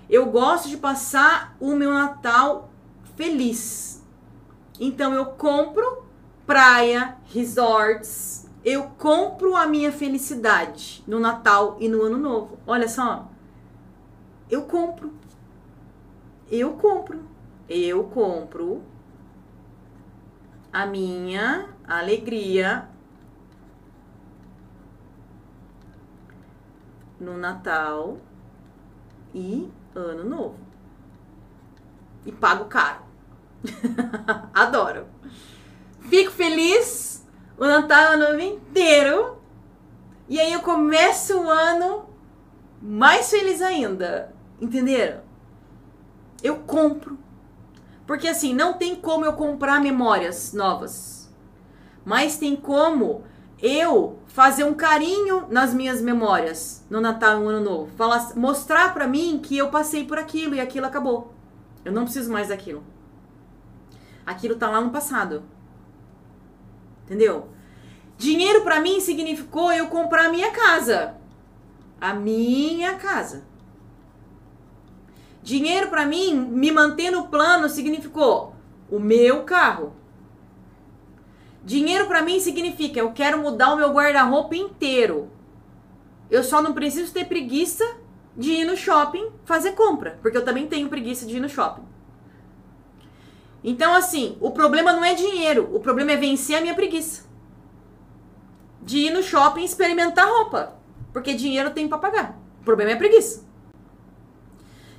Eu 0.09 0.27
gosto 0.27 0.69
de 0.69 0.77
passar 0.77 1.55
o 1.59 1.75
meu 1.75 1.93
Natal 1.93 2.69
feliz. 3.15 4.03
Então 4.79 5.13
eu 5.13 5.25
compro 5.25 6.03
praia, 6.45 7.17
resorts, 7.25 8.49
eu 8.65 8.83
compro 8.97 9.55
a 9.55 9.65
minha 9.65 9.91
felicidade 9.91 11.03
no 11.07 11.19
Natal 11.19 11.77
e 11.79 11.87
no 11.87 12.01
Ano 12.01 12.17
Novo. 12.17 12.57
Olha 12.65 12.87
só. 12.87 13.29
Eu 14.49 14.63
compro. 14.63 15.13
Eu 16.51 16.73
compro. 16.73 17.23
Eu 17.69 18.03
compro 18.05 18.83
a 20.71 20.85
minha 20.85 21.69
alegria 21.87 22.87
no 27.23 27.37
Natal 27.37 28.17
e 29.33 29.71
Ano 29.95 30.23
Novo 30.25 30.73
e 32.25 32.31
pago 32.31 32.65
caro. 32.65 33.03
Adoro. 34.53 35.07
Fico 36.01 36.31
feliz 36.31 37.25
o 37.57 37.65
Natal 37.65 38.17
o 38.17 38.23
ano 38.23 38.41
inteiro. 38.41 39.37
E 40.27 40.39
aí 40.39 40.53
eu 40.53 40.61
começo 40.61 41.37
o 41.37 41.49
ano 41.49 42.05
mais 42.81 43.29
feliz 43.29 43.61
ainda. 43.61 44.33
Entenderam? 44.59 45.21
Eu 46.41 46.57
compro. 46.59 47.17
Porque 48.05 48.27
assim, 48.27 48.53
não 48.53 48.73
tem 48.73 48.95
como 48.95 49.25
eu 49.25 49.33
comprar 49.33 49.79
memórias 49.81 50.53
novas. 50.53 51.33
Mas 52.05 52.37
tem 52.37 52.55
como 52.55 53.23
eu 53.61 54.19
fazer 54.33 54.63
um 54.63 54.73
carinho 54.73 55.45
nas 55.47 55.75
minhas 55.75 56.01
memórias 56.01 56.83
no 56.89 56.99
Natal 56.99 57.39
e 57.39 57.43
no 57.43 57.49
Ano 57.49 57.63
Novo. 57.63 57.91
Falar, 57.95 58.35
mostrar 58.35 58.91
para 58.91 59.07
mim 59.07 59.39
que 59.41 59.55
eu 59.55 59.69
passei 59.69 60.05
por 60.05 60.17
aquilo 60.17 60.55
e 60.55 60.59
aquilo 60.59 60.87
acabou. 60.87 61.31
Eu 61.85 61.91
não 61.91 62.03
preciso 62.03 62.31
mais 62.31 62.47
daquilo. 62.47 62.83
Aquilo 64.25 64.55
tá 64.55 64.67
lá 64.71 64.81
no 64.81 64.89
passado. 64.89 65.43
Entendeu? 67.05 67.49
Dinheiro 68.17 68.61
para 68.61 68.79
mim 68.79 68.99
significou 68.99 69.71
eu 69.71 69.87
comprar 69.87 70.25
a 70.25 70.29
minha 70.29 70.49
casa. 70.49 71.15
A 72.01 72.15
minha 72.15 72.95
casa. 72.95 73.43
Dinheiro 75.43 75.89
para 75.89 76.07
mim, 76.07 76.33
me 76.33 76.71
manter 76.71 77.11
no 77.11 77.27
plano 77.27 77.69
significou 77.69 78.55
o 78.89 78.99
meu 78.99 79.43
carro. 79.43 79.93
Dinheiro 81.63 82.07
para 82.07 82.21
mim 82.21 82.39
significa 82.39 82.99
eu 82.99 83.11
quero 83.13 83.39
mudar 83.39 83.73
o 83.73 83.77
meu 83.77 83.91
guarda-roupa 83.91 84.55
inteiro. 84.55 85.29
Eu 86.29 86.43
só 86.43 86.61
não 86.61 86.73
preciso 86.73 87.13
ter 87.13 87.25
preguiça 87.25 87.85
de 88.35 88.51
ir 88.51 88.65
no 88.65 88.75
shopping 88.75 89.29
fazer 89.45 89.73
compra, 89.73 90.17
porque 90.21 90.37
eu 90.37 90.43
também 90.43 90.67
tenho 90.67 90.89
preguiça 90.89 91.25
de 91.25 91.37
ir 91.37 91.39
no 91.39 91.47
shopping. 91.47 91.83
Então, 93.63 93.93
assim, 93.93 94.37
o 94.41 94.51
problema 94.51 94.91
não 94.91 95.05
é 95.05 95.13
dinheiro, 95.13 95.69
o 95.73 95.79
problema 95.79 96.11
é 96.11 96.17
vencer 96.17 96.57
a 96.57 96.61
minha 96.61 96.73
preguiça. 96.73 97.23
De 98.81 98.97
ir 98.97 99.11
no 99.11 99.23
shopping 99.23 99.63
experimentar 99.63 100.27
roupa, 100.27 100.75
porque 101.13 101.33
dinheiro 101.33 101.71
tem 101.71 101.87
para 101.87 101.97
pagar. 101.97 102.37
O 102.59 102.63
problema 102.65 102.91
é 102.91 102.95
preguiça. 102.95 103.45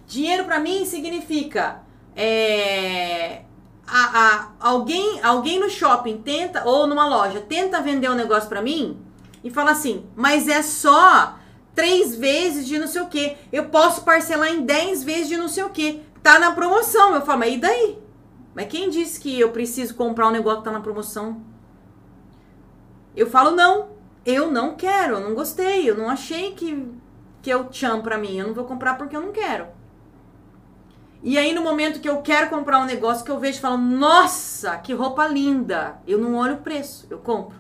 Dinheiro 0.07 0.45
para 0.45 0.61
mim 0.61 0.87
significa 0.87 1.83
é, 2.17 3.43
a, 3.87 4.19
a, 4.19 4.49
alguém, 4.61 5.21
alguém 5.23 5.61
no 5.61 5.69
shopping 5.69 6.19
tenta, 6.19 6.65
ou 6.65 6.87
numa 6.87 7.07
loja, 7.07 7.41
tenta 7.41 7.81
vender 7.81 8.11
um 8.11 8.15
negócio 8.15 8.49
para 8.49 8.63
mim 8.63 8.99
e 9.43 9.51
fala 9.51 9.73
assim, 9.73 10.07
mas 10.17 10.49
é 10.49 10.63
só 10.63 11.37
três 11.75 12.15
vezes 12.15 12.67
de 12.67 12.79
não 12.79 12.87
sei 12.87 13.03
o 13.03 13.09
que. 13.09 13.37
Eu 13.53 13.67
posso 13.69 14.03
parcelar 14.03 14.49
em 14.49 14.65
dez 14.65 15.03
vezes 15.05 15.29
de 15.29 15.37
não 15.37 15.49
sei 15.49 15.65
o 15.65 15.71
que. 15.71 16.03
Tá 16.23 16.39
na 16.39 16.53
promoção. 16.53 17.15
Eu 17.15 17.23
falo, 17.23 17.41
mas 17.41 17.55
e 17.55 17.59
daí? 17.59 17.99
Mas 18.55 18.69
quem 18.69 18.89
disse 18.89 19.21
que 19.21 19.39
eu 19.39 19.51
preciso 19.51 19.95
comprar 19.95 20.29
um 20.29 20.31
negócio 20.31 20.61
que 20.61 20.65
tá 20.65 20.71
na 20.71 20.81
promoção? 20.81 21.43
Eu 23.15 23.29
falo, 23.29 23.51
não, 23.51 23.91
eu 24.25 24.51
não 24.51 24.75
quero, 24.75 25.17
eu 25.17 25.21
não 25.21 25.35
gostei, 25.35 25.89
eu 25.89 25.97
não 25.97 26.09
achei 26.09 26.53
que, 26.53 26.89
que 27.43 27.51
é 27.51 27.57
o 27.57 27.65
tchan 27.65 28.01
pra 28.01 28.17
mim. 28.17 28.39
Eu 28.39 28.47
não 28.47 28.55
vou 28.55 28.65
comprar 28.65 28.97
porque 28.97 29.15
eu 29.15 29.21
não 29.21 29.33
quero. 29.33 29.67
E 31.25 31.39
aí, 31.39 31.55
no 31.55 31.63
momento 31.63 32.01
que 32.01 32.09
eu 32.09 32.21
quero 32.21 32.51
comprar 32.51 32.81
um 32.81 32.85
negócio 32.85 33.25
que 33.25 33.31
eu 33.31 33.41
vejo 33.41 33.57
e 33.57 33.61
falo, 33.63 33.79
nossa, 33.79 34.77
que 34.77 34.93
roupa 34.93 35.27
linda, 35.27 35.99
eu 36.07 36.19
não 36.19 36.35
olho 36.35 36.57
o 36.57 36.61
preço, 36.61 37.07
eu 37.09 37.19
compro. 37.19 37.57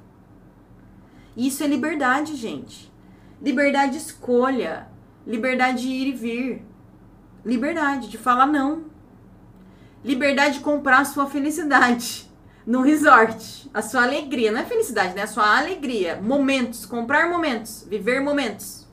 Isso 1.34 1.64
é 1.64 1.66
liberdade, 1.66 2.36
gente. 2.36 2.92
Liberdade 3.40 3.92
de 3.92 3.98
escolha, 3.98 4.86
liberdade 5.26 5.80
de 5.80 5.88
ir 5.88 6.08
e 6.08 6.12
vir, 6.12 6.66
liberdade 7.42 8.10
de 8.10 8.18
falar 8.18 8.46
não, 8.46 8.84
liberdade 10.04 10.58
de 10.58 10.60
comprar 10.60 10.98
a 10.98 11.04
sua 11.06 11.26
felicidade 11.26 12.30
no 12.66 12.82
resort, 12.82 13.70
a 13.72 13.80
sua 13.80 14.02
alegria, 14.02 14.52
não 14.52 14.60
é 14.60 14.64
felicidade, 14.66 15.14
né? 15.14 15.22
A 15.22 15.26
sua 15.26 15.56
alegria, 15.56 16.20
momentos, 16.20 16.84
comprar 16.84 17.30
momentos, 17.30 17.86
viver 17.88 18.20
momentos. 18.20 18.84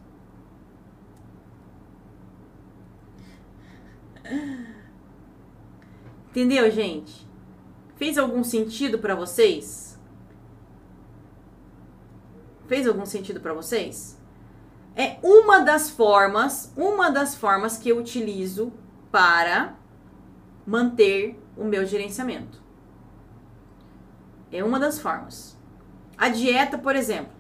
Entendeu, 6.32 6.72
gente? 6.72 7.28
Fez 7.98 8.18
algum 8.18 8.42
sentido 8.42 8.98
para 9.00 9.16
vocês? 9.16 10.00
Fez 12.68 12.88
algum 12.88 13.06
sentido 13.06 13.42
para 13.42 13.54
vocês? 13.54 14.18
É 14.96 15.18
uma 15.22 15.60
das 15.60 15.90
formas, 15.90 16.72
uma 16.78 17.12
das 17.12 17.36
formas 17.36 17.78
que 17.78 17.90
eu 17.90 17.98
utilizo 17.98 18.72
para 19.12 19.76
manter 20.66 21.38
o 21.58 21.66
meu 21.66 21.86
gerenciamento. 21.86 22.64
É 24.54 24.64
uma 24.64 24.80
das 24.80 25.00
formas. 25.00 25.58
A 26.18 26.30
dieta, 26.30 26.78
por 26.78 26.96
exemplo. 26.96 27.34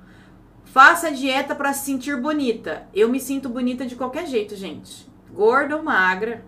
Faça 0.65 1.07
a 1.07 1.11
dieta 1.11 1.55
para 1.55 1.71
se 1.71 1.85
sentir 1.85 2.19
bonita. 2.19 2.89
Eu 2.93 3.07
me 3.07 3.21
sinto 3.21 3.47
bonita 3.47 3.85
de 3.85 3.95
qualquer 3.95 4.27
jeito, 4.27 4.53
gente. 4.57 5.09
Gorda 5.33 5.77
ou 5.77 5.83
magra, 5.83 6.43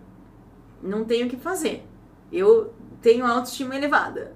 não 0.82 1.06
tenho 1.06 1.26
o 1.26 1.30
que 1.30 1.38
fazer. 1.38 1.86
Eu 2.34 2.74
tenho 3.00 3.24
autoestima 3.24 3.76
elevada. 3.76 4.34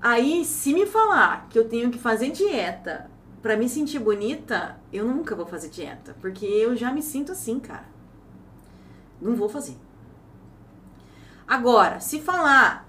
Aí, 0.00 0.44
se 0.44 0.72
me 0.72 0.86
falar 0.86 1.46
que 1.50 1.58
eu 1.58 1.68
tenho 1.68 1.90
que 1.90 1.98
fazer 1.98 2.30
dieta 2.30 3.10
para 3.42 3.56
me 3.56 3.68
sentir 3.68 3.98
bonita, 3.98 4.78
eu 4.90 5.04
nunca 5.04 5.34
vou 5.34 5.46
fazer 5.46 5.68
dieta, 5.68 6.16
porque 6.20 6.46
eu 6.46 6.74
já 6.74 6.90
me 6.90 7.02
sinto 7.02 7.32
assim, 7.32 7.60
cara. 7.60 7.84
Não 9.20 9.36
vou 9.36 9.48
fazer. 9.48 9.76
Agora, 11.46 12.00
se 12.00 12.20
falar 12.20 12.88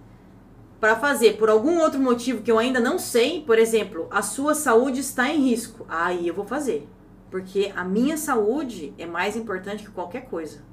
para 0.79 0.95
fazer 0.95 1.38
por 1.38 1.49
algum 1.49 1.79
outro 1.79 1.99
motivo 1.99 2.41
que 2.41 2.51
eu 2.51 2.57
ainda 2.57 2.79
não 2.79 2.97
sei, 2.97 3.41
por 3.41 3.59
exemplo, 3.59 4.07
a 4.09 4.21
sua 4.21 4.55
saúde 4.55 5.01
está 5.01 5.29
em 5.29 5.41
risco, 5.41 5.85
aí 5.89 6.27
eu 6.27 6.34
vou 6.34 6.45
fazer. 6.45 6.88
Porque 7.29 7.73
a 7.75 7.84
minha 7.84 8.15
saúde 8.15 8.93
é 8.97 9.05
mais 9.05 9.35
importante 9.35 9.84
que 9.84 9.91
qualquer 9.91 10.29
coisa. 10.29 10.63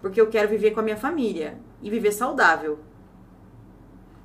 Porque 0.00 0.20
eu 0.20 0.28
quero 0.28 0.48
viver 0.48 0.70
com 0.70 0.80
a 0.80 0.82
minha 0.82 0.96
família 0.96 1.58
e 1.84 1.90
viver 1.90 2.10
saudável. 2.10 2.78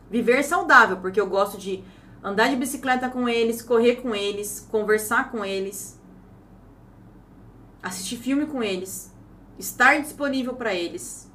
Viver 0.09 0.41
saudável, 0.43 0.97
porque 0.97 1.19
eu 1.19 1.27
gosto 1.27 1.57
de 1.57 1.83
andar 2.23 2.49
de 2.49 2.55
bicicleta 2.55 3.09
com 3.09 3.27
eles, 3.27 3.61
correr 3.61 3.97
com 3.97 4.15
eles, 4.15 4.65
conversar 4.71 5.29
com 5.29 5.43
eles, 5.45 6.01
assistir 7.83 8.15
filme 8.15 8.45
com 8.47 8.63
eles, 8.63 9.13
estar 9.59 9.99
disponível 9.99 10.55
para 10.55 10.73
eles, 10.73 11.29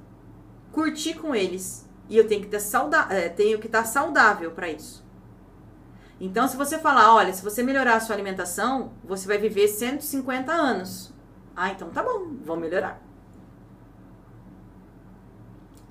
curtir 0.72 1.14
com 1.14 1.34
eles. 1.34 1.88
E 2.08 2.16
eu 2.16 2.26
tenho 2.26 2.42
que 2.42 2.48
ter 2.48 2.60
sauda 2.60 3.06
é, 3.10 3.28
tenho 3.28 3.58
que 3.58 3.66
estar 3.66 3.84
saudável 3.84 4.50
para 4.50 4.70
isso. 4.70 5.04
Então, 6.20 6.48
se 6.48 6.56
você 6.56 6.78
falar, 6.78 7.14
olha, 7.14 7.32
se 7.32 7.42
você 7.42 7.62
melhorar 7.62 7.96
a 7.96 8.00
sua 8.00 8.14
alimentação, 8.14 8.92
você 9.04 9.26
vai 9.26 9.36
viver 9.36 9.68
150 9.68 10.52
anos. 10.52 11.12
Ah, 11.54 11.70
então 11.70 11.90
tá 11.90 12.02
bom, 12.02 12.36
vou 12.44 12.56
melhorar. 12.56 13.00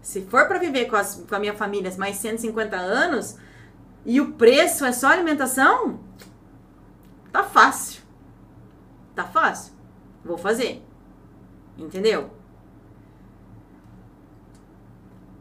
Se 0.04 0.22
for 0.22 0.48
para 0.50 0.60
viver 0.60 0.88
com, 0.88 0.98
as, 0.98 1.16
com 1.28 1.34
a 1.34 1.40
minha 1.40 1.54
família 1.54 1.90
mais 1.98 2.18
150 2.18 2.76
anos 2.76 3.38
e 4.06 4.20
o 4.20 4.34
preço 4.34 4.84
é 4.84 4.92
só 4.92 5.08
alimentação, 5.08 6.02
tá 7.32 7.42
fácil. 7.42 8.04
Tá 9.16 9.24
fácil. 9.24 9.72
Vou 10.24 10.38
fazer. 10.38 10.84
Entendeu? 11.78 12.32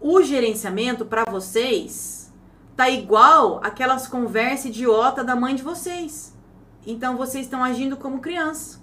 O 0.01 0.22
gerenciamento 0.22 1.05
para 1.05 1.24
vocês 1.28 2.32
tá 2.76 2.89
igual 2.89 3.60
aquelas 3.64 4.06
conversas 4.06 4.66
idiota 4.66 5.24
da 5.24 5.34
mãe 5.34 5.56
de 5.56 5.62
vocês. 5.64 6.36
Então 6.86 7.16
vocês 7.16 7.47
estão 7.47 7.64
agindo 7.64 7.97
como 7.97 8.20
criança. 8.20 8.80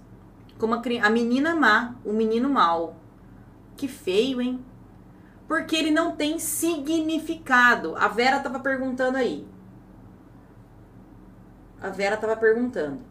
Como 0.57 0.73
a, 0.73 0.81
a 1.03 1.10
menina 1.10 1.56
má, 1.56 1.95
o 2.03 2.11
menino 2.11 2.49
mal. 2.49 2.97
Que 3.77 3.88
feio, 3.88 4.41
hein? 4.41 4.60
Porque 5.49 5.76
ele 5.76 5.89
não 5.89 6.15
tem 6.15 6.38
significado. 6.38 7.95
A 7.97 8.07
Vera 8.07 8.38
estava 8.38 8.59
perguntando 8.59 9.17
aí. 9.17 9.47
A 11.81 11.89
Vera 11.89 12.13
estava 12.13 12.38
perguntando. 12.38 13.01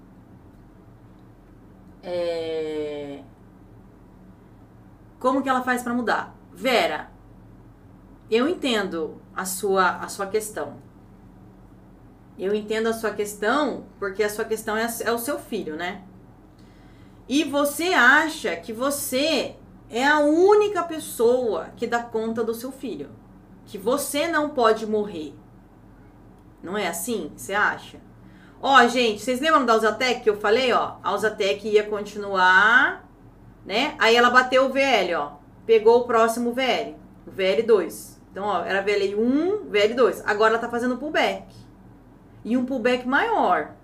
É... 2.00 3.24
Como 5.18 5.42
que 5.42 5.48
ela 5.48 5.62
faz 5.64 5.82
para 5.82 5.92
mudar? 5.92 6.32
Vera, 6.52 7.10
eu 8.30 8.48
entendo 8.48 9.20
a 9.34 9.44
sua, 9.44 9.96
a 9.96 10.06
sua 10.06 10.28
questão. 10.28 10.76
Eu 12.38 12.54
entendo 12.54 12.86
a 12.86 12.92
sua 12.92 13.10
questão 13.10 13.86
porque 13.98 14.22
a 14.22 14.30
sua 14.30 14.44
questão 14.44 14.76
é, 14.76 14.86
é 15.04 15.10
o 15.10 15.18
seu 15.18 15.40
filho, 15.40 15.74
né? 15.74 16.04
E 17.28 17.42
você 17.42 17.94
acha 17.94 18.54
que 18.54 18.72
você 18.72 19.56
é 19.90 20.06
a 20.06 20.20
única 20.20 20.82
pessoa 20.82 21.70
que 21.76 21.86
dá 21.86 22.02
conta 22.02 22.44
do 22.44 22.54
seu 22.54 22.70
filho. 22.70 23.10
Que 23.64 23.78
você 23.78 24.26
não 24.26 24.50
pode 24.50 24.86
morrer. 24.86 25.34
Não 26.62 26.76
é 26.76 26.88
assim? 26.88 27.32
Você 27.36 27.54
acha? 27.54 27.98
Ó, 28.60 28.86
gente, 28.88 29.22
vocês 29.22 29.40
lembram 29.40 29.64
da 29.64 29.76
Usatec 29.76 30.20
que 30.20 30.30
eu 30.30 30.36
falei, 30.36 30.72
ó? 30.72 30.96
A 31.02 31.14
Usatec 31.14 31.66
ia 31.68 31.84
continuar, 31.84 33.08
né? 33.64 33.94
Aí 33.98 34.16
ela 34.16 34.30
bateu 34.30 34.66
o 34.66 34.68
VL, 34.68 35.14
ó. 35.16 35.32
Pegou 35.64 36.00
o 36.00 36.04
próximo 36.04 36.52
VL, 36.52 36.96
o 37.26 37.30
VL2. 37.30 38.18
Então, 38.30 38.44
ó, 38.44 38.64
era 38.64 38.84
VL1, 38.84 39.70
VL2. 39.70 40.22
Agora 40.24 40.54
ela 40.54 40.58
tá 40.58 40.68
fazendo 40.68 40.96
pullback. 40.96 41.54
E 42.44 42.56
um 42.56 42.64
pullback 42.64 43.06
maior. 43.06 43.74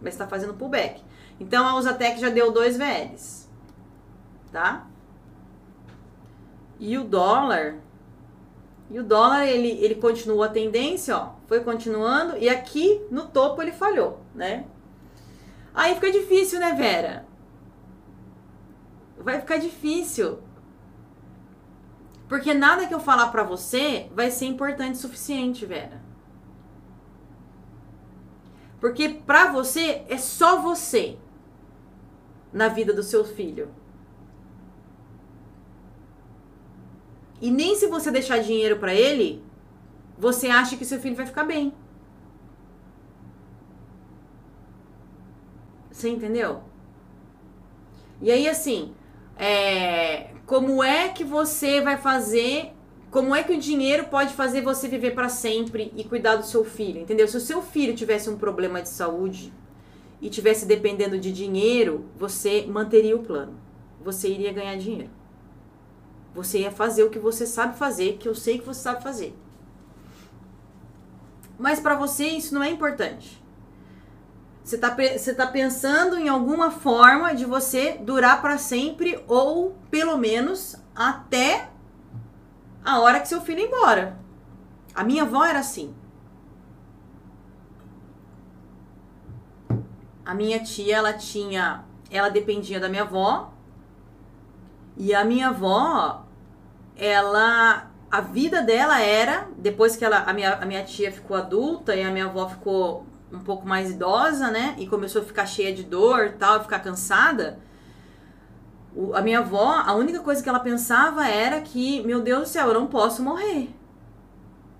Mas 0.00 0.16
tá 0.16 0.26
fazendo 0.26 0.54
pullback. 0.54 1.02
Então, 1.40 1.66
a 1.66 1.76
Usatec 1.76 2.20
já 2.20 2.28
deu 2.28 2.52
dois 2.52 2.76
VLs. 2.76 3.48
Tá? 4.52 4.86
E 6.78 6.96
o 6.96 7.04
dólar, 7.04 7.76
e 8.90 8.98
o 8.98 9.04
dólar 9.04 9.46
ele, 9.46 9.70
ele 9.84 9.96
continuou 9.96 10.42
a 10.42 10.48
tendência, 10.48 11.16
ó, 11.16 11.32
foi 11.46 11.60
continuando 11.60 12.36
e 12.36 12.48
aqui 12.48 13.04
no 13.10 13.26
topo 13.26 13.60
ele 13.60 13.72
falhou, 13.72 14.20
né? 14.34 14.64
Aí 15.74 15.94
fica 15.94 16.10
difícil, 16.10 16.58
né, 16.60 16.72
Vera? 16.72 17.26
Vai 19.18 19.40
ficar 19.40 19.58
difícil. 19.58 20.38
Porque 22.28 22.52
nada 22.54 22.86
que 22.86 22.94
eu 22.94 23.00
falar 23.00 23.28
pra 23.28 23.42
você 23.42 24.10
vai 24.14 24.30
ser 24.30 24.46
importante 24.46 24.94
o 24.94 24.98
suficiente, 24.98 25.66
Vera. 25.66 26.02
Porque 28.80 29.08
pra 29.08 29.50
você 29.50 30.04
é 30.08 30.18
só 30.18 30.60
você 30.60 31.18
na 32.52 32.68
vida 32.68 32.92
do 32.92 33.02
seu 33.02 33.24
filho. 33.24 33.70
E 37.40 37.50
nem 37.50 37.74
se 37.76 37.86
você 37.86 38.10
deixar 38.10 38.38
dinheiro 38.38 38.78
para 38.78 38.94
ele, 38.94 39.42
você 40.18 40.48
acha 40.48 40.76
que 40.76 40.84
seu 40.84 41.00
filho 41.00 41.14
vai 41.16 41.26
ficar 41.26 41.44
bem. 41.44 41.72
Você 45.90 46.08
entendeu? 46.08 46.62
E 48.20 48.30
aí, 48.30 48.48
assim, 48.48 48.94
é, 49.36 50.30
como 50.46 50.82
é 50.82 51.08
que 51.08 51.24
você 51.24 51.80
vai 51.80 51.96
fazer? 51.96 52.72
Como 53.10 53.34
é 53.34 53.42
que 53.42 53.52
o 53.52 53.58
dinheiro 53.58 54.04
pode 54.04 54.34
fazer 54.34 54.60
você 54.60 54.88
viver 54.88 55.12
para 55.12 55.28
sempre 55.28 55.92
e 55.96 56.04
cuidar 56.04 56.36
do 56.36 56.44
seu 56.44 56.64
filho? 56.64 57.00
Entendeu? 57.00 57.26
Se 57.26 57.36
o 57.36 57.40
seu 57.40 57.62
filho 57.62 57.94
tivesse 57.94 58.28
um 58.28 58.36
problema 58.36 58.82
de 58.82 58.88
saúde 58.88 59.52
e 60.20 60.28
tivesse 60.28 60.66
dependendo 60.66 61.18
de 61.18 61.32
dinheiro, 61.32 62.06
você 62.16 62.66
manteria 62.66 63.16
o 63.16 63.22
plano. 63.22 63.54
Você 64.04 64.28
iria 64.28 64.52
ganhar 64.52 64.76
dinheiro. 64.76 65.17
Você 66.38 66.60
ia 66.60 66.70
fazer 66.70 67.02
o 67.02 67.10
que 67.10 67.18
você 67.18 67.44
sabe 67.44 67.76
fazer, 67.76 68.16
que 68.16 68.28
eu 68.28 68.34
sei 68.34 68.60
que 68.60 68.64
você 68.64 68.80
sabe 68.80 69.02
fazer. 69.02 69.36
Mas 71.58 71.80
para 71.80 71.96
você 71.96 72.28
isso 72.28 72.54
não 72.54 72.62
é 72.62 72.70
importante. 72.70 73.42
Você 74.62 74.76
está 74.76 74.94
você 74.94 75.34
tá 75.34 75.48
pensando 75.48 76.16
em 76.16 76.28
alguma 76.28 76.70
forma 76.70 77.34
de 77.34 77.44
você 77.44 77.98
durar 77.98 78.40
para 78.40 78.56
sempre 78.56 79.20
ou 79.26 79.76
pelo 79.90 80.16
menos 80.16 80.76
até 80.94 81.70
a 82.84 83.00
hora 83.00 83.18
que 83.18 83.26
seu 83.26 83.40
filho 83.40 83.60
ir 83.60 83.66
embora. 83.66 84.16
A 84.94 85.02
minha 85.02 85.24
avó 85.24 85.44
era 85.44 85.58
assim. 85.58 85.92
A 90.24 90.34
minha 90.34 90.62
tia, 90.62 90.98
ela 90.98 91.14
tinha, 91.14 91.84
ela 92.10 92.28
dependia 92.28 92.78
da 92.78 92.88
minha 92.88 93.02
avó. 93.02 93.52
E 94.96 95.14
a 95.14 95.24
minha 95.24 95.48
avó, 95.48 96.27
ela 96.98 97.90
a 98.10 98.20
vida 98.20 98.62
dela 98.62 99.00
era, 99.00 99.48
depois 99.58 99.94
que 99.94 100.04
ela, 100.04 100.20
a, 100.20 100.32
minha, 100.32 100.54
a 100.54 100.64
minha 100.64 100.82
tia 100.82 101.12
ficou 101.12 101.36
adulta 101.36 101.94
e 101.94 102.02
a 102.02 102.10
minha 102.10 102.24
avó 102.24 102.48
ficou 102.48 103.06
um 103.30 103.40
pouco 103.40 103.68
mais 103.68 103.90
idosa, 103.90 104.50
né? 104.50 104.74
E 104.78 104.86
começou 104.86 105.20
a 105.20 105.24
ficar 105.24 105.44
cheia 105.44 105.74
de 105.74 105.82
dor 105.82 106.34
tal, 106.38 106.62
ficar 106.62 106.78
cansada. 106.78 107.58
O, 108.96 109.14
a 109.14 109.20
minha 109.20 109.40
avó, 109.40 109.82
a 109.84 109.94
única 109.94 110.20
coisa 110.20 110.42
que 110.42 110.48
ela 110.48 110.60
pensava 110.60 111.28
era 111.28 111.60
que, 111.60 112.02
meu 112.04 112.22
Deus 112.22 112.40
do 112.40 112.48
céu, 112.48 112.68
eu 112.68 112.74
não 112.74 112.86
posso 112.86 113.22
morrer. 113.22 113.68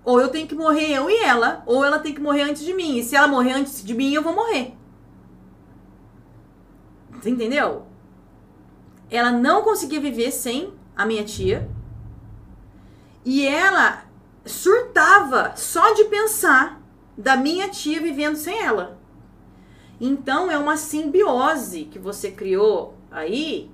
Ou 0.03 0.19
eu 0.19 0.29
tenho 0.29 0.47
que 0.47 0.55
morrer 0.55 0.91
eu 0.91 1.07
e 1.07 1.17
ela, 1.17 1.61
ou 1.67 1.85
ela 1.85 1.99
tem 1.99 2.15
que 2.15 2.21
morrer 2.21 2.41
antes 2.41 2.65
de 2.65 2.73
mim. 2.73 2.97
E 2.97 3.03
se 3.03 3.15
ela 3.15 3.27
morrer 3.27 3.51
antes 3.51 3.83
de 3.83 3.93
mim, 3.93 4.11
eu 4.11 4.23
vou 4.23 4.33
morrer. 4.33 4.73
Você 7.11 7.29
entendeu? 7.29 7.85
Ela 9.11 9.31
não 9.31 9.61
conseguia 9.61 9.99
viver 9.99 10.31
sem 10.31 10.73
a 10.97 11.05
minha 11.05 11.23
tia 11.23 11.69
e 13.25 13.45
ela 13.45 14.05
surtava 14.45 15.55
só 15.55 15.93
de 15.93 16.05
pensar 16.05 16.81
da 17.17 17.35
minha 17.35 17.69
tia 17.69 18.01
vivendo 18.01 18.35
sem 18.35 18.61
ela. 18.61 18.97
Então 19.99 20.49
é 20.49 20.57
uma 20.57 20.77
simbiose 20.77 21.85
que 21.85 21.99
você 21.99 22.31
criou 22.31 22.95
aí 23.11 23.69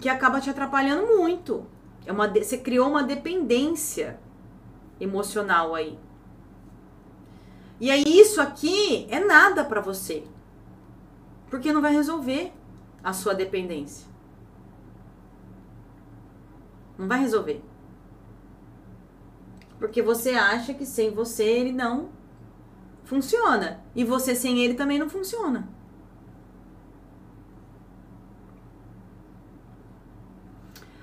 que 0.00 0.08
acaba 0.08 0.40
te 0.40 0.50
atrapalhando 0.50 1.16
muito. 1.16 1.64
É 2.04 2.12
uma, 2.12 2.26
você 2.28 2.58
criou 2.58 2.88
uma 2.88 3.04
dependência 3.04 4.18
emocional 5.00 5.74
aí. 5.74 5.96
E 7.80 7.90
aí 7.90 8.04
isso 8.04 8.40
aqui 8.40 9.06
é 9.10 9.20
nada 9.20 9.64
para 9.64 9.80
você. 9.80 10.24
Porque 11.48 11.72
não 11.72 11.80
vai 11.80 11.92
resolver 11.92 12.52
a 13.04 13.12
sua 13.12 13.34
dependência. 13.34 14.08
Não 16.98 17.06
vai 17.06 17.20
resolver. 17.20 17.62
Porque 19.82 20.00
você 20.00 20.30
acha 20.30 20.72
que 20.72 20.86
sem 20.86 21.10
você 21.10 21.42
ele 21.42 21.72
não 21.72 22.10
funciona. 23.02 23.82
E 23.96 24.04
você 24.04 24.32
sem 24.32 24.60
ele 24.60 24.74
também 24.74 24.96
não 24.96 25.10
funciona. 25.10 25.68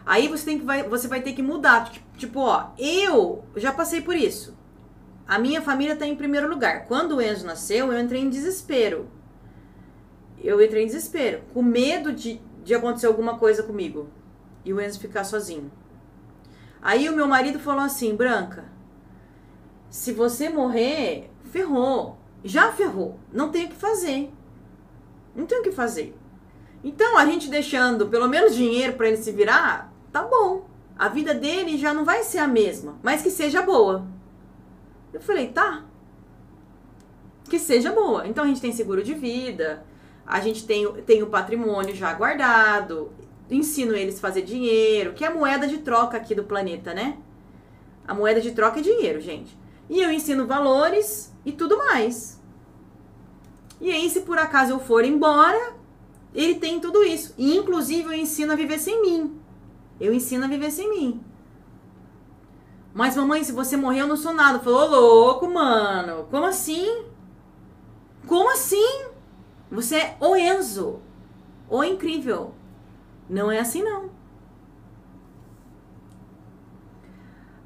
Aí 0.05 0.29
você, 0.29 0.45
tem 0.45 0.59
que, 0.59 0.65
vai, 0.65 0.87
você 0.87 1.09
vai 1.09 1.21
ter 1.21 1.33
que 1.33 1.41
mudar. 1.41 1.91
Tipo, 2.15 2.39
ó, 2.39 2.69
eu 2.77 3.43
já 3.57 3.73
passei 3.73 3.99
por 3.99 4.15
isso. 4.15 4.57
A 5.27 5.37
minha 5.37 5.61
família 5.61 5.91
está 5.91 6.07
em 6.07 6.15
primeiro 6.15 6.49
lugar. 6.49 6.85
Quando 6.85 7.17
o 7.17 7.21
Enzo 7.21 7.45
nasceu, 7.45 7.91
eu 7.91 7.99
entrei 7.99 8.21
em 8.21 8.29
desespero. 8.29 9.09
Eu 10.41 10.63
entrei 10.63 10.83
em 10.83 10.87
desespero, 10.87 11.41
com 11.53 11.61
medo 11.61 12.13
de, 12.13 12.39
de 12.63 12.73
acontecer 12.73 13.07
alguma 13.07 13.37
coisa 13.37 13.61
comigo 13.61 14.09
e 14.63 14.71
o 14.71 14.79
Enzo 14.79 15.01
ficar 15.01 15.25
sozinho. 15.25 15.69
Aí 16.81 17.09
o 17.09 17.15
meu 17.15 17.27
marido 17.27 17.59
falou 17.59 17.83
assim, 17.83 18.15
Branca, 18.15 18.65
se 19.89 20.11
você 20.13 20.49
morrer, 20.49 21.29
ferrou. 21.51 22.17
Já 22.43 22.71
ferrou. 22.71 23.19
Não 23.31 23.49
tem 23.49 23.65
o 23.65 23.69
que 23.69 23.75
fazer. 23.75 24.31
Não 25.35 25.45
tem 25.45 25.59
o 25.59 25.63
que 25.63 25.71
fazer. 25.71 26.17
Então, 26.83 27.17
a 27.17 27.25
gente 27.25 27.49
deixando 27.49 28.07
pelo 28.07 28.27
menos 28.27 28.55
dinheiro 28.55 28.93
para 28.93 29.07
ele 29.07 29.17
se 29.17 29.31
virar, 29.31 29.91
tá 30.11 30.23
bom. 30.23 30.69
A 30.97 31.07
vida 31.07 31.33
dele 31.33 31.77
já 31.77 31.93
não 31.93 32.05
vai 32.05 32.23
ser 32.23 32.39
a 32.39 32.47
mesma, 32.47 32.97
mas 33.01 33.21
que 33.21 33.29
seja 33.29 33.61
boa. 33.61 34.05
Eu 35.13 35.21
falei, 35.21 35.47
tá. 35.47 35.85
Que 37.49 37.57
seja 37.57 37.91
boa. 37.91 38.27
Então 38.27 38.43
a 38.43 38.47
gente 38.47 38.61
tem 38.61 38.71
seguro 38.71 39.01
de 39.01 39.13
vida, 39.13 39.83
a 40.25 40.39
gente 40.39 40.65
tem, 40.65 40.85
tem 41.03 41.23
o 41.23 41.27
patrimônio 41.27 41.95
já 41.95 42.13
guardado, 42.13 43.11
ensino 43.49 43.95
eles 43.95 44.17
a 44.17 44.21
fazer 44.21 44.41
dinheiro, 44.43 45.13
que 45.13 45.23
é 45.23 45.27
a 45.27 45.33
moeda 45.33 45.67
de 45.67 45.79
troca 45.79 46.17
aqui 46.17 46.35
do 46.35 46.43
planeta, 46.43 46.93
né? 46.93 47.17
A 48.07 48.13
moeda 48.13 48.41
de 48.41 48.51
troca 48.51 48.79
é 48.79 48.83
dinheiro, 48.83 49.19
gente. 49.19 49.57
E 49.89 50.01
eu 50.01 50.11
ensino 50.11 50.45
valores 50.45 51.33
e 51.45 51.51
tudo 51.51 51.77
mais. 51.77 52.39
E 53.81 53.91
aí, 53.91 54.09
se 54.09 54.21
por 54.21 54.37
acaso 54.37 54.71
eu 54.71 54.79
for 54.79 55.05
embora, 55.05 55.73
ele 56.33 56.55
tem 56.55 56.79
tudo 56.79 57.03
isso. 57.03 57.33
E, 57.37 57.55
inclusive, 57.55 58.03
eu 58.03 58.13
ensino 58.13 58.53
a 58.53 58.55
viver 58.55 58.77
sem 58.77 59.01
mim. 59.01 59.39
Eu 59.99 60.13
ensino 60.13 60.45
a 60.45 60.47
viver 60.47 60.71
sem 60.71 60.89
mim. 60.89 61.21
Mas, 62.93 63.15
mamãe, 63.15 63.43
se 63.43 63.51
você 63.51 63.77
morrer, 63.77 64.01
eu 64.01 64.07
não 64.07 64.17
sou 64.17 64.33
nada. 64.33 64.59
Falou, 64.59 64.89
louco, 64.89 65.47
mano. 65.47 66.27
Como 66.29 66.45
assim? 66.45 67.05
Como 68.27 68.51
assim? 68.51 69.05
Você 69.71 69.95
é 69.95 70.17
o 70.19 70.35
Enzo. 70.35 70.99
O 71.69 71.83
incrível. 71.83 72.53
Não 73.29 73.51
é 73.51 73.59
assim, 73.59 73.83
não. 73.83 74.09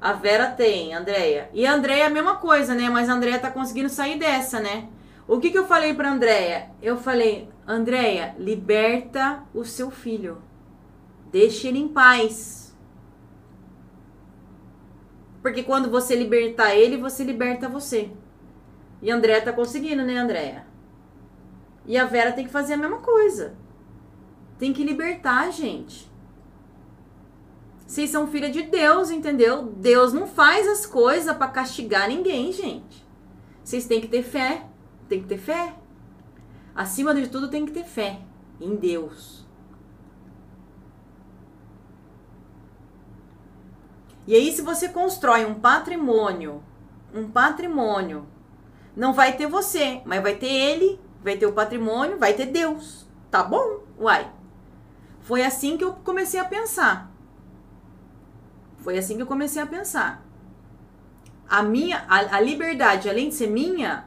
A 0.00 0.12
Vera 0.12 0.50
tem, 0.50 0.92
Andréia. 0.92 1.48
E 1.54 1.64
a 1.66 1.72
Andréia 1.72 2.02
é 2.02 2.06
a 2.06 2.10
mesma 2.10 2.36
coisa, 2.36 2.74
né? 2.74 2.90
Mas 2.90 3.08
a 3.08 3.14
Andréia 3.14 3.38
tá 3.38 3.50
conseguindo 3.50 3.88
sair 3.88 4.18
dessa, 4.18 4.60
né? 4.60 4.88
O 5.26 5.40
que, 5.40 5.50
que 5.50 5.56
eu 5.56 5.66
falei 5.66 5.94
pra 5.94 6.12
Andréia? 6.12 6.68
Eu 6.82 6.98
falei, 6.98 7.48
Andréia, 7.66 8.34
liberta 8.38 9.42
o 9.54 9.64
seu 9.64 9.90
filho. 9.90 10.42
Deixe 11.32 11.68
ele 11.68 11.78
em 11.78 11.88
paz. 11.88 12.76
Porque 15.40 15.62
quando 15.62 15.90
você 15.90 16.14
libertar 16.14 16.74
ele, 16.74 16.98
você 16.98 17.24
liberta 17.24 17.66
você. 17.66 18.10
E 19.00 19.10
a 19.10 19.16
Andréia 19.16 19.40
tá 19.40 19.54
conseguindo, 19.54 20.02
né, 20.02 20.18
Andréia? 20.18 20.66
E 21.86 21.96
a 21.96 22.04
Vera 22.04 22.32
tem 22.32 22.44
que 22.44 22.52
fazer 22.52 22.74
a 22.74 22.78
mesma 22.78 22.98
coisa. 22.98 23.54
Tem 24.58 24.72
que 24.72 24.84
libertar, 24.84 25.50
gente. 25.50 26.10
Vocês 27.86 28.10
são 28.10 28.26
filha 28.26 28.50
de 28.50 28.62
Deus, 28.62 29.10
entendeu? 29.10 29.62
Deus 29.76 30.12
não 30.12 30.26
faz 30.26 30.66
as 30.66 30.86
coisas 30.86 31.36
para 31.36 31.48
castigar 31.48 32.08
ninguém, 32.08 32.52
gente. 32.52 33.06
Vocês 33.62 33.86
têm 33.86 34.00
que 34.00 34.08
ter 34.08 34.22
fé. 34.22 34.66
Tem 35.08 35.20
que 35.20 35.28
ter 35.28 35.38
fé. 35.38 35.74
Acima 36.74 37.14
de 37.14 37.28
tudo, 37.28 37.48
tem 37.48 37.64
que 37.64 37.72
ter 37.72 37.84
fé 37.84 38.20
em 38.60 38.74
Deus. 38.74 39.46
E 44.26 44.34
aí, 44.34 44.50
se 44.50 44.62
você 44.62 44.88
constrói 44.88 45.44
um 45.44 45.54
patrimônio, 45.54 46.62
um 47.14 47.30
patrimônio, 47.30 48.26
não 48.96 49.12
vai 49.12 49.36
ter 49.36 49.46
você, 49.46 50.00
mas 50.04 50.22
vai 50.22 50.34
ter 50.34 50.50
ele, 50.50 50.98
vai 51.22 51.36
ter 51.36 51.46
o 51.46 51.52
patrimônio, 51.52 52.18
vai 52.18 52.32
ter 52.32 52.46
Deus. 52.46 53.06
Tá 53.30 53.42
bom? 53.42 53.84
Uai. 53.98 54.32
Foi 55.24 55.42
assim 55.42 55.78
que 55.78 55.84
eu 55.84 55.94
comecei 55.94 56.38
a 56.38 56.44
pensar. 56.44 57.10
Foi 58.76 58.98
assim 58.98 59.16
que 59.16 59.22
eu 59.22 59.26
comecei 59.26 59.60
a 59.60 59.66
pensar. 59.66 60.22
A 61.48 61.62
minha, 61.62 62.04
a, 62.06 62.36
a 62.36 62.40
liberdade, 62.40 63.08
além 63.08 63.30
de 63.30 63.34
ser 63.34 63.46
minha, 63.46 64.06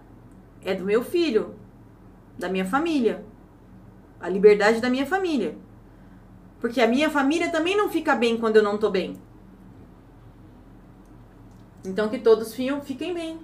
é 0.63 0.75
do 0.75 0.85
meu 0.85 1.03
filho. 1.03 1.55
da 2.37 2.47
minha 2.47 2.65
família. 2.65 3.25
A 4.19 4.29
liberdade 4.29 4.79
da 4.79 4.91
minha 4.91 5.07
família. 5.07 5.57
Porque 6.61 6.79
a 6.79 6.87
minha 6.87 7.09
família 7.09 7.51
também 7.51 7.75
não 7.75 7.89
fica 7.89 8.15
bem 8.15 8.37
quando 8.37 8.57
eu 8.57 8.63
não 8.63 8.77
tô 8.77 8.91
bem. 8.91 9.19
Então 11.83 12.09
que 12.09 12.19
todos 12.19 12.53
fiquem 12.53 13.11
bem. 13.11 13.39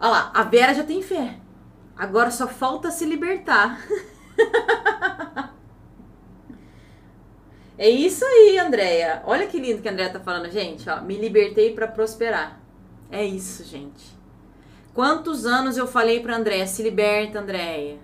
Olha 0.00 0.10
lá, 0.10 0.32
a 0.34 0.42
Vera 0.42 0.74
já 0.74 0.82
tem 0.82 1.02
fé. 1.02 1.38
Agora 1.96 2.32
só 2.32 2.48
falta 2.48 2.90
se 2.90 3.04
libertar. 3.04 3.78
é 7.78 7.88
isso 7.90 8.24
aí, 8.24 8.58
Andréia. 8.58 9.22
Olha 9.26 9.46
que 9.46 9.60
lindo 9.60 9.82
que 9.82 9.88
a 9.88 9.92
Andréia 9.92 10.12
tá 10.12 10.20
falando, 10.20 10.50
gente. 10.50 10.88
Ó, 10.88 11.00
me 11.02 11.16
libertei 11.16 11.74
para 11.74 11.86
prosperar. 11.86 12.60
É 13.10 13.24
isso, 13.24 13.64
gente. 13.64 14.16
Quantos 14.94 15.44
anos 15.44 15.76
eu 15.76 15.86
falei 15.86 16.20
pra 16.20 16.36
Andréia, 16.36 16.66
se 16.66 16.82
liberta, 16.82 17.40
Andréia. 17.40 17.98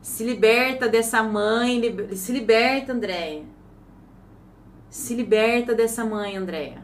Se 0.00 0.24
liberta 0.24 0.88
dessa 0.88 1.22
mãe, 1.22 1.80
se 2.14 2.32
liberta, 2.32 2.92
Andréia. 2.92 3.44
Se 4.88 5.14
liberta 5.14 5.74
dessa 5.74 6.04
mãe, 6.04 6.36
Andréia. 6.36 6.82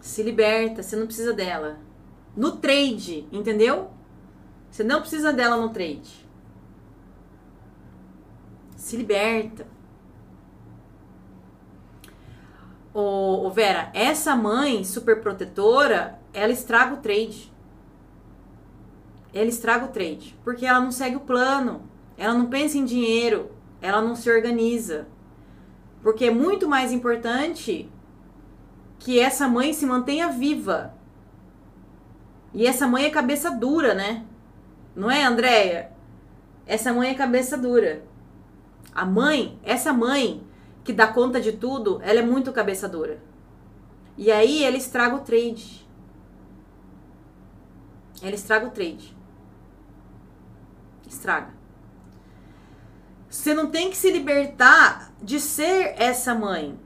Se 0.00 0.22
liberta, 0.22 0.82
você 0.82 0.96
não 0.96 1.06
precisa 1.06 1.32
dela. 1.32 1.78
No 2.36 2.56
trade, 2.56 3.26
entendeu? 3.32 3.90
Você 4.70 4.82
não 4.82 5.00
precisa 5.00 5.32
dela 5.32 5.56
no 5.56 5.68
trade. 5.68 6.26
Se 8.76 8.96
liberta. 8.96 9.73
Ô 12.94 13.50
Vera, 13.50 13.90
essa 13.92 14.36
mãe 14.36 14.84
super 14.84 15.20
protetora, 15.20 16.20
ela 16.32 16.52
estraga 16.52 16.94
o 16.94 16.98
trade. 16.98 17.52
Ela 19.32 19.48
estraga 19.48 19.86
o 19.86 19.88
trade. 19.88 20.38
Porque 20.44 20.64
ela 20.64 20.80
não 20.80 20.92
segue 20.92 21.16
o 21.16 21.20
plano. 21.20 21.82
Ela 22.16 22.34
não 22.34 22.46
pensa 22.46 22.78
em 22.78 22.84
dinheiro. 22.84 23.50
Ela 23.82 24.00
não 24.00 24.14
se 24.14 24.30
organiza. 24.30 25.08
Porque 26.04 26.26
é 26.26 26.30
muito 26.30 26.68
mais 26.68 26.92
importante 26.92 27.90
que 29.00 29.18
essa 29.18 29.48
mãe 29.48 29.72
se 29.72 29.84
mantenha 29.84 30.28
viva. 30.28 30.94
E 32.52 32.64
essa 32.64 32.86
mãe 32.86 33.06
é 33.06 33.10
cabeça 33.10 33.50
dura, 33.50 33.92
né? 33.92 34.24
Não 34.94 35.10
é, 35.10 35.24
Andréia? 35.24 35.90
Essa 36.64 36.92
mãe 36.92 37.10
é 37.10 37.14
cabeça 37.14 37.58
dura. 37.58 38.04
A 38.94 39.04
mãe, 39.04 39.58
essa 39.64 39.92
mãe 39.92 40.44
que 40.84 40.92
dá 40.92 41.06
conta 41.06 41.40
de 41.40 41.52
tudo, 41.52 41.98
ela 42.02 42.20
é 42.20 42.22
muito 42.22 42.52
cabeça 42.52 42.88
dura. 42.88 43.18
E 44.16 44.30
aí 44.30 44.62
ela 44.62 44.76
estraga 44.76 45.16
o 45.16 45.20
trade. 45.20 45.84
Ela 48.22 48.34
estraga 48.34 48.66
o 48.66 48.70
trade. 48.70 49.16
Estraga. 51.08 51.52
Você 53.28 53.54
não 53.54 53.70
tem 53.70 53.90
que 53.90 53.96
se 53.96 54.12
libertar 54.12 55.12
de 55.20 55.40
ser 55.40 55.94
essa 55.96 56.34
mãe. 56.34 56.78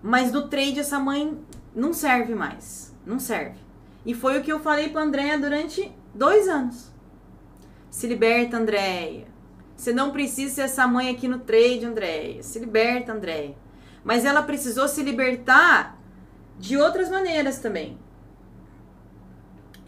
Mas 0.00 0.30
no 0.30 0.46
trade 0.46 0.78
essa 0.78 1.00
mãe 1.00 1.36
não 1.74 1.92
serve 1.92 2.34
mais. 2.34 2.94
Não 3.04 3.18
serve. 3.18 3.58
E 4.06 4.14
foi 4.14 4.38
o 4.38 4.44
que 4.44 4.52
eu 4.52 4.60
falei 4.60 4.90
para 4.90 5.02
Andréia 5.02 5.38
durante 5.38 5.92
Dois 6.18 6.48
anos. 6.48 6.90
Se 7.88 8.08
liberta, 8.08 8.56
Andréia. 8.56 9.27
Você 9.78 9.92
não 9.92 10.10
precisa 10.10 10.56
ser 10.56 10.60
essa 10.62 10.88
mãe 10.88 11.08
aqui 11.08 11.28
no 11.28 11.38
trade, 11.38 11.86
Andréia. 11.86 12.42
Se 12.42 12.58
liberta, 12.58 13.12
Andréia. 13.12 13.54
Mas 14.02 14.24
ela 14.24 14.42
precisou 14.42 14.88
se 14.88 15.04
libertar 15.04 15.96
de 16.58 16.76
outras 16.76 17.08
maneiras 17.08 17.60
também. 17.60 17.96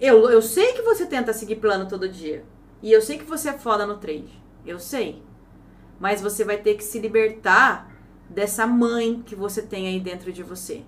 Eu, 0.00 0.30
eu 0.30 0.40
sei 0.40 0.74
que 0.74 0.82
você 0.82 1.04
tenta 1.06 1.32
seguir 1.32 1.56
plano 1.56 1.88
todo 1.88 2.08
dia. 2.08 2.44
E 2.80 2.92
eu 2.92 3.02
sei 3.02 3.18
que 3.18 3.24
você 3.24 3.48
é 3.48 3.58
foda 3.58 3.84
no 3.84 3.96
trade. 3.96 4.40
Eu 4.64 4.78
sei. 4.78 5.24
Mas 5.98 6.20
você 6.20 6.44
vai 6.44 6.58
ter 6.58 6.76
que 6.76 6.84
se 6.84 7.00
libertar 7.00 7.90
dessa 8.28 8.68
mãe 8.68 9.20
que 9.26 9.34
você 9.34 9.60
tem 9.60 9.88
aí 9.88 9.98
dentro 9.98 10.32
de 10.32 10.44
você. 10.44 10.84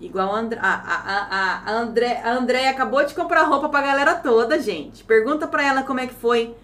Igual 0.00 0.34
a, 0.34 0.38
André, 0.40 0.58
a, 0.60 0.74
a, 0.74 1.62
a, 1.64 1.72
André, 1.78 2.20
a 2.24 2.32
André 2.32 2.68
acabou 2.68 3.04
de 3.04 3.14
comprar 3.14 3.44
roupa 3.44 3.68
pra 3.68 3.82
galera 3.82 4.16
toda, 4.16 4.60
gente. 4.60 5.04
Pergunta 5.04 5.46
pra 5.46 5.64
ela 5.64 5.84
como 5.84 6.00
é 6.00 6.08
que 6.08 6.14
foi. 6.14 6.56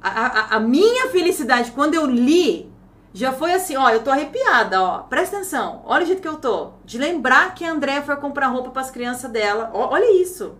A, 0.00 0.56
a, 0.56 0.60
minha 0.60 1.10
felicidade, 1.10 1.72
quando 1.72 1.94
eu 1.94 2.06
li, 2.06 2.70
já 3.12 3.32
foi 3.32 3.52
assim, 3.52 3.76
ó, 3.76 3.90
eu 3.90 4.02
tô 4.02 4.10
arrepiada, 4.10 4.80
ó. 4.80 4.98
Presta 5.00 5.36
atenção, 5.36 5.82
olha 5.84 6.04
o 6.04 6.06
jeito 6.06 6.22
que 6.22 6.28
eu 6.28 6.38
tô. 6.38 6.72
De 6.84 6.98
lembrar 6.98 7.54
que 7.54 7.64
a 7.64 7.72
André 7.72 8.00
foi 8.02 8.16
comprar 8.16 8.48
roupa 8.48 8.70
para 8.70 8.82
as 8.82 8.90
crianças 8.90 9.30
dela. 9.30 9.70
Ó, 9.74 9.92
olha 9.92 10.22
isso. 10.22 10.56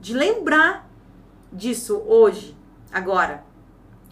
De 0.00 0.12
lembrar 0.12 0.88
disso 1.52 2.02
hoje, 2.06 2.56
agora. 2.92 3.44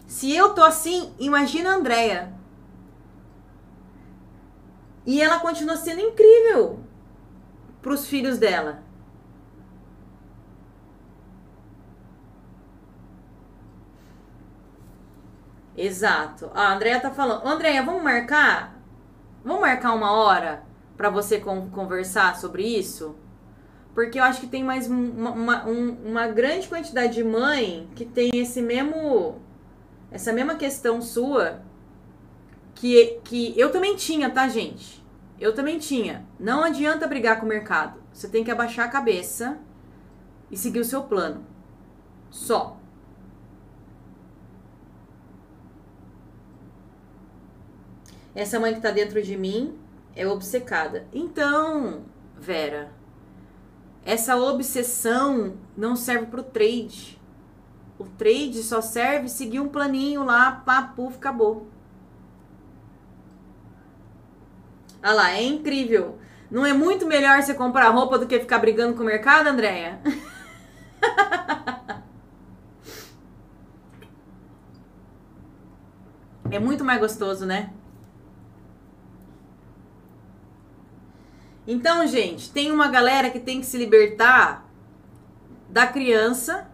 Se 0.07 0.35
eu 0.35 0.53
tô 0.53 0.63
assim, 0.63 1.13
imagina 1.19 1.71
a 1.71 1.75
Andréia. 1.75 2.33
E 5.05 5.21
ela 5.21 5.39
continua 5.39 5.75
sendo 5.75 6.01
incrível 6.01 6.79
para 7.81 7.93
os 7.93 8.07
filhos 8.07 8.37
dela. 8.37 8.82
Exato. 15.83 16.49
A 16.55 16.73
Andrea 16.73 16.97
tá 16.97 17.11
falando. 17.11 17.45
Andrea, 17.45 17.83
vamos 17.83 18.01
marcar? 18.01 18.81
Vamos 19.43 19.59
marcar 19.59 19.93
uma 19.93 20.13
hora 20.13 20.63
para 20.95 21.09
você 21.09 21.39
conversar 21.39 22.37
sobre 22.37 22.63
isso? 22.63 23.17
Porque 23.93 24.17
eu 24.17 24.23
acho 24.23 24.39
que 24.39 24.47
tem 24.47 24.63
mais 24.63 24.87
uma, 24.87 25.31
uma, 25.31 25.63
uma 25.65 26.27
grande 26.27 26.69
quantidade 26.69 27.15
de 27.15 27.23
mãe 27.23 27.89
que 27.95 28.05
tem 28.05 28.31
esse 28.33 28.61
mesmo. 28.61 29.41
Essa 30.09 30.31
mesma 30.31 30.55
questão 30.55 31.01
sua. 31.01 31.61
Que, 32.75 33.19
que 33.25 33.53
eu 33.59 33.69
também 33.69 33.97
tinha, 33.97 34.29
tá, 34.29 34.47
gente? 34.47 35.05
Eu 35.37 35.53
também 35.53 35.79
tinha. 35.79 36.25
Não 36.39 36.63
adianta 36.63 37.07
brigar 37.07 37.41
com 37.41 37.45
o 37.45 37.49
mercado. 37.49 38.01
Você 38.13 38.29
tem 38.29 38.41
que 38.41 38.51
abaixar 38.51 38.85
a 38.85 38.91
cabeça 38.91 39.59
e 40.49 40.55
seguir 40.55 40.79
o 40.79 40.85
seu 40.85 41.03
plano. 41.03 41.45
Só. 42.31 42.77
Essa 48.35 48.59
mãe 48.59 48.73
que 48.73 48.81
tá 48.81 48.91
dentro 48.91 49.21
de 49.21 49.37
mim 49.37 49.77
é 50.15 50.27
obcecada. 50.27 51.07
Então, 51.13 52.03
Vera, 52.37 52.91
essa 54.05 54.35
obsessão 54.35 55.55
não 55.77 55.95
serve 55.95 56.25
pro 56.27 56.43
trade. 56.43 57.19
O 57.97 58.03
trade 58.05 58.61
só 58.63 58.81
serve 58.81 59.29
seguir 59.29 59.59
um 59.59 59.69
planinho 59.69 60.23
lá, 60.23 60.51
papo, 60.51 61.09
acabou. 61.09 61.67
Olha 65.03 65.13
lá, 65.13 65.31
é 65.31 65.43
incrível. 65.43 66.17
Não 66.49 66.65
é 66.65 66.73
muito 66.73 67.05
melhor 67.05 67.39
você 67.41 67.53
comprar 67.53 67.89
roupa 67.89 68.17
do 68.17 68.25
que 68.25 68.39
ficar 68.39 68.59
brigando 68.59 68.95
com 68.95 69.03
o 69.03 69.05
mercado, 69.05 69.47
Andréia? 69.47 69.99
é 76.49 76.57
muito 76.59 76.83
mais 76.83 76.99
gostoso, 76.99 77.45
né? 77.45 77.71
Então, 81.65 82.05
gente, 82.05 82.51
tem 82.51 82.71
uma 82.71 82.87
galera 82.87 83.29
que 83.29 83.39
tem 83.39 83.59
que 83.59 83.65
se 83.65 83.77
libertar 83.77 84.69
da 85.69 85.87
criança 85.87 86.69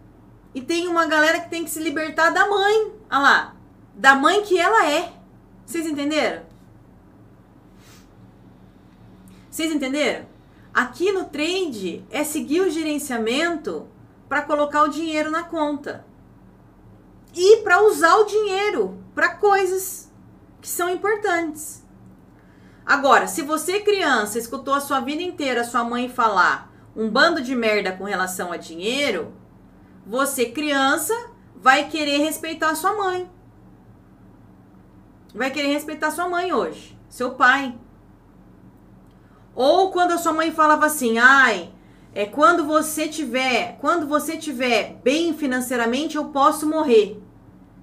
e 0.53 0.61
tem 0.61 0.87
uma 0.87 1.05
galera 1.05 1.39
que 1.39 1.49
tem 1.49 1.63
que 1.63 1.69
se 1.69 1.79
libertar 1.79 2.31
da 2.31 2.47
mãe. 2.47 2.91
Olha 3.09 3.19
lá, 3.19 3.55
da 3.93 4.15
mãe 4.15 4.41
que 4.43 4.57
ela 4.59 4.89
é. 4.89 5.13
Vocês 5.65 5.85
entenderam? 5.85 6.43
Vocês 9.49 9.71
entenderam? 9.71 10.25
Aqui 10.73 11.11
no 11.11 11.25
trade 11.25 12.05
é 12.09 12.23
seguir 12.23 12.61
o 12.61 12.69
gerenciamento 12.69 13.87
para 14.27 14.41
colocar 14.41 14.83
o 14.83 14.89
dinheiro 14.89 15.29
na 15.29 15.43
conta 15.43 16.05
e 17.35 17.57
para 17.57 17.81
usar 17.83 18.15
o 18.15 18.25
dinheiro 18.25 18.97
para 19.13 19.35
coisas 19.35 20.11
que 20.61 20.67
são 20.67 20.89
importantes. 20.89 21.83
Agora, 22.85 23.27
se 23.27 23.41
você 23.41 23.81
criança 23.81 24.39
escutou 24.39 24.73
a 24.73 24.81
sua 24.81 24.99
vida 24.99 25.21
inteira 25.21 25.63
sua 25.63 25.83
mãe 25.83 26.09
falar 26.09 26.71
um 26.95 27.09
bando 27.09 27.41
de 27.41 27.55
merda 27.55 27.91
com 27.91 28.03
relação 28.03 28.51
a 28.51 28.57
dinheiro, 28.57 29.33
você 30.05 30.47
criança 30.47 31.13
vai 31.55 31.87
querer 31.87 32.17
respeitar 32.17 32.73
sua 32.75 32.95
mãe. 32.95 33.29
Vai 35.33 35.51
querer 35.51 35.69
respeitar 35.69 36.11
sua 36.11 36.27
mãe 36.27 36.51
hoje, 36.51 36.97
seu 37.07 37.31
pai. 37.35 37.77
Ou 39.53 39.91
quando 39.91 40.11
a 40.11 40.17
sua 40.17 40.33
mãe 40.33 40.51
falava 40.51 40.85
assim, 40.85 41.19
ai, 41.19 41.71
é 42.13 42.25
quando 42.25 42.65
você 42.65 43.07
tiver, 43.07 43.77
quando 43.79 44.07
você 44.07 44.35
tiver 44.35 44.99
bem 45.03 45.33
financeiramente, 45.33 46.17
eu 46.17 46.25
posso 46.25 46.67
morrer. 46.67 47.21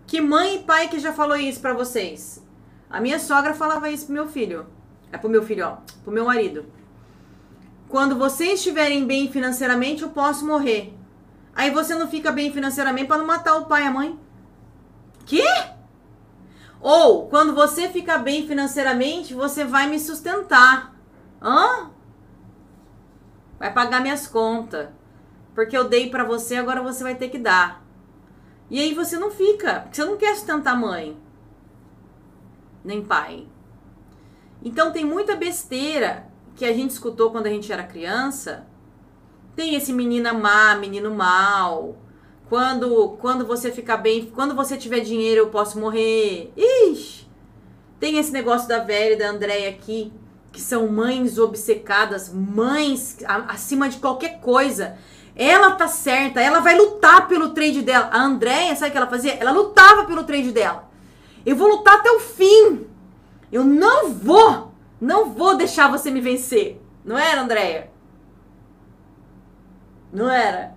Que 0.06 0.20
mãe 0.20 0.56
e 0.56 0.62
pai 0.64 0.89
que 0.89 0.98
já 0.98 1.12
falou 1.12 1.36
isso 1.36 1.60
para 1.60 1.74
vocês? 1.74 2.44
A 2.89 3.01
minha 3.01 3.18
sogra 3.18 3.55
falava 3.55 3.90
isso 3.90 4.06
pro 4.06 4.14
meu 4.14 4.27
filho. 4.27 4.66
É 5.12 5.19
pro 5.19 5.31
meu 5.31 5.43
filho, 5.43 5.66
ó, 5.66 5.77
pro 6.03 6.12
meu 6.12 6.24
marido. 6.24 6.66
Quando 7.89 8.16
vocês 8.16 8.55
estiverem 8.55 9.07
bem 9.07 9.31
financeiramente, 9.31 10.03
eu 10.03 10.11
posso 10.11 10.45
morrer. 10.45 10.93
Aí 11.55 11.70
você 11.70 11.95
não 11.95 12.09
fica 12.09 12.33
bem 12.33 12.53
financeiramente 12.53 13.07
para 13.07 13.19
não 13.19 13.27
matar 13.27 13.57
o 13.57 13.66
pai 13.66 13.85
e 13.85 13.87
a 13.87 13.91
mãe. 13.91 14.19
Que? 15.24 15.45
Ou, 16.81 17.28
quando 17.28 17.55
você 17.55 17.89
fica 17.89 18.19
bem 18.19 18.47
financeiramente, 18.47 19.35
você 19.35 19.65
vai 19.65 19.89
me 19.89 19.99
sustentar. 19.99 20.95
Hã? 21.41 21.91
Vai 23.59 23.73
pagar 23.73 24.01
minhas 24.01 24.27
contas. 24.27 24.89
Porque 25.55 25.77
eu 25.77 25.89
dei 25.89 26.11
para 26.11 26.24
você, 26.24 26.57
agora 26.57 26.83
você 26.83 27.03
vai 27.03 27.15
ter 27.15 27.31
que 27.31 27.39
dar. 27.39 27.83
E 28.69 28.81
aí 28.81 28.93
você 28.93 29.19
não 29.19 29.31
fica, 29.31 29.81
porque 29.81 29.97
você 29.97 30.05
não 30.05 30.16
quer 30.16 30.35
sustentar 30.35 30.77
mãe. 30.77 31.16
Nem 32.85 33.03
pai. 33.03 33.49
Então 34.66 34.90
tem 34.90 35.05
muita 35.05 35.36
besteira 35.36 36.26
que 36.56 36.64
a 36.64 36.72
gente 36.72 36.90
escutou 36.90 37.30
quando 37.30 37.47
a 37.47 37.51
gente 37.51 37.72
era 37.72 37.84
criança. 37.84 38.66
Tem 39.55 39.76
esse 39.76 39.93
menina 39.93 40.32
má, 40.32 40.74
menino 40.74 41.14
mal. 41.14 41.97
Quando, 42.48 43.10
quando 43.20 43.47
você 43.47 43.70
ficar 43.70 43.98
bem, 43.98 44.28
quando 44.34 44.56
você 44.56 44.76
tiver 44.76 44.98
dinheiro, 44.98 45.43
eu 45.43 45.51
posso 45.51 45.78
morrer. 45.78 46.52
Ixi! 46.56 47.28
Tem 48.01 48.18
esse 48.18 48.32
negócio 48.32 48.68
da 48.68 48.80
velha 48.80 49.12
e 49.12 49.16
da 49.16 49.30
Andréia 49.30 49.70
aqui, 49.70 50.12
que 50.51 50.60
são 50.60 50.88
mães 50.88 51.38
obcecadas, 51.38 52.28
mães 52.34 53.18
acima 53.47 53.88
de 53.88 53.98
qualquer 53.98 54.40
coisa. 54.40 54.98
Ela 55.36 55.76
tá 55.76 55.86
certa, 55.86 56.40
ela 56.40 56.59
vai 56.59 56.76
lutar 56.76 57.28
pelo 57.28 57.51
trade 57.51 57.82
dela. 57.82 58.10
A 58.12 58.20
Andréia, 58.20 58.74
sabe 58.74 58.88
o 58.88 58.90
que 58.90 58.98
ela 58.98 59.06
fazia? 59.06 59.34
Ela 59.34 59.52
lutava 59.52 60.06
pelo 60.06 60.24
trade 60.24 60.51
dela. 60.51 60.90
Eu 61.44 61.55
vou 61.55 61.68
lutar 61.68 61.98
até 62.01 62.10
o 62.10 62.18
fim. 62.18 62.95
Eu 63.51 63.64
não 63.64 64.12
vou, 64.12 64.73
não 65.01 65.31
vou 65.32 65.56
deixar 65.56 65.90
você 65.90 66.10
me 66.10 66.20
vencer. 66.20 66.81
Não 67.05 67.16
era, 67.16 67.43
Andréia? 67.43 67.90
Não 70.12 70.31
era? 70.31 70.74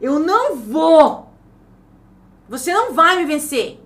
Eu 0.00 0.18
não 0.18 0.56
vou. 0.56 1.32
Você 2.48 2.72
não 2.72 2.92
vai 2.92 3.16
me 3.16 3.24
vencer. 3.24 3.80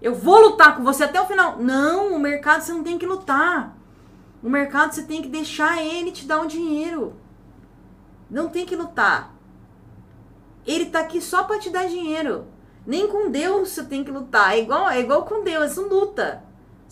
Eu 0.00 0.14
vou 0.14 0.40
lutar 0.40 0.76
com 0.76 0.84
você 0.84 1.04
até 1.04 1.20
o 1.20 1.26
final. 1.26 1.58
Não, 1.58 2.14
o 2.14 2.18
mercado 2.18 2.62
você 2.62 2.72
não 2.72 2.82
tem 2.82 2.98
que 2.98 3.06
lutar. 3.06 3.76
O 4.42 4.48
mercado 4.48 4.92
você 4.92 5.02
tem 5.02 5.22
que 5.22 5.28
deixar 5.28 5.82
ele 5.82 6.10
te 6.10 6.26
dar 6.26 6.40
um 6.40 6.46
dinheiro. 6.46 7.14
Não 8.30 8.48
tem 8.48 8.64
que 8.64 8.74
lutar. 8.74 9.34
Ele 10.66 10.86
tá 10.86 11.00
aqui 11.00 11.20
só 11.20 11.44
para 11.44 11.58
te 11.58 11.70
dar 11.70 11.86
dinheiro. 11.86 12.46
Nem 12.86 13.06
com 13.06 13.30
Deus 13.30 13.70
você 13.70 13.84
tem 13.84 14.02
que 14.02 14.10
lutar. 14.10 14.54
É 14.54 14.60
igual, 14.60 14.88
é 14.88 15.00
igual 15.00 15.24
com 15.24 15.44
Deus, 15.44 15.76
não 15.76 15.88
luta. 15.88 16.42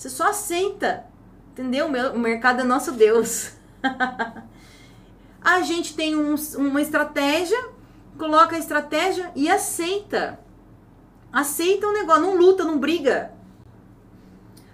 Você 0.00 0.08
só 0.08 0.30
aceita. 0.30 1.04
Entendeu? 1.52 1.86
O 2.14 2.18
mercado 2.18 2.62
é 2.62 2.64
nosso 2.64 2.92
Deus. 2.92 3.52
a 5.44 5.60
gente 5.60 5.94
tem 5.94 6.16
um, 6.16 6.34
uma 6.56 6.80
estratégia, 6.80 7.68
coloca 8.16 8.56
a 8.56 8.58
estratégia 8.58 9.30
e 9.36 9.46
aceita. 9.50 10.40
Aceita 11.30 11.86
o 11.86 11.92
negócio, 11.92 12.22
não 12.22 12.34
luta, 12.34 12.64
não 12.64 12.78
briga. 12.78 13.32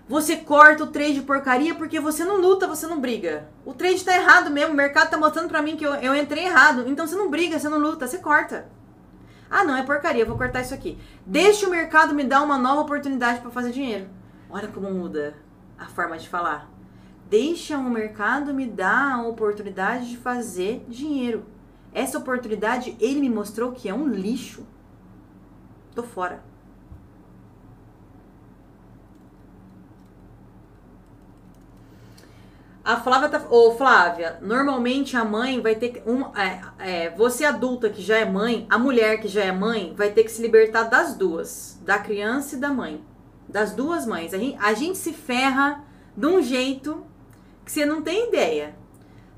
Você 0.09 0.37
corta 0.37 0.85
o 0.85 0.93
trade 0.93 1.15
de 1.15 1.23
porcaria 1.23 1.75
porque 1.75 1.99
você 1.99 2.25
não 2.25 2.41
luta, 2.41 2.69
você 2.69 2.87
não 2.87 3.01
briga. 3.01 3.49
O 3.65 3.75
trade 3.75 4.05
tá 4.05 4.15
errado 4.15 4.49
mesmo, 4.49 4.75
o 4.75 4.77
mercado 4.77 5.11
tá 5.11 5.19
mostrando 5.19 5.49
pra 5.49 5.61
mim 5.61 5.77
que 5.77 5.85
eu, 5.85 5.95
eu 5.97 6.15
entrei 6.15 6.45
errado. 6.45 6.85
Então 6.87 7.05
você 7.05 7.17
não 7.17 7.29
briga, 7.29 7.59
você 7.59 7.69
não 7.69 7.79
luta, 7.79 8.07
você 8.07 8.19
corta. 8.19 8.69
Ah, 9.51 9.65
não, 9.65 9.77
é 9.77 9.83
porcaria, 9.83 10.25
vou 10.25 10.39
cortar 10.39 10.61
isso 10.61 10.73
aqui. 10.73 10.97
Deixa 11.27 11.67
o 11.67 11.71
mercado 11.71 12.15
me 12.15 12.23
dar 12.23 12.43
uma 12.43 12.57
nova 12.57 12.83
oportunidade 12.83 13.41
para 13.41 13.51
fazer 13.51 13.73
dinheiro. 13.73 14.16
Olha 14.57 14.69
como 14.69 14.91
muda 14.91 15.35
a 15.77 15.85
forma 15.85 16.17
de 16.17 16.31
falar. 16.31 16.71
Deixa 17.29 17.77
o 17.77 17.91
mercado 17.91 18.55
me 18.55 18.65
dar 18.65 19.17
a 19.17 19.29
oportunidade 19.29 20.09
de 20.09 20.17
fazer 20.17 20.83
dinheiro. 20.89 21.45
Essa 21.93 22.17
oportunidade 22.17 22.97
ele 22.99 23.21
me 23.21 23.29
mostrou 23.29 23.73
que 23.73 23.87
é 23.87 23.93
um 23.93 24.09
lixo. 24.09 24.67
Tô 25.95 26.03
fora. 26.03 26.43
A 32.83 32.97
Flávia 32.97 33.29
tá. 33.29 33.47
Ô, 33.51 33.73
Flávia, 33.73 34.39
normalmente 34.41 35.19
a 35.19 35.25
mãe 35.25 35.61
vai 35.61 35.75
ter 35.75 35.91
que. 35.91 36.11
Um, 36.11 36.35
é, 36.35 36.63
é, 36.79 37.11
você 37.11 37.45
adulta 37.45 37.91
que 37.91 38.01
já 38.01 38.17
é 38.17 38.25
mãe, 38.25 38.67
a 38.71 38.79
mulher 38.79 39.21
que 39.21 39.29
já 39.29 39.45
é 39.45 39.53
mãe, 39.53 39.93
vai 39.95 40.13
ter 40.13 40.25
que 40.25 40.31
se 40.31 40.41
libertar 40.41 40.85
das 40.85 41.15
duas: 41.15 41.79
da 41.85 41.99
criança 41.99 42.57
e 42.57 42.59
da 42.59 42.71
mãe. 42.71 43.05
Das 43.49 43.73
duas 43.73 44.07
mães. 44.07 44.35
A 44.35 44.39
gente, 44.39 44.59
a 44.61 44.75
gente 44.75 44.99
se 44.99 45.13
ferra 45.13 45.85
de 46.17 46.27
um 46.27 46.43
jeito 46.43 47.07
que 47.65 47.73
você 47.73 47.85
não 47.85 48.03
tem 48.03 48.29
ideia. 48.29 48.75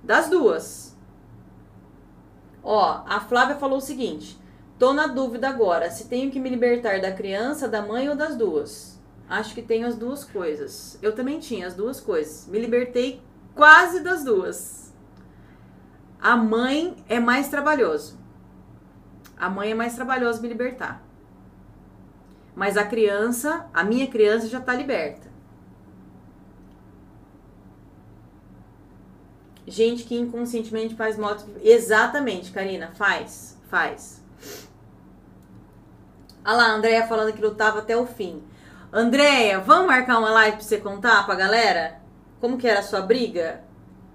Das 0.03 0.29
duas. 0.29 0.97
Ó, 2.63 3.03
a 3.07 3.21
Flávia 3.21 3.57
falou 3.57 3.79
o 3.79 3.83
seguinte: 3.83 4.39
tô 4.79 4.93
na 4.93 5.07
dúvida 5.07 5.49
agora 5.49 5.91
se 5.91 6.07
tenho 6.07 6.31
que 6.31 6.41
me 6.41 6.49
libertar 6.49 7.01
da 7.01 7.13
criança, 7.13 7.69
da 7.69 7.83
mãe 7.83 8.09
ou 8.09 8.17
das 8.17 8.37
duas. 8.37 8.99
Acho 9.29 9.55
que 9.55 9.63
tenho 9.63 9.87
as 9.87 9.97
duas 9.97 10.25
coisas. 10.25 10.99
Eu 11.03 11.15
também 11.15 11.39
tinha 11.39 11.67
as 11.67 11.75
duas 11.75 12.01
coisas. 12.01 12.47
Me 12.47 12.59
libertei 12.59 13.23
quase 13.55 14.01
das 14.01 14.25
duas. 14.25 14.93
A 16.21 16.37
mãe 16.37 16.97
é 17.09 17.21
mais 17.21 17.49
trabalhoso. 17.49 18.19
A 19.37 19.49
mãe 19.49 19.71
é 19.71 19.75
mais 19.75 19.95
trabalhoso 19.95 20.41
me 20.41 20.49
libertar. 20.49 21.08
Mas 22.59 22.77
a 22.77 22.85
criança, 22.85 23.67
a 23.73 23.85
minha 23.85 24.09
criança 24.09 24.49
já 24.49 24.61
tá 24.61 24.75
liberta. 24.75 25.29
Gente 29.65 30.03
que 30.03 30.17
inconscientemente 30.17 30.97
faz 30.97 31.17
moto. 31.17 31.47
Exatamente, 31.63 32.51
Karina, 32.51 32.91
faz, 32.97 33.57
faz. 33.71 34.21
Olha 36.45 36.57
lá, 36.57 36.65
a 36.65 36.73
Andréia 36.73 37.07
falando 37.07 37.33
que 37.33 37.41
lutava 37.41 37.79
até 37.79 37.97
o 37.97 38.07
fim. 38.07 38.43
Andréia, 38.93 39.61
vamos 39.61 39.87
marcar 39.87 40.19
uma 40.19 40.31
live 40.31 40.57
pra 40.57 40.67
você 40.67 40.79
contar 40.79 41.25
pra 41.27 41.37
galera? 41.37 42.01
Como 42.41 42.59
que 42.59 42.67
era 42.67 42.81
a 42.81 42.83
sua 42.83 43.03
briga? 43.03 43.63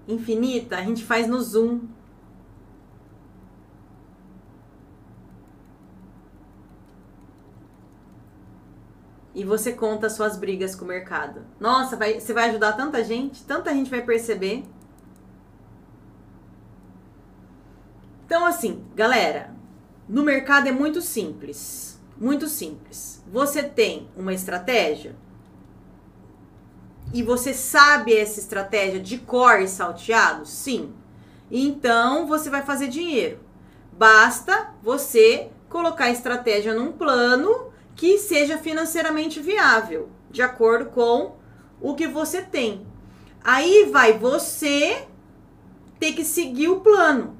Infinita? 0.06 0.76
A 0.76 0.82
gente 0.82 1.02
faz 1.02 1.26
no 1.26 1.40
Zoom. 1.40 1.80
E 9.34 9.44
você 9.44 9.72
conta 9.72 10.08
suas 10.08 10.36
brigas 10.36 10.74
com 10.74 10.84
o 10.84 10.88
mercado. 10.88 11.44
Nossa, 11.58 11.96
vai, 11.96 12.20
você 12.20 12.32
vai 12.32 12.48
ajudar 12.50 12.74
tanta 12.74 13.02
gente, 13.02 13.44
tanta 13.44 13.72
gente 13.72 13.90
vai 13.90 14.02
perceber. 14.02 14.64
Então, 18.24 18.46
assim, 18.46 18.84
galera, 18.94 19.54
no 20.08 20.22
mercado 20.22 20.68
é 20.68 20.72
muito 20.72 21.00
simples. 21.00 22.00
Muito 22.16 22.46
simples. 22.46 23.22
Você 23.32 23.62
tem 23.62 24.08
uma 24.16 24.32
estratégia, 24.32 25.16
e 27.14 27.22
você 27.22 27.54
sabe 27.54 28.12
essa 28.12 28.40
estratégia 28.40 28.98
de 28.98 29.18
cor 29.18 29.60
e 29.60 29.68
salteado? 29.68 30.44
Sim. 30.44 30.92
Então 31.48 32.26
você 32.26 32.50
vai 32.50 32.62
fazer 32.62 32.88
dinheiro. 32.88 33.38
Basta 33.92 34.74
você 34.82 35.48
colocar 35.68 36.06
a 36.06 36.10
estratégia 36.10 36.74
num 36.74 36.90
plano 36.90 37.72
que 37.94 38.18
seja 38.18 38.58
financeiramente 38.58 39.40
viável, 39.40 40.08
de 40.30 40.42
acordo 40.42 40.86
com 40.90 41.36
o 41.80 41.94
que 41.94 42.06
você 42.06 42.42
tem. 42.42 42.86
Aí 43.42 43.88
vai 43.90 44.18
você 44.18 45.06
ter 45.98 46.12
que 46.12 46.24
seguir 46.24 46.68
o 46.68 46.80
plano. 46.80 47.36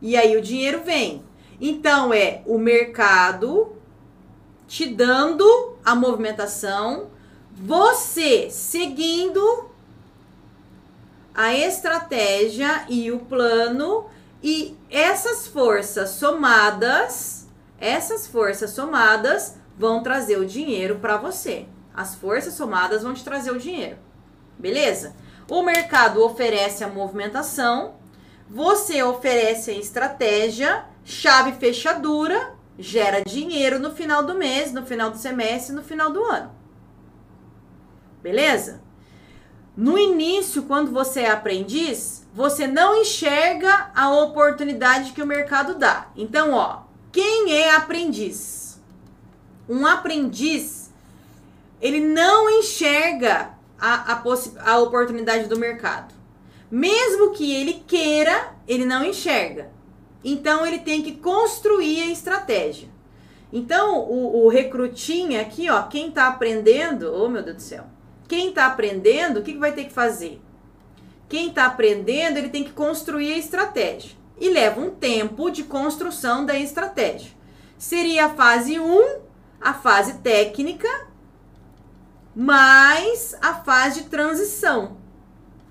E 0.00 0.16
aí 0.16 0.36
o 0.36 0.42
dinheiro 0.42 0.82
vem. 0.82 1.22
Então 1.60 2.12
é 2.12 2.42
o 2.46 2.58
mercado 2.58 3.72
te 4.66 4.86
dando 4.86 5.76
a 5.84 5.94
movimentação 5.94 7.10
você 7.58 8.50
seguindo 8.50 9.70
a 11.34 11.54
estratégia 11.54 12.86
e 12.88 13.10
o 13.10 13.18
plano 13.20 14.06
e 14.42 14.76
essas 14.90 15.46
forças 15.46 16.10
somadas, 16.10 17.35
essas 17.80 18.26
forças 18.26 18.70
somadas 18.70 19.56
vão 19.76 20.02
trazer 20.02 20.38
o 20.38 20.46
dinheiro 20.46 20.98
para 20.98 21.16
você. 21.16 21.66
As 21.94 22.14
forças 22.14 22.54
somadas 22.54 23.02
vão 23.02 23.14
te 23.14 23.24
trazer 23.24 23.50
o 23.50 23.58
dinheiro. 23.58 23.98
Beleza? 24.58 25.14
O 25.48 25.62
mercado 25.62 26.24
oferece 26.24 26.82
a 26.82 26.88
movimentação, 26.88 27.96
você 28.48 29.02
oferece 29.02 29.70
a 29.70 29.78
estratégia, 29.78 30.84
chave 31.04 31.52
fechadura, 31.52 32.54
gera 32.78 33.22
dinheiro 33.22 33.78
no 33.78 33.92
final 33.92 34.24
do 34.24 34.34
mês, 34.34 34.72
no 34.72 34.84
final 34.84 35.10
do 35.10 35.18
semestre, 35.18 35.74
no 35.74 35.82
final 35.82 36.10
do 36.10 36.22
ano. 36.24 36.50
Beleza? 38.22 38.82
No 39.76 39.98
início, 39.98 40.62
quando 40.62 40.90
você 40.90 41.20
é 41.20 41.30
aprendiz, 41.30 42.26
você 42.32 42.66
não 42.66 42.96
enxerga 42.96 43.90
a 43.94 44.10
oportunidade 44.10 45.12
que 45.12 45.22
o 45.22 45.26
mercado 45.26 45.74
dá. 45.74 46.08
Então, 46.16 46.52
ó, 46.52 46.85
quem 47.16 47.50
é 47.50 47.74
aprendiz? 47.74 48.78
Um 49.66 49.86
aprendiz, 49.86 50.92
ele 51.80 51.98
não 51.98 52.50
enxerga 52.60 53.54
a, 53.80 54.12
a, 54.12 54.22
a 54.66 54.78
oportunidade 54.80 55.48
do 55.48 55.58
mercado. 55.58 56.12
Mesmo 56.70 57.30
que 57.30 57.54
ele 57.54 57.82
queira, 57.86 58.52
ele 58.68 58.84
não 58.84 59.02
enxerga. 59.02 59.70
Então 60.22 60.66
ele 60.66 60.80
tem 60.80 61.00
que 61.00 61.12
construir 61.12 62.02
a 62.02 62.10
estratégia. 62.10 62.90
Então 63.50 63.98
o, 64.00 64.44
o 64.44 64.48
recrutinho 64.50 65.40
aqui, 65.40 65.70
ó, 65.70 65.84
quem 65.84 66.10
tá 66.10 66.28
aprendendo, 66.28 67.14
oh 67.14 67.30
meu 67.30 67.42
Deus 67.42 67.56
do 67.56 67.62
céu, 67.62 67.86
quem 68.28 68.52
tá 68.52 68.66
aprendendo, 68.66 69.40
o 69.40 69.42
que, 69.42 69.54
que 69.54 69.58
vai 69.58 69.72
ter 69.72 69.84
que 69.84 69.92
fazer? 69.92 70.38
Quem 71.30 71.48
tá 71.48 71.64
aprendendo, 71.64 72.36
ele 72.36 72.50
tem 72.50 72.62
que 72.62 72.72
construir 72.72 73.32
a 73.32 73.38
estratégia. 73.38 74.18
E 74.38 74.50
leva 74.50 74.80
um 74.80 74.90
tempo 74.90 75.50
de 75.50 75.64
construção 75.64 76.44
da 76.44 76.58
estratégia. 76.58 77.32
Seria 77.78 78.26
a 78.26 78.34
fase 78.34 78.78
1, 78.78 79.20
a 79.60 79.74
fase 79.74 80.18
técnica, 80.18 80.88
mais 82.34 83.34
a 83.40 83.54
fase 83.54 84.02
de 84.02 84.08
transição, 84.10 84.98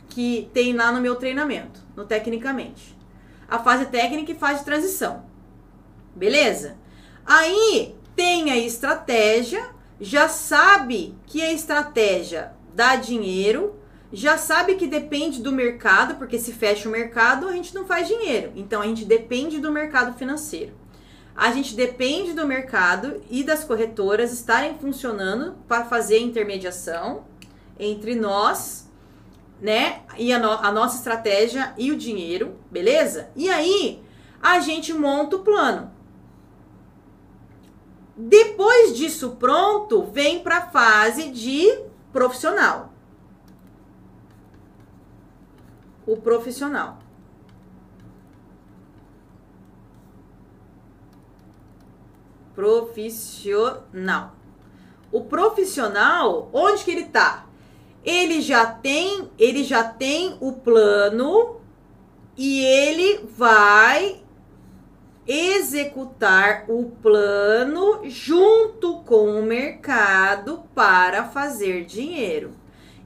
que 0.10 0.50
tem 0.54 0.74
lá 0.74 0.92
no 0.92 1.02
meu 1.02 1.16
treinamento, 1.16 1.80
no 1.96 2.06
Tecnicamente. 2.06 2.98
A 3.48 3.60
fase 3.60 3.86
técnica 3.86 4.32
e 4.32 4.36
fase 4.36 4.60
de 4.60 4.66
transição. 4.66 5.26
Beleza? 6.16 6.78
Aí 7.26 7.96
tem 8.16 8.50
a 8.50 8.58
estratégia, 8.58 9.70
já 10.00 10.28
sabe 10.28 11.16
que 11.28 11.42
a 11.42 11.52
estratégia 11.52 12.54
dá 12.74 12.96
dinheiro, 12.96 13.80
já 14.12 14.38
sabe 14.38 14.76
que 14.76 14.88
depende 14.88 15.42
do 15.42 15.52
mercado, 15.52 16.16
porque 16.16 16.38
se 16.38 16.54
fecha 16.54 16.88
o 16.88 16.92
mercado, 16.92 17.48
a 17.48 17.54
gente 17.54 17.74
não 17.74 17.86
faz 17.86 18.08
dinheiro. 18.08 18.52
Então 18.56 18.82
a 18.82 18.86
gente 18.86 19.06
depende 19.06 19.60
do 19.60 19.72
mercado 19.72 20.18
financeiro. 20.18 20.74
A 21.36 21.52
gente 21.52 21.76
depende 21.76 22.34
do 22.34 22.48
mercado 22.48 23.22
e 23.30 23.44
das 23.44 23.64
corretoras 23.64 24.32
estarem 24.32 24.78
funcionando 24.78 25.56
para 25.68 25.84
fazer 25.84 26.16
a 26.16 26.22
intermediação 26.22 27.26
entre 27.78 28.16
nós, 28.16 28.90
né? 29.60 30.04
E 30.18 30.32
a, 30.32 30.40
no 30.40 30.50
a 30.50 30.72
nossa 30.72 30.98
estratégia 30.98 31.74
e 31.78 31.92
o 31.92 31.98
dinheiro, 31.98 32.56
beleza? 32.72 33.30
E 33.36 33.50
aí 33.50 34.02
a 34.42 34.62
gente 34.62 34.94
monta 34.94 35.36
o 35.36 35.44
plano. 35.44 35.92
Depois 38.16 38.96
disso 38.96 39.32
pronto, 39.32 40.04
vem 40.04 40.40
para 40.40 40.60
a 40.60 40.68
fase 40.68 41.30
de 41.32 41.80
profissional. 42.14 42.94
O 46.06 46.18
profissional. 46.18 47.00
profissional. 52.56 54.34
O 55.12 55.22
profissional, 55.22 56.50
onde 56.52 56.84
que 56.84 56.92
ele 56.92 57.04
tá? 57.06 57.46
Ele 58.04 58.42
já 58.42 58.66
tem, 58.66 59.30
ele 59.38 59.64
já 59.64 59.84
tem 59.84 60.38
o 60.40 60.54
plano 60.54 61.60
e 62.38 62.64
ele 62.64 63.26
vai 63.38 64.24
executar 65.28 66.66
o 66.70 66.92
plano 67.02 68.02
junto 68.06 69.00
com 69.00 69.40
o 69.40 69.44
mercado 69.44 70.64
para 70.74 71.26
fazer 71.26 71.86
dinheiro. 71.86 72.52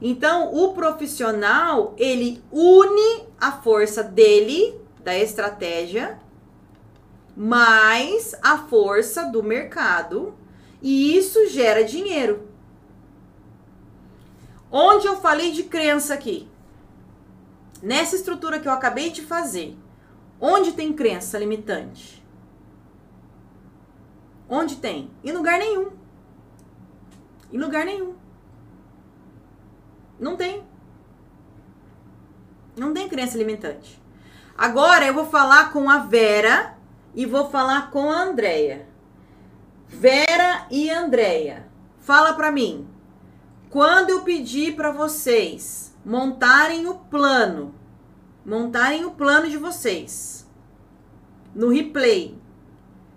Então, 0.00 0.54
o 0.54 0.72
profissional, 0.72 1.94
ele 1.98 2.42
une 2.50 3.24
a 3.38 3.52
força 3.52 4.02
dele, 4.02 4.80
da 5.02 5.16
estratégia, 5.16 6.18
mais 7.36 8.34
a 8.42 8.58
força 8.58 9.24
do 9.24 9.42
mercado 9.42 10.34
e 10.82 11.16
isso 11.16 11.48
gera 11.48 11.84
dinheiro. 11.84 12.48
Onde 14.70 15.06
eu 15.06 15.16
falei 15.16 15.50
de 15.52 15.64
crença 15.64 16.14
aqui? 16.14 16.48
Nessa 17.82 18.16
estrutura 18.16 18.60
que 18.60 18.68
eu 18.68 18.72
acabei 18.72 19.10
de 19.10 19.22
fazer, 19.22 19.76
onde 20.40 20.72
tem 20.72 20.92
crença 20.92 21.38
limitante? 21.38 22.22
Onde 24.48 24.76
tem? 24.76 25.10
Em 25.24 25.32
lugar 25.32 25.58
nenhum. 25.58 25.90
Em 27.52 27.58
lugar 27.58 27.84
nenhum. 27.84 28.19
Não 30.20 30.36
tem. 30.36 30.62
Não 32.76 32.92
tem 32.92 33.08
crença 33.08 33.38
limitante. 33.38 34.00
Agora 34.56 35.06
eu 35.06 35.14
vou 35.14 35.24
falar 35.24 35.72
com 35.72 35.88
a 35.88 35.98
Vera 35.98 36.76
e 37.14 37.24
vou 37.24 37.48
falar 37.48 37.90
com 37.90 38.10
a 38.10 38.22
Andrea. 38.22 38.86
Vera 39.88 40.66
e 40.70 40.90
Andrea, 40.90 41.66
fala 41.98 42.34
para 42.34 42.52
mim. 42.52 42.86
Quando 43.70 44.10
eu 44.10 44.22
pedir 44.22 44.76
para 44.76 44.92
vocês 44.92 45.96
montarem 46.04 46.86
o 46.86 46.94
plano, 46.94 47.74
montarem 48.44 49.04
o 49.04 49.12
plano 49.12 49.48
de 49.48 49.56
vocês 49.56 50.48
no 51.54 51.68
replay 51.68 52.38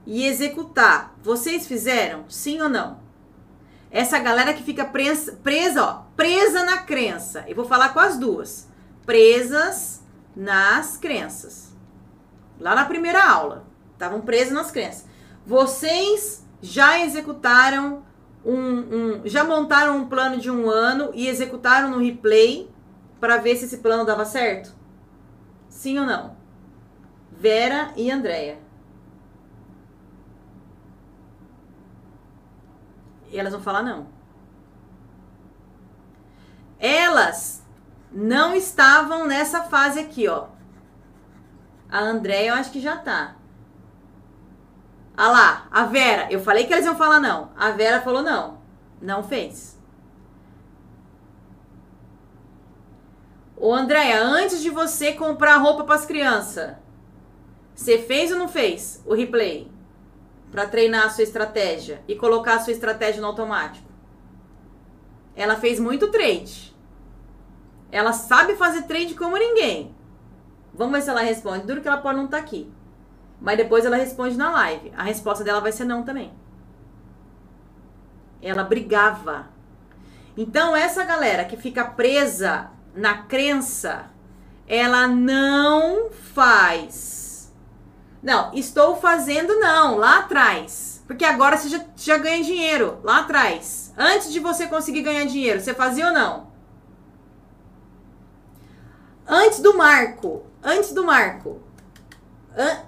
e 0.06 0.26
executar, 0.26 1.16
vocês 1.22 1.68
fizeram? 1.68 2.26
Sim 2.30 2.62
ou 2.62 2.70
não? 2.70 3.03
Essa 3.94 4.18
galera 4.18 4.56
que 4.56 4.64
fica 4.64 4.86
presa, 4.86 5.34
presa, 5.44 5.84
ó, 5.84 6.02
presa 6.16 6.66
na 6.66 6.80
crença. 6.80 7.46
Eu 7.48 7.56
vou 7.56 7.64
falar 7.64 7.90
com 7.90 8.00
as 8.00 8.18
duas. 8.18 8.68
Presas 9.06 10.02
nas 10.36 10.98
crenças. 10.98 11.72
Lá 12.60 12.74
na 12.74 12.86
primeira 12.86 13.24
aula. 13.24 13.68
Estavam 13.92 14.22
presos 14.22 14.52
nas 14.52 14.72
crenças. 14.72 15.06
Vocês 15.46 16.44
já 16.60 17.06
executaram 17.06 18.04
um, 18.44 18.56
um, 18.58 19.22
já 19.26 19.44
montaram 19.44 19.98
um 19.98 20.08
plano 20.08 20.40
de 20.40 20.50
um 20.50 20.68
ano 20.68 21.12
e 21.14 21.28
executaram 21.28 21.92
no 21.92 22.00
replay 22.00 22.68
para 23.20 23.38
ver 23.38 23.56
se 23.58 23.66
esse 23.66 23.78
plano 23.78 24.04
dava 24.04 24.26
certo? 24.26 24.74
Sim 25.70 26.00
ou 26.00 26.06
não? 26.08 26.36
Vera 27.32 27.94
e 27.96 28.10
Andréia. 28.10 28.58
E 33.34 33.40
elas 33.40 33.52
vão 33.52 33.64
falar 33.64 33.82
não. 33.82 34.06
Elas 36.80 37.64
não 38.12 38.54
estavam 38.56 39.26
nessa 39.26 39.64
fase 39.64 40.00
aqui, 40.00 40.28
ó. 40.28 40.50
A 41.90 42.00
Andréia 42.00 42.50
eu 42.50 42.54
acho 42.54 42.72
que 42.72 42.80
já 42.80 42.96
tá. 42.96 43.36
Ah 45.18 45.32
lá, 45.32 45.68
a 45.72 45.86
Vera, 45.86 46.32
eu 46.32 46.42
falei 46.42 46.68
que 46.68 46.74
eles 46.74 46.86
iam 46.86 46.96
falar 46.96 47.20
não. 47.20 47.50
A 47.58 47.72
Vera 47.72 48.02
falou 48.02 48.22
não. 48.22 48.60
Não 49.02 49.24
fez. 49.24 49.80
Ô 53.58 53.74
Andréia, 53.74 54.22
antes 54.24 54.62
de 54.62 54.70
você 54.70 55.14
comprar 55.14 55.58
roupa 55.58 55.84
para 55.86 55.96
as 55.96 56.06
crianças, 56.06 56.76
você 57.74 57.98
fez 57.98 58.32
ou 58.32 58.38
não 58.38 58.48
fez 58.48 59.02
o 59.08 59.16
replay? 59.16 59.73
Para 60.54 60.68
treinar 60.68 61.08
a 61.08 61.10
sua 61.10 61.24
estratégia 61.24 62.04
e 62.08 62.16
colocar 62.16 62.54
a 62.54 62.60
sua 62.60 62.72
estratégia 62.72 63.20
no 63.20 63.28
automático. 63.28 63.92
Ela 65.36 65.56
fez 65.56 65.80
muito 65.80 66.12
trade. 66.12 66.74
Ela 67.92 68.14
sabe 68.14 68.56
fazer 68.56 68.84
trade 68.84 69.16
como 69.16 69.36
ninguém. 69.36 69.96
Vamos 70.72 70.94
ver 70.94 71.02
se 71.02 71.10
ela 71.10 71.22
responde. 71.22 71.66
Duro 71.66 71.82
que 71.82 71.88
ela 71.88 71.98
pode 71.98 72.18
não 72.18 72.26
estar 72.26 72.38
tá 72.38 72.44
aqui. 72.44 72.72
Mas 73.42 73.58
depois 73.58 73.84
ela 73.84 73.98
responde 73.98 74.38
na 74.38 74.52
live. 74.52 74.94
A 74.96 75.02
resposta 75.02 75.44
dela 75.44 75.60
vai 75.60 75.72
ser 75.72 75.86
não 75.86 76.04
também. 76.04 76.32
Ela 78.40 78.64
brigava. 78.64 79.48
Então, 80.38 80.76
essa 80.76 81.04
galera 81.04 81.46
que 81.46 81.58
fica 81.58 81.84
presa 81.84 82.70
na 82.96 83.24
crença, 83.24 84.06
ela 84.68 85.08
não 85.08 86.12
faz. 86.12 87.23
Não, 88.24 88.54
estou 88.54 88.96
fazendo 88.96 89.60
não, 89.60 89.98
lá 89.98 90.20
atrás. 90.20 91.04
Porque 91.06 91.26
agora 91.26 91.58
você 91.58 91.68
já, 91.68 91.84
já 91.98 92.18
ganha 92.18 92.42
dinheiro, 92.42 93.00
lá 93.04 93.20
atrás. 93.20 93.94
Antes 93.98 94.32
de 94.32 94.40
você 94.40 94.66
conseguir 94.66 95.02
ganhar 95.02 95.26
dinheiro, 95.26 95.60
você 95.60 95.74
fazia 95.74 96.08
ou 96.08 96.14
não? 96.14 96.54
Antes 99.28 99.60
do 99.60 99.78
marco, 99.78 100.46
antes 100.64 100.94
do 100.94 101.04
marco, 101.04 101.62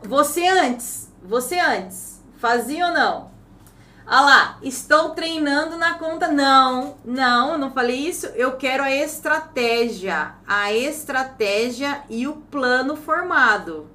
você 0.04 0.48
antes, 0.48 1.12
você 1.22 1.60
antes, 1.60 2.22
fazia 2.38 2.88
ou 2.88 2.94
não? 2.94 3.36
Ah 4.08 4.22
lá, 4.22 4.60
estou 4.62 5.10
treinando 5.10 5.78
na 5.78 5.96
conta. 5.96 6.28
Não, 6.28 6.98
não, 7.04 7.54
eu 7.54 7.58
não 7.58 7.72
falei 7.72 8.08
isso. 8.08 8.28
Eu 8.28 8.56
quero 8.56 8.84
a 8.84 8.92
estratégia. 8.92 10.36
A 10.48 10.72
estratégia 10.72 12.04
e 12.08 12.28
o 12.28 12.36
plano 12.36 12.96
formado. 12.96 13.90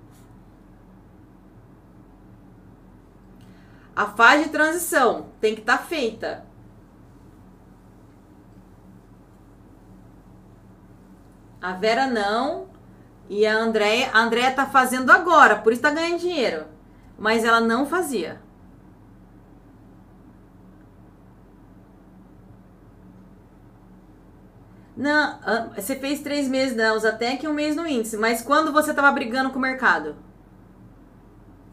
A 3.94 4.06
fase 4.06 4.44
de 4.44 4.50
transição 4.50 5.26
tem 5.40 5.54
que 5.54 5.60
estar 5.60 5.78
tá 5.78 5.84
feita. 5.84 6.44
A 11.60 11.72
Vera 11.72 12.06
não. 12.06 12.68
E 13.28 13.46
a 13.46 13.56
Andréia, 13.56 14.10
a 14.12 14.20
Andréia 14.20 14.52
tá 14.52 14.66
fazendo 14.66 15.10
agora, 15.10 15.56
por 15.56 15.72
isso 15.72 15.82
tá 15.82 15.90
ganhando 15.90 16.18
dinheiro. 16.18 16.66
Mas 17.16 17.44
ela 17.44 17.60
não 17.60 17.86
fazia. 17.86 18.40
Não, 24.96 25.38
você 25.74 25.96
fez 25.96 26.20
três 26.20 26.48
meses, 26.48 26.76
não, 26.76 26.96
até 26.96 27.36
que 27.36 27.48
um 27.48 27.54
mês 27.54 27.76
no 27.76 27.86
índice. 27.86 28.16
Mas 28.16 28.42
quando 28.42 28.72
você 28.72 28.92
tava 28.92 29.10
brigando 29.12 29.50
com 29.50 29.58
o 29.58 29.62
mercado? 29.62 30.16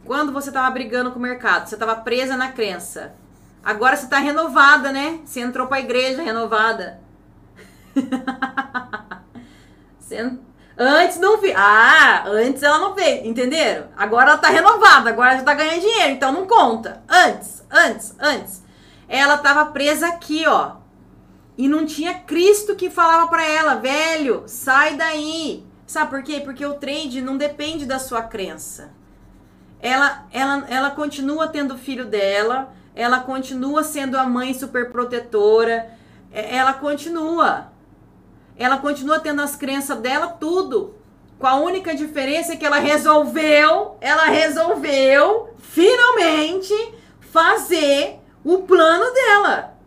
Quando 0.07 0.31
você 0.31 0.51
tava 0.51 0.71
brigando 0.71 1.11
com 1.11 1.19
o 1.19 1.21
mercado, 1.21 1.67
você 1.67 1.75
tava 1.75 1.97
presa 1.97 2.35
na 2.38 2.51
crença. 2.51 3.13
Agora 3.61 3.95
você 3.95 4.07
tá 4.07 4.17
renovada, 4.17 4.91
né? 4.91 5.19
Você 5.25 5.41
entrou 5.41 5.67
pra 5.67 5.81
igreja 5.81 6.23
renovada. 6.23 7.01
Antes 10.77 11.17
não 11.17 11.41
vi. 11.41 11.51
Ah, 11.53 12.23
antes 12.27 12.61
ela 12.61 12.77
não 12.77 12.93
fez, 12.93 13.25
entenderam? 13.25 13.88
Agora 13.97 14.29
ela 14.29 14.38
tá 14.38 14.47
renovada, 14.49 15.09
agora 15.09 15.35
já 15.35 15.43
tá 15.43 15.55
ganhando 15.55 15.81
dinheiro, 15.81 16.11
então 16.11 16.31
não 16.31 16.45
conta. 16.45 17.01
Antes, 17.09 17.65
antes, 17.69 18.15
antes. 18.19 18.63
Ela 19.09 19.38
tava 19.39 19.65
presa 19.71 20.07
aqui, 20.07 20.45
ó. 20.47 20.75
E 21.57 21.67
não 21.67 21.85
tinha 21.85 22.13
Cristo 22.19 22.75
que 22.75 22.91
falava 22.91 23.27
para 23.27 23.43
ela, 23.43 23.75
velho, 23.75 24.43
sai 24.45 24.95
daí. 24.95 25.65
Sabe 25.88 26.11
por 26.11 26.21
quê? 26.21 26.41
Porque 26.41 26.65
o 26.65 26.75
trade 26.75 27.21
não 27.21 27.38
depende 27.38 27.85
da 27.85 27.97
sua 27.97 28.21
crença. 28.21 28.93
Ela, 29.82 30.26
ela, 30.32 30.66
ela 30.70 30.91
continua 30.91 31.48
tendo 31.48 31.78
filho 31.78 32.06
dela, 32.06 32.74
ela 32.95 33.20
continua 33.20 33.84
sendo 33.84 34.18
a 34.18 34.26
mãe 34.26 34.54
super 34.54 34.91
protetora, 34.91 35.91
é, 36.32 36.56
ela 36.56 36.74
continua. 36.74 37.72
Ela 38.58 38.78
continua 38.78 39.20
tendo 39.20 39.41
as 39.41 39.56
crenças 39.56 39.99
dela, 39.99 40.28
tudo. 40.28 40.95
Com 41.38 41.45
a 41.45 41.56
única 41.56 41.95
diferença 41.95 42.54
é 42.54 42.56
que 42.56 42.66
ela 42.66 42.80
resolveu, 42.80 43.98
ela 44.02 44.26
resolveu 44.26 45.54
finalmente 45.60 46.74
fazer 47.20 48.20
o 48.44 48.60
plano 48.64 49.14
dela 49.14 49.78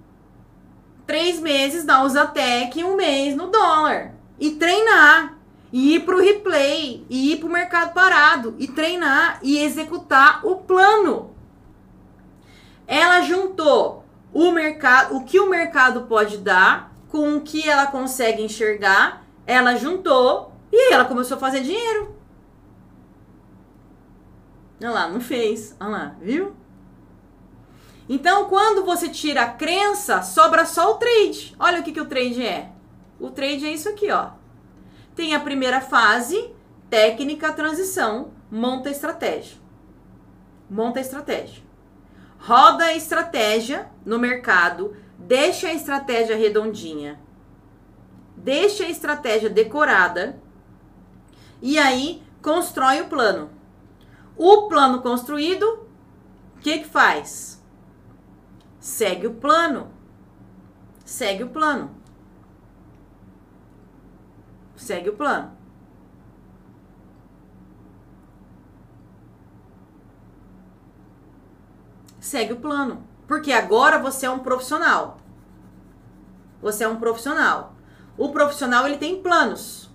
três 1.10 1.40
meses 1.40 1.84
na 1.84 2.04
Usatec 2.04 2.84
um 2.84 2.94
mês 2.94 3.34
no 3.34 3.48
dólar. 3.48 4.12
E 4.38 4.52
treinar. 4.52 5.39
E 5.72 5.94
ir 5.94 6.00
pro 6.00 6.20
replay. 6.20 7.06
E 7.08 7.32
ir 7.32 7.36
pro 7.38 7.48
mercado 7.48 7.92
parado. 7.92 8.54
E 8.58 8.66
treinar 8.66 9.38
e 9.42 9.58
executar 9.58 10.44
o 10.44 10.56
plano. 10.56 11.34
Ela 12.86 13.22
juntou 13.22 14.04
o 14.32 14.50
mercado, 14.50 15.16
o 15.16 15.24
que 15.24 15.38
o 15.38 15.48
mercado 15.48 16.02
pode 16.02 16.38
dar 16.38 16.92
com 17.08 17.36
o 17.36 17.40
que 17.40 17.68
ela 17.68 17.86
consegue 17.86 18.42
enxergar. 18.42 19.24
Ela 19.46 19.76
juntou 19.76 20.52
e 20.72 20.92
ela 20.92 21.04
começou 21.04 21.36
a 21.36 21.40
fazer 21.40 21.60
dinheiro. 21.60 22.16
Olha 24.80 24.90
lá, 24.90 25.08
não 25.08 25.20
fez. 25.20 25.76
Olha 25.78 25.90
lá, 25.90 26.16
viu? 26.20 26.54
Então, 28.08 28.48
quando 28.48 28.84
você 28.84 29.08
tira 29.08 29.42
a 29.42 29.52
crença, 29.52 30.22
sobra 30.22 30.64
só 30.64 30.92
o 30.92 30.94
trade. 30.94 31.54
Olha 31.58 31.80
o 31.80 31.82
que, 31.84 31.92
que 31.92 32.00
o 32.00 32.06
trade 32.06 32.44
é. 32.44 32.72
O 33.20 33.30
trade 33.30 33.66
é 33.66 33.72
isso 33.72 33.88
aqui, 33.88 34.10
ó. 34.10 34.30
Tem 35.14 35.34
a 35.34 35.40
primeira 35.40 35.80
fase, 35.80 36.54
técnica, 36.88 37.52
transição, 37.52 38.32
monta 38.50 38.88
a 38.88 38.92
estratégia. 38.92 39.58
Monta 40.68 40.98
a 40.98 41.02
estratégia. 41.02 41.62
Roda 42.38 42.84
a 42.84 42.94
estratégia 42.94 43.90
no 44.04 44.18
mercado, 44.18 44.96
deixa 45.18 45.68
a 45.68 45.74
estratégia 45.74 46.36
redondinha. 46.36 47.20
Deixa 48.36 48.84
a 48.84 48.88
estratégia 48.88 49.50
decorada 49.50 50.40
e 51.60 51.78
aí 51.78 52.22
constrói 52.40 53.02
o 53.02 53.08
plano. 53.08 53.50
O 54.36 54.68
plano 54.68 55.02
construído, 55.02 55.86
o 56.56 56.60
que 56.60 56.78
que 56.78 56.88
faz? 56.88 57.62
Segue 58.78 59.26
o 59.26 59.34
plano. 59.34 59.90
Segue 61.04 61.44
o 61.44 61.50
plano. 61.50 61.99
Segue 64.80 65.10
o 65.10 65.12
plano. 65.12 65.52
Segue 72.18 72.54
o 72.54 72.60
plano. 72.60 73.04
Porque 73.28 73.52
agora 73.52 73.98
você 73.98 74.24
é 74.24 74.30
um 74.30 74.38
profissional. 74.38 75.18
Você 76.62 76.84
é 76.84 76.88
um 76.88 76.96
profissional. 76.96 77.74
O 78.16 78.30
profissional 78.30 78.86
ele 78.86 78.96
tem 78.96 79.22
planos. 79.22 79.90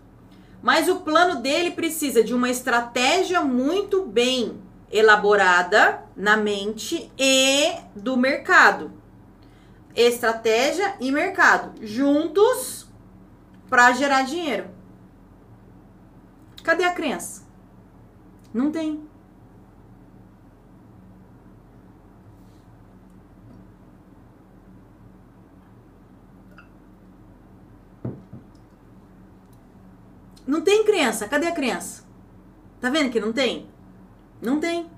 Mas 0.61 0.87
o 0.87 0.97
plano 0.97 1.41
dele 1.41 1.71
precisa 1.71 2.23
de 2.23 2.35
uma 2.35 2.49
estratégia 2.49 3.41
muito 3.41 4.05
bem 4.05 4.61
elaborada 4.91 6.03
na 6.15 6.37
mente 6.37 7.11
e 7.17 7.73
do 7.95 8.15
mercado. 8.15 8.91
Estratégia 9.95 10.95
e 10.99 11.11
mercado 11.11 11.73
juntos 11.83 12.87
para 13.67 13.91
gerar 13.93 14.21
dinheiro. 14.21 14.74
Cadê 16.65 16.83
a 16.83 16.93
crença? 16.95 17.43
Não 18.51 18.71
tem. 18.71 19.07
Não 30.47 30.61
tem 30.61 30.83
crença. 30.83 31.27
Cadê 31.27 31.45
a 31.45 31.51
crença? 31.51 32.03
Tá 32.81 32.89
vendo 32.89 33.11
que 33.11 33.19
não 33.19 33.31
tem? 33.31 33.69
Não 34.41 34.59
tem. 34.59 34.89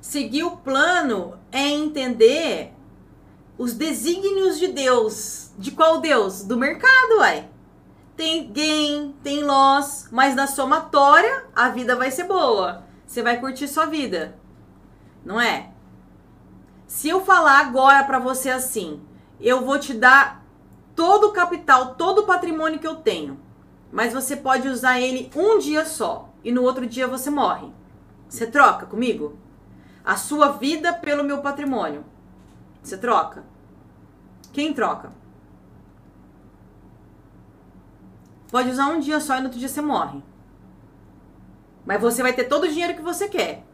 Seguir 0.00 0.42
o 0.42 0.56
plano 0.56 1.38
é 1.52 1.68
entender 1.68 2.72
os 3.56 3.72
desígnios 3.72 4.58
de 4.58 4.66
Deus. 4.66 5.52
De 5.56 5.70
qual 5.70 6.00
Deus? 6.00 6.42
Do 6.42 6.56
mercado, 6.56 7.18
uai. 7.18 7.48
Tem 8.18 8.50
gain, 8.52 9.14
tem 9.22 9.44
loss, 9.44 10.08
mas 10.10 10.34
na 10.34 10.48
somatória 10.48 11.44
a 11.54 11.68
vida 11.68 11.94
vai 11.94 12.10
ser 12.10 12.24
boa. 12.24 12.82
Você 13.06 13.22
vai 13.22 13.38
curtir 13.38 13.68
sua 13.68 13.86
vida. 13.86 14.36
Não 15.24 15.40
é? 15.40 15.70
Se 16.84 17.08
eu 17.08 17.24
falar 17.24 17.60
agora 17.60 18.02
para 18.02 18.18
você 18.18 18.50
assim, 18.50 19.00
eu 19.40 19.64
vou 19.64 19.78
te 19.78 19.94
dar 19.94 20.44
todo 20.96 21.28
o 21.28 21.32
capital, 21.32 21.94
todo 21.94 22.22
o 22.22 22.26
patrimônio 22.26 22.80
que 22.80 22.88
eu 22.88 22.96
tenho, 22.96 23.38
mas 23.92 24.12
você 24.12 24.34
pode 24.34 24.66
usar 24.66 24.98
ele 24.98 25.30
um 25.36 25.56
dia 25.60 25.84
só 25.84 26.28
e 26.42 26.50
no 26.50 26.64
outro 26.64 26.86
dia 26.86 27.06
você 27.06 27.30
morre. 27.30 27.72
Você 28.28 28.48
troca 28.48 28.84
comigo? 28.84 29.38
A 30.04 30.16
sua 30.16 30.48
vida 30.48 30.92
pelo 30.92 31.22
meu 31.22 31.38
patrimônio. 31.38 32.04
Você 32.82 32.98
troca? 32.98 33.44
Quem 34.52 34.74
troca? 34.74 35.12
Pode 38.50 38.70
usar 38.70 38.88
um 38.88 39.00
dia 39.00 39.20
só 39.20 39.36
e 39.36 39.40
no 39.40 39.46
outro 39.46 39.58
dia 39.58 39.68
você 39.68 39.80
morre. 39.80 40.22
Mas 41.84 42.00
você 42.00 42.22
vai 42.22 42.32
ter 42.32 42.44
todo 42.44 42.64
o 42.64 42.68
dinheiro 42.68 42.94
que 42.94 43.02
você 43.02 43.28
quer. 43.28 43.64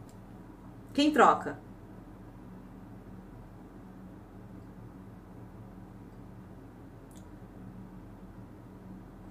Quem 0.93 1.11
troca? 1.11 1.57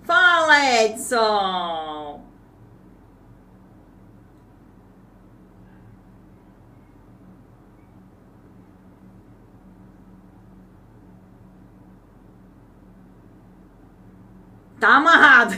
Fala, 0.02 0.84
Edson! 0.84 2.23
Tá 14.84 14.96
amarrado. 14.96 15.54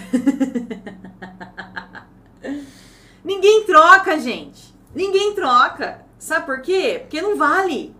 Ninguém 3.24 3.64
troca, 3.64 4.20
gente. 4.20 4.72
Ninguém 4.94 5.34
troca. 5.34 6.06
Sabe 6.16 6.46
por 6.46 6.60
quê? 6.60 7.00
Porque 7.00 7.20
não 7.20 7.36
vale. 7.36 7.92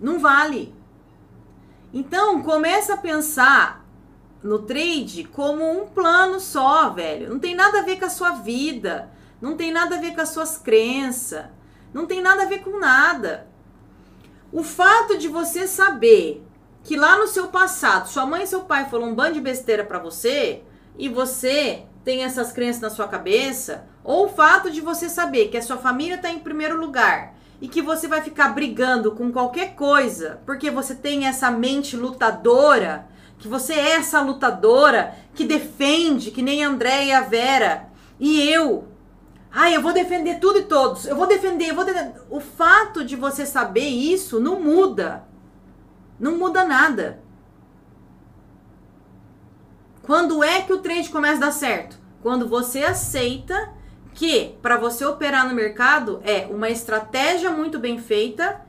Não 0.00 0.18
vale. 0.18 0.74
Então, 1.94 2.42
começa 2.42 2.94
a 2.94 2.96
pensar 2.96 3.86
no 4.42 4.58
trade 4.58 5.22
como 5.22 5.70
um 5.70 5.86
plano 5.86 6.40
só, 6.40 6.90
velho. 6.90 7.28
Não 7.28 7.38
tem 7.38 7.54
nada 7.54 7.78
a 7.78 7.82
ver 7.82 8.00
com 8.00 8.06
a 8.06 8.10
sua 8.10 8.32
vida. 8.32 9.12
Não 9.40 9.56
tem 9.56 9.70
nada 9.70 9.94
a 9.94 10.00
ver 10.00 10.16
com 10.16 10.20
as 10.20 10.30
suas 10.30 10.58
crenças. 10.58 11.44
Não 11.94 12.06
tem 12.06 12.20
nada 12.20 12.42
a 12.42 12.46
ver 12.46 12.64
com 12.64 12.80
nada. 12.80 13.46
O 14.50 14.64
fato 14.64 15.16
de 15.16 15.28
você 15.28 15.68
saber 15.68 16.44
que 16.88 16.96
lá 16.96 17.18
no 17.18 17.28
seu 17.28 17.48
passado, 17.48 18.08
sua 18.08 18.24
mãe 18.24 18.44
e 18.44 18.46
seu 18.46 18.60
pai 18.60 18.88
falou 18.88 19.06
um 19.06 19.14
bando 19.14 19.34
de 19.34 19.42
besteira 19.42 19.84
para 19.84 19.98
você 19.98 20.62
e 20.96 21.06
você 21.06 21.82
tem 22.02 22.24
essas 22.24 22.50
crenças 22.50 22.80
na 22.80 22.88
sua 22.88 23.06
cabeça, 23.06 23.84
ou 24.02 24.24
o 24.24 24.28
fato 24.30 24.70
de 24.70 24.80
você 24.80 25.06
saber 25.06 25.48
que 25.48 25.58
a 25.58 25.62
sua 25.62 25.76
família 25.76 26.14
está 26.14 26.30
em 26.30 26.38
primeiro 26.38 26.80
lugar 26.80 27.34
e 27.60 27.68
que 27.68 27.82
você 27.82 28.08
vai 28.08 28.22
ficar 28.22 28.54
brigando 28.54 29.12
com 29.12 29.30
qualquer 29.30 29.74
coisa 29.74 30.40
porque 30.46 30.70
você 30.70 30.94
tem 30.94 31.26
essa 31.26 31.50
mente 31.50 31.94
lutadora, 31.94 33.06
que 33.38 33.48
você 33.48 33.74
é 33.74 33.96
essa 33.96 34.22
lutadora 34.22 35.14
que 35.34 35.44
defende, 35.44 36.30
que 36.30 36.40
nem 36.40 36.64
André 36.64 37.04
e 37.04 37.12
a 37.12 37.20
Vera 37.20 37.90
e 38.18 38.48
eu. 38.48 38.88
Ai, 39.52 39.76
eu 39.76 39.82
vou 39.82 39.92
defender 39.92 40.40
tudo 40.40 40.60
e 40.60 40.62
todos. 40.62 41.04
Eu 41.04 41.16
vou 41.16 41.26
defender, 41.26 41.68
eu 41.68 41.74
vou 41.74 41.84
defender. 41.84 42.14
O 42.30 42.40
fato 42.40 43.04
de 43.04 43.14
você 43.14 43.44
saber 43.44 43.88
isso 43.88 44.40
não 44.40 44.58
muda. 44.58 45.27
Não 46.18 46.36
muda 46.36 46.64
nada. 46.64 47.22
Quando 50.02 50.42
é 50.42 50.62
que 50.62 50.72
o 50.72 50.78
trade 50.78 51.10
começa 51.10 51.36
a 51.36 51.46
dar 51.46 51.52
certo? 51.52 51.98
Quando 52.22 52.48
você 52.48 52.82
aceita 52.82 53.72
que 54.14 54.56
para 54.62 54.76
você 54.76 55.04
operar 55.04 55.48
no 55.48 55.54
mercado 55.54 56.20
é 56.24 56.46
uma 56.46 56.70
estratégia 56.70 57.50
muito 57.50 57.78
bem 57.78 57.98
feita, 57.98 58.60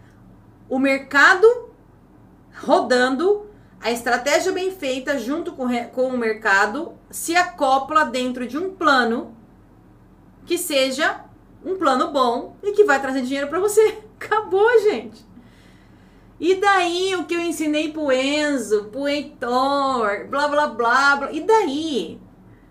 o 0.69 0.77
mercado 0.77 1.47
rodando, 2.61 3.49
a 3.81 3.89
estratégia 3.89 4.51
bem 4.51 4.71
feita 4.71 5.17
junto 5.17 5.53
com, 5.53 5.67
com 5.87 6.09
o 6.09 6.17
mercado 6.17 6.93
se 7.09 7.35
acopla 7.35 8.03
dentro 8.03 8.45
de 8.45 8.57
um 8.57 8.75
plano 8.75 9.35
que 10.45 10.57
seja 10.57 11.23
um 11.63 11.77
plano 11.77 12.11
bom 12.11 12.57
e 12.61 12.71
que 12.73 12.83
vai 12.83 13.01
trazer 13.01 13.21
dinheiro 13.21 13.47
para 13.47 13.59
você. 13.59 13.99
Acabou, 14.19 14.67
gente. 14.81 15.28
E 16.39 16.55
daí 16.55 17.15
o 17.15 17.25
que 17.25 17.33
eu 17.33 17.41
ensinei 17.41 17.91
pro 17.91 18.11
Enzo, 18.11 18.85
pro 18.85 19.07
Heitor, 19.07 20.27
blá 20.29 20.47
blá 20.47 20.67
blá, 20.67 21.15
blá. 21.15 21.31
E 21.31 21.41
daí? 21.41 22.19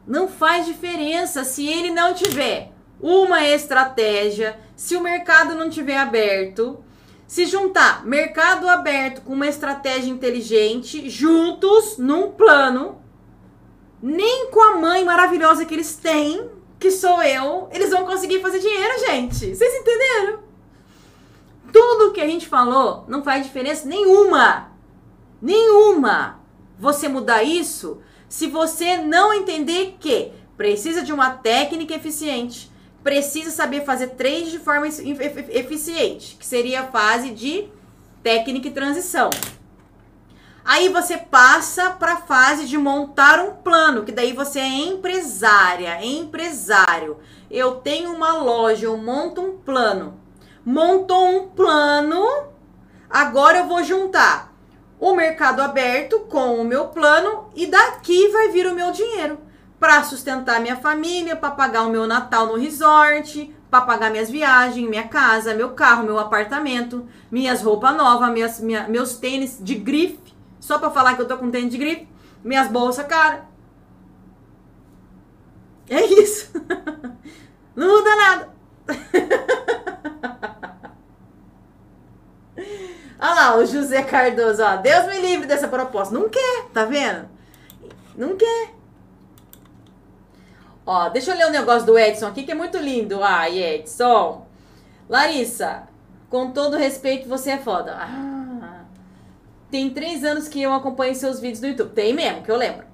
Não 0.07 0.27
faz 0.27 0.65
diferença 0.65 1.45
se 1.45 1.69
ele 1.69 1.91
não 1.91 2.15
tiver 2.15 2.73
uma 2.99 3.47
estratégia, 3.47 4.59
se 4.75 4.97
o 4.97 5.03
mercado 5.03 5.55
não 5.55 5.69
tiver 5.69 5.99
aberto. 5.99 6.83
Se 7.27 7.45
juntar 7.45 8.07
mercado 8.07 8.67
aberto 8.67 9.21
com 9.21 9.35
uma 9.35 9.47
estratégia 9.47 10.11
inteligente, 10.11 11.11
juntos, 11.11 11.99
num 11.99 12.31
plano, 12.31 13.03
nem 14.03 14.51
com 14.51 14.63
a 14.63 14.79
mãe 14.79 15.05
maravilhosa 15.05 15.67
que 15.67 15.75
eles 15.75 15.95
têm, 15.95 16.51
que 16.79 16.91
sou 16.91 17.23
eu, 17.23 17.69
eles 17.71 17.91
vão 17.91 18.07
conseguir 18.07 18.41
fazer 18.41 18.61
dinheiro, 18.61 18.99
gente. 19.01 19.55
Vocês 19.55 19.75
entenderam? 19.75 20.48
Tudo 21.73 22.13
que 22.13 22.21
a 22.21 22.27
gente 22.27 22.49
falou 22.49 23.05
não 23.09 23.23
faz 23.23 23.45
diferença 23.45 23.87
nenhuma. 23.87 24.73
Nenhuma. 25.41 26.41
Você 26.79 27.09
mudar 27.09 27.43
isso 27.43 28.01
se 28.29 28.47
você 28.47 28.99
não 28.99 29.33
entender 29.33 29.97
que 29.99 30.33
precisa 30.57 31.03
de 31.03 31.13
uma 31.13 31.31
técnica 31.31 31.95
eficiente, 31.95 32.71
precisa 33.03 33.51
saber 33.51 33.85
fazer 33.85 34.09
trade 34.09 34.51
de 34.51 34.59
forma 34.59 34.87
eficiente, 34.87 36.37
que 36.37 36.45
seria 36.45 36.83
a 36.83 36.87
fase 36.89 37.31
de 37.31 37.69
técnica 38.23 38.69
e 38.69 38.73
transição. 38.73 39.31
Aí 40.63 40.91
você 40.91 41.17
passa 41.17 41.91
para 41.93 42.15
a 42.15 42.21
fase 42.21 42.67
de 42.67 42.77
montar 42.77 43.41
um 43.41 43.55
plano, 43.55 44.05
que 44.05 44.13
daí 44.13 44.35
você 44.35 44.61
é 44.61 44.69
empresária, 44.69 46.05
empresário. 46.05 47.17
Eu 47.51 47.77
tenho 47.77 48.13
uma 48.13 48.35
loja, 48.37 48.85
eu 48.85 48.99
monto 48.99 49.41
um 49.41 49.57
plano. 49.57 50.21
Montou 50.71 51.25
um 51.31 51.49
plano, 51.49 52.23
agora 53.09 53.61
eu 53.61 53.67
vou 53.67 53.83
juntar 53.83 54.53
o 55.01 55.15
mercado 55.15 55.63
aberto 55.63 56.21
com 56.29 56.61
o 56.61 56.65
meu 56.65 56.89
plano 56.89 57.49
e 57.57 57.67
daqui 57.67 58.29
vai 58.29 58.51
vir 58.51 58.67
o 58.67 58.75
meu 58.75 58.93
dinheiro 58.93 59.39
para 59.81 60.05
sustentar 60.05 60.61
minha 60.61 60.77
família, 60.77 61.35
para 61.35 61.53
pagar 61.53 61.85
o 61.85 61.91
meu 61.91 62.07
Natal 62.07 62.49
no 62.49 62.59
resort, 62.59 63.51
para 63.71 63.81
pagar 63.81 64.11
minhas 64.11 64.29
viagens, 64.29 64.87
minha 64.87 65.09
casa, 65.09 65.55
meu 65.55 65.71
carro, 65.71 66.05
meu 66.05 66.19
apartamento, 66.19 67.09
minhas 67.31 67.63
roupas 67.63 67.97
novas, 67.97 68.31
minhas, 68.31 68.61
minha, 68.61 68.87
meus 68.87 69.17
tênis 69.17 69.59
de 69.59 69.75
grife 69.75 70.37
só 70.61 70.79
pra 70.79 70.91
falar 70.91 71.17
que 71.17 71.23
eu 71.23 71.27
tô 71.27 71.39
com 71.39 71.51
tênis 71.51 71.71
de 71.71 71.79
gripe. 71.79 72.07
Minhas 72.45 72.69
bolsas, 72.69 73.07
cara. 73.07 73.49
É 75.89 76.05
isso. 76.05 76.53
Não 77.75 77.89
muda 77.89 78.17
nada. 78.17 78.59
Olha 83.21 83.35
lá, 83.35 83.57
o 83.57 83.67
José 83.67 84.03
Cardoso, 84.03 84.63
ó. 84.63 84.77
Deus 84.77 85.07
me 85.07 85.21
livre 85.21 85.47
dessa 85.47 85.69
proposta. 85.69 86.15
Não 86.15 86.29
quer, 86.29 86.67
tá 86.73 86.85
vendo? 86.85 87.29
Não 88.17 88.37
quer. 88.37 88.75
Ó, 90.87 91.09
deixa 91.09 91.33
eu 91.33 91.37
ler 91.37 91.47
um 91.47 91.51
negócio 91.51 91.87
do 91.87 91.99
Edson 91.99 92.27
aqui, 92.27 92.45
que 92.45 92.53
é 92.53 92.55
muito 92.55 92.79
lindo. 92.79 93.23
Ai, 93.23 93.59
Edson. 93.63 94.47
Larissa, 95.09 95.83
com 96.31 96.51
todo 96.51 96.77
respeito, 96.77 97.29
você 97.29 97.51
é 97.51 97.59
foda. 97.59 97.97
Ah. 97.99 98.85
Tem 99.71 99.91
três 99.91 100.25
anos 100.25 100.49
que 100.49 100.63
eu 100.63 100.73
acompanho 100.73 101.15
seus 101.15 101.41
vídeos 101.41 101.61
no 101.61 101.69
YouTube. 101.69 101.93
Tem 101.93 102.15
mesmo, 102.15 102.43
que 102.43 102.51
eu 102.51 102.57
lembro. 102.57 102.87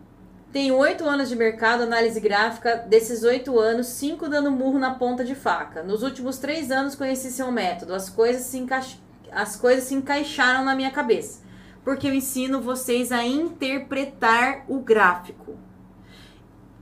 Tenho 0.53 0.77
oito 0.77 1.05
anos 1.09 1.29
de 1.29 1.37
mercado, 1.37 1.83
análise 1.83 2.19
gráfica. 2.21 2.77
Desses 2.77 3.23
oito 3.23 3.59
anos, 3.59 3.89
cinco 3.89 4.29
dando 4.29 4.51
murro 4.51 4.79
na 4.79 4.95
ponta 4.95 5.25
de 5.25 5.35
faca. 5.35 5.83
Nos 5.83 6.03
últimos 6.03 6.39
três 6.39 6.71
anos 6.71 6.95
conheci 6.95 7.31
seu 7.31 7.51
método. 7.51 7.95
As 7.95 8.09
coisas 8.09 8.43
se, 8.43 8.59
encaix... 8.59 8.99
As 9.35 9.57
coisas 9.57 9.85
se 9.85 9.95
encaixaram 9.95 10.65
na 10.65 10.75
minha 10.75 10.91
cabeça. 10.91 11.43
Porque 11.83 12.07
eu 12.07 12.15
ensino 12.15 12.61
vocês 12.61 13.13
a 13.13 13.25
interpretar 13.25 14.65
o 14.69 14.79
gráfico. 14.79 15.59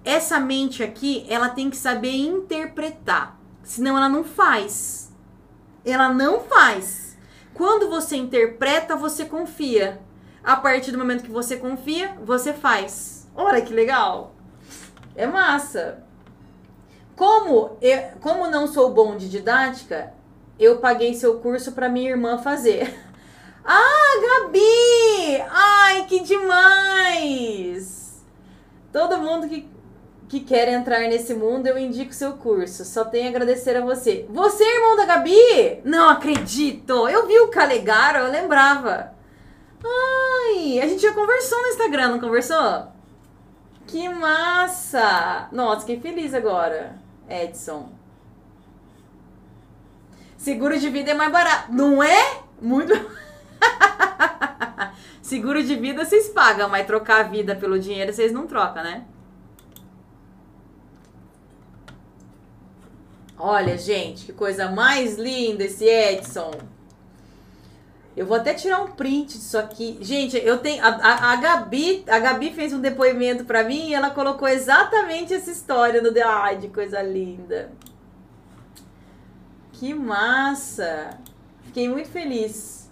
Essa 0.05 0.39
mente 0.39 0.83
aqui, 0.83 1.25
ela 1.29 1.49
tem 1.49 1.71
que 1.71 1.77
saber 1.77 2.15
interpretar. 2.15 3.39
Senão 3.63 3.97
ela 3.97 4.09
não 4.09 4.25
faz. 4.25 5.13
Ela 5.85 6.13
não 6.13 6.41
faz. 6.41 7.17
Quando 7.55 7.89
você 7.89 8.17
interpreta, 8.17 8.97
você 8.97 9.25
confia. 9.25 10.01
A 10.43 10.57
partir 10.57 10.91
do 10.91 10.99
momento 10.99 11.23
que 11.23 11.31
você 11.31 11.57
confia, 11.57 12.17
você 12.25 12.53
faz. 12.53 13.29
Olha 13.35 13.63
que 13.63 13.73
legal! 13.73 14.35
É 15.15 15.27
massa. 15.27 16.03
Como 17.15 17.77
eu, 17.81 18.03
como 18.21 18.51
não 18.51 18.67
sou 18.67 18.93
bom 18.93 19.17
de 19.17 19.29
didática, 19.29 20.13
eu 20.63 20.79
paguei 20.79 21.15
seu 21.15 21.41
curso 21.41 21.73
para 21.73 21.89
minha 21.89 22.11
irmã 22.11 22.39
fazer. 22.39 22.95
Ah, 23.65 24.43
Gabi! 24.43 25.41
Ai, 25.49 26.05
que 26.07 26.19
demais! 26.19 28.21
Todo 28.93 29.21
mundo 29.21 29.49
que 29.49 29.71
que 30.33 30.41
quer 30.41 30.67
entrar 30.69 31.01
nesse 31.01 31.35
mundo, 31.35 31.67
eu 31.67 31.77
indico 31.77 32.15
seu 32.15 32.33
curso. 32.39 32.87
Só 32.87 33.05
tenho 33.05 33.27
a 33.27 33.29
agradecer 33.29 33.77
a 33.77 33.83
você. 33.83 34.25
Você 34.31 34.65
é 34.65 34.77
irmão 34.77 34.97
da 34.97 35.05
Gabi? 35.05 35.83
Não 35.85 36.09
acredito! 36.09 37.07
Eu 37.07 37.27
vi 37.27 37.39
o 37.41 37.49
Calegaro, 37.49 38.21
eu 38.21 38.33
lembrava. 38.33 39.13
Ai, 39.85 40.81
a 40.81 40.87
gente 40.87 41.03
já 41.03 41.13
conversou 41.13 41.61
no 41.61 41.69
Instagram, 41.69 42.09
não 42.13 42.19
conversou? 42.19 42.87
Que 43.87 44.09
massa! 44.09 45.49
Nossa, 45.53 45.81
fiquei 45.81 46.01
feliz 46.01 46.33
agora, 46.33 46.99
Edson. 47.29 47.91
Seguro 50.43 50.77
de 50.77 50.91
vida 50.91 51.13
é 51.13 51.15
mais 51.15 51.31
barato, 51.31 51.73
não 51.73 52.03
é? 52.03 52.41
Muito. 52.61 52.93
Seguro 55.23 55.63
de 55.63 55.77
vida 55.77 56.05
vocês 56.05 56.31
pagam, 56.31 56.69
mas 56.69 56.85
trocar 56.85 57.21
a 57.21 57.29
vida 57.29 57.55
pelo 57.55 57.79
dinheiro 57.79 58.13
vocês 58.13 58.33
não 58.33 58.49
trocam, 58.49 58.83
né? 58.83 59.05
Olha, 63.39 63.79
gente, 63.79 64.27
que 64.27 64.33
coisa 64.33 64.69
mais 64.69 65.17
linda 65.17 65.63
esse 65.63 65.85
Edson. 65.85 66.51
Eu 68.17 68.27
vou 68.27 68.37
até 68.37 68.53
tirar 68.53 68.83
um 68.83 68.89
print 68.89 69.39
disso 69.39 69.57
aqui. 69.57 69.97
Gente, 70.01 70.37
eu 70.37 70.59
tenho. 70.59 70.85
A, 70.85 70.89
a, 70.89 71.33
a 71.35 71.37
Gabi, 71.37 72.03
a 72.09 72.19
Gabi 72.19 72.53
fez 72.53 72.73
um 72.73 72.81
depoimento 72.81 73.45
para 73.45 73.63
mim 73.63 73.91
e 73.91 73.95
ela 73.95 74.11
colocou 74.11 74.49
exatamente 74.49 75.33
essa 75.33 75.53
história 75.53 76.03
no. 76.03 76.11
Ai, 76.21 76.57
de 76.57 76.67
coisa 76.67 77.01
linda. 77.01 77.71
Que 79.73 79.93
massa! 79.93 81.19
Fiquei 81.63 81.89
muito 81.89 82.09
feliz. 82.09 82.91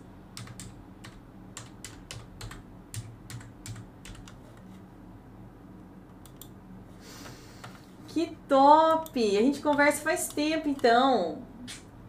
Que 8.09 8.37
top! 8.49 9.37
A 9.37 9.41
gente 9.41 9.61
conversa 9.61 10.03
faz 10.03 10.29
tempo 10.29 10.69
então. 10.69 11.43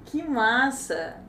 Que 0.06 0.24
massa! 0.24 1.22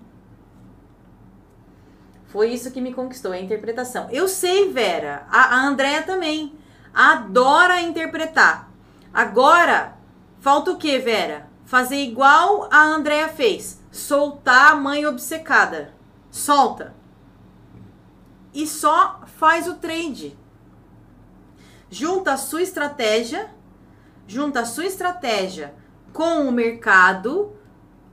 Foi 2.29 2.49
isso 2.49 2.71
que 2.73 2.81
me 2.81 2.95
conquistou, 2.95 3.33
a 3.33 3.39
interpretação. 3.39 4.09
Eu 4.11 4.27
sei, 4.27 4.73
Vera. 4.73 5.27
A, 5.31 5.57
a 5.57 5.67
Andrea 5.67 6.03
também. 6.03 6.59
Adora 6.95 7.83
interpretar. 7.83 8.73
Agora, 9.13 9.99
falta 10.41 10.71
o 10.71 10.79
que, 10.79 10.99
Vera? 10.99 11.52
Fazer 11.73 11.97
igual 11.97 12.69
a 12.71 12.83
Andrea 12.83 13.31
fez. 13.31 13.81
Soltar 13.91 14.73
a 14.73 14.75
mãe 14.75 15.07
obcecada. 15.07 15.95
Solta. 16.31 16.95
E 18.53 18.67
só 18.67 19.23
faz 19.39 19.67
o 19.67 19.77
trade. 19.77 20.37
Junta 21.89 22.35
a 22.35 22.37
sua 22.37 22.61
estratégia 22.61 23.51
junta 24.27 24.61
a 24.61 24.67
sua 24.67 24.85
estratégia 24.85 25.75
com 26.13 26.47
o 26.47 26.53
mercado 26.53 27.57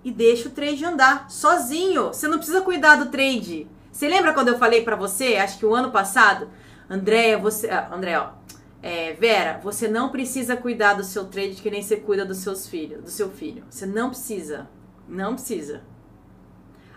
e 0.05 0.09
deixa 0.09 0.47
o 0.47 0.51
trade 0.53 0.85
andar 0.85 1.29
sozinho. 1.29 2.07
Você 2.07 2.29
não 2.29 2.37
precisa 2.37 2.61
cuidar 2.61 2.95
do 2.95 3.07
trade. 3.11 3.67
Você 3.91 4.07
lembra 4.07 4.33
quando 4.33 4.47
eu 4.47 4.57
falei 4.57 4.85
para 4.85 4.95
você, 4.95 5.35
acho 5.35 5.59
que 5.59 5.65
o 5.65 5.75
ano 5.75 5.91
passado, 5.91 6.49
Andréia, 6.89 7.37
você, 7.37 7.69
ah, 7.69 7.89
André, 7.91 8.17
ó, 8.17 8.38
é, 8.81 9.13
Vera, 9.13 9.59
você 9.61 9.87
não 9.87 10.09
precisa 10.09 10.55
cuidar 10.55 10.93
do 10.93 11.03
seu 11.03 11.25
trade 11.25 11.61
que 11.61 11.69
nem 11.69 11.81
você 11.81 11.97
cuida 11.97 12.25
dos 12.25 12.37
seus 12.37 12.67
filhos, 12.67 13.03
do 13.03 13.09
seu 13.09 13.29
filho. 13.29 13.63
Você 13.69 13.85
não 13.85 14.09
precisa. 14.09 14.69
Não 15.07 15.33
precisa. 15.33 15.81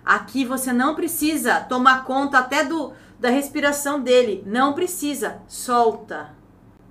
Aqui 0.05 0.45
você 0.45 0.73
não 0.73 0.95
precisa 0.95 1.61
tomar 1.61 2.05
conta 2.05 2.39
até 2.39 2.65
do 2.65 2.93
da 3.19 3.31
respiração 3.31 4.01
dele. 4.01 4.43
Não 4.47 4.73
precisa. 4.73 5.41
Solta. 5.47 6.35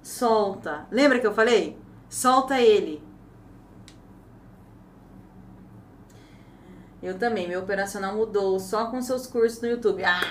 Solta. 0.02 0.88
Lembra 0.90 1.20
que 1.20 1.28
eu 1.28 1.34
falei? 1.34 1.78
Solta 2.10 2.60
ele. 2.60 3.04
Eu 7.04 7.18
também. 7.18 7.48
Meu 7.48 7.62
operacional 7.62 8.16
mudou 8.16 8.60
só 8.60 8.86
com 8.86 9.02
seus 9.02 9.28
cursos 9.28 9.62
no 9.62 9.68
YouTube. 9.68 10.04
Ah! 10.06 10.22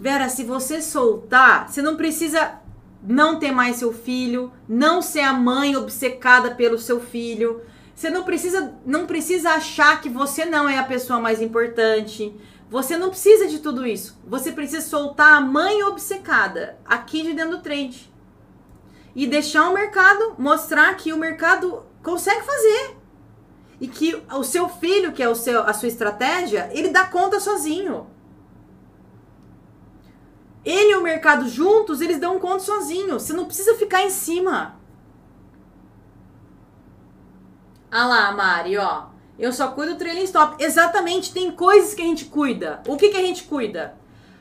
Vera, 0.00 0.28
se 0.28 0.42
você 0.42 0.82
soltar, 0.82 1.68
você 1.68 1.80
não 1.80 1.96
precisa 1.96 2.63
não 3.06 3.38
ter 3.38 3.52
mais 3.52 3.76
seu 3.76 3.92
filho, 3.92 4.52
não 4.68 5.02
ser 5.02 5.20
a 5.20 5.32
mãe 5.32 5.76
obcecada 5.76 6.54
pelo 6.54 6.78
seu 6.78 7.00
filho. 7.00 7.62
Você 7.94 8.10
não 8.10 8.24
precisa, 8.24 8.74
não 8.84 9.06
precisa 9.06 9.50
achar 9.50 10.00
que 10.00 10.08
você 10.08 10.44
não 10.44 10.68
é 10.68 10.78
a 10.78 10.84
pessoa 10.84 11.20
mais 11.20 11.40
importante. 11.40 12.34
Você 12.70 12.96
não 12.96 13.10
precisa 13.10 13.46
de 13.46 13.58
tudo 13.58 13.86
isso. 13.86 14.18
Você 14.26 14.50
precisa 14.50 14.80
soltar 14.80 15.34
a 15.34 15.40
mãe 15.40 15.82
obcecada 15.84 16.78
aqui 16.84 17.22
de 17.22 17.34
dentro 17.34 17.58
do 17.58 17.62
trade. 17.62 18.12
E 19.14 19.26
deixar 19.26 19.68
o 19.68 19.74
mercado 19.74 20.34
mostrar 20.38 20.96
que 20.96 21.12
o 21.12 21.18
mercado 21.18 21.84
consegue 22.02 22.42
fazer. 22.42 22.96
E 23.80 23.86
que 23.86 24.20
o 24.32 24.42
seu 24.42 24.68
filho, 24.68 25.12
que 25.12 25.22
é 25.22 25.28
o 25.28 25.34
seu, 25.34 25.62
a 25.62 25.72
sua 25.72 25.88
estratégia, 25.88 26.70
ele 26.72 26.88
dá 26.88 27.04
conta 27.04 27.38
sozinho. 27.38 28.08
Ele 30.64 30.92
e 30.92 30.96
o 30.96 31.02
mercado 31.02 31.48
juntos, 31.48 32.00
eles 32.00 32.18
dão 32.18 32.38
conta 32.38 32.60
sozinho. 32.60 33.20
Você 33.20 33.32
não 33.32 33.44
precisa 33.44 33.74
ficar 33.74 34.02
em 34.02 34.10
cima. 34.10 34.76
Ah 37.90 38.06
lá, 38.06 38.32
Mari, 38.32 38.76
ó. 38.78 39.04
Eu 39.38 39.52
só 39.52 39.68
cuido 39.68 39.92
do 39.92 39.98
trailing 39.98 40.24
stop. 40.24 40.62
Exatamente, 40.62 41.32
tem 41.32 41.50
coisas 41.50 41.92
que 41.92 42.02
a 42.02 42.04
gente 42.04 42.24
cuida. 42.26 42.80
O 42.86 42.96
que, 42.96 43.10
que 43.10 43.16
a 43.16 43.22
gente 43.22 43.44
cuida? 43.44 43.96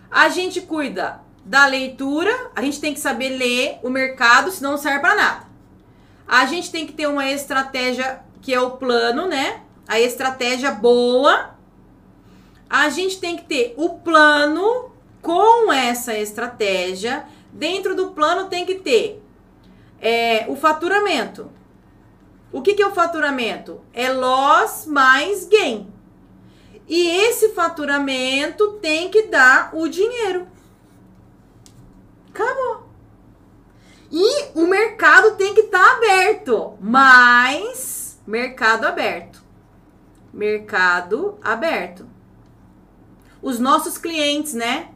A 0.09 0.29
gente 0.29 0.61
cuida 0.61 1.21
da 1.43 1.65
leitura, 1.65 2.51
a 2.55 2.61
gente 2.61 2.79
tem 2.79 2.93
que 2.93 2.99
saber 2.99 3.29
ler 3.29 3.79
o 3.83 3.89
mercado, 3.89 4.49
senão 4.49 4.71
não 4.71 4.77
serve 4.77 4.99
para 4.99 5.15
nada. 5.15 5.47
A 6.27 6.45
gente 6.45 6.71
tem 6.71 6.87
que 6.87 6.93
ter 6.93 7.07
uma 7.07 7.29
estratégia 7.29 8.21
que 8.41 8.53
é 8.53 8.61
o 8.61 8.71
plano, 8.71 9.27
né? 9.27 9.61
A 9.87 9.99
estratégia 9.99 10.71
boa. 10.71 11.55
A 12.69 12.89
gente 12.89 13.19
tem 13.19 13.35
que 13.35 13.43
ter 13.43 13.73
o 13.77 13.99
plano 13.99 14.92
com 15.23 15.73
essa 15.73 16.15
estratégia. 16.15 17.25
Dentro 17.51 17.95
do 17.95 18.11
plano 18.11 18.49
tem 18.49 18.65
que 18.65 18.75
ter 18.75 19.23
é, 19.99 20.45
o 20.47 20.55
faturamento. 20.55 21.49
O 22.51 22.61
que, 22.61 22.75
que 22.75 22.83
é 22.83 22.87
o 22.87 22.93
faturamento? 22.93 23.81
É 23.91 24.11
loss 24.11 24.85
mais 24.85 25.47
gain. 25.47 25.91
E 26.87 27.07
esse 27.07 27.49
faturamento 27.49 28.73
tem 28.73 29.09
que 29.09 29.23
dar 29.23 29.71
o 29.73 29.87
dinheiro. 29.87 30.47
Acabou. 32.29 32.89
E 34.11 34.51
o 34.53 34.67
mercado 34.67 35.35
tem 35.35 35.55
que 35.55 35.61
estar 35.61 35.79
tá 35.79 35.97
aberto. 35.97 36.77
Mas, 36.79 38.19
mercado 38.27 38.85
aberto. 38.85 39.41
Mercado 40.31 41.39
aberto. 41.41 42.07
Os 43.41 43.57
nossos 43.59 43.97
clientes, 43.97 44.53
né? 44.53 44.92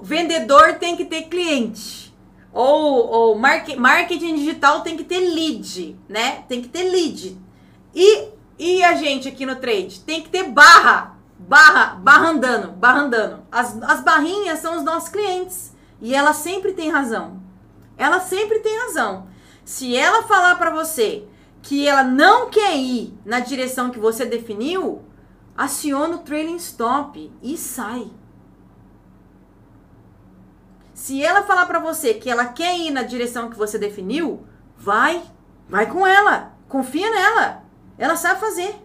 Vendedor 0.00 0.74
tem 0.74 0.96
que 0.96 1.04
ter 1.04 1.22
cliente. 1.22 2.14
Ou, 2.52 3.08
ou 3.08 3.38
marketing 3.38 4.36
digital 4.36 4.82
tem 4.82 4.96
que 4.96 5.04
ter 5.04 5.20
lead, 5.20 5.96
né? 6.08 6.44
Tem 6.48 6.60
que 6.60 6.68
ter 6.68 6.84
lead. 6.84 7.38
E, 7.94 8.28
e 8.58 8.84
a 8.84 8.94
gente 8.94 9.28
aqui 9.28 9.46
no 9.46 9.56
trade 9.56 10.00
tem 10.00 10.22
que 10.22 10.28
ter 10.28 10.44
barra. 10.44 11.16
Barra, 11.38 11.96
barra 11.96 12.28
andando, 12.28 12.72
barra 12.72 13.00
andando. 13.00 13.42
As, 13.50 13.82
as 13.82 14.02
barrinhas 14.02 14.60
são 14.60 14.76
os 14.76 14.84
nossos 14.84 15.08
clientes. 15.08 15.72
E 16.00 16.14
ela 16.14 16.32
sempre 16.32 16.72
tem 16.72 16.90
razão. 16.90 17.40
Ela 17.96 18.20
sempre 18.20 18.60
tem 18.60 18.78
razão. 18.78 19.26
Se 19.64 19.96
ela 19.96 20.24
falar 20.24 20.56
para 20.56 20.70
você 20.70 21.24
que 21.62 21.86
ela 21.86 22.02
não 22.02 22.50
quer 22.50 22.76
ir 22.76 23.14
na 23.24 23.40
direção 23.40 23.90
que 23.90 23.98
você 23.98 24.24
definiu, 24.24 25.02
aciona 25.56 26.16
o 26.16 26.18
trailing 26.18 26.56
stop 26.56 27.30
e 27.42 27.56
sai. 27.56 28.10
Se 31.02 31.20
ela 31.20 31.42
falar 31.42 31.66
para 31.66 31.80
você 31.80 32.14
que 32.14 32.30
ela 32.30 32.46
quer 32.46 32.78
ir 32.78 32.92
na 32.92 33.02
direção 33.02 33.50
que 33.50 33.58
você 33.58 33.76
definiu, 33.76 34.46
vai, 34.78 35.20
vai 35.68 35.90
com 35.90 36.06
ela, 36.06 36.54
confia 36.68 37.10
nela. 37.10 37.64
Ela 37.98 38.14
sabe 38.14 38.38
fazer. 38.38 38.76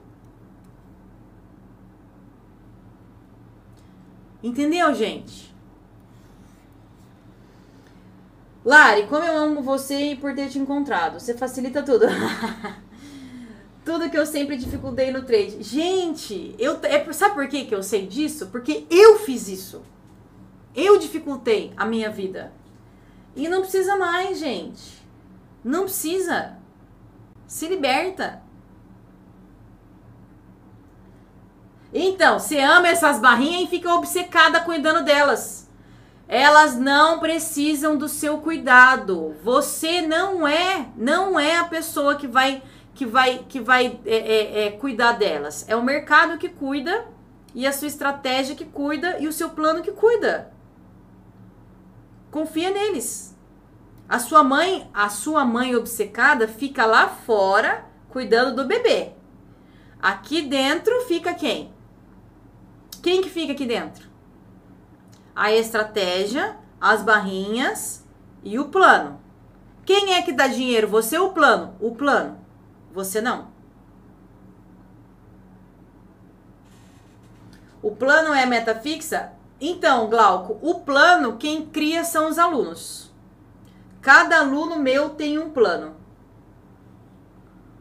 Entendeu, 4.42 4.96
gente? 4.96 5.56
Lari, 8.66 9.06
como 9.06 9.24
eu 9.24 9.38
amo 9.38 9.62
você 9.62 10.14
e 10.14 10.16
por 10.16 10.34
ter 10.34 10.50
te 10.50 10.58
encontrado. 10.58 11.20
Você 11.20 11.38
facilita 11.38 11.84
tudo. 11.84 12.08
tudo 13.86 14.10
que 14.10 14.18
eu 14.18 14.26
sempre 14.26 14.58
dificultei 14.58 15.12
no 15.12 15.22
trade. 15.22 15.62
Gente, 15.62 16.56
eu, 16.58 16.80
é, 16.82 17.14
sabe 17.14 17.36
por 17.36 17.48
que, 17.48 17.66
que 17.66 17.76
eu 17.76 17.84
sei 17.84 18.08
disso? 18.08 18.48
Porque 18.48 18.88
eu 18.90 19.20
fiz 19.20 19.48
isso. 19.48 19.84
Eu 20.78 21.00
dificultei 21.00 21.74
a 21.76 21.84
minha 21.86 22.12
vida. 22.12 22.54
E 23.36 23.50
não 23.50 23.62
precisa 23.62 23.98
mais, 23.98 24.38
gente. 24.38 25.04
Não 25.64 25.86
precisa. 25.86 26.56
Se 27.48 27.68
liberta. 27.68 28.44
Então, 31.92 32.38
você 32.38 32.60
ama 32.60 32.90
essas 32.90 33.20
barrinhas 33.20 33.64
e 33.64 33.68
fica 33.68 33.92
obcecada 33.92 34.60
cuidando 34.60 35.04
delas. 35.04 35.68
Elas 36.28 36.76
não 36.76 37.20
precisam 37.20 37.98
do 37.98 38.08
seu 38.08 38.38
cuidado. 38.38 39.36
Você 39.44 40.04
não 40.04 40.48
é, 40.48 40.90
não 40.96 41.40
é 41.40 41.58
a 41.58 41.64
pessoa 41.64 42.18
que 42.18 42.28
vai, 42.28 42.62
que 42.94 43.06
vai, 43.06 43.46
que 43.50 43.60
vai 43.60 44.00
é, 44.06 44.16
é, 44.16 44.66
é, 44.66 44.72
cuidar 44.72 45.14
delas. 45.14 45.66
É 45.68 45.76
o 45.76 45.84
mercado 45.84 46.38
que 46.38 46.50
cuida 46.50 47.04
e 47.56 47.66
a 47.66 47.74
sua 47.74 47.88
estratégia 47.88 48.56
que 48.56 48.66
cuida 48.66 49.18
e 49.20 49.28
o 49.28 49.34
seu 49.34 49.50
plano 49.50 49.82
que 49.82 49.92
cuida. 49.92 50.56
Confia 52.38 52.70
neles. 52.70 53.36
A 54.08 54.20
sua 54.20 54.44
mãe, 54.44 54.88
a 54.94 55.10
sua 55.10 55.44
mãe 55.44 55.76
obcecada 55.76 56.48
fica 56.48 56.86
lá 56.86 57.08
fora 57.08 57.84
cuidando 58.10 58.58
do 58.58 58.68
bebê. 58.68 59.14
Aqui 60.00 60.44
dentro 60.44 61.02
fica 61.08 61.34
quem? 61.34 61.74
Quem 63.02 63.24
que 63.24 63.30
fica 63.32 63.54
aqui 63.54 63.66
dentro? 63.66 64.08
A 65.36 65.52
estratégia, 65.52 66.56
as 66.80 67.02
barrinhas 67.02 68.06
e 68.44 68.60
o 68.60 68.66
plano. 68.66 69.20
Quem 69.84 70.14
é 70.14 70.22
que 70.22 70.32
dá 70.32 70.46
dinheiro? 70.46 70.88
Você 70.90 71.18
ou 71.18 71.30
o 71.30 71.34
plano? 71.34 71.76
O 71.80 71.96
plano. 71.96 72.40
Você 72.94 73.20
não. 73.20 73.48
O 77.82 77.96
plano 77.96 78.32
é 78.32 78.46
meta 78.46 78.76
fixa? 78.76 79.34
Então, 79.60 80.08
Glauco, 80.08 80.60
o 80.62 80.82
plano 80.82 81.38
quem 81.38 81.66
cria 81.66 82.04
são 82.04 82.30
os 82.30 82.38
alunos. 82.38 83.12
Cada 84.02 84.40
aluno 84.40 84.80
meu 84.80 85.10
tem 85.10 85.38
um 85.38 85.50
plano. 85.50 85.96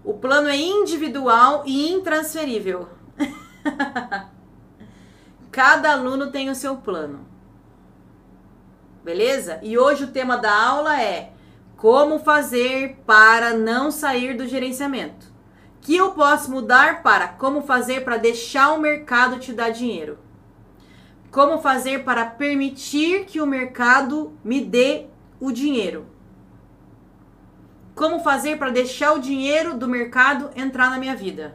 O 0.03 0.15
plano 0.15 0.48
é 0.48 0.57
individual 0.57 1.65
e 1.66 1.90
intransferível. 1.93 2.89
Cada 5.53 5.93
aluno 5.93 6.31
tem 6.31 6.48
o 6.48 6.55
seu 6.55 6.77
plano. 6.77 7.27
Beleza? 9.05 9.59
E 9.62 9.78
hoje 9.78 10.05
o 10.05 10.11
tema 10.11 10.36
da 10.36 10.53
aula 10.53 11.01
é 11.01 11.32
como 11.77 12.19
fazer 12.19 13.03
para 13.07 13.53
não 13.53 13.90
sair 13.90 14.36
do 14.36 14.47
gerenciamento. 14.47 15.27
Que 15.81 15.97
eu 15.97 16.12
posso 16.12 16.51
mudar 16.51 17.03
para 17.03 17.28
como 17.28 17.62
fazer 17.62 18.03
para 18.03 18.16
deixar 18.16 18.73
o 18.73 18.81
mercado 18.81 19.39
te 19.39 19.53
dar 19.53 19.70
dinheiro. 19.70 20.19
Como 21.37 21.59
fazer 21.59 22.03
para 22.03 22.25
permitir 22.25 23.27
que 23.27 23.43
o 23.43 23.47
mercado 23.47 24.33
me 24.43 24.65
dê 24.65 25.05
o 25.39 25.53
dinheiro? 25.53 26.07
Como 27.95 28.21
fazer 28.21 28.57
para 28.59 28.71
deixar 28.71 29.13
o 29.13 29.19
dinheiro 29.19 29.77
do 29.77 29.87
mercado 29.87 30.51
entrar 30.57 30.89
na 30.89 30.97
minha 30.97 31.15
vida? 31.15 31.55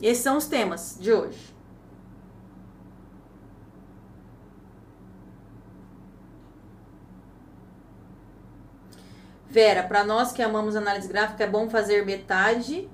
Esses 0.00 0.22
são 0.22 0.36
os 0.36 0.46
temas 0.46 0.96
de 1.00 1.12
hoje. 1.12 1.52
Vera, 9.50 9.82
para 9.82 10.04
nós 10.04 10.30
que 10.30 10.44
amamos 10.44 10.76
análise 10.76 11.08
gráfica, 11.08 11.42
é 11.42 11.48
bom 11.48 11.68
fazer 11.68 12.06
metade, 12.06 12.88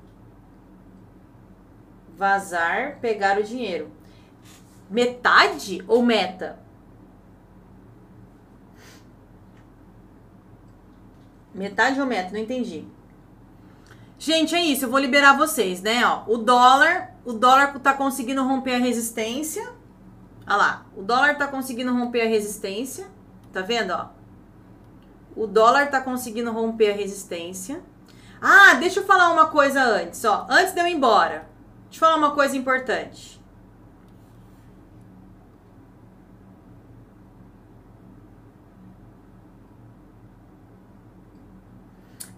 vazar, 2.17 2.99
pegar 2.99 3.39
o 3.39 3.43
dinheiro 3.43 4.01
metade 4.93 5.83
ou 5.89 6.03
meta? 6.03 6.59
Metade 11.55 12.01
ou 12.01 12.07
meta? 12.07 12.33
Não 12.33 12.39
entendi. 12.39 12.85
Gente, 14.19 14.55
é 14.55 14.61
isso. 14.61 14.85
Eu 14.85 14.91
vou 14.91 15.01
liberar 15.01 15.37
vocês, 15.37 15.83
né? 15.83 16.07
Ó, 16.07 16.25
o 16.27 16.39
dólar, 16.39 17.17
o 17.25 17.33
dólar 17.33 17.79
tá 17.81 17.95
conseguindo 17.95 18.45
romper 18.45 18.75
a 18.75 18.79
resistência. 18.79 19.73
Olha 20.47 20.57
lá, 20.57 20.87
o 20.95 21.03
dólar 21.03 21.37
tá 21.39 21.49
conseguindo 21.49 21.93
romper 21.93 22.23
a 22.23 22.29
resistência. 22.29 23.07
Tá 23.53 23.63
vendo, 23.63 23.93
ó? 23.93 24.11
O 25.35 25.47
dólar 25.47 25.91
tá 25.91 26.01
conseguindo 26.01 26.53
romper 26.53 26.93
a 26.93 26.97
resistência. 26.97 27.83
Ah, 28.41 28.75
deixa 28.75 29.01
eu 29.01 29.05
falar 29.05 29.31
uma 29.33 29.47
coisa 29.47 29.83
antes, 29.83 30.25
ó. 30.25 30.47
Antes 30.49 30.75
de 30.75 30.81
eu 30.81 30.87
ir 30.87 30.95
embora. 30.95 31.49
Deixa 31.85 31.97
eu 31.97 32.01
falar 32.01 32.17
uma 32.17 32.33
coisa 32.33 32.57
importante. 32.57 33.42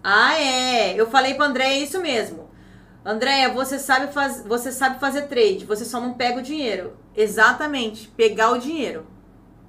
Ah, 0.07 0.39
é. 0.39 0.93
Eu 0.93 1.09
falei 1.09 1.33
para 1.33 1.47
André 1.47 1.79
isso 1.79 1.99
mesmo. 1.99 2.47
Andréia, 3.03 3.51
você 3.51 3.79
sabe, 3.79 4.13
faz, 4.13 4.43
você 4.45 4.71
sabe 4.71 4.99
fazer 4.99 5.23
trade, 5.23 5.65
você 5.65 5.83
só 5.83 5.99
não 5.99 6.13
pega 6.13 6.39
o 6.39 6.43
dinheiro. 6.43 6.95
Exatamente, 7.15 8.07
pegar 8.09 8.51
o 8.51 8.59
dinheiro. 8.59 9.07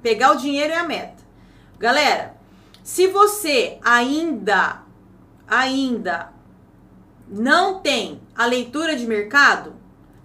Pegar 0.03 0.33
o 0.33 0.37
dinheiro 0.37 0.75
é 0.75 0.77
a 0.77 0.85
meta. 0.85 1.23
Galera, 1.79 2.35
se 2.83 3.07
você 3.07 3.79
ainda, 3.83 4.83
ainda 5.49 6.33
não 7.27 7.81
tem 7.81 8.21
a 8.37 8.45
leitura 8.45 8.95
de 8.95 9.07
mercado, 9.07 9.75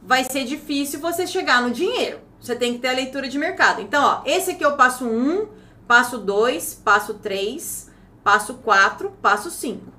vai 0.04 0.26
ser 0.26 0.44
difícil 0.44 1.00
você 1.00 1.26
chegar 1.26 1.62
no 1.62 1.72
dinheiro. 1.72 2.20
Você 2.40 2.54
tem 2.54 2.74
que 2.74 2.80
ter 2.80 2.90
a 2.90 2.94
leitura 2.94 3.30
de 3.30 3.38
mercado. 3.38 3.82
Então, 3.82 4.04
ó, 4.04 4.22
esse 4.26 4.52
aqui 4.52 4.64
é 4.64 4.68
o 4.68 4.76
passo 4.76 5.06
1, 5.06 5.48
passo 5.88 6.18
2, 6.18 6.76
passo 6.84 7.14
3, 7.14 7.90
passo 8.24 8.56
4, 8.56 9.10
passo 9.22 9.50
5. 9.50 9.91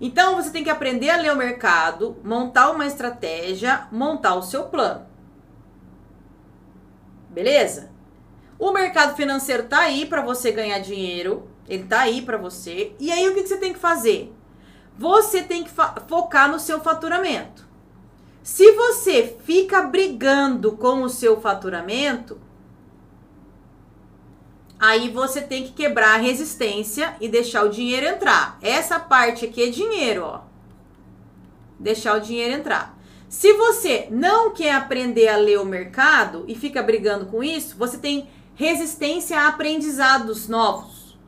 Então 0.00 0.36
você 0.36 0.50
tem 0.50 0.62
que 0.62 0.70
aprender 0.70 1.10
a 1.10 1.16
ler 1.16 1.32
o 1.32 1.36
mercado, 1.36 2.16
montar 2.22 2.70
uma 2.70 2.86
estratégia, 2.86 3.88
montar 3.90 4.34
o 4.34 4.42
seu 4.42 4.64
plano. 4.64 5.06
Beleza? 7.30 7.90
O 8.58 8.72
mercado 8.72 9.16
financeiro 9.16 9.64
tá 9.64 9.80
aí 9.80 10.06
para 10.06 10.22
você 10.22 10.50
ganhar 10.50 10.78
dinheiro, 10.78 11.48
ele 11.68 11.84
tá 11.84 12.00
aí 12.00 12.22
para 12.22 12.36
você. 12.36 12.94
E 12.98 13.10
aí 13.10 13.28
o 13.28 13.34
que, 13.34 13.42
que 13.42 13.48
você 13.48 13.56
tem 13.56 13.72
que 13.72 13.78
fazer? 13.78 14.32
Você 14.96 15.42
tem 15.42 15.62
que 15.62 15.70
focar 16.08 16.50
no 16.50 16.58
seu 16.58 16.80
faturamento. 16.80 17.68
Se 18.42 18.72
você 18.72 19.36
fica 19.44 19.82
brigando 19.82 20.72
com 20.72 21.02
o 21.02 21.08
seu 21.08 21.40
faturamento, 21.40 22.40
Aí 24.78 25.10
você 25.10 25.40
tem 25.40 25.64
que 25.64 25.72
quebrar 25.72 26.14
a 26.14 26.22
resistência 26.22 27.16
e 27.20 27.28
deixar 27.28 27.64
o 27.64 27.68
dinheiro 27.68 28.06
entrar. 28.06 28.58
Essa 28.62 29.00
parte 29.00 29.44
aqui 29.44 29.62
é 29.62 29.70
dinheiro, 29.70 30.24
ó. 30.24 30.40
Deixar 31.78 32.16
o 32.16 32.20
dinheiro 32.20 32.54
entrar. 32.54 32.96
Se 33.28 33.52
você 33.54 34.06
não 34.10 34.52
quer 34.52 34.74
aprender 34.74 35.28
a 35.28 35.36
ler 35.36 35.58
o 35.58 35.64
mercado 35.64 36.44
e 36.48 36.54
fica 36.54 36.82
brigando 36.82 37.26
com 37.26 37.42
isso, 37.42 37.76
você 37.76 37.98
tem 37.98 38.28
resistência 38.54 39.38
a 39.38 39.48
aprendizados 39.48 40.48
novos. 40.48 41.18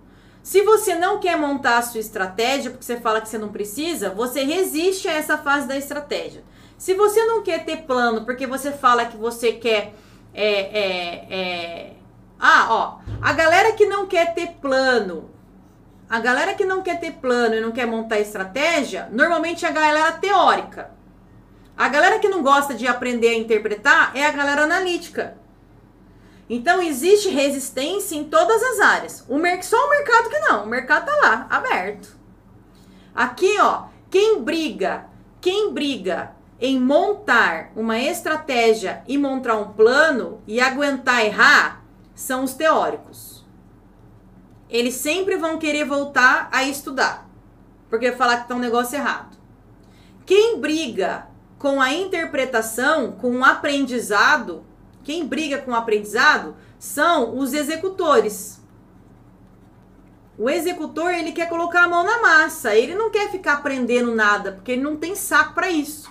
Se 0.42 0.62
você 0.62 0.94
não 0.94 1.20
quer 1.20 1.36
montar 1.36 1.78
a 1.78 1.82
sua 1.82 2.00
estratégia, 2.00 2.70
porque 2.70 2.84
você 2.84 2.96
fala 2.96 3.20
que 3.20 3.28
você 3.28 3.36
não 3.36 3.50
precisa, 3.50 4.10
você 4.10 4.42
resiste 4.42 5.06
a 5.06 5.12
essa 5.12 5.36
fase 5.36 5.68
da 5.68 5.76
estratégia. 5.76 6.42
Se 6.78 6.94
você 6.94 7.24
não 7.26 7.42
quer 7.42 7.64
ter 7.64 7.82
plano, 7.82 8.24
porque 8.24 8.46
você 8.46 8.72
fala 8.72 9.04
que 9.04 9.16
você 9.16 9.52
quer 9.52 9.92
é, 10.32 10.44
é, 10.44 11.26
é, 11.30 11.92
ah, 12.40 12.66
ó, 12.70 12.98
a 13.20 13.32
galera 13.32 13.72
que 13.72 13.84
não 13.84 14.06
quer 14.06 14.34
ter 14.34 14.52
plano, 14.60 15.30
a 16.08 16.18
galera 16.18 16.54
que 16.54 16.64
não 16.64 16.82
quer 16.82 16.98
ter 16.98 17.12
plano 17.12 17.54
e 17.54 17.60
não 17.60 17.70
quer 17.70 17.86
montar 17.86 18.18
estratégia, 18.18 19.08
normalmente 19.12 19.64
é 19.64 19.68
a 19.68 19.72
galera 19.72 20.12
teórica. 20.12 20.90
A 21.76 21.88
galera 21.88 22.18
que 22.18 22.28
não 22.28 22.42
gosta 22.42 22.74
de 22.74 22.86
aprender 22.86 23.28
a 23.28 23.38
interpretar 23.38 24.12
é 24.14 24.26
a 24.26 24.32
galera 24.32 24.64
analítica. 24.64 25.36
Então 26.48 26.82
existe 26.82 27.28
resistência 27.28 28.16
em 28.16 28.24
todas 28.24 28.60
as 28.62 28.80
áreas. 28.80 29.24
O 29.28 29.38
só 29.62 29.86
o 29.86 29.90
mercado 29.90 30.28
que 30.28 30.38
não, 30.40 30.64
o 30.64 30.66
mercado 30.66 31.06
tá 31.06 31.16
lá, 31.22 31.46
aberto. 31.48 32.18
Aqui, 33.14 33.56
ó, 33.60 33.84
quem 34.10 34.42
briga, 34.42 35.06
quem 35.40 35.72
briga 35.72 36.32
em 36.60 36.78
montar 36.78 37.70
uma 37.76 37.98
estratégia 37.98 39.02
e 39.06 39.16
montar 39.16 39.56
um 39.56 39.72
plano 39.72 40.42
e 40.46 40.60
aguentar 40.60 41.24
errar, 41.24 41.79
são 42.20 42.44
os 42.44 42.52
teóricos. 42.52 43.42
Eles 44.68 44.94
sempre 44.94 45.36
vão 45.36 45.58
querer 45.58 45.84
voltar 45.84 46.50
a 46.52 46.62
estudar, 46.62 47.26
porque 47.88 48.12
falar 48.12 48.36
que 48.36 48.42
está 48.42 48.54
um 48.54 48.58
negócio 48.58 48.96
errado. 48.96 49.38
Quem 50.26 50.60
briga 50.60 51.26
com 51.58 51.80
a 51.80 51.94
interpretação, 51.94 53.12
com 53.12 53.38
o 53.38 53.44
aprendizado, 53.44 54.62
quem 55.02 55.26
briga 55.26 55.58
com 55.58 55.70
o 55.70 55.74
aprendizado 55.74 56.54
são 56.78 57.38
os 57.38 57.54
executores. 57.54 58.60
O 60.38 60.48
executor, 60.48 61.12
ele 61.12 61.32
quer 61.32 61.48
colocar 61.48 61.84
a 61.84 61.88
mão 61.88 62.04
na 62.04 62.20
massa, 62.20 62.74
ele 62.74 62.94
não 62.94 63.10
quer 63.10 63.30
ficar 63.30 63.54
aprendendo 63.54 64.14
nada, 64.14 64.52
porque 64.52 64.72
ele 64.72 64.82
não 64.82 64.96
tem 64.96 65.16
saco 65.16 65.54
para 65.54 65.70
isso. 65.70 66.10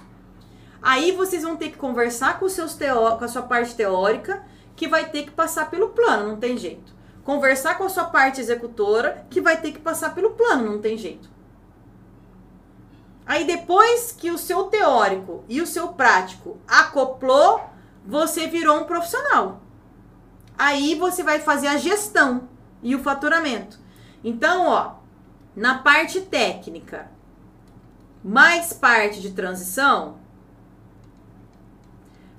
Aí 0.82 1.12
vocês 1.12 1.44
vão 1.44 1.56
ter 1.56 1.70
que 1.70 1.78
conversar 1.78 2.40
com, 2.40 2.50
seus 2.50 2.74
teó 2.74 3.16
com 3.16 3.26
a 3.26 3.28
sua 3.28 3.44
parte 3.44 3.76
teórica 3.76 4.44
que 4.80 4.88
vai 4.88 5.10
ter 5.10 5.24
que 5.24 5.32
passar 5.32 5.70
pelo 5.70 5.90
plano, 5.90 6.30
não 6.30 6.38
tem 6.38 6.58
jeito. 6.58 6.96
Conversar 7.26 7.78
com 7.78 7.84
a 7.84 7.90
sua 7.90 8.06
parte 8.06 8.40
executora, 8.40 9.26
que 9.30 9.42
vai 9.42 9.60
ter 9.60 9.74
que 9.74 9.80
passar 9.80 10.16
pelo 10.16 10.32
plano, 10.32 10.72
não 10.72 10.80
tem 10.80 10.98
jeito. 10.98 11.30
Aí 13.26 13.44
depois 13.44 14.14
que 14.14 14.32
o 14.32 14.38
seu 14.38 14.64
teórico 14.64 15.44
e 15.50 15.60
o 15.60 15.68
seu 15.68 15.90
prático 15.90 16.62
acoplou, 16.66 17.62
você 18.06 18.48
virou 18.48 18.80
um 18.80 18.86
profissional. 18.86 19.60
Aí 20.58 20.96
você 20.96 21.24
vai 21.24 21.42
fazer 21.42 21.68
a 21.68 21.76
gestão 21.76 22.48
e 22.82 22.96
o 22.96 23.04
faturamento. 23.04 23.78
Então, 24.24 24.66
ó, 24.66 24.94
na 25.54 25.80
parte 25.80 26.22
técnica, 26.22 27.12
mais 28.24 28.72
parte 28.72 29.20
de 29.20 29.32
transição, 29.32 30.20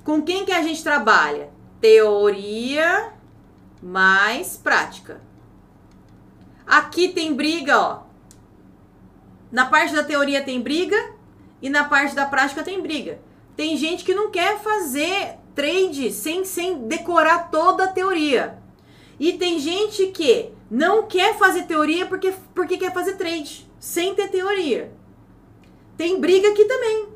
com 0.03 0.23
quem 0.23 0.47
que 0.47 0.53
a 0.53 0.62
gente 0.62 0.83
trabalha? 0.83 1.60
Teoria 1.81 3.12
mais 3.82 4.57
prática. 4.57 5.20
Aqui 6.66 7.09
tem 7.09 7.35
briga, 7.35 7.78
ó. 7.78 8.02
Na 9.51 9.66
parte 9.66 9.94
da 9.94 10.05
teoria 10.05 10.44
tem 10.44 10.61
briga 10.61 10.97
e 11.61 11.69
na 11.69 11.85
parte 11.85 12.15
da 12.15 12.27
prática 12.27 12.62
tem 12.62 12.81
briga. 12.81 13.20
Tem 13.57 13.77
gente 13.77 14.05
que 14.05 14.15
não 14.15 14.31
quer 14.31 14.61
fazer 14.61 15.36
trade 15.55 16.12
sem, 16.12 16.44
sem 16.44 16.86
decorar 16.86 17.51
toda 17.51 17.85
a 17.85 17.89
teoria. 17.89 18.59
E 19.19 19.32
tem 19.32 19.59
gente 19.59 20.07
que 20.09 20.52
não 20.70 21.07
quer 21.07 21.36
fazer 21.36 21.65
teoria 21.65 22.07
porque, 22.07 22.32
porque 22.55 22.78
quer 22.78 22.93
fazer 22.93 23.16
trade, 23.16 23.69
sem 23.78 24.15
ter 24.15 24.28
teoria. 24.28 24.93
Tem 25.97 26.19
briga 26.20 26.48
aqui 26.51 26.65
também. 26.65 27.09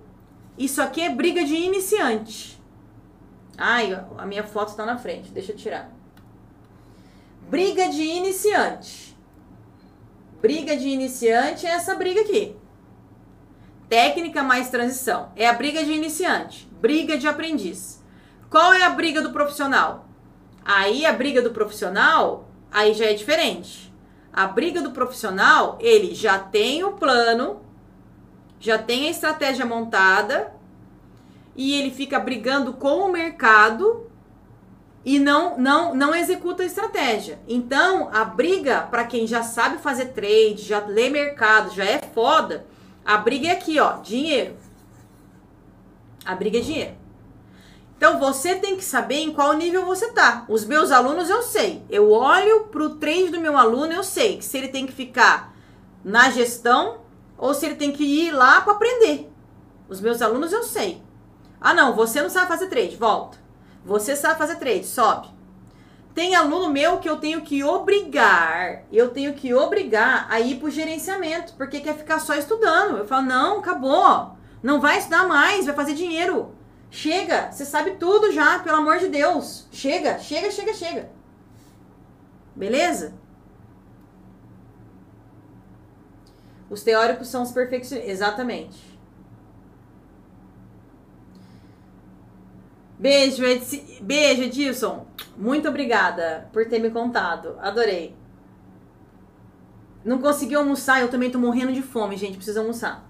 Isso 0.58 0.82
aqui 0.82 1.00
é 1.00 1.08
briga 1.08 1.44
de 1.44 1.54
iniciante. 1.54 2.53
Ai, 3.56 3.92
a 4.18 4.26
minha 4.26 4.44
foto 4.44 4.70
está 4.70 4.84
na 4.84 4.98
frente, 4.98 5.30
deixa 5.30 5.52
eu 5.52 5.56
tirar. 5.56 5.90
Briga 7.48 7.88
de 7.88 8.02
iniciante. 8.02 9.16
Briga 10.40 10.76
de 10.76 10.88
iniciante 10.88 11.66
é 11.66 11.70
essa 11.70 11.94
briga 11.94 12.20
aqui. 12.20 12.56
Técnica 13.88 14.42
mais 14.42 14.70
transição. 14.70 15.30
É 15.36 15.48
a 15.48 15.52
briga 15.52 15.84
de 15.84 15.92
iniciante. 15.92 16.68
Briga 16.80 17.16
de 17.16 17.28
aprendiz. 17.28 18.02
Qual 18.50 18.72
é 18.72 18.82
a 18.82 18.90
briga 18.90 19.22
do 19.22 19.32
profissional? 19.32 20.08
Aí 20.64 21.04
a 21.04 21.12
briga 21.12 21.42
do 21.42 21.50
profissional, 21.50 22.48
aí 22.72 22.94
já 22.94 23.06
é 23.06 23.14
diferente. 23.14 23.92
A 24.32 24.46
briga 24.46 24.82
do 24.82 24.90
profissional, 24.90 25.78
ele 25.80 26.14
já 26.14 26.38
tem 26.38 26.82
o 26.82 26.92
plano, 26.92 27.60
já 28.58 28.78
tem 28.78 29.06
a 29.06 29.10
estratégia 29.10 29.64
montada, 29.66 30.52
e 31.56 31.74
ele 31.78 31.90
fica 31.90 32.18
brigando 32.18 32.72
com 32.72 33.00
o 33.00 33.12
mercado 33.12 34.10
e 35.04 35.18
não 35.18 35.58
não 35.58 35.94
não 35.94 36.14
executa 36.14 36.62
a 36.62 36.66
estratégia. 36.66 37.38
Então, 37.46 38.08
a 38.12 38.24
briga 38.24 38.82
para 38.82 39.04
quem 39.04 39.26
já 39.26 39.42
sabe 39.42 39.78
fazer 39.78 40.06
trade, 40.06 40.62
já 40.62 40.80
lê 40.80 41.10
mercado, 41.10 41.74
já 41.74 41.84
é 41.84 42.00
foda, 42.00 42.66
a 43.04 43.18
briga 43.18 43.48
é 43.48 43.50
aqui, 43.52 43.78
ó, 43.78 43.98
dinheiro. 43.98 44.56
A 46.24 46.34
briga 46.34 46.58
é 46.58 46.62
dinheiro. 46.62 46.94
Então, 47.96 48.18
você 48.18 48.56
tem 48.56 48.76
que 48.76 48.84
saber 48.84 49.16
em 49.16 49.32
qual 49.32 49.52
nível 49.52 49.84
você 49.84 50.10
tá. 50.10 50.44
Os 50.48 50.64
meus 50.64 50.90
alunos 50.90 51.30
eu 51.30 51.42
sei. 51.42 51.82
Eu 51.88 52.10
olho 52.10 52.64
pro 52.64 52.96
trade 52.96 53.28
do 53.28 53.40
meu 53.40 53.56
aluno, 53.56 53.92
eu 53.92 54.02
sei 54.02 54.38
que 54.38 54.44
se 54.44 54.56
ele 54.56 54.68
tem 54.68 54.86
que 54.86 54.92
ficar 54.92 55.54
na 56.02 56.30
gestão 56.30 57.02
ou 57.36 57.54
se 57.54 57.66
ele 57.66 57.76
tem 57.76 57.92
que 57.92 58.04
ir 58.04 58.32
lá 58.32 58.60
para 58.62 58.72
aprender. 58.72 59.30
Os 59.88 60.00
meus 60.00 60.22
alunos 60.22 60.52
eu 60.52 60.62
sei. 60.64 61.03
Ah, 61.64 61.72
não, 61.72 61.94
você 61.94 62.20
não 62.20 62.28
sabe 62.28 62.46
fazer 62.46 62.66
trade, 62.66 62.94
volta. 62.94 63.38
Você 63.86 64.14
sabe 64.14 64.36
fazer 64.36 64.56
trade, 64.56 64.84
sobe. 64.84 65.28
Tem 66.14 66.34
aluno 66.34 66.68
meu 66.68 66.98
que 66.98 67.08
eu 67.08 67.16
tenho 67.16 67.40
que 67.40 67.64
obrigar, 67.64 68.82
eu 68.92 69.08
tenho 69.08 69.32
que 69.32 69.54
obrigar 69.54 70.26
a 70.30 70.38
ir 70.40 70.58
pro 70.58 70.70
gerenciamento, 70.70 71.54
porque 71.54 71.80
quer 71.80 71.96
ficar 71.96 72.18
só 72.18 72.34
estudando. 72.34 72.98
Eu 72.98 73.06
falo, 73.06 73.24
não, 73.24 73.60
acabou. 73.60 74.36
Não 74.62 74.78
vai 74.78 74.98
estudar 74.98 75.26
mais, 75.26 75.64
vai 75.64 75.74
fazer 75.74 75.94
dinheiro. 75.94 76.54
Chega, 76.90 77.50
você 77.50 77.64
sabe 77.64 77.92
tudo 77.92 78.30
já, 78.30 78.58
pelo 78.58 78.76
amor 78.76 78.98
de 78.98 79.08
Deus. 79.08 79.66
Chega, 79.72 80.18
chega, 80.18 80.50
chega, 80.50 80.74
chega. 80.74 81.10
Beleza? 82.54 83.14
Os 86.68 86.82
teóricos 86.82 87.28
são 87.28 87.42
os 87.42 87.52
perfeccionistas. 87.52 88.12
Exatamente. 88.12 88.93
Beijo. 92.98 93.42
Beijo, 94.00 94.42
Edilson. 94.42 95.06
Muito 95.36 95.68
obrigada 95.68 96.48
por 96.52 96.66
ter 96.66 96.78
me 96.78 96.90
contado. 96.90 97.56
Adorei. 97.60 98.14
Não 100.04 100.18
consegui 100.18 100.54
almoçar, 100.54 101.00
eu 101.00 101.08
também 101.08 101.30
tô 101.30 101.38
morrendo 101.38 101.72
de 101.72 101.82
fome, 101.82 102.16
gente. 102.16 102.36
Preciso 102.36 102.60
almoçar. 102.60 103.04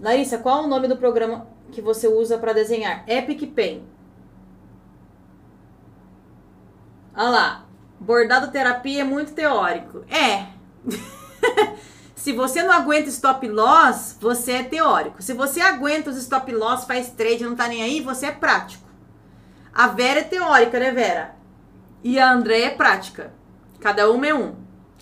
Larissa, 0.00 0.38
qual 0.38 0.64
o 0.64 0.66
nome 0.66 0.88
do 0.88 0.96
programa 0.96 1.46
que 1.70 1.82
você 1.82 2.08
usa 2.08 2.38
para 2.38 2.54
desenhar? 2.54 3.04
Epic 3.06 3.52
Pen. 3.52 3.84
Olha 7.14 7.28
lá. 7.28 7.66
Bordado 8.00 8.50
terapia 8.50 9.02
é 9.02 9.04
muito 9.04 9.34
teórico. 9.34 10.04
É. 10.08 10.46
Se 12.20 12.34
você 12.34 12.62
não 12.62 12.70
aguenta 12.70 13.08
stop 13.08 13.48
loss, 13.48 14.18
você 14.20 14.52
é 14.52 14.62
teórico. 14.62 15.22
Se 15.22 15.32
você 15.32 15.58
aguenta 15.62 16.10
os 16.10 16.18
stop 16.18 16.52
loss, 16.52 16.84
faz 16.84 17.08
trade, 17.08 17.42
não 17.42 17.56
tá 17.56 17.66
nem 17.66 17.82
aí, 17.82 18.02
você 18.02 18.26
é 18.26 18.30
prático. 18.30 18.86
A 19.72 19.86
Vera 19.86 20.20
é 20.20 20.24
teórica, 20.24 20.78
né, 20.78 20.90
Vera? 20.90 21.34
E 22.04 22.18
a 22.18 22.30
André 22.30 22.60
é 22.60 22.70
prática. 22.70 23.32
Cada 23.80 24.10
uma 24.10 24.26
é 24.26 24.34
um. 24.34 24.54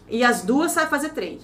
E 0.09 0.23
as 0.23 0.43
duas 0.43 0.71
sabem 0.71 0.91
fazer 0.91 1.09
trade. 1.09 1.43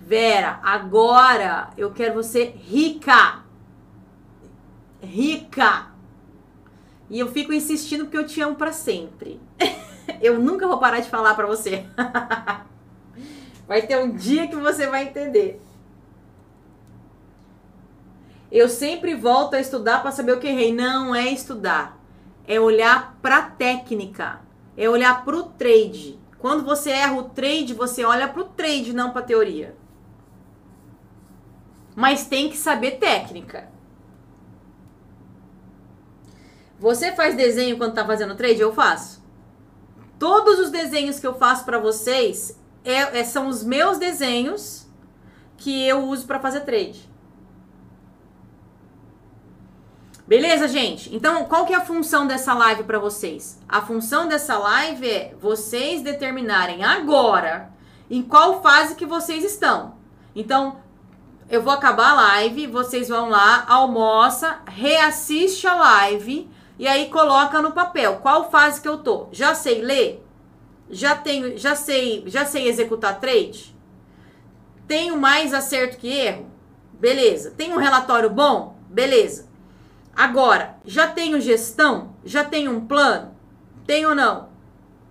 Vera, 0.00 0.58
agora 0.62 1.68
eu 1.76 1.92
quero 1.92 2.14
você 2.14 2.44
rica. 2.44 3.42
Rica. 5.02 5.88
E 7.10 7.18
eu 7.18 7.30
fico 7.30 7.52
insistindo 7.52 8.06
porque 8.06 8.16
eu 8.16 8.26
te 8.26 8.40
amo 8.40 8.56
para 8.56 8.72
sempre. 8.72 9.38
eu 10.20 10.38
nunca 10.38 10.66
vou 10.66 10.78
parar 10.78 11.00
de 11.00 11.08
falar 11.08 11.34
para 11.34 11.46
você. 11.46 11.84
vai 13.66 13.82
ter 13.82 13.98
um 13.98 14.14
dia 14.14 14.46
que 14.48 14.56
você 14.56 14.86
vai 14.86 15.04
entender. 15.04 15.60
Eu 18.50 18.68
sempre 18.68 19.14
volto 19.14 19.54
a 19.54 19.60
estudar 19.60 20.00
para 20.00 20.12
saber 20.12 20.32
o 20.32 20.38
que 20.38 20.46
errei. 20.46 20.72
Não 20.72 21.14
é 21.14 21.28
estudar. 21.28 21.98
É 22.46 22.60
olhar 22.60 23.16
para 23.20 23.42
técnica. 23.42 24.40
É 24.76 24.88
olhar 24.88 25.24
para 25.24 25.36
o 25.36 25.44
trade. 25.44 26.20
Quando 26.38 26.62
você 26.64 26.90
erra 26.90 27.14
o 27.14 27.30
trade, 27.30 27.72
você 27.72 28.04
olha 28.04 28.28
para 28.28 28.42
o 28.42 28.44
trade, 28.44 28.92
não 28.92 29.10
para 29.10 29.22
teoria. 29.22 29.74
Mas 31.96 32.26
tem 32.26 32.50
que 32.50 32.56
saber 32.56 32.98
técnica. 32.98 33.68
Você 36.78 37.12
faz 37.12 37.34
desenho 37.34 37.78
quando 37.78 37.94
tá 37.94 38.04
fazendo 38.04 38.34
trade? 38.34 38.60
Eu 38.60 38.74
faço. 38.74 39.23
Todos 40.18 40.58
os 40.58 40.70
desenhos 40.70 41.18
que 41.18 41.26
eu 41.26 41.34
faço 41.34 41.64
para 41.64 41.78
vocês 41.78 42.58
é, 42.84 43.20
é, 43.20 43.24
são 43.24 43.48
os 43.48 43.64
meus 43.64 43.98
desenhos 43.98 44.86
que 45.56 45.86
eu 45.86 46.04
uso 46.04 46.26
para 46.26 46.40
fazer 46.40 46.60
trade. 46.60 47.08
Beleza, 50.26 50.68
gente? 50.68 51.14
Então, 51.14 51.44
qual 51.44 51.66
que 51.66 51.74
é 51.74 51.76
a 51.76 51.84
função 51.84 52.26
dessa 52.26 52.54
live 52.54 52.84
para 52.84 52.98
vocês? 52.98 53.60
A 53.68 53.82
função 53.82 54.26
dessa 54.26 54.56
live 54.56 55.06
é 55.06 55.34
vocês 55.38 56.00
determinarem 56.00 56.82
agora 56.82 57.70
em 58.10 58.22
qual 58.22 58.62
fase 58.62 58.94
que 58.94 59.04
vocês 59.04 59.44
estão. 59.44 59.96
Então, 60.34 60.78
eu 61.48 61.62
vou 61.62 61.72
acabar 61.72 62.10
a 62.10 62.14
live, 62.14 62.66
vocês 62.66 63.08
vão 63.08 63.28
lá, 63.28 63.66
almoça, 63.68 64.60
reassiste 64.66 65.66
a 65.66 65.74
live 65.74 66.50
e 66.78 66.88
aí 66.88 67.08
coloca 67.08 67.62
no 67.62 67.72
papel 67.72 68.16
qual 68.16 68.50
fase 68.50 68.80
que 68.80 68.88
eu 68.88 68.98
tô. 68.98 69.28
Já 69.32 69.54
sei 69.54 69.82
ler? 69.82 70.24
Já 70.90 71.14
tenho, 71.14 71.56
já 71.56 71.74
sei, 71.74 72.24
já 72.26 72.44
sei 72.44 72.68
executar 72.68 73.20
trade? 73.20 73.74
Tenho 74.86 75.16
mais 75.16 75.54
acerto 75.54 75.96
que 75.96 76.08
erro? 76.08 76.50
Beleza. 76.92 77.52
Tenho 77.52 77.74
um 77.74 77.78
relatório 77.78 78.28
bom? 78.28 78.76
Beleza. 78.88 79.48
Agora, 80.14 80.76
já 80.84 81.08
tenho 81.08 81.40
gestão? 81.40 82.14
Já 82.24 82.44
tenho 82.44 82.70
um 82.70 82.86
plano? 82.86 83.34
Tenho 83.86 84.10
ou 84.10 84.14
não? 84.14 84.48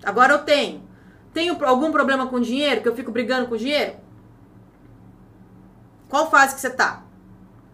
Agora 0.04 0.34
eu 0.34 0.40
tenho. 0.40 0.84
Tenho 1.34 1.58
algum 1.66 1.92
problema 1.92 2.28
com 2.28 2.40
dinheiro? 2.40 2.82
Que 2.82 2.88
eu 2.88 2.96
fico 2.96 3.12
brigando 3.12 3.48
com 3.48 3.58
dinheiro? 3.58 3.96
Qual 6.08 6.30
fase 6.30 6.56
que 6.56 6.62
você 6.62 6.70
tá? 6.70 7.04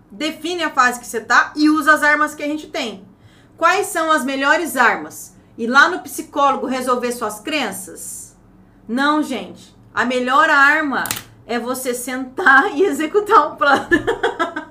Define 0.10 0.64
a 0.64 0.70
fase 0.70 1.00
que 1.00 1.06
você 1.06 1.20
tá 1.20 1.54
e 1.56 1.70
usa 1.70 1.94
as 1.94 2.04
armas 2.04 2.34
que 2.34 2.42
a 2.42 2.48
gente 2.48 2.68
tem. 2.68 3.06
Quais 3.60 3.88
são 3.88 4.10
as 4.10 4.24
melhores 4.24 4.78
armas? 4.78 5.36
Ir 5.58 5.68
lá 5.68 5.90
no 5.90 6.00
psicólogo 6.00 6.66
resolver 6.66 7.12
suas 7.12 7.42
crenças? 7.42 8.34
Não, 8.88 9.22
gente. 9.22 9.76
A 9.94 10.06
melhor 10.06 10.50
arma 10.50 11.04
é 11.46 11.60
você 11.60 11.94
sentar 11.94 12.72
e 12.74 12.84
executar 12.84 13.52
um 13.52 13.58
plano. 13.58 13.90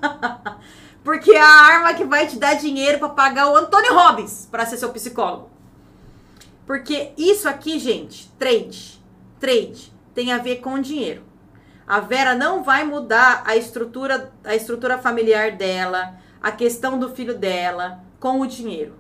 Porque 1.05 1.33
é 1.33 1.39
a 1.39 1.47
arma 1.47 1.93
que 1.93 2.05
vai 2.05 2.27
te 2.27 2.39
dar 2.39 2.55
dinheiro 2.55 2.99
para 2.99 3.11
pagar 3.11 3.53
o 3.53 3.57
Antônio 3.57 3.93
Robbins 3.93 4.49
para 4.51 4.65
ser 4.65 4.79
seu 4.79 4.89
psicólogo. 4.89 5.51
Porque 6.67 7.13
isso 7.19 7.47
aqui, 7.47 7.79
gente, 7.79 8.33
trade, 8.39 8.99
trade 9.39 9.93
tem 10.15 10.33
a 10.33 10.39
ver 10.39 10.63
com 10.63 10.81
dinheiro. 10.81 11.23
A 11.87 12.01
Vera 12.01 12.35
não 12.35 12.63
vai 12.63 12.85
mudar 12.85 13.43
a 13.45 13.55
estrutura, 13.55 14.33
a 14.43 14.57
estrutura 14.57 14.97
familiar 14.97 15.53
dela, 15.53 16.15
a 16.41 16.51
questão 16.51 16.99
do 16.99 17.11
filho 17.11 17.37
dela, 17.37 18.08
com 18.21 18.41
o 18.41 18.47
dinheiro. 18.47 18.95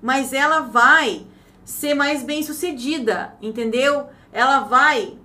Mas 0.00 0.32
ela 0.32 0.60
vai 0.60 1.26
ser 1.64 1.94
mais 1.94 2.22
bem 2.22 2.42
sucedida, 2.42 3.34
entendeu? 3.40 4.08
Ela 4.32 4.60
vai 4.60 5.16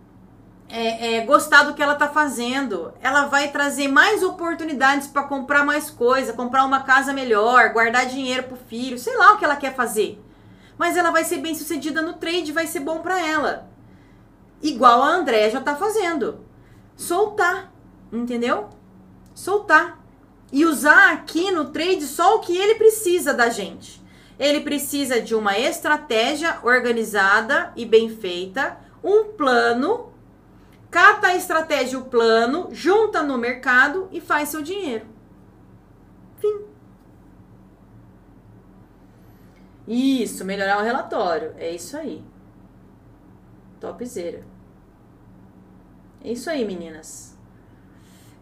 é, 0.70 1.16
é, 1.16 1.26
gostar 1.26 1.64
do 1.64 1.74
que 1.74 1.82
ela 1.82 1.96
tá 1.96 2.08
fazendo. 2.08 2.94
Ela 3.02 3.26
vai 3.26 3.52
trazer 3.52 3.88
mais 3.88 4.24
oportunidades 4.24 5.08
para 5.08 5.24
comprar 5.24 5.66
mais 5.66 5.90
coisa, 5.90 6.34
comprar 6.34 6.64
uma 6.64 6.84
casa 6.84 7.12
melhor, 7.12 7.74
guardar 7.74 8.06
dinheiro 8.06 8.44
pro 8.44 8.56
filho, 8.56 8.98
sei 8.98 9.18
lá 9.18 9.34
o 9.34 9.38
que 9.38 9.46
ela 9.46 9.56
quer 9.56 9.76
fazer. 9.76 10.24
Mas 10.78 10.96
ela 10.96 11.12
vai 11.12 11.26
ser 11.26 11.40
bem 11.40 11.54
sucedida 11.54 12.02
no 12.02 12.14
trade, 12.14 12.54
vai 12.54 12.68
ser 12.68 12.80
bom 12.80 13.00
para 13.00 13.20
ela. 13.20 13.68
Igual 14.62 15.02
a 15.04 15.10
André 15.10 15.50
já 15.50 15.60
tá 15.60 15.76
fazendo. 15.76 16.46
Soltar, 16.96 17.72
entendeu? 18.12 18.70
Soltar 19.34 19.99
e 20.52 20.66
usar 20.66 21.14
aqui 21.14 21.52
no 21.52 21.66
trade 21.66 22.06
só 22.06 22.36
o 22.36 22.40
que 22.40 22.58
ele 22.58 22.76
precisa 22.76 23.34
da 23.34 23.50
gente. 23.50 24.02
Ele 24.38 24.62
precisa 24.62 25.22
de 25.22 25.36
uma 25.36 25.58
estratégia 25.60 26.60
organizada 26.64 27.74
e 27.76 27.86
bem 27.86 28.10
feita, 28.10 28.78
um 29.04 29.26
plano, 29.34 30.14
cata 30.90 31.28
a 31.28 31.36
estratégia 31.36 31.98
e 31.98 32.02
o 32.02 32.06
plano, 32.06 32.70
junta 32.72 33.22
no 33.22 33.38
mercado 33.38 34.08
e 34.12 34.22
faz 34.22 34.50
seu 34.50 34.62
dinheiro. 34.62 35.06
Fim. 36.40 36.62
Isso, 39.88 40.46
melhorar 40.46 40.80
o 40.80 40.84
relatório. 40.84 41.54
É 41.58 41.70
isso 41.72 41.98
aí. 41.98 42.24
Topzera. 43.80 44.46
É 46.24 46.32
isso 46.32 46.50
aí, 46.50 46.64
meninas. 46.64 47.29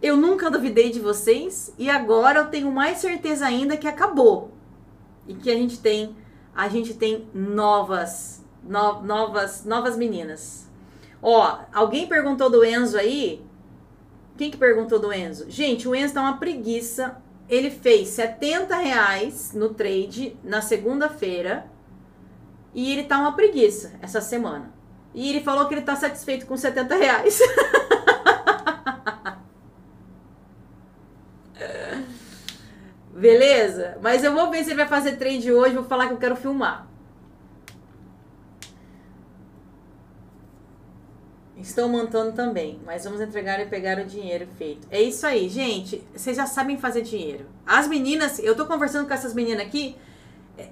Eu 0.02 0.15
nunca 0.15 0.52
duvidei 0.52 0.91
de 0.91 0.99
vocês 0.99 1.74
e 1.78 1.90
agora 1.90 2.40
eu 2.40 2.48
tenho 2.48 2.72
mais 2.72 2.99
certeza 2.99 3.45
ainda 3.45 3.78
que 3.78 3.88
acabou. 3.88 4.52
E 5.28 5.34
que 5.34 5.49
a 5.49 5.56
gente 5.56 5.80
tem 5.80 6.15
a 6.56 6.68
gente 6.69 6.95
tem 6.95 7.28
novas 7.34 8.44
no, 8.64 9.02
novas 9.02 9.64
novas 9.65 9.98
meninas. 9.98 10.68
Ó, 11.22 11.60
alguém 11.74 12.07
perguntou 12.07 12.49
do 12.49 12.64
Enzo 12.64 12.98
aí? 12.98 13.44
Quem 14.38 14.52
que 14.52 14.57
perguntou 14.57 14.99
do 14.99 15.11
Enzo? 15.11 15.49
Gente, 15.49 15.88
o 15.88 15.95
Enzo 15.95 16.14
tá 16.14 16.22
uma 16.22 16.38
preguiça. 16.38 17.18
Ele 17.49 17.72
fez 17.72 18.10
70 18.10 18.76
reais 18.76 19.53
no 19.53 19.74
trade 19.74 20.38
na 20.44 20.61
segunda-feira. 20.61 21.65
E 22.74 22.91
ele 22.91 23.03
tá 23.03 23.18
uma 23.18 23.36
preguiça 23.36 23.94
essa 24.02 24.22
semana. 24.22 24.72
E 25.14 25.30
ele 25.30 25.41
falou 25.41 25.68
que 25.68 25.74
ele 25.74 25.82
tá 25.82 25.95
satisfeito 25.95 26.45
com 26.45 26.56
70 26.56 26.95
reais. 26.95 27.40
Beleza? 33.18 33.98
Mas 33.99 34.23
eu 34.23 34.31
vou 34.31 34.52
ver 34.52 34.64
se 34.64 34.69
ele 34.69 34.77
vai 34.77 34.88
fazer 34.88 35.18
trade 35.18 35.52
hoje. 35.52 35.73
Vou 35.73 35.84
falar 35.84 36.07
que 36.07 36.14
eu 36.14 36.18
quero 36.18 36.35
filmar. 36.35 36.88
Estão 41.57 41.89
montando 41.89 42.34
também, 42.34 42.80
mas 42.85 43.03
vamos 43.03 43.19
entregar 43.19 43.60
e 43.60 43.65
pegar 43.65 43.98
o 43.98 44.06
dinheiro 44.06 44.48
feito. 44.60 44.88
É 44.91 45.02
isso 45.02 45.26
aí, 45.26 45.49
gente. 45.49 46.06
Vocês 46.15 46.38
já 46.38 46.45
sabem 46.45 46.77
fazer 46.77 47.02
dinheiro. 47.02 47.48
As 47.65 47.88
meninas, 47.88 48.38
eu 48.38 48.56
tô 48.56 48.68
conversando 48.68 49.07
com 49.07 49.14
essas 49.14 49.34
meninas 49.34 49.65
aqui, 49.65 49.98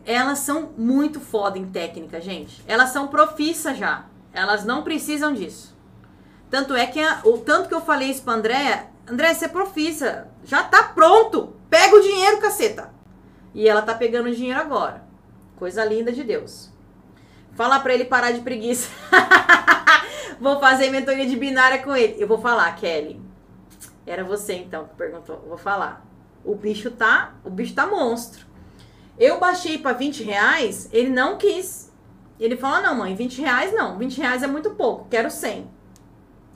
elas 0.06 0.40
são 0.40 0.70
muito 0.78 1.20
foda 1.20 1.58
em 1.58 1.66
técnica, 1.66 2.22
gente. 2.22 2.64
Elas 2.68 2.92
são 2.92 3.08
profissas 3.08 3.76
já. 3.76 4.06
Elas 4.32 4.64
não 4.64 4.84
precisam 4.84 5.34
disso. 5.34 5.76
Tanto 6.52 6.76
é 6.76 6.86
que 6.86 7.00
a, 7.00 7.22
o 7.24 7.40
tanto 7.40 7.68
que 7.68 7.74
eu 7.74 7.82
falei 7.82 8.12
isso 8.12 8.22
pra 8.22 8.34
André, 8.34 8.88
André, 9.08 9.34
você 9.34 9.46
é 9.46 9.48
profissa, 9.48 10.28
já 10.44 10.64
tá 10.64 10.84
pronto. 10.84 11.56
Pega 11.76 11.94
o 11.94 12.00
dinheiro, 12.00 12.40
caceta. 12.40 12.90
E 13.54 13.68
ela 13.68 13.82
tá 13.82 13.94
pegando 13.94 14.30
o 14.30 14.34
dinheiro 14.34 14.58
agora. 14.58 15.04
Coisa 15.58 15.84
linda 15.84 16.10
de 16.10 16.24
Deus. 16.24 16.72
Fala 17.52 17.82
pra 17.82 17.94
ele 17.94 18.06
parar 18.06 18.32
de 18.32 18.40
preguiça. 18.40 18.90
vou 20.40 20.58
fazer 20.62 20.90
mentoria 20.90 21.28
de 21.28 21.36
binária 21.36 21.84
com 21.84 21.94
ele. 21.94 22.16
Eu 22.18 22.30
vou 22.30 22.38
falar, 22.38 22.74
Kelly. 22.78 23.22
Era 24.08 24.24
você 24.24 24.54
então 24.54 24.86
que 24.86 24.96
perguntou. 24.96 25.44
Vou 25.50 25.58
falar. 25.58 26.06
O 26.46 26.56
bicho 26.56 26.92
tá. 26.92 27.34
O 27.44 27.50
bicho 27.50 27.76
tá 27.76 27.86
monstro. 27.86 28.46
Eu 29.20 29.38
baixei 29.38 29.78
para 29.78 29.92
20 29.92 30.24
reais, 30.24 30.88
ele 30.94 31.10
não 31.10 31.38
quis. 31.38 31.92
Ele 32.40 32.56
falou: 32.56 32.82
não, 32.82 32.96
mãe, 32.96 33.14
20 33.14 33.42
reais 33.42 33.74
não. 33.74 33.98
20 33.98 34.18
reais 34.18 34.44
é 34.44 34.48
muito 34.48 34.70
pouco, 34.76 35.10
quero 35.10 35.30
100. 35.30 35.70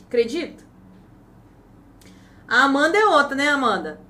Acredita? 0.08 0.64
A 2.48 2.64
Amanda 2.64 2.98
é 2.98 3.06
outra, 3.06 3.36
né, 3.36 3.50
Amanda? 3.50 4.08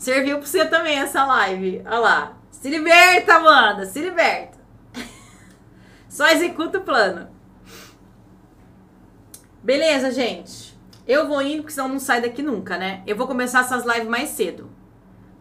Serviu 0.00 0.38
pra 0.38 0.46
você 0.46 0.64
também 0.64 0.98
essa 0.98 1.26
live. 1.26 1.82
Olha 1.84 1.98
lá. 1.98 2.36
Se 2.50 2.70
liberta, 2.70 3.34
Amanda, 3.34 3.84
se 3.84 4.00
liberta. 4.00 4.58
Só 6.08 6.26
executa 6.28 6.78
o 6.78 6.82
plano. 6.82 7.28
Beleza, 9.62 10.10
gente. 10.10 10.74
Eu 11.06 11.28
vou 11.28 11.42
indo, 11.42 11.58
porque 11.58 11.74
senão 11.74 11.88
não 11.88 11.98
sai 11.98 12.22
daqui 12.22 12.42
nunca, 12.42 12.78
né? 12.78 13.02
Eu 13.06 13.14
vou 13.14 13.26
começar 13.26 13.60
essas 13.60 13.84
lives 13.84 14.08
mais 14.08 14.30
cedo. 14.30 14.70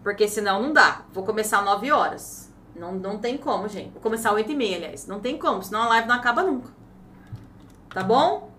Porque 0.03 0.27
senão 0.27 0.61
não 0.61 0.73
dá. 0.73 1.05
Vou 1.13 1.23
começar 1.23 1.59
às 1.59 1.65
9 1.65 1.91
horas. 1.93 2.53
Não, 2.75 2.91
não 2.91 3.17
tem 3.17 3.37
como, 3.37 3.69
gente. 3.69 3.91
Vou 3.91 4.01
começar 4.01 4.31
às 4.31 4.35
8 4.35 4.51
e 4.51 4.55
meia, 4.55 4.75
aliás. 4.75 5.07
Não 5.07 5.21
tem 5.21 5.37
como, 5.37 5.63
senão 5.63 5.83
a 5.83 5.87
live 5.87 6.07
não 6.09 6.15
acaba 6.15 6.43
nunca. 6.43 6.69
Tá 7.93 8.03
bom? 8.03 8.51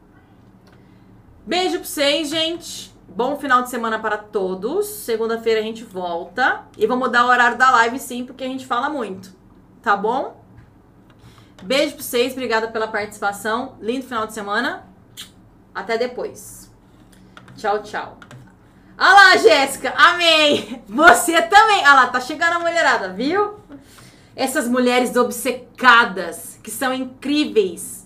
Beijo 1.44 1.76
pra 1.76 1.86
vocês, 1.86 2.30
gente. 2.30 2.89
Bom 3.12 3.36
final 3.36 3.62
de 3.62 3.70
semana 3.70 3.98
para 3.98 4.16
todos. 4.16 4.86
Segunda-feira 4.86 5.58
a 5.58 5.62
gente 5.62 5.82
volta. 5.82 6.62
E 6.78 6.86
vou 6.86 6.96
mudar 6.96 7.26
o 7.26 7.28
horário 7.28 7.58
da 7.58 7.68
live 7.72 7.98
sim, 7.98 8.24
porque 8.24 8.44
a 8.44 8.46
gente 8.46 8.64
fala 8.64 8.88
muito. 8.88 9.34
Tá 9.82 9.96
bom? 9.96 10.40
Beijo 11.60 11.96
pra 11.96 12.04
vocês. 12.04 12.32
Obrigada 12.32 12.68
pela 12.68 12.86
participação. 12.86 13.76
Lindo 13.80 14.06
final 14.06 14.28
de 14.28 14.32
semana. 14.32 14.86
Até 15.74 15.98
depois. 15.98 16.70
Tchau, 17.56 17.82
tchau. 17.82 18.16
Olha 18.96 19.12
lá, 19.12 19.36
Jéssica. 19.36 19.92
Amei. 19.96 20.80
Você 20.88 21.42
também. 21.42 21.80
Olha 21.80 21.94
lá, 21.94 22.06
tá 22.06 22.20
chegando 22.20 22.54
a 22.54 22.58
mulherada, 22.60 23.12
viu? 23.12 23.58
Essas 24.36 24.68
mulheres 24.68 25.16
obcecadas, 25.16 26.60
que 26.62 26.70
são 26.70 26.94
incríveis. 26.94 27.99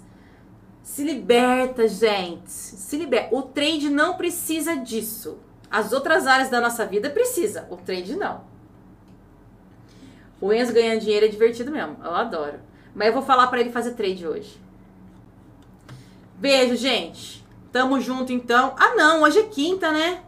Se 0.84 1.02
liberta, 1.02 1.88
gente. 1.88 2.50
Se 2.50 2.98
liberta. 2.98 3.34
O 3.34 3.40
trade 3.40 3.88
não 3.88 4.18
precisa 4.18 4.76
disso. 4.76 5.38
As 5.70 5.92
outras 5.92 6.26
áreas 6.26 6.50
da 6.50 6.60
nossa 6.60 6.84
vida 6.84 7.08
precisa. 7.08 7.66
O 7.70 7.76
trade 7.78 8.14
não. 8.14 8.42
O 10.38 10.52
Enzo 10.52 10.74
ganhando 10.74 11.00
dinheiro 11.00 11.24
é 11.24 11.28
divertido 11.28 11.70
mesmo. 11.70 11.96
Eu 12.04 12.14
adoro. 12.14 12.60
Mas 12.94 13.08
eu 13.08 13.14
vou 13.14 13.22
falar 13.22 13.46
para 13.46 13.60
ele 13.60 13.72
fazer 13.72 13.92
trade 13.92 14.26
hoje. 14.26 14.60
Beijo, 16.36 16.76
gente. 16.76 17.42
Tamo 17.72 17.98
junto 17.98 18.30
então. 18.30 18.76
Ah, 18.78 18.94
não, 18.94 19.22
hoje 19.22 19.38
é 19.38 19.44
quinta, 19.44 19.90
né? 19.90 20.22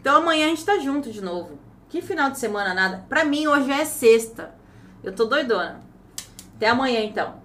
Então 0.00 0.18
amanhã 0.18 0.46
a 0.46 0.50
gente 0.50 0.64
tá 0.64 0.78
junto 0.78 1.10
de 1.10 1.20
novo. 1.20 1.58
Que 1.88 2.00
final 2.00 2.30
de 2.30 2.38
semana 2.38 2.72
nada. 2.72 3.04
Pra 3.08 3.24
mim 3.24 3.48
hoje 3.48 3.72
é 3.72 3.84
sexta. 3.84 4.54
Eu 5.02 5.12
tô 5.12 5.24
doidona. 5.24 5.82
Até 6.54 6.68
amanhã 6.68 7.00
então. 7.00 7.42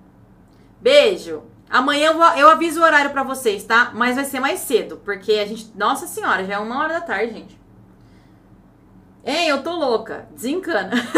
Beijo. 0.79 1.48
Amanhã 1.69 2.07
eu, 2.07 2.17
vou, 2.17 2.25
eu 2.29 2.49
aviso 2.49 2.79
o 2.79 2.83
horário 2.83 3.11
para 3.11 3.21
vocês, 3.21 3.63
tá? 3.63 3.91
Mas 3.93 4.15
vai 4.15 4.25
ser 4.25 4.39
mais 4.39 4.59
cedo, 4.61 4.97
porque 5.05 5.33
a 5.33 5.45
gente. 5.45 5.71
Nossa 5.75 6.07
senhora, 6.07 6.43
já 6.43 6.55
é 6.55 6.57
uma 6.57 6.79
hora 6.79 6.93
da 6.93 7.01
tarde, 7.01 7.33
gente. 7.33 7.59
Ei, 9.23 9.51
eu 9.51 9.61
tô 9.61 9.73
louca. 9.73 10.27
Desencana. 10.33 10.91